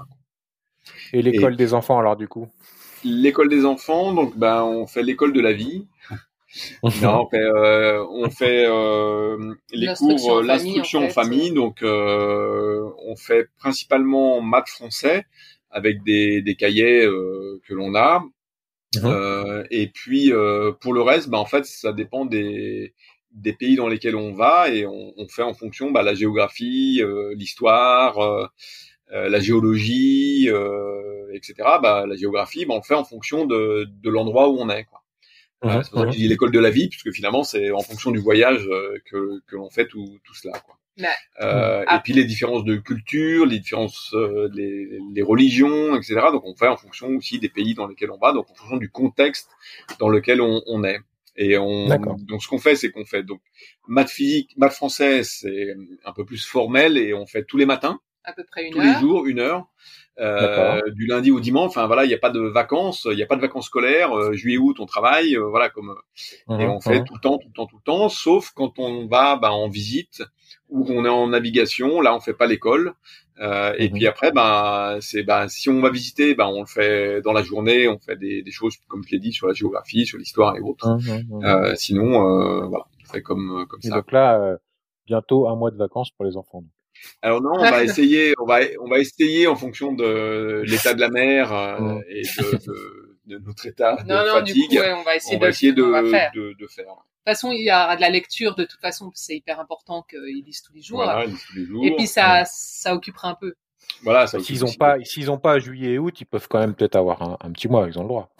Et 1.13 1.23
l'école 1.23 1.57
des 1.57 1.75
enfants 1.75 1.99
alors 1.99 2.17
du 2.17 2.29
coup? 2.29 2.49
L'école 3.05 3.49
des 3.49 3.65
enfants, 3.65 4.13
donc 4.13 4.37
ben 4.37 4.63
on 4.65 4.87
fait 4.87 5.03
l'école 5.03 5.33
de 5.33 5.41
la 5.41 5.53
vie. 5.53 5.87
Non, 7.03 7.23
on 7.23 7.29
fait 7.29 7.43
euh, 7.43 8.05
on 8.11 8.31
fait 8.31 8.67
euh, 8.67 9.55
les 9.73 9.87
L'instruction 9.87 10.29
cours 10.29 10.43
l'instruction 10.43 11.05
en 11.05 11.09
famille, 11.09 11.11
en 11.11 11.11
fait. 11.11 11.15
famille, 11.15 11.53
donc 11.53 11.83
euh, 11.83 12.89
on 13.07 13.17
fait 13.17 13.49
principalement 13.59 14.41
maths 14.41 14.69
français 14.71 15.25
avec 15.71 16.03
des 16.05 16.43
des 16.43 16.55
cahiers 16.57 17.05
euh, 17.05 17.61
que 17.67 17.75
l'on 17.75 17.95
a. 17.95 18.25
Mhm. 18.97 19.03
Euh, 19.05 19.65
et 19.71 19.89
puis 19.89 20.33
euh, 20.33 20.73
pour 20.73 20.95
le 20.95 21.03
reste, 21.03 21.29
bah, 21.29 21.39
en 21.39 21.45
fait, 21.47 21.65
ça 21.67 21.93
dépend 21.93 22.25
des 22.25 22.95
des 23.33 23.53
pays 23.53 23.77
dans 23.77 23.89
lesquels 23.89 24.17
on 24.17 24.33
va 24.33 24.71
et 24.71 24.87
on, 24.87 25.13
on 25.17 25.29
fait 25.29 25.43
en 25.43 25.55
fonction 25.55 25.91
bah, 25.91 26.03
la 26.03 26.15
géographie, 26.15 27.01
euh, 27.03 27.35
l'histoire, 27.37 28.19
euh, 28.19 28.47
euh, 29.13 29.29
la 29.29 29.41
géologie, 29.41 30.49
euh, 30.49 31.31
etc. 31.35 31.55
Bah, 31.83 32.07
la 32.07 32.17
géographie, 32.17 32.65
bah, 32.67 32.75
on 32.75 32.79
le 32.79 32.83
fait 32.83 32.95
en 32.95 33.05
fonction 33.05 33.47
de, 33.47 33.87
de 34.03 34.11
l'endroit 34.11 34.49
où 34.49 34.59
on 34.59 34.69
est. 34.71 34.85
Quoi. 34.85 35.03
Euh, 35.65 35.83
c'est 35.83 35.91
pour 35.91 36.01
ça 36.01 36.07
que 36.07 36.17
mhm. 36.17 36.29
l'école 36.29 36.53
de 36.53 36.59
la 36.59 36.71
vie, 36.71 36.89
puisque 36.89 37.11
finalement 37.13 37.43
c'est 37.43 37.71
en 37.71 37.81
fonction 37.81 38.11
du 38.11 38.21
voyage 38.21 38.67
euh, 38.69 38.97
que, 39.07 39.41
que 39.47 39.57
l'on 39.57 39.71
fait 39.71 39.87
tout, 39.87 40.19
tout 40.25 40.35
cela. 40.35 40.59
Quoi. 40.61 40.79
Euh, 41.41 41.85
ah. 41.87 41.97
Et 41.97 42.01
puis 42.03 42.13
les 42.13 42.25
différences 42.25 42.65
de 42.65 42.77
culture, 42.77 43.47
les 43.47 43.61
différences, 43.61 44.13
euh, 44.15 44.49
les, 44.53 44.99
les, 45.13 45.23
religions, 45.23 45.95
etc. 45.97 46.21
Donc 46.33 46.45
on 46.45 46.57
fait 46.57 46.69
en 46.69 46.77
fonction 46.77 47.09
aussi 47.09 47.39
des 47.39 47.49
pays 47.49 47.75
dans 47.75 47.87
lesquels 47.87 48.11
on 48.11 48.19
va, 48.19 48.33
donc 48.33 48.51
en 48.51 48.55
fonction 48.55 48.77
du 48.77 48.91
contexte 48.91 49.51
dans 49.99 50.09
lequel 50.09 50.41
on, 50.41 50.63
on 50.67 50.85
est. 50.85 50.99
Et 51.37 51.57
on, 51.57 51.87
donc 51.87 52.43
ce 52.43 52.49
qu'on 52.49 52.59
fait, 52.59 52.75
c'est 52.75 52.91
qu'on 52.91 53.05
fait 53.05 53.23
donc 53.23 53.41
maths 53.87 54.11
physique, 54.11 54.55
maths 54.57 54.73
français, 54.73 55.23
c'est 55.23 55.77
un 56.05 56.13
peu 56.13 56.25
plus 56.25 56.45
formel 56.45 56.99
et 56.99 57.15
on 57.15 57.27
fait 57.27 57.45
tous 57.45 57.57
les 57.57 57.67
matins, 57.67 58.01
à 58.25 58.33
peu 58.33 58.45
près 58.45 58.67
une 58.67 58.73
tous 58.73 58.81
les 58.81 58.95
jours, 58.95 59.27
une 59.27 59.39
heure. 59.39 59.69
Euh, 60.21 60.81
du 60.95 61.07
lundi 61.07 61.31
au 61.31 61.39
dimanche. 61.39 61.69
Enfin 61.69 61.87
voilà, 61.87 62.05
il 62.05 62.09
n'y 62.09 62.15
a 62.15 62.19
pas 62.19 62.31
de 62.31 62.41
vacances, 62.41 63.07
il 63.09 63.17
n'y 63.17 63.23
a 63.23 63.27
pas 63.27 63.37
de 63.37 63.41
vacances 63.41 63.67
scolaires. 63.67 64.17
Euh, 64.17 64.33
juillet, 64.33 64.59
août, 64.59 64.79
on 64.81 64.87
travaille, 64.87 65.37
euh, 65.37 65.49
voilà 65.49 65.69
comme 65.69 65.95
et 66.51 66.53
mhm, 66.53 66.71
on 66.71 66.81
fait 66.81 67.01
mhm. 67.01 67.05
tout 67.05 67.15
le 67.15 67.21
temps, 67.21 67.39
tout 67.39 67.47
le 67.47 67.53
temps, 67.53 67.67
tout 67.67 67.77
le 67.77 67.83
temps, 67.83 68.09
sauf 68.09 68.51
quand 68.51 68.79
on 68.79 69.07
va 69.07 69.37
bah, 69.37 69.53
en 69.53 69.69
visite 69.69 70.25
ou 70.69 70.85
qu'on 70.85 71.05
est 71.05 71.09
en 71.09 71.29
navigation. 71.29 72.01
Là, 72.01 72.17
on 72.17 72.21
fait 72.21 72.35
pas 72.35 72.47
l'école. 72.47 72.95
Euh, 73.41 73.73
et 73.79 73.89
mhm. 73.89 73.95
puis 73.95 74.07
après, 74.09 74.33
ben 74.33 74.99
c'est 75.01 75.23
ben 75.23 75.47
si 75.47 75.69
on 75.69 75.81
va 75.81 75.91
visiter, 75.91 76.35
ben 76.35 76.47
on 76.47 76.61
le 76.63 76.67
fait 76.67 77.23
dans 77.23 77.33
la 77.33 77.45
journée. 77.45 77.87
On 77.87 78.01
fait 78.01 78.17
des, 78.17 78.43
des 78.43 78.51
choses 78.51 78.77
comme 78.89 79.05
je 79.05 79.13
l'ai 79.13 79.21
dit 79.21 79.33
sur 79.33 79.47
la 79.47 79.55
géographie, 79.55 80.05
sur 80.05 80.19
l'histoire 80.19 80.57
et 80.57 80.61
autres. 80.61 80.99
Euh, 81.45 81.75
sinon, 81.77 82.69
voilà, 82.69 82.87
on 83.05 83.13
fait 83.13 83.23
comme 83.23 83.67
comme 83.69 83.81
et 83.85 83.89
ça. 83.89 83.95
Donc 83.95 84.11
là, 84.11 84.57
bientôt 85.07 85.47
un 85.49 85.55
mois 85.55 85.71
de 85.71 85.77
vacances 85.77 86.11
pour 86.11 86.25
les 86.25 86.37
enfants. 86.37 86.65
Alors 87.23 87.43
non, 87.43 87.53
on 87.55 87.63
va 87.63 87.83
essayer, 87.83 88.35
on 88.39 88.47
va, 88.47 88.61
on 88.81 88.89
va 88.89 88.99
essayer 88.99 89.47
en 89.47 89.57
fonction 89.57 89.93
de 89.93 90.63
l'état 90.67 90.95
de 90.95 91.01
la 91.01 91.09
mer 91.09 91.53
euh, 91.53 92.01
et 92.09 92.23
de, 92.23 93.09
de, 93.27 93.39
notre 93.39 93.67
état 93.67 93.97
de 93.97 94.13
fatigue. 94.13 94.71
Du 94.71 94.79
coup, 94.79 94.85
on 94.85 95.03
va 95.03 95.17
essayer, 95.17 95.37
on 95.37 95.41
va 95.41 95.49
essayer 95.49 95.73
de, 95.73 95.83
faire. 95.83 96.31
de, 96.35 96.67
faire. 96.67 96.85
De 96.85 96.95
toute 96.95 97.25
façon, 97.25 97.53
il 97.53 97.65
y 97.65 97.71
a 97.71 97.97
de 97.97 98.01
la 98.01 98.11
lecture. 98.11 98.55
De 98.55 98.65
toute 98.65 98.81
façon, 98.81 99.11
c'est 99.15 99.37
hyper 99.37 99.61
important 99.61 100.03
qu'ils 100.09 100.45
lisent 100.45 100.63
tous 100.63 100.73
les 100.73 100.83
jours. 100.83 101.03
Voilà, 101.03 101.25
ils 101.25 101.31
lisent 101.31 101.45
tous 101.49 101.57
les 101.57 101.67
jours. 101.67 101.85
Et 101.85 101.97
puis 101.97 102.07
ça, 102.07 102.45
ça 102.47 102.95
occupera 102.95 103.29
un 103.29 103.35
peu. 103.35 103.55
Voilà, 104.03 104.27
s'ils 104.27 104.65
ont 104.65 104.73
pas, 104.73 105.03
s'ils 105.03 105.31
ont 105.31 105.39
pas 105.39 105.59
juillet 105.59 105.93
et 105.93 105.99
août, 105.99 106.21
ils 106.21 106.25
peuvent 106.25 106.47
quand 106.49 106.61
même 106.61 106.75
peut-être 106.75 106.97
avoir 106.97 107.39
un, 107.45 107.53
petit 107.53 107.69
mois, 107.69 107.89
ils 107.89 107.99
ont 107.99 108.03
le 108.03 108.09
droit. 108.09 108.31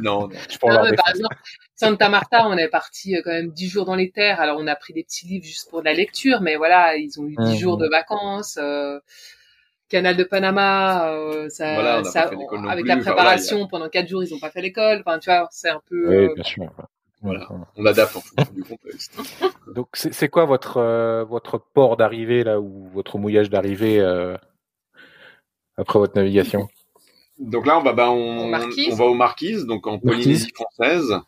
non, 0.00 0.28
non. 0.28 0.30
Je 0.48 0.58
par 0.58 1.08
exemple, 1.10 1.36
Santa 1.82 2.08
Marta, 2.08 2.46
on 2.46 2.56
est 2.56 2.68
parti 2.68 3.16
euh, 3.16 3.22
quand 3.24 3.32
même 3.32 3.50
dix 3.50 3.68
jours 3.68 3.84
dans 3.84 3.96
les 3.96 4.12
terres. 4.12 4.40
Alors 4.40 4.56
on 4.60 4.68
a 4.68 4.76
pris 4.76 4.92
des 4.92 5.02
petits 5.02 5.26
livres 5.26 5.44
juste 5.44 5.68
pour 5.68 5.80
de 5.80 5.84
la 5.86 5.94
lecture, 5.94 6.40
mais 6.40 6.54
voilà, 6.54 6.96
ils 6.96 7.20
ont 7.20 7.26
eu 7.26 7.34
dix 7.36 7.58
jours 7.58 7.76
de 7.76 7.88
vacances. 7.88 8.56
Euh, 8.60 9.00
Canal 9.88 10.16
de 10.16 10.24
Panama, 10.24 11.10
euh, 11.10 11.48
ça, 11.48 12.02
ça 12.04 12.30
avec 12.68 12.86
la 12.86 12.96
préparation 12.98 13.66
pendant 13.66 13.88
quatre 13.88 14.08
jours, 14.08 14.22
ils 14.22 14.32
ont 14.32 14.38
pas 14.38 14.50
fait 14.50 14.62
l'école. 14.62 15.02
Enfin, 15.04 15.18
tu 15.18 15.28
vois, 15.28 15.48
c'est 15.50 15.70
un 15.70 15.82
peu. 15.88 16.28
Oui, 16.28 16.34
bien 16.34 16.44
sûr. 16.44 16.70
Voilà, 17.20 17.48
on 17.76 17.84
adapte 17.84 18.16
en 18.16 18.20
fonction 18.20 18.54
du 18.54 18.62
contexte. 18.62 19.18
Donc, 19.74 19.88
c'est 19.92 20.28
quoi 20.28 20.44
votre 20.44 21.24
votre 21.24 21.58
port 21.58 21.96
d'arrivée 21.96 22.44
là 22.44 22.60
ou 22.60 22.88
votre 22.94 23.18
mouillage 23.18 23.50
d'arrivée 23.50 24.00
après 25.76 25.98
votre 25.98 26.16
navigation? 26.16 26.68
Donc 27.38 27.66
là, 27.66 27.78
on 27.78 27.82
va, 27.82 27.92
bah, 27.92 28.10
on, 28.10 28.52
on 28.52 28.94
va 28.94 29.04
aux 29.04 29.14
Marquises, 29.14 29.66
donc 29.66 29.86
en 29.86 29.98
Polynésie 29.98 30.52
française. 30.54 31.20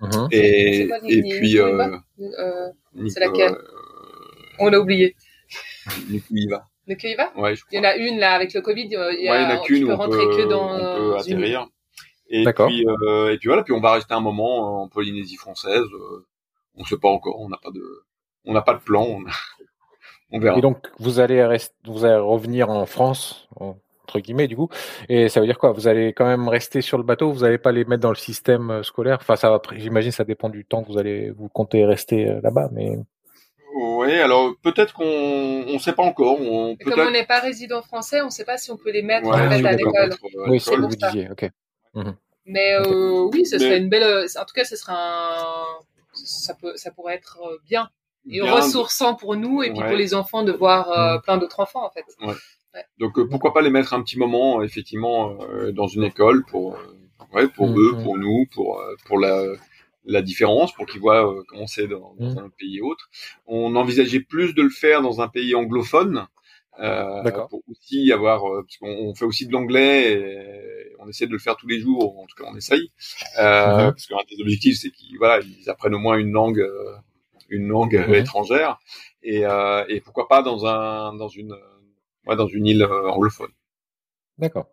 Uh-huh. 0.00 0.28
Et, 0.32 0.88
et 1.08 1.22
puis, 1.22 1.58
euh, 1.58 1.98
euh, 2.20 2.70
c'est 3.08 3.20
laquelle 3.20 3.52
euh, 3.52 4.56
On 4.58 4.68
l'a 4.68 4.80
oublié. 4.80 5.14
Nukuiva. 6.08 6.66
Nukuiva 6.86 7.32
Ouais, 7.36 7.54
je 7.54 7.64
crois. 7.64 7.70
Il 7.72 7.76
y 7.76 7.80
en 7.80 7.84
a 7.84 7.96
une 7.96 8.18
là 8.18 8.32
avec 8.32 8.54
le 8.54 8.62
Covid. 8.62 8.84
Il 8.84 8.92
y 8.92 8.96
a, 8.96 9.00
ouais, 9.00 9.18
il 9.20 9.24
y 9.24 9.28
en 9.28 9.50
a 9.50 9.58
qu'une 9.58 9.84
où 9.84 9.90
on 9.90 10.08
peut, 10.08 10.36
que 10.36 10.48
dans 10.48 10.74
on 10.74 10.78
peut 10.78 11.16
atterrir. 11.18 11.68
Et 12.32 12.44
puis, 12.44 12.86
euh, 12.86 13.32
et 13.32 13.38
puis 13.38 13.48
voilà, 13.48 13.64
puis 13.64 13.72
on 13.72 13.80
va 13.80 13.92
rester 13.92 14.14
un 14.14 14.20
moment 14.20 14.82
en 14.82 14.88
Polynésie 14.88 15.36
française. 15.36 15.84
on 16.76 16.84
sait 16.84 16.96
pas 16.96 17.08
encore, 17.08 17.40
on 17.40 17.48
n'a 17.48 17.58
pas 17.58 17.72
de, 17.72 17.82
on 18.44 18.52
n'a 18.52 18.62
pas 18.62 18.74
de 18.74 18.80
plan. 18.80 19.02
On, 19.02 19.24
on 20.30 20.38
verra. 20.38 20.56
Et 20.56 20.60
donc 20.60 20.86
vous 20.98 21.18
allez 21.18 21.44
rester, 21.44 21.74
vous 21.84 22.04
allez 22.04 22.16
revenir 22.16 22.70
en 22.70 22.86
France 22.86 23.48
entre 24.10 24.20
guillemets 24.20 24.48
du 24.48 24.56
coup, 24.56 24.68
et 25.08 25.28
ça 25.28 25.40
veut 25.40 25.46
dire 25.46 25.58
quoi? 25.58 25.72
Vous 25.72 25.86
allez 25.86 26.12
quand 26.12 26.26
même 26.26 26.48
rester 26.48 26.80
sur 26.80 26.98
le 26.98 27.04
bateau, 27.04 27.32
vous 27.32 27.40
n'allez 27.40 27.58
pas 27.58 27.72
les 27.72 27.84
mettre 27.84 28.02
dans 28.02 28.10
le 28.10 28.16
système 28.16 28.70
euh, 28.70 28.82
scolaire? 28.82 29.18
Enfin, 29.20 29.36
ça 29.36 29.50
va. 29.50 29.62
J'imagine 29.76 30.10
ça 30.10 30.24
dépend 30.24 30.48
du 30.48 30.64
temps 30.64 30.82
que 30.82 30.92
vous 30.92 30.98
allez 30.98 31.30
vous 31.30 31.48
comptez 31.48 31.84
rester 31.84 32.28
euh, 32.28 32.40
là-bas, 32.42 32.68
mais. 32.72 32.98
Oui, 33.72 34.12
alors 34.18 34.52
peut-être 34.62 34.94
qu'on 34.94 35.04
on 35.04 35.78
sait 35.78 35.92
pas 35.92 36.02
encore. 36.02 36.40
On, 36.40 36.76
comme 36.76 36.98
on 36.98 37.10
n'est 37.12 37.26
pas 37.26 37.38
résident 37.38 37.82
français, 37.82 38.20
on 38.20 38.26
ne 38.26 38.30
sait 38.30 38.44
pas 38.44 38.58
si 38.58 38.70
on 38.72 38.76
peut 38.76 38.90
les 38.90 39.02
mettre 39.02 39.28
en 39.28 39.32
fait, 39.32 39.64
à 39.64 39.72
l'école. 39.72 40.10
Oui, 40.48 40.58
c'est 40.58 40.72
ce 40.72 40.76
que 40.76 40.80
vous 40.80 40.88
disiez. 40.88 41.28
Ok. 41.30 41.48
Mhm. 41.94 42.16
Mais 42.46 42.74
euh, 42.74 43.28
oui, 43.32 43.46
ce 43.46 43.58
serait 43.58 43.78
une 43.78 43.88
belle. 43.88 44.26
En 44.36 44.44
tout 44.44 44.54
cas, 44.54 44.64
ce 44.64 44.74
serait 44.74 44.94
un. 44.96 45.64
Ça 46.12 46.54
peut, 46.60 46.72
ça 46.76 46.90
pourrait 46.90 47.14
être 47.14 47.38
bien 47.64 47.88
et 48.28 48.40
ressourçant 48.40 49.14
pour 49.14 49.36
nous 49.36 49.62
et 49.62 49.70
puis 49.70 49.80
pour 49.80 49.96
les 49.96 50.14
enfants 50.14 50.42
de 50.42 50.52
voir 50.52 50.90
euh, 50.90 51.16
mm. 51.16 51.22
plein 51.22 51.38
d'autres 51.38 51.60
enfants 51.60 51.84
en 51.84 51.90
fait. 51.90 52.04
Ouais. 52.22 52.34
Donc 52.98 53.18
euh, 53.18 53.26
pourquoi 53.28 53.52
pas 53.52 53.62
les 53.62 53.70
mettre 53.70 53.94
un 53.94 54.02
petit 54.02 54.18
moment 54.18 54.62
effectivement 54.62 55.38
euh, 55.42 55.72
dans 55.72 55.86
une 55.86 56.04
école 56.04 56.44
pour 56.46 56.78
ouais, 57.32 57.48
pour 57.48 57.68
mm, 57.68 57.78
eux, 57.78 57.92
mm. 57.92 58.02
pour 58.02 58.18
nous, 58.18 58.46
pour 58.52 58.82
pour 59.06 59.18
la 59.18 59.44
la 60.06 60.22
différence 60.22 60.72
pour 60.72 60.86
qu'ils 60.86 61.00
voient 61.00 61.34
comment 61.48 61.66
c'est 61.66 61.86
dans, 61.86 62.14
dans 62.18 62.38
un 62.38 62.48
pays 62.58 62.80
autre. 62.80 63.10
On 63.46 63.76
envisageait 63.76 64.20
plus 64.20 64.54
de 64.54 64.62
le 64.62 64.70
faire 64.70 65.02
dans 65.02 65.20
un 65.20 65.28
pays 65.28 65.54
anglophone. 65.54 66.26
Euh, 66.78 67.30
pour 67.50 67.62
aussi 67.68 68.10
avoir 68.10 68.42
parce 68.62 68.78
qu'on 68.78 69.14
fait 69.14 69.26
aussi 69.26 69.46
de 69.46 69.52
l'anglais 69.52 70.12
et 70.12 70.94
on 70.98 71.08
essaie 71.08 71.26
de 71.26 71.32
le 71.32 71.38
faire 71.38 71.56
tous 71.56 71.66
les 71.66 71.80
jours 71.80 72.18
en 72.18 72.24
tout 72.26 72.42
cas 72.42 72.48
on 72.50 72.56
essaye 72.56 72.90
euh, 73.38 73.42
mm-hmm. 73.42 73.90
parce 73.90 74.06
qu'un 74.06 74.16
des 74.30 74.40
objectifs 74.40 74.78
c'est 74.80 74.90
qu'ils 74.90 75.18
voilà 75.18 75.44
ils 75.44 75.68
apprennent 75.68 75.96
au 75.96 75.98
moins 75.98 76.16
une 76.16 76.32
langue 76.32 76.64
une 77.50 77.68
langue 77.68 77.96
mhm. 77.96 78.14
étrangère 78.14 78.78
et, 79.22 79.44
euh, 79.44 79.84
et 79.88 80.00
pourquoi 80.00 80.28
pas 80.28 80.42
dans 80.42 80.64
un 80.66 81.14
dans 81.14 81.28
une 81.28 81.54
ouais, 82.26 82.36
dans 82.36 82.46
une 82.46 82.66
île 82.66 82.82
euh, 82.82 83.10
anglophone. 83.10 83.50
D'accord. 84.38 84.68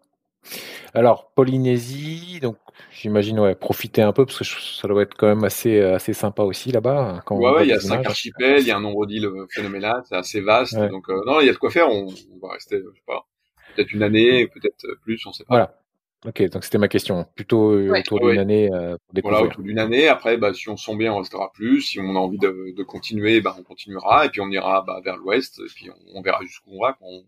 Alors 0.93 1.31
Polynésie, 1.35 2.39
donc 2.41 2.57
j'imagine 2.91 3.39
ouais 3.39 3.55
profiter 3.55 4.01
un 4.01 4.13
peu 4.13 4.25
parce 4.25 4.39
que 4.39 4.45
ça 4.45 4.87
doit 4.87 5.01
être 5.01 5.15
quand 5.15 5.27
même 5.27 5.43
assez 5.43 5.81
assez 5.81 6.13
sympa 6.13 6.43
aussi 6.43 6.71
là-bas. 6.71 7.21
Hein, 7.27 7.35
ouais, 7.35 7.65
il 7.65 7.69
y 7.69 7.73
a 7.73 7.79
cinq 7.79 8.05
archipels, 8.05 8.61
il 8.61 8.67
y 8.67 8.71
a 8.71 8.77
un 8.77 8.81
nombre 8.81 9.05
d'îles 9.05 9.25
euh, 9.25 9.45
phénoménal, 9.49 10.01
c'est 10.07 10.15
assez 10.15 10.41
vaste, 10.41 10.77
donc 10.77 11.09
non, 11.09 11.41
il 11.41 11.47
y 11.47 11.49
a 11.49 11.53
de 11.53 11.57
quoi 11.57 11.71
faire. 11.71 11.89
On, 11.89 12.07
on 12.07 12.47
va 12.47 12.53
rester, 12.53 12.77
je 12.77 12.95
sais 12.95 13.03
pas, 13.05 13.27
peut-être 13.75 13.91
une 13.91 14.03
année, 14.03 14.47
peut-être 14.47 14.85
plus, 15.03 15.25
on 15.25 15.33
sait 15.33 15.43
pas. 15.43 15.55
Voilà. 15.55 15.79
Ok, 16.25 16.41
donc 16.49 16.63
c'était 16.63 16.79
ma 16.79 16.87
question. 16.87 17.27
Plutôt 17.35 17.73
euh, 17.73 17.95
autour 17.95 18.19
d'une 18.19 18.39
année 18.39 18.71
euh, 18.73 18.97
pour 19.05 19.13
découvrir. 19.13 19.39
Voilà, 19.39 19.51
autour 19.51 19.63
d'une 19.63 19.77
année. 19.77 20.07
Après, 20.07 20.35
bah, 20.37 20.51
si 20.51 20.67
on 20.67 20.75
sent 20.75 20.95
bien, 20.95 21.13
on 21.13 21.19
restera 21.19 21.51
plus. 21.53 21.81
Si 21.81 21.99
on 21.99 22.15
a 22.15 22.19
envie 22.19 22.39
de, 22.39 22.73
de 22.75 22.83
continuer, 22.83 23.39
bah, 23.39 23.55
on 23.57 23.61
continuera. 23.61 24.25
Et 24.25 24.29
puis 24.29 24.41
on 24.41 24.49
ira 24.49 24.81
bah, 24.81 24.99
vers 25.05 25.15
l'ouest. 25.17 25.59
Et 25.59 25.69
puis 25.73 25.91
on, 25.91 26.17
on 26.17 26.21
verra 26.23 26.41
jusqu'où 26.41 26.71
on 26.73 26.81
va. 26.81 26.97
On, 27.01 27.23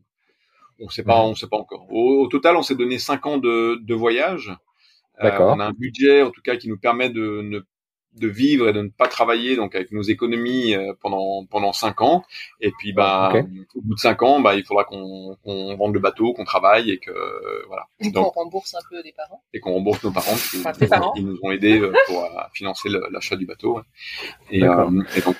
on 0.80 0.90
sait 0.90 1.04
pas, 1.04 1.22
on 1.22 1.36
sait 1.36 1.48
pas 1.48 1.58
encore. 1.58 1.86
Au, 1.92 2.28
total, 2.28 2.56
on 2.56 2.64
s'est 2.64 2.76
donné 2.76 3.00
cinq 3.00 3.26
ans 3.26 3.38
de, 3.38 3.80
de 3.82 3.94
voyage. 3.94 4.54
Euh, 5.24 5.32
on 5.40 5.60
a 5.60 5.66
un 5.66 5.74
budget, 5.74 6.22
en 6.22 6.32
tout 6.32 6.42
cas, 6.42 6.56
qui 6.56 6.70
nous 6.70 6.78
permet 6.78 7.10
de 7.10 7.42
ne 7.42 7.60
de 8.16 8.28
vivre 8.28 8.68
et 8.68 8.74
de 8.74 8.82
ne 8.82 8.90
pas 8.90 9.08
travailler 9.08 9.56
donc 9.56 9.76
avec 9.76 9.92
nos 9.92 10.02
économies 10.02 10.76
euh, 10.76 10.94
pendant 11.02 11.46
pendant 11.46 11.74
cinq 11.74 12.02
ans. 12.02 12.24
Et 12.60 12.72
puis 12.72 12.94
bah 12.94 13.32
au 13.76 13.82
bout 13.82 13.96
de 13.96 14.00
cinq 14.00 14.24
ans 14.24 14.40
bah 14.40 14.56
il 14.56 14.64
faudra 14.64 14.84
qu'on 14.84 15.38
qu'on 15.44 15.76
vende 15.76 15.94
le 15.94 16.00
bateau 16.00 16.34
qu'on 16.34 16.44
travaille 16.44 16.90
et 16.90 17.00
que 17.00 17.12
euh, 17.12 17.64
voilà. 17.68 17.86
Et 18.00 18.12
qu'on 18.12 18.24
rembourse 18.24 18.74
un 18.74 18.80
peu 18.90 19.02
des 19.04 19.14
parents. 19.14 19.44
Et 19.54 19.60
qu'on 19.60 19.74
rembourse 19.74 20.04
nos 20.04 20.12
parents 20.12 20.36
qui, 20.36 20.88
parents. 20.88 21.14
nous 21.18 21.38
ont 21.44 21.52
aidés 21.52 21.80
euh, 21.80 21.94
pour 22.08 22.28
financer 22.54 22.90
l'achat 23.12 23.36
du 23.36 23.46
bateau 23.46 23.82
et, 24.50 24.60
et, 24.60 25.22
donc 25.22 25.38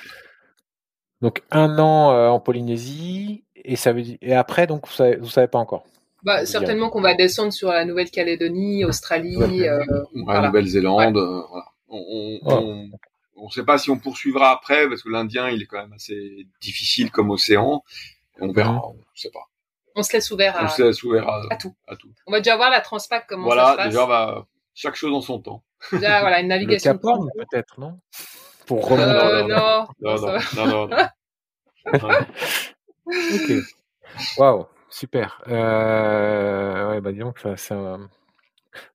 donc 1.20 1.42
un 1.50 1.78
an 1.78 2.30
en 2.30 2.40
Polynésie 2.40 3.44
et 3.64 3.76
ça 3.76 3.92
veut 3.92 4.02
dire 4.02 4.18
et 4.22 4.34
après 4.34 4.66
donc 4.66 4.86
vous 4.86 4.94
savez 4.94 5.16
vous 5.16 5.28
savez 5.28 5.48
pas 5.48 5.58
encore 5.58 5.84
bah, 6.22 6.44
certainement 6.44 6.90
qu'on 6.90 7.00
va 7.00 7.14
descendre 7.14 7.50
sur 7.50 7.70
la 7.70 7.86
Nouvelle-Calédonie, 7.86 8.84
Australie, 8.84 9.38
euh, 9.66 9.82
voilà. 10.26 10.48
Nouvelle-Zélande, 10.48 11.16
voilà 11.16 11.64
on, 11.90 12.90
on, 13.36 13.48
sait 13.50 13.64
pas 13.64 13.78
si 13.78 13.90
on 13.90 13.98
poursuivra 13.98 14.50
après 14.50 14.88
parce 14.88 15.02
que 15.02 15.08
l'Indien 15.08 15.48
il 15.48 15.62
est 15.62 15.66
quand 15.66 15.80
même 15.80 15.92
assez 15.92 16.46
difficile 16.60 17.10
comme 17.10 17.30
océan. 17.30 17.82
On 18.40 18.52
verra, 18.52 18.80
on 18.86 18.96
sait 19.14 19.30
pas. 19.30 19.48
On 19.96 20.02
se 20.02 20.12
laisse 20.12 20.30
ouvert 20.30 20.56
à, 20.56 20.64
on 20.64 20.68
se 20.68 20.82
laisse 20.82 21.02
ouvert 21.02 21.28
à, 21.28 21.56
tout. 21.56 21.74
à 21.86 21.96
tout. 21.96 22.10
On 22.26 22.32
va 22.32 22.38
déjà 22.38 22.56
voir 22.56 22.70
la 22.70 22.80
Transpac 22.80 23.26
comment 23.28 23.44
voilà, 23.44 23.64
ça 23.64 23.70
se 23.72 23.76
passe. 23.76 23.86
déjà 23.88 24.06
va 24.06 24.46
chaque 24.74 24.94
chose 24.94 25.12
en 25.12 25.20
son 25.20 25.40
temps. 25.40 25.62
Déjà 25.92 26.20
voilà 26.20 26.40
une 26.40 26.48
navigation. 26.48 26.92
Le 26.92 27.44
peut-être 27.44 27.80
non? 27.80 27.98
Pour 28.66 28.88
remonter. 28.88 29.10
Euh, 29.10 29.42
non, 29.48 29.86
non, 30.00 30.16
non, 30.16 30.38
non, 30.56 30.88
non, 30.88 31.06
ok. 33.34 33.52
Waouh, 34.38 34.66
super. 34.88 35.42
Euh, 35.48 36.90
ouais, 36.90 37.00
bah 37.00 37.12
disons 37.12 37.32
que 37.32 37.48
un 37.72 38.08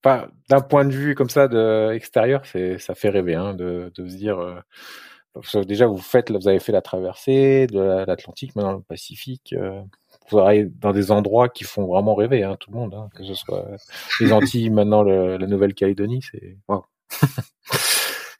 Enfin, 0.03 0.27
d'un 0.49 0.61
point 0.61 0.85
de 0.85 0.93
vue 0.93 1.15
comme 1.15 1.29
ça 1.29 1.47
de 1.49 1.91
extérieur, 1.93 2.45
c'est 2.45 2.77
ça 2.77 2.95
fait 2.95 3.09
rêver 3.09 3.35
hein, 3.35 3.53
de, 3.53 3.91
de 3.95 4.07
se 4.07 4.15
dire. 4.15 4.39
Euh, 4.39 5.63
déjà, 5.63 5.85
vous 5.85 5.97
faites, 5.97 6.31
vous 6.31 6.47
avez 6.47 6.59
fait 6.59 6.71
la 6.71 6.81
traversée 6.81 7.67
de 7.67 8.05
l'Atlantique, 8.07 8.55
maintenant 8.55 8.73
le 8.73 8.81
Pacifique. 8.81 9.53
Euh, 9.57 9.81
vous 10.29 10.39
allez 10.39 10.65
dans 10.65 10.93
des 10.93 11.11
endroits 11.11 11.49
qui 11.49 11.65
font 11.65 11.85
vraiment 11.87 12.15
rêver, 12.15 12.43
hein, 12.43 12.55
tout 12.59 12.71
le 12.71 12.77
monde, 12.77 12.93
hein, 12.93 13.09
que 13.15 13.23
ce 13.25 13.33
soit 13.33 13.65
les 14.21 14.31
Antilles, 14.31 14.69
maintenant 14.69 15.03
la 15.03 15.45
Nouvelle-Calédonie, 15.45 16.21
c'est 16.31 16.57
wow. 16.69 16.85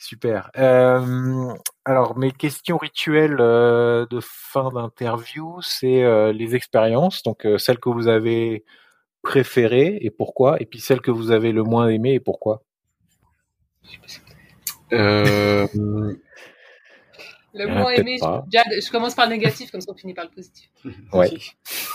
Super. 0.06 0.52
Euh, 0.56 1.52
alors, 1.84 2.16
mes 2.16 2.32
questions 2.32 2.78
rituelles 2.78 3.38
euh, 3.40 4.06
de 4.06 4.20
fin 4.22 4.70
d'interview, 4.70 5.60
c'est 5.64 6.04
euh, 6.04 6.32
les 6.32 6.56
expériences, 6.56 7.24
donc 7.24 7.48
celles 7.58 7.80
que 7.80 7.90
vous 7.90 8.08
avez 8.08 8.66
préférées 9.24 9.98
et 10.02 10.12
pourquoi, 10.12 10.62
et 10.62 10.68
puis 10.68 10.80
celles 10.80 11.02
que 11.02 11.10
vous 11.10 11.32
avez 11.32 11.52
le 11.52 11.64
moins 11.64 11.88
aimées 11.88 12.14
et 12.14 12.20
pourquoi. 12.20 12.62
Le 17.56 17.68
moins 17.68 17.92
aimé, 17.92 18.18
je, 18.22 18.82
je, 18.86 18.92
commence 18.92 19.16
par 19.16 19.26
le 19.28 19.32
négatif, 19.36 19.72
comme 19.72 19.82
ça 19.82 19.92
on 19.92 19.96
finit 19.96 20.14
par 20.14 20.26
le 20.26 20.32
positif. 20.32 20.70
Ouais. 21.14 21.30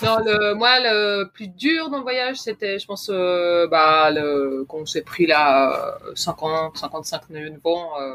Non, 0.01 0.17
le, 0.25 0.55
moi, 0.55 0.79
le 0.79 1.25
plus 1.31 1.47
dur 1.47 1.89
dans 1.89 1.97
le 1.97 2.03
voyage, 2.03 2.37
c'était, 2.37 2.79
je 2.79 2.85
pense, 2.85 3.09
euh, 3.13 3.67
bah, 3.67 4.09
le, 4.11 4.65
qu'on 4.67 4.85
s'est 4.85 5.03
pris 5.03 5.27
là 5.27 5.97
50, 6.15 6.77
55 6.77 7.29
nœuds 7.29 7.49
de 7.51 7.59
vent 7.63 7.91
euh, 7.99 8.13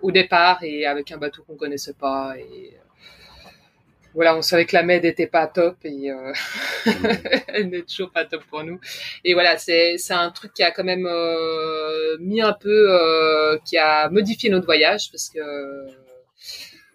au 0.00 0.10
départ 0.10 0.62
et 0.62 0.86
avec 0.86 1.12
un 1.12 1.18
bateau 1.18 1.42
qu'on 1.46 1.56
connaissait 1.56 1.94
pas. 1.94 2.34
Et 2.38 2.76
voilà, 4.14 4.36
on 4.36 4.42
savait 4.42 4.64
que 4.64 4.74
la 4.74 4.82
med 4.82 5.04
était 5.04 5.26
pas 5.26 5.46
top 5.46 5.76
et 5.84 6.10
euh, 6.10 6.32
elle 7.48 7.68
n'est 7.68 7.82
toujours 7.82 8.10
pas 8.10 8.24
top 8.24 8.42
pour 8.50 8.64
nous. 8.64 8.80
Et 9.24 9.34
voilà, 9.34 9.56
c'est 9.56 9.98
c'est 9.98 10.14
un 10.14 10.30
truc 10.30 10.52
qui 10.52 10.62
a 10.62 10.72
quand 10.72 10.84
même 10.84 11.06
euh, 11.06 12.16
mis 12.18 12.42
un 12.42 12.52
peu, 12.52 12.90
euh, 12.90 13.56
qui 13.64 13.78
a 13.78 14.08
modifié 14.10 14.50
notre 14.50 14.66
voyage 14.66 15.10
parce 15.12 15.30
que 15.30 15.38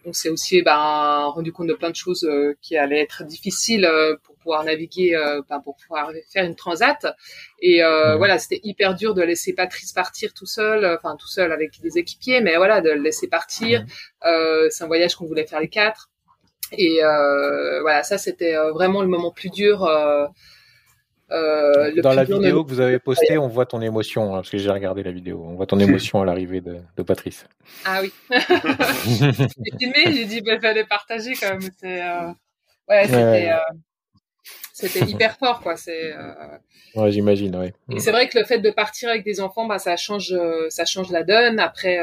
on 0.06 0.14
s'est 0.14 0.30
aussi 0.30 0.62
ben, 0.62 1.26
rendu 1.26 1.52
compte 1.52 1.68
de 1.68 1.74
plein 1.74 1.90
de 1.90 1.96
choses 1.96 2.24
euh, 2.24 2.56
qui 2.62 2.78
allaient 2.78 3.02
être 3.02 3.24
difficiles 3.24 3.86
euh, 3.86 4.16
pour 4.24 4.36
pouvoir 4.36 4.64
naviguer, 4.64 5.16
euh, 5.16 5.42
ben, 5.50 5.60
pour 5.60 5.76
pouvoir 5.76 6.12
faire 6.32 6.46
une 6.46 6.56
transat. 6.56 7.06
Et 7.62 7.82
mhm. 7.82 8.18
voilà, 8.18 8.38
c'était 8.38 8.62
hyper 8.64 8.94
dur 8.96 9.14
de 9.14 9.24
laisser 9.24 9.54
Patrice 9.54 9.92
partir 9.92 10.34
tout 10.34 10.46
seul, 10.46 10.86
enfin 10.86 11.16
tout 11.18 11.28
seul 11.28 11.52
avec 11.52 11.80
des 11.82 11.98
équipiers, 11.98 12.42
mais 12.42 12.56
voilà, 12.58 12.82
de 12.82 12.90
le 12.90 13.02
laisser 13.02 13.28
partir. 13.28 13.82
Mhm. 13.82 14.70
c'est 14.70 14.84
un 14.84 14.88
voyage 14.88 15.16
qu'on 15.16 15.26
voulait 15.26 15.48
faire 15.48 15.60
les 15.60 15.70
quatre. 15.70 16.10
Et 16.72 17.00
voilà, 17.82 18.04
ça 18.04 18.18
c'était 18.18 18.56
vraiment 18.74 19.02
le 19.02 19.08
moment 19.08 19.32
plus 19.32 19.50
dur. 19.50 19.88
Euh, 21.32 21.92
Dans 22.02 22.14
la 22.14 22.24
vidéo 22.24 22.64
que 22.64 22.70
vous 22.70 22.82
avez 22.82 23.00
postée, 23.00 23.38
on 23.38 23.48
voit 23.48 23.66
ton 23.66 23.82
émotion, 23.82 24.34
hein, 24.34 24.38
parce 24.38 24.50
que 24.50 24.58
j'ai 24.58 24.70
regardé 24.70 25.02
la 25.02 25.12
vidéo. 25.12 25.44
On 25.44 25.56
voit 25.56 25.66
ton 25.66 25.80
émotion 25.80 26.22
à 26.22 26.26
l'arrivée 26.26 26.62
de, 26.62 26.78
de, 26.96 27.04
Patrice. 27.04 27.48
Ah 27.84 28.02
oui. 28.02 28.14
j'ai 28.30 29.78
filmé, 29.80 30.14
j'ai 30.14 30.26
dit, 30.26 30.42
bah, 30.42 30.60
fallait 30.60 30.86
partager 30.86 31.34
quand 31.34 31.58
même. 31.58 31.70
Euh... 31.84 32.32
Ouais, 32.88 33.06
c'était 33.06 33.52
euh... 33.52 33.58
c'était 34.72 35.06
hyper 35.06 35.38
fort, 35.38 35.62
quoi. 35.62 35.76
C'est. 35.78 36.14
Ouais, 36.94 37.12
j'imagine, 37.12 37.56
ouais. 37.56 37.74
Et 37.92 38.00
c'est 38.00 38.12
vrai 38.12 38.30
que 38.30 38.38
le 38.38 38.46
fait 38.46 38.60
de 38.60 38.70
partir 38.70 39.10
avec 39.10 39.24
des 39.24 39.42
enfants, 39.42 39.66
bah, 39.66 39.80
ça 39.80 39.98
change, 39.98 40.32
ça 40.70 40.86
change 40.86 41.10
la 41.10 41.24
donne. 41.24 41.60
Après, 41.60 42.00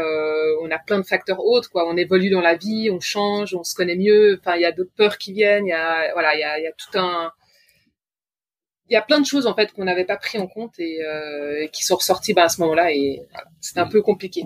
on 0.62 0.70
a 0.72 0.78
plein 0.80 0.98
de 0.98 1.06
facteurs 1.06 1.44
autres, 1.44 1.70
quoi. 1.70 1.88
On 1.88 1.96
évolue 1.96 2.30
dans 2.30 2.40
la 2.40 2.56
vie, 2.56 2.90
on 2.90 2.98
change, 2.98 3.54
on 3.54 3.62
se 3.62 3.76
connaît 3.76 3.94
mieux. 3.96 4.40
Enfin, 4.40 4.56
il 4.56 4.62
y 4.62 4.66
a 4.66 4.72
d'autres 4.72 4.94
peurs 4.96 5.16
qui 5.16 5.32
viennent. 5.32 5.66
Il 5.66 5.70
y 5.70 5.72
a, 5.72 6.12
voilà, 6.12 6.34
il 6.34 6.40
y 6.40 6.44
a, 6.44 6.58
y 6.58 6.66
a 6.66 6.72
tout 6.72 6.98
un 6.98 7.30
il 8.88 8.94
y 8.94 8.96
a 8.96 9.02
plein 9.02 9.20
de 9.20 9.26
choses 9.26 9.46
en 9.46 9.54
fait 9.54 9.72
qu'on 9.72 9.84
n'avait 9.84 10.04
pas 10.04 10.16
pris 10.16 10.38
en 10.38 10.46
compte 10.46 10.78
et, 10.78 11.02
euh, 11.04 11.66
qui 11.68 11.84
sont 11.84 11.96
ressorties 11.96 12.34
bah, 12.34 12.44
à 12.44 12.48
ce 12.48 12.60
moment-là 12.60 12.92
et 12.92 13.22
c'était 13.60 13.80
un 13.80 13.88
peu 13.88 14.02
compliqué. 14.02 14.44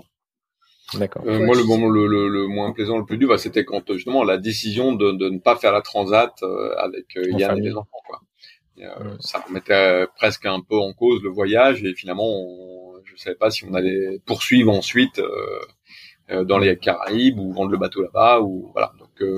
D'accord. 0.93 1.23
Euh, 1.25 1.45
moi, 1.45 1.55
le 1.55 1.63
moment 1.63 1.89
le, 1.89 2.07
le, 2.07 2.29
le, 2.29 2.47
moins 2.47 2.71
plaisant, 2.71 2.97
le 2.97 3.05
plus 3.05 3.17
dur, 3.17 3.27
bah, 3.27 3.37
c'était 3.37 3.65
quand 3.65 3.91
justement 3.93 4.23
la 4.23 4.37
décision 4.37 4.93
de, 4.93 5.11
de, 5.11 5.29
ne 5.29 5.39
pas 5.39 5.57
faire 5.57 5.73
la 5.73 5.81
transat 5.81 6.31
euh, 6.43 6.75
avec 6.77 7.17
euh, 7.17 7.29
Yann 7.31 7.57
et 7.57 7.61
les 7.61 7.75
enfants. 7.75 7.99
Quoi. 8.07 8.21
Et, 8.77 8.85
euh, 8.85 9.17
Ça 9.19 9.39
remettait 9.39 10.05
presque 10.15 10.45
un 10.45 10.61
peu 10.61 10.77
en 10.77 10.93
cause 10.93 11.21
le 11.23 11.29
voyage 11.29 11.83
et 11.83 11.93
finalement, 11.93 12.29
on, 12.29 12.93
je 13.03 13.15
savais 13.17 13.35
pas 13.35 13.51
si 13.51 13.65
on 13.65 13.73
allait 13.73 14.19
poursuivre 14.25 14.71
ensuite 14.71 15.21
dans 16.29 16.57
les 16.57 16.77
Caraïbes 16.77 17.39
ou 17.39 17.53
vendre 17.53 17.71
le 17.71 17.77
bateau 17.77 18.01
là-bas 18.01 18.41
ou 18.41 18.69
voilà. 18.73 18.93
Donc, 18.99 19.29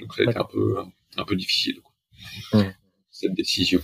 donc 0.00 0.14
ça 0.14 0.22
a 0.22 0.30
été 0.30 0.38
un 0.38 0.44
peu 0.44 0.76
un 1.16 1.24
peu 1.24 1.34
difficile 1.34 1.80
quoi. 1.80 2.62
cette 3.10 3.34
décision. 3.34 3.80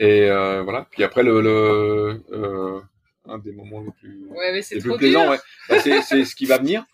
Et 0.00 0.22
euh, 0.22 0.62
voilà. 0.62 0.88
Puis 0.90 1.04
après 1.04 1.22
le, 1.22 1.40
le 1.40 2.24
euh, 2.32 2.80
un 3.26 3.38
des 3.38 3.52
moments 3.52 3.82
les 3.82 3.92
plus, 3.92 4.26
ouais, 4.30 4.52
mais 4.52 4.62
les 4.70 4.80
plus 4.80 4.96
plaisants, 4.96 5.30
ouais. 5.30 5.38
Bah, 5.68 5.78
c'est, 5.78 6.00
c'est 6.02 6.24
ce 6.24 6.34
qui 6.34 6.46
va 6.46 6.58
venir. 6.58 6.84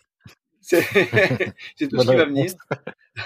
C'est, 0.61 0.81
c'est 1.77 1.87
tout 1.87 2.01
ce 2.01 2.05
qui 2.05 2.15
va 2.15 2.25
venir. 2.25 2.51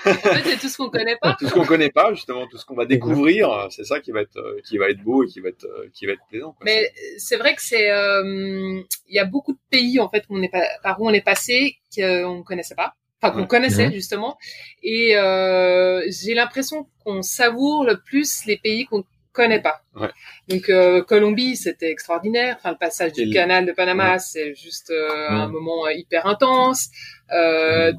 en 0.05 0.13
fait, 0.13 0.43
c'est 0.45 0.59
tout 0.59 0.69
ce 0.69 0.77
qu'on 0.77 0.91
connaît 0.91 1.17
pas. 1.19 1.35
tout 1.39 1.47
ce 1.47 1.53
qu'on 1.53 1.65
connaît 1.65 1.89
pas, 1.89 2.13
justement, 2.13 2.45
tout 2.47 2.59
ce 2.59 2.65
qu'on 2.65 2.75
va 2.75 2.85
découvrir, 2.85 3.67
c'est 3.71 3.83
ça 3.83 3.99
qui 3.99 4.11
va 4.11 4.21
être, 4.21 4.39
qui 4.63 4.77
va 4.77 4.89
être 4.89 5.01
beau 5.01 5.23
et 5.23 5.27
qui 5.27 5.39
va 5.39 5.49
être, 5.49 5.67
qui 5.91 6.05
va 6.05 6.13
être 6.13 6.21
plaisant. 6.29 6.51
Quoi. 6.51 6.61
Mais 6.65 6.93
c'est 7.17 7.37
vrai 7.37 7.55
que 7.55 7.63
c'est, 7.63 7.89
euh, 7.89 8.79
il 9.07 9.15
y 9.15 9.19
a 9.19 9.25
beaucoup 9.25 9.53
de 9.53 9.59
pays 9.69 9.99
en 9.99 10.09
fait 10.09 10.23
on 10.29 10.41
est 10.41 10.49
pas, 10.49 10.63
par 10.83 11.01
où 11.01 11.09
on 11.09 11.13
est 11.13 11.25
passé 11.25 11.77
qu'on 11.93 12.37
ne 12.37 12.43
connaissait 12.43 12.75
pas 12.75 12.93
enfin 13.21 13.33
qu'on 13.35 13.45
connaissait 13.45 13.87
mhm. 13.87 13.93
justement 13.93 14.37
et 14.81 15.17
euh, 15.17 16.01
j'ai 16.07 16.33
l'impression 16.33 16.87
qu'on 17.03 17.21
savoure 17.21 17.83
le 17.83 17.99
plus 17.99 18.45
les 18.45 18.57
pays 18.57 18.85
qu'on 18.85 19.03
connais 19.31 19.61
pas. 19.61 19.81
Ouais. 19.95 20.09
Donc 20.47 20.69
euh, 20.69 21.03
Colombie, 21.03 21.55
c'était 21.55 21.89
extraordinaire. 21.91 22.55
Enfin, 22.57 22.71
le 22.71 22.77
passage 22.77 23.13
du 23.13 23.29
canal 23.29 23.65
de 23.65 23.71
Panama, 23.71 24.19
c'est 24.19 24.53
juste 24.55 24.91
euh, 24.91 25.29
un 25.29 25.47
moment 25.47 25.85
euh, 25.85 25.93
hyper 25.93 26.25
intense. 26.25 26.89
Euh, 27.31 27.93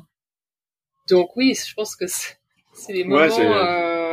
donc 1.09 1.37
oui, 1.37 1.55
je 1.55 1.75
pense 1.75 1.97
que 1.97 2.07
c'est 2.07 2.93
les 2.93 3.05
moments. 3.05 3.23
Euh, 3.39 4.13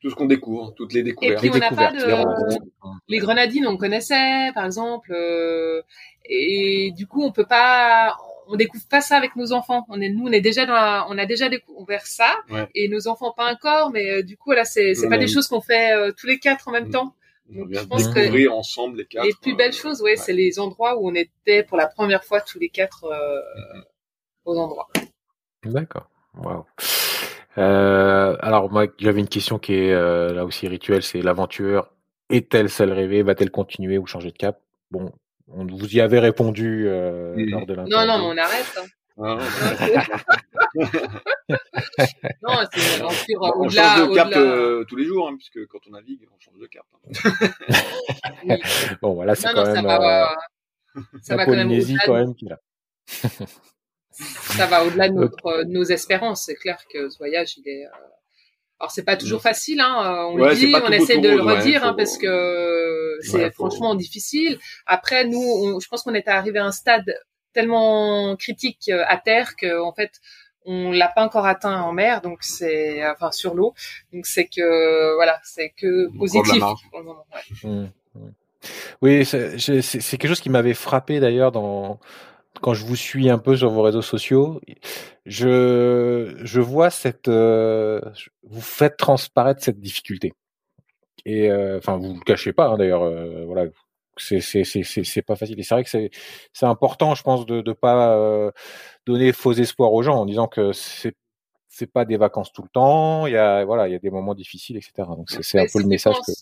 tout 0.00 0.10
ce 0.10 0.16
qu'on 0.16 0.26
découvre, 0.26 0.74
toutes 0.74 0.94
les 0.94 1.04
découvertes. 1.04 1.44
Et 1.44 1.48
puis 1.48 1.56
on 1.56 1.58
n'a 1.58 1.70
pas 1.70 1.92
de 1.92 2.62
les, 3.08 3.18
grenadines, 3.18 3.68
on 3.68 3.76
connaissait, 3.76 4.50
par 4.52 4.64
exemple. 4.64 5.14
et 6.24 6.92
du 6.96 7.06
coup, 7.06 7.22
on 7.22 7.30
peut 7.30 7.46
pas 7.46 8.16
on 8.46 8.56
découvre 8.56 8.86
pas 8.88 9.00
ça 9.00 9.16
avec 9.16 9.36
nos 9.36 9.52
enfants. 9.52 9.84
On 9.88 10.00
est, 10.00 10.08
nous, 10.08 10.26
on 10.26 10.32
est 10.32 10.40
déjà 10.40 10.66
dans 10.66 11.06
on 11.08 11.18
a 11.18 11.26
déjà 11.26 11.48
découvert 11.48 12.06
ça, 12.06 12.40
et 12.74 12.88
nos 12.88 13.08
enfants 13.08 13.32
pas 13.32 13.52
encore, 13.52 13.90
mais 13.90 14.10
euh, 14.10 14.22
du 14.22 14.36
coup, 14.36 14.52
là, 14.52 14.64
c'est, 14.64 14.94
c'est 14.94 15.08
pas 15.08 15.18
des 15.18 15.28
choses 15.28 15.48
qu'on 15.48 15.60
fait 15.60 15.92
euh, 15.92 16.12
tous 16.18 16.26
les 16.26 16.38
quatre 16.38 16.68
en 16.68 16.72
même 16.72 16.88
mm. 16.88 16.92
temps. 16.92 17.14
Donc, 17.48 17.68
je 17.70 17.80
pense 17.80 18.08
découvrir 18.10 18.54
ensemble 18.54 18.98
les 18.98 19.04
quatre. 19.04 19.24
Les 19.24 19.34
plus 19.40 19.54
belles 19.54 19.70
euh, 19.70 19.76
choses, 19.76 20.00
ouais, 20.00 20.16
c'est 20.16 20.32
les 20.32 20.58
endroits 20.58 20.98
où 20.98 21.10
on 21.10 21.14
était 21.14 21.62
pour 21.64 21.76
la 21.76 21.86
première 21.86 22.24
fois 22.24 22.40
tous 22.40 22.58
les 22.58 22.68
quatre 22.68 23.04
mm-hmm. 23.04 23.82
aux 24.46 24.58
endroits. 24.58 24.88
D'accord. 25.64 26.08
Wow. 26.34 26.64
alors 27.56 28.70
moi, 28.70 28.86
j'avais 28.98 29.20
une 29.20 29.28
question 29.28 29.58
qui 29.58 29.74
est 29.74 29.92
là 29.92 30.44
aussi 30.44 30.66
rituelle, 30.66 31.02
c'est 31.02 31.20
l'aventure 31.20 31.92
est-elle 32.32 32.70
celle 32.70 32.92
rêvée? 32.92 33.22
Va-t-elle 33.22 33.50
continuer 33.50 33.98
ou 33.98 34.06
changer 34.06 34.30
de 34.30 34.36
cap? 34.36 34.58
Bon, 34.90 35.12
on 35.54 35.66
vous 35.66 35.94
y 35.94 36.00
avait 36.00 36.18
répondu 36.18 36.84
euh, 36.86 37.34
lors 37.36 37.66
de 37.66 37.74
l'interview. 37.74 38.06
Non, 38.06 38.06
non, 38.06 38.18
mais 38.18 38.40
on 38.40 38.44
arrête. 38.44 38.78
Hein. 38.78 38.86
Ah, 39.18 39.38
non, 42.42 42.54
c'est 42.72 43.34
bah, 43.34 43.52
on 43.56 43.68
change 43.68 44.08
de 44.08 44.14
cap 44.14 44.32
euh, 44.34 44.84
tous 44.84 44.96
les 44.96 45.04
jours, 45.04 45.28
hein, 45.28 45.36
puisque 45.36 45.66
quand 45.66 45.80
on 45.86 45.90
navigue, 45.90 46.26
on 46.34 46.40
change 46.40 46.58
de 46.58 46.66
cap. 46.66 46.86
Hein. 46.94 48.56
Bon, 49.02 49.12
voilà, 49.12 49.34
c'est 49.34 49.52
quand, 49.52 49.66
même, 49.66 49.84
va, 49.84 50.32
euh, 50.32 51.00
ça 51.20 51.36
va 51.36 51.44
quand 51.44 51.52
même 51.52 51.68
quand 52.06 52.14
même 52.14 52.34
qui 52.34 52.46
là. 52.46 52.58
ça 53.04 54.66
va 54.66 54.84
au-delà 54.86 55.10
de, 55.10 55.14
notre, 55.20 55.64
nos 55.64 55.84
espérances. 55.84 56.44
C'est 56.46 56.54
clair 56.54 56.78
que 56.90 57.10
ce 57.10 57.18
voyage, 57.18 57.58
il 57.58 57.68
est. 57.68 57.84
Euh... 57.84 57.90
Alors 58.80 58.90
c'est 58.90 59.04
pas 59.04 59.16
toujours 59.16 59.42
facile, 59.42 59.80
hein. 59.80 60.26
On 60.30 60.36
le 60.36 60.54
dit, 60.54 60.74
on 60.74 60.90
essaie 60.90 61.18
de 61.18 61.28
le 61.28 61.42
redire, 61.42 61.84
hein, 61.84 61.94
parce 61.96 62.16
que 62.16 62.26
c'est 63.22 63.50
franchement 63.52 63.94
difficile. 63.94 64.58
Après, 64.86 65.24
nous, 65.24 65.40
on, 65.40 65.80
je 65.80 65.88
pense 65.88 66.02
qu'on 66.02 66.14
est 66.14 66.28
arrivé 66.28 66.58
à 66.58 66.66
un 66.66 66.72
stade 66.72 67.14
tellement 67.52 68.36
critique 68.36 68.88
euh, 68.88 69.04
à 69.06 69.18
terre 69.18 69.56
que 69.56 69.80
en 69.82 69.92
fait 69.92 70.20
on 70.64 70.92
l'a 70.92 71.08
pas 71.08 71.24
encore 71.24 71.44
atteint 71.44 71.82
en 71.82 71.92
mer 71.92 72.22
donc 72.22 72.38
c'est 72.42 73.06
enfin 73.06 73.30
sur 73.30 73.54
l'eau 73.54 73.74
donc 74.12 74.26
c'est 74.26 74.46
que 74.46 75.14
voilà 75.16 75.38
c'est 75.44 75.70
que 75.70 76.08
positif 76.16 76.62
ouais. 76.62 76.70
Mmh, 77.64 77.88
mmh. 78.14 78.30
oui 79.02 79.26
c'est 79.26 79.98
quelque 80.16 80.28
chose 80.28 80.40
qui 80.40 80.48
m'avait 80.48 80.72
frappé 80.72 81.20
d'ailleurs 81.20 81.52
dans 81.52 82.00
quand 82.60 82.74
je 82.74 82.84
vous 82.84 82.96
suis 82.96 83.30
un 83.30 83.38
peu 83.38 83.56
sur 83.56 83.70
vos 83.70 83.82
réseaux 83.82 84.02
sociaux, 84.02 84.60
je, 85.26 86.34
je 86.42 86.60
vois 86.60 86.90
cette, 86.90 87.28
euh, 87.28 88.00
vous 88.44 88.60
faites 88.60 88.96
transparaître 88.96 89.62
cette 89.62 89.80
difficulté. 89.80 90.32
Et 91.24 91.50
euh, 91.50 91.78
enfin, 91.78 91.96
vous 91.96 92.14
le 92.14 92.20
cachez 92.20 92.52
pas 92.52 92.68
hein, 92.68 92.76
d'ailleurs. 92.76 93.02
Euh, 93.02 93.44
voilà, 93.46 93.70
c'est 94.16 94.40
c'est 94.40 94.64
c'est 94.64 94.82
c'est 94.82 95.22
pas 95.22 95.36
facile. 95.36 95.58
Et 95.58 95.62
c'est 95.62 95.74
vrai 95.74 95.84
que 95.84 95.90
c'est 95.90 96.10
c'est 96.52 96.66
important, 96.66 97.14
je 97.14 97.22
pense, 97.22 97.46
de 97.46 97.60
de 97.60 97.72
pas 97.72 98.16
euh, 98.16 98.50
donner 99.06 99.32
faux 99.32 99.52
espoirs 99.52 99.92
aux 99.92 100.02
gens 100.02 100.16
en 100.16 100.26
disant 100.26 100.48
que 100.48 100.72
c'est 100.72 101.14
c'est 101.68 101.90
pas 101.90 102.04
des 102.04 102.16
vacances 102.16 102.52
tout 102.52 102.62
le 102.62 102.68
temps. 102.68 103.26
Il 103.26 103.32
y 103.32 103.36
a 103.36 103.64
voilà, 103.64 103.88
il 103.88 103.92
y 103.92 103.96
a 103.96 103.98
des 103.98 104.10
moments 104.10 104.34
difficiles, 104.34 104.76
etc. 104.76 104.92
Donc 105.16 105.30
c'est 105.30 105.60
un 105.60 105.66
peu 105.72 105.80
le 105.80 105.86
message 105.86 106.16
que 106.26 106.32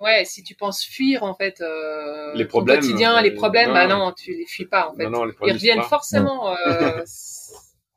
ouais, 0.00 0.24
si 0.24 0.42
tu 0.42 0.54
penses 0.54 0.84
fuir 0.84 1.22
en 1.22 1.34
fait 1.34 1.60
euh, 1.60 2.34
les 2.34 2.44
problèmes, 2.44 2.80
quotidien, 2.80 3.20
les 3.20 3.32
problèmes, 3.32 3.72
bah 3.72 3.86
non, 3.86 4.12
tu 4.12 4.32
les 4.32 4.46
fuis 4.46 4.66
pas 4.66 4.90
en 4.90 4.94
fait. 4.94 5.04
Ils 5.04 5.52
reviennent 5.52 5.82
forcément. 5.82 6.52
Euh, 6.52 7.04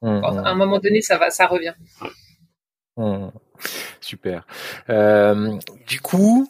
mmh, 0.02 0.10
mmh. 0.10 0.24
à 0.24 0.50
un 0.50 0.56
moment 0.56 0.80
donné, 0.80 1.02
ça 1.02 1.18
va, 1.18 1.30
ça 1.30 1.48
revient. 1.48 1.74
Super. 4.02 4.46
Euh, 4.90 5.58
du 5.88 6.00
coup, 6.02 6.50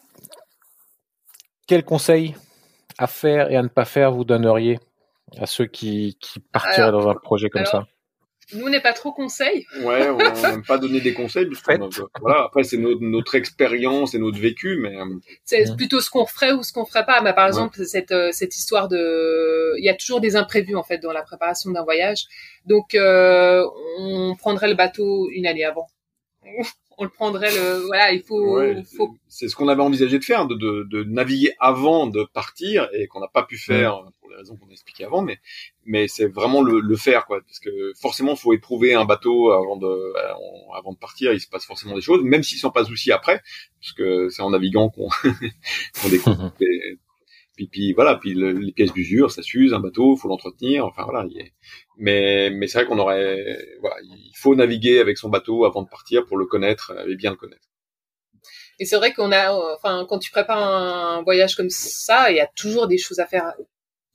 quel 1.67 1.83
conseil 1.83 2.35
à 2.97 3.07
faire 3.07 3.51
et 3.51 3.55
à 3.55 3.63
ne 3.63 3.67
pas 3.67 3.85
faire 3.85 4.11
vous 4.11 4.25
donneriez 4.25 4.79
à 5.37 5.45
ceux 5.45 5.65
qui, 5.65 6.17
qui 6.19 6.39
partiraient 6.39 6.91
dans 6.91 7.09
un 7.09 7.15
projet 7.15 7.49
comme 7.49 7.65
ça 7.65 7.85
nous, 8.53 8.65
on 8.65 8.69
n'est 8.69 8.81
pas 8.81 8.93
trop 8.93 9.13
conseil. 9.13 9.65
Ouais, 9.81 10.09
on 10.09 10.17
n'aime 10.49 10.63
pas 10.63 10.77
donner 10.77 10.99
des 10.99 11.13
conseils. 11.13 11.47
voilà, 12.19 12.43
après, 12.43 12.63
c'est 12.63 12.77
notre, 12.77 13.01
notre, 13.01 13.35
expérience 13.35 14.13
et 14.13 14.19
notre 14.19 14.39
vécu, 14.39 14.77
mais. 14.81 14.95
Euh, 14.97 15.05
c'est 15.45 15.75
plutôt 15.77 16.01
ce 16.01 16.09
qu'on 16.09 16.25
ferait 16.25 16.51
ou 16.51 16.63
ce 16.63 16.73
qu'on 16.73 16.85
ferait 16.85 17.05
pas. 17.05 17.21
Mais 17.21 17.33
par 17.33 17.47
exemple, 17.47 17.85
cette, 17.85 18.11
euh, 18.11 18.29
cette 18.31 18.57
histoire 18.57 18.87
de. 18.87 19.73
Il 19.77 19.85
y 19.85 19.89
a 19.89 19.93
toujours 19.93 20.19
des 20.19 20.35
imprévus, 20.35 20.75
en 20.75 20.83
fait, 20.83 20.97
dans 20.97 21.13
la 21.13 21.21
préparation 21.21 21.71
d'un 21.71 21.83
voyage. 21.83 22.25
Donc, 22.65 22.93
euh, 22.93 23.65
on 23.97 24.35
prendrait 24.35 24.69
le 24.69 24.75
bateau 24.75 25.29
une 25.31 25.47
année 25.47 25.63
avant. 25.63 25.87
On 27.01 27.05
le 27.05 27.09
prendrait 27.09 27.51
le. 27.51 27.85
Voilà, 27.87 28.11
il 28.13 28.21
faut. 28.21 28.59
faut... 28.95 29.17
C'est 29.27 29.47
ce 29.47 29.55
qu'on 29.55 29.67
avait 29.67 29.81
envisagé 29.81 30.19
de 30.19 30.23
faire, 30.23 30.45
de, 30.45 30.55
de, 30.55 30.83
de 30.83 31.03
naviguer 31.03 31.53
avant 31.59 32.05
de 32.05 32.23
partir 32.23 32.87
et 32.93 33.07
qu'on 33.07 33.19
n'a 33.19 33.27
pas 33.27 33.43
pu 33.43 33.57
faire 33.57 34.03
les 34.31 34.37
raisons 34.37 34.55
qu'on 34.55 34.69
a 34.69 34.71
expliquées 34.71 35.03
avant, 35.03 35.21
mais 35.21 35.39
mais 35.85 36.07
c'est 36.07 36.27
vraiment 36.27 36.61
le, 36.61 36.79
le, 36.79 36.95
faire 36.95 37.25
quoi, 37.25 37.41
parce 37.41 37.59
que 37.59 37.91
forcément 37.99 38.35
faut 38.35 38.53
éprouver 38.53 38.93
un 38.93 39.05
bateau 39.05 39.51
avant 39.51 39.77
de 39.77 39.87
euh, 39.87 40.13
avant 40.75 40.93
de 40.93 40.97
partir, 40.97 41.33
il 41.33 41.39
se 41.39 41.47
passe 41.47 41.65
forcément 41.65 41.95
des 41.95 42.01
choses, 42.01 42.23
même 42.23 42.43
s'ils 42.43 42.59
sont 42.59 42.71
pas 42.71 42.85
soucis 42.85 43.11
après, 43.11 43.41
parce 43.81 43.93
que 43.93 44.29
c'est 44.29 44.41
en 44.41 44.51
naviguant 44.51 44.89
qu'on 44.89 45.09
qu'on 46.01 46.09
découvre. 46.09 46.53
puis, 47.61 47.67
puis 47.67 47.93
voilà, 47.93 48.15
puis 48.15 48.33
les 48.33 48.71
pièces 48.71 48.93
d'usure, 48.93 49.31
ça 49.31 49.43
s'use, 49.43 49.73
un 49.73 49.79
bateau, 49.79 50.15
faut 50.15 50.27
l'entretenir, 50.27 50.85
enfin 50.85 51.03
voilà. 51.03 51.25
Mais 51.97 52.49
mais 52.49 52.67
c'est 52.67 52.79
vrai 52.79 52.87
qu'on 52.87 52.99
aurait, 52.99 53.57
voilà, 53.81 53.95
il 54.03 54.33
faut 54.35 54.55
naviguer 54.55 54.99
avec 54.99 55.17
son 55.17 55.29
bateau 55.29 55.65
avant 55.65 55.83
de 55.83 55.89
partir 55.89 56.25
pour 56.25 56.37
le 56.37 56.45
connaître 56.45 56.93
et 57.07 57.15
bien 57.15 57.31
le 57.31 57.37
connaître. 57.37 57.67
Et 58.79 58.85
c'est 58.85 58.97
vrai 58.97 59.13
qu'on 59.13 59.31
a, 59.31 59.53
enfin, 59.75 60.05
quand 60.09 60.17
tu 60.17 60.31
prépares 60.31 60.63
un 60.63 61.21
voyage 61.21 61.55
comme 61.55 61.69
ça, 61.69 62.31
il 62.31 62.37
y 62.37 62.39
a 62.39 62.47
toujours 62.55 62.87
des 62.87 62.97
choses 62.97 63.19
à 63.19 63.27
faire 63.27 63.53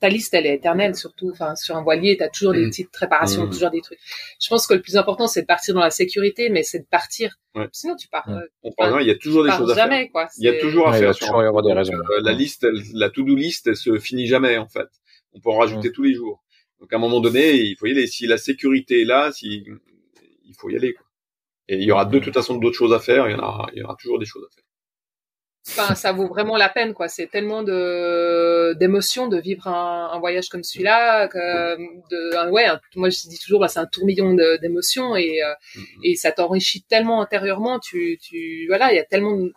ta 0.01 0.09
liste 0.09 0.35
elle 0.35 0.47
est 0.47 0.55
éternelle 0.55 0.95
surtout 0.95 1.31
enfin 1.31 1.57
sur 1.57 1.77
un 1.77 1.83
voilier 1.83 2.17
tu 2.17 2.23
as 2.23 2.29
toujours 2.29 2.53
des 2.53 2.67
mm. 2.67 2.71
petites 2.71 2.91
préparations 2.91 3.47
mm. 3.47 3.51
toujours 3.51 3.71
des 3.71 3.81
trucs. 3.81 3.99
Je 4.41 4.49
pense 4.49 4.67
que 4.67 4.75
le 4.75 4.83
plus 4.83 4.97
important 4.97 5.27
c'est 5.27 5.43
de 5.43 5.47
partir 5.47 5.75
dans 5.75 5.81
la 5.81 5.91
sécurité 5.91 6.51
mais 6.51 6.63
c'est 6.63 6.81
de 6.81 6.87
partir. 6.87 7.39
Sinon 7.73 7.97
tu 7.97 8.09
pars 8.09 8.29
euh, 8.29 9.01
il 9.01 9.07
y 9.07 9.11
a 9.11 9.17
toujours 9.17 9.45
des 9.45 9.51
choses 9.51 9.73
à 9.73 9.75
jamais, 9.75 10.03
faire 10.03 10.13
quoi, 10.13 10.29
il 10.39 10.45
y 10.45 10.49
a 10.49 10.61
toujours 10.61 10.89
à 10.89 10.93
faire 10.93 11.13
il 11.19 11.27
y 11.27 11.47
avoir 11.47 11.63
des 11.63 11.73
raisons 11.73 11.95
euh, 11.95 12.21
la 12.21 12.33
liste 12.33 12.67
la 12.93 13.09
to-do 13.09 13.35
list 13.35 13.67
elle 13.67 13.77
se 13.77 13.99
finit 13.99 14.27
jamais 14.27 14.59
en 14.59 14.69
fait. 14.69 14.89
On 15.33 15.41
peut 15.41 15.51
en 15.51 15.59
rajouter 15.59 15.89
mm. 15.89 15.93
tous 15.93 16.03
les 16.03 16.15
jours. 16.15 16.43
Donc 16.81 16.93
à 16.93 16.97
un 16.97 16.99
moment 16.99 17.21
donné 17.21 17.55
il 17.55 17.77
faut 17.77 17.87
y 17.87 17.93
aller. 17.93 18.07
Si 18.07 18.27
la 18.27 18.37
sécurité 18.37 19.03
est 19.03 19.07
là 19.07 19.33
si 19.33 19.65
il 20.45 20.55
faut 20.55 20.69
y 20.69 20.77
aller 20.77 20.93
quoi. 20.93 21.07
et 21.69 21.77
il 21.77 21.85
y 21.85 21.93
aura 21.93 22.05
de 22.05 22.19
toute 22.19 22.35
façon 22.35 22.57
d'autres 22.57 22.77
choses 22.77 22.93
à 22.93 23.01
faire 23.01 23.29
il 23.29 23.33
y 23.33 23.35
en 23.35 23.43
a 23.43 23.67
il 23.73 23.79
y 23.79 23.83
aura 23.83 23.97
toujours 23.99 24.19
des 24.19 24.27
choses 24.27 24.45
à 24.45 24.55
faire 24.55 24.66
Enfin, 25.69 25.95
ça 25.95 26.13
vaut 26.13 26.29
vraiment 26.29 26.57
la 26.57 26.69
peine, 26.69 26.95
quoi. 26.95 27.09
C'est 27.09 27.27
tellement 27.27 27.63
de 27.63 28.75
d'émotions 28.75 29.27
de 29.27 29.39
vivre 29.39 29.67
un, 29.67 30.11
un 30.13 30.19
voyage 30.21 30.49
comme 30.49 30.63
celui-là, 30.63 31.27
que 31.29 31.77
de, 31.77 32.51
ouais, 32.51 32.69
moi 32.95 33.11
je 33.11 33.29
dis 33.29 33.39
toujours, 33.39 33.61
bah, 33.61 33.69
c'est 33.69 33.81
un 33.81 33.87
tourmillon 33.87 34.35
d'émotions 34.61 35.17
et 35.17 35.43
euh, 35.43 35.53
mm-hmm. 35.75 36.01
et 36.05 36.15
ça 36.15 36.33
t'enrichit 36.33 36.83
tellement 36.83 37.21
intérieurement. 37.21 37.81
Tu 37.81 38.19
tu 38.23 38.67
voilà, 38.69 38.93
il 38.93 38.97
y 38.97 39.01
a 39.01 39.05
tellement 39.05 39.37
de, 39.37 39.53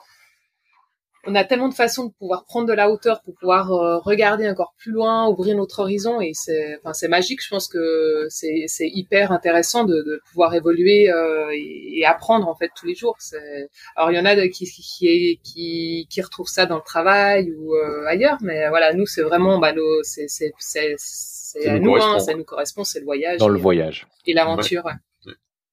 on 1.26 1.36
a 1.36 1.44
tellement 1.44 1.68
de 1.68 1.74
façons 1.74 2.06
de 2.06 2.14
pouvoir 2.14 2.46
prendre 2.46 2.68
de 2.68 2.74
la 2.74 2.90
hauteur 2.90 3.22
pour 3.22 3.36
pouvoir 3.36 3.72
euh, 3.72 4.00
regarder 4.00 4.50
encore 4.50 4.74
plus 4.78 4.92
loin, 4.92 5.28
ouvrir 5.28 5.56
notre 5.56 5.80
horizon 5.80 6.22
et 6.22 6.32
c'est 6.34 6.78
enfin 6.80 6.94
c'est 6.94 7.08
magique. 7.08 7.44
Je 7.44 7.50
pense 7.50 7.68
que 7.68 8.26
c'est 8.30 8.66
c'est 8.68 8.88
hyper 8.88 9.32
intéressant 9.32 9.84
de, 9.84 9.96
de 9.96 10.22
pouvoir 10.30 10.54
évoluer 10.54 11.12
euh, 11.12 11.50
et, 11.54 12.06
apprendre 12.06 12.48
en 12.48 12.56
fait 12.56 12.72
tous 12.76 12.86
les 12.86 12.96
jours. 12.96 13.16
C'est 13.20 13.70
alors 13.96 14.12
il 14.12 14.16
y 14.16 14.20
en 14.20 14.26
a 14.26 14.36
qui 14.48 14.66
qui 14.66 15.40
qui 15.44 16.08
qui 16.10 16.22
retrouvent 16.22 16.48
ça 16.48 16.66
dans 16.66 16.78
le 16.78 16.84
travail 16.84 17.52
ou 17.52 17.76
euh, 17.76 18.06
ailleurs, 18.08 18.38
mais 18.42 18.70
voilà 18.70 18.94
nous 18.94 19.06
c'est 19.06 19.22
vraiment 19.22 19.60
bah 19.60 19.74
nos 19.74 20.04
c'est 20.04 20.28
c'est 20.28 20.54
c'est 20.58 20.96
c'est 20.98 21.68
à 21.68 21.80
nous, 21.80 21.96
hein, 21.96 22.20
ça 22.20 22.34
nous 22.34 22.44
correspond, 22.44 22.84
c'est 22.84 23.00
le 23.00 23.06
voyage. 23.06 23.40
Dans 23.40 23.50
le 23.50 23.60
voyage. 23.60 24.08
Et 24.26 24.34
l'aventure. 24.34 24.84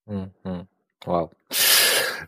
Hum, 0.09 0.31
hum. 0.45 0.65
Wow. 1.07 1.31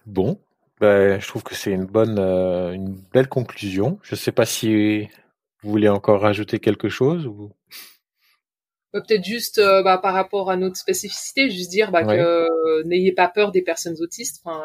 Bon, 0.07 0.39
ben, 0.81 1.21
je 1.21 1.27
trouve 1.27 1.43
que 1.43 1.55
c'est 1.55 1.73
une 1.73 1.87
bonne, 1.87 2.19
euh, 2.19 2.73
une 2.73 2.95
belle 3.13 3.29
conclusion. 3.29 3.99
Je 4.03 4.15
ne 4.15 4.19
sais 4.19 4.33
pas 4.33 4.47
si 4.47 5.09
vous 5.63 5.71
voulez 5.71 5.89
encore 5.89 6.21
rajouter 6.21 6.59
quelque 6.59 6.89
chose 6.89 7.27
ou. 7.27 7.53
Bah, 8.93 9.03
peut-être 9.07 9.25
juste 9.25 9.59
euh, 9.59 9.83
bah, 9.83 9.99
par 9.99 10.15
rapport 10.15 10.51
à 10.51 10.57
notre 10.57 10.77
spécificité, 10.77 11.51
juste 11.51 11.71
dire 11.71 11.91
bah, 11.91 12.05
que 12.05 12.11
euh, 12.13 12.85
n'ayez 12.85 13.13
pas 13.13 13.29
peur 13.29 13.53
des 13.53 13.61
personnes 13.61 13.97
autistes. 14.01 14.41
Enfin, 14.45 14.63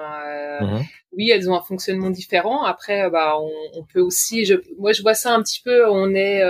mmh 0.62 0.84
Oui, 1.18 1.30
elles 1.30 1.50
ont 1.50 1.56
un 1.56 1.62
fonctionnement 1.62 2.10
différent. 2.10 2.64
Après, 2.64 3.10
bah, 3.10 3.36
on, 3.38 3.80
on, 3.80 3.84
peut 3.84 4.00
aussi. 4.00 4.46
Je, 4.46 4.56
moi, 4.78 4.94
je 4.94 5.02
vois 5.02 5.14
ça 5.14 5.34
un 5.34 5.42
petit 5.42 5.62
peu. 5.62 5.90
On 5.90 6.16
est 6.16 6.42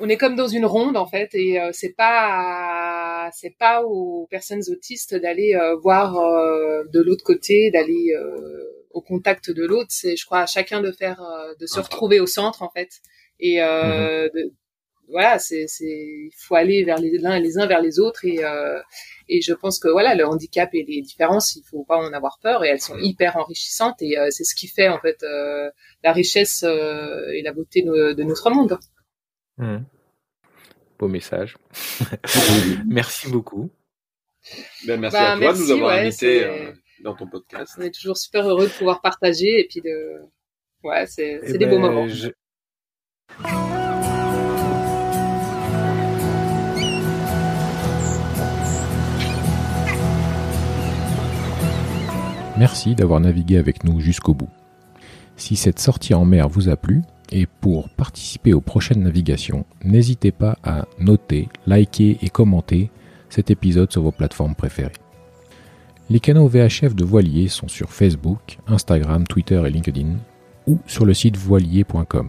on 0.00 0.08
est 0.08 0.16
comme 0.16 0.36
dans 0.36 0.48
une 0.48 0.66
ronde 0.66 0.96
en 0.96 1.06
fait 1.06 1.34
et 1.34 1.60
euh, 1.60 1.70
c'est 1.72 1.94
pas 1.94 3.05
c'est 3.32 3.56
pas 3.58 3.82
aux 3.82 4.26
personnes 4.30 4.62
autistes 4.68 5.14
d'aller 5.14 5.54
euh, 5.54 5.76
voir 5.76 6.16
euh, 6.16 6.84
de 6.92 7.00
l'autre 7.00 7.24
côté 7.24 7.70
d'aller 7.70 8.14
au 8.90 9.00
contact 9.00 9.50
de 9.50 9.64
l'autre. 9.64 9.90
C'est 9.90 10.16
je 10.16 10.24
crois 10.24 10.40
à 10.40 10.46
chacun 10.46 10.80
de 10.80 10.92
faire 10.92 11.22
de 11.58 11.66
se 11.66 11.80
retrouver 11.80 12.20
au 12.20 12.26
centre 12.26 12.62
en 12.62 12.70
fait. 12.70 13.00
Et 13.38 13.60
mhm. 13.60 14.30
de, 14.34 14.52
voilà 15.08 15.38
c'est 15.38 15.66
c'est 15.68 15.84
il 15.84 16.32
faut 16.36 16.56
aller 16.56 16.82
vers 16.84 16.98
les 16.98 17.24
uns 17.24 17.38
les 17.38 17.58
uns 17.58 17.66
vers 17.66 17.82
les 17.82 17.98
autres. 17.98 18.24
Et 18.24 18.40
et 19.28 19.40
je 19.40 19.52
pense 19.52 19.78
que 19.78 19.88
voilà 19.88 20.14
le 20.14 20.26
handicap 20.26 20.70
et 20.72 20.84
les 20.84 21.02
différences 21.02 21.56
il 21.56 21.62
faut 21.64 21.84
pas 21.84 21.98
en 21.98 22.12
avoir 22.12 22.38
peur. 22.42 22.64
Et 22.64 22.68
elles 22.68 22.80
sont 22.80 22.98
hyper 22.98 23.36
enrichissantes. 23.36 24.00
Et 24.02 24.16
c'est 24.30 24.44
ce 24.44 24.54
qui 24.54 24.68
fait 24.68 24.88
en 24.88 25.00
fait 25.00 25.24
la 26.02 26.12
richesse 26.12 26.62
et 26.62 27.42
la 27.42 27.52
beauté 27.52 27.82
de, 27.82 28.12
de 28.12 28.22
notre 28.22 28.50
monde. 28.50 28.78
Mmh. 29.58 29.78
Beau 30.98 31.08
message. 31.08 31.56
merci 32.86 33.30
beaucoup. 33.30 33.70
Ben, 34.86 34.98
merci 34.98 35.16
bah, 35.16 35.32
à 35.32 35.38
toi 35.38 35.52
de 35.52 35.58
nous 35.58 35.70
avoir 35.70 35.92
invités 35.92 36.44
euh, 36.44 36.72
dans 37.02 37.14
ton 37.14 37.26
podcast. 37.26 37.74
On 37.78 37.82
est 37.82 37.94
toujours 37.94 38.16
super 38.16 38.48
heureux 38.48 38.66
de 38.66 38.72
pouvoir 38.72 39.02
partager 39.02 39.60
et 39.60 39.66
puis 39.68 39.80
de. 39.80 40.22
Ouais, 40.82 41.06
c'est 41.06 41.40
eh 41.42 41.58
des 41.58 41.66
beaux 41.66 41.80
ben, 41.80 41.90
moments. 41.90 42.06
Merci 52.58 52.94
d'avoir 52.94 53.20
navigué 53.20 53.58
avec 53.58 53.84
nous 53.84 54.00
jusqu'au 54.00 54.32
bout. 54.32 54.48
Si 55.36 55.56
cette 55.56 55.78
sortie 55.78 56.14
en 56.14 56.24
mer 56.24 56.48
vous 56.48 56.70
a 56.70 56.76
plu, 56.76 57.02
et 57.32 57.46
pour 57.46 57.88
participer 57.90 58.52
aux 58.52 58.60
prochaines 58.60 59.02
navigations, 59.02 59.64
n'hésitez 59.84 60.32
pas 60.32 60.58
à 60.62 60.86
noter, 60.98 61.48
liker 61.66 62.18
et 62.22 62.28
commenter 62.28 62.90
cet 63.28 63.50
épisode 63.50 63.90
sur 63.90 64.02
vos 64.02 64.12
plateformes 64.12 64.54
préférées. 64.54 64.92
Les 66.08 66.20
canaux 66.20 66.46
VHF 66.46 66.94
de 66.94 67.04
Voilier 67.04 67.48
sont 67.48 67.68
sur 67.68 67.90
Facebook, 67.90 68.58
Instagram, 68.68 69.26
Twitter 69.26 69.60
et 69.66 69.70
LinkedIn 69.70 70.16
ou 70.66 70.78
sur 70.86 71.04
le 71.04 71.14
site 71.14 71.36
voilier.com. 71.36 72.28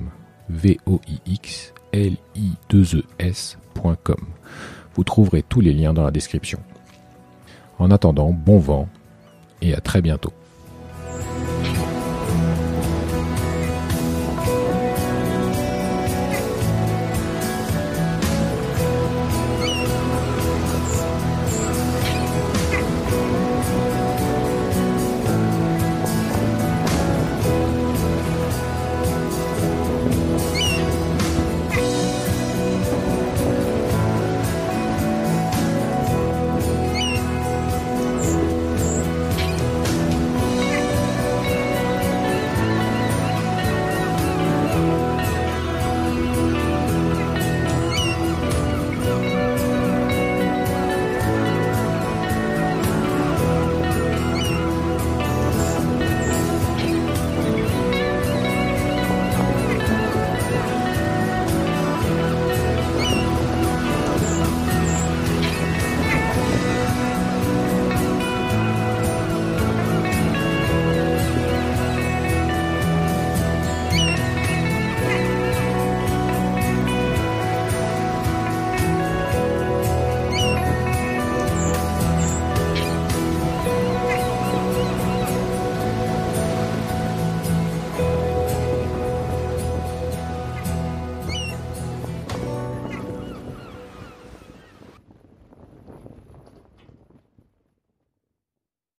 v 0.50 0.80
o 0.86 1.00
i 1.08 1.20
x 1.34 1.74
l 1.92 2.16
i 2.36 2.52
2 2.70 2.96
e 2.96 3.04
s.com. 3.20 4.26
Vous 4.96 5.04
trouverez 5.04 5.44
tous 5.44 5.62
les 5.62 5.74
liens 5.74 5.94
dans 5.94 6.04
la 6.04 6.12
description. 6.12 6.60
En 7.78 7.92
attendant, 7.92 8.32
bon 8.32 8.58
vent 8.58 8.90
et 9.62 9.76
à 9.76 9.82
très 9.82 10.02
bientôt. 10.02 10.34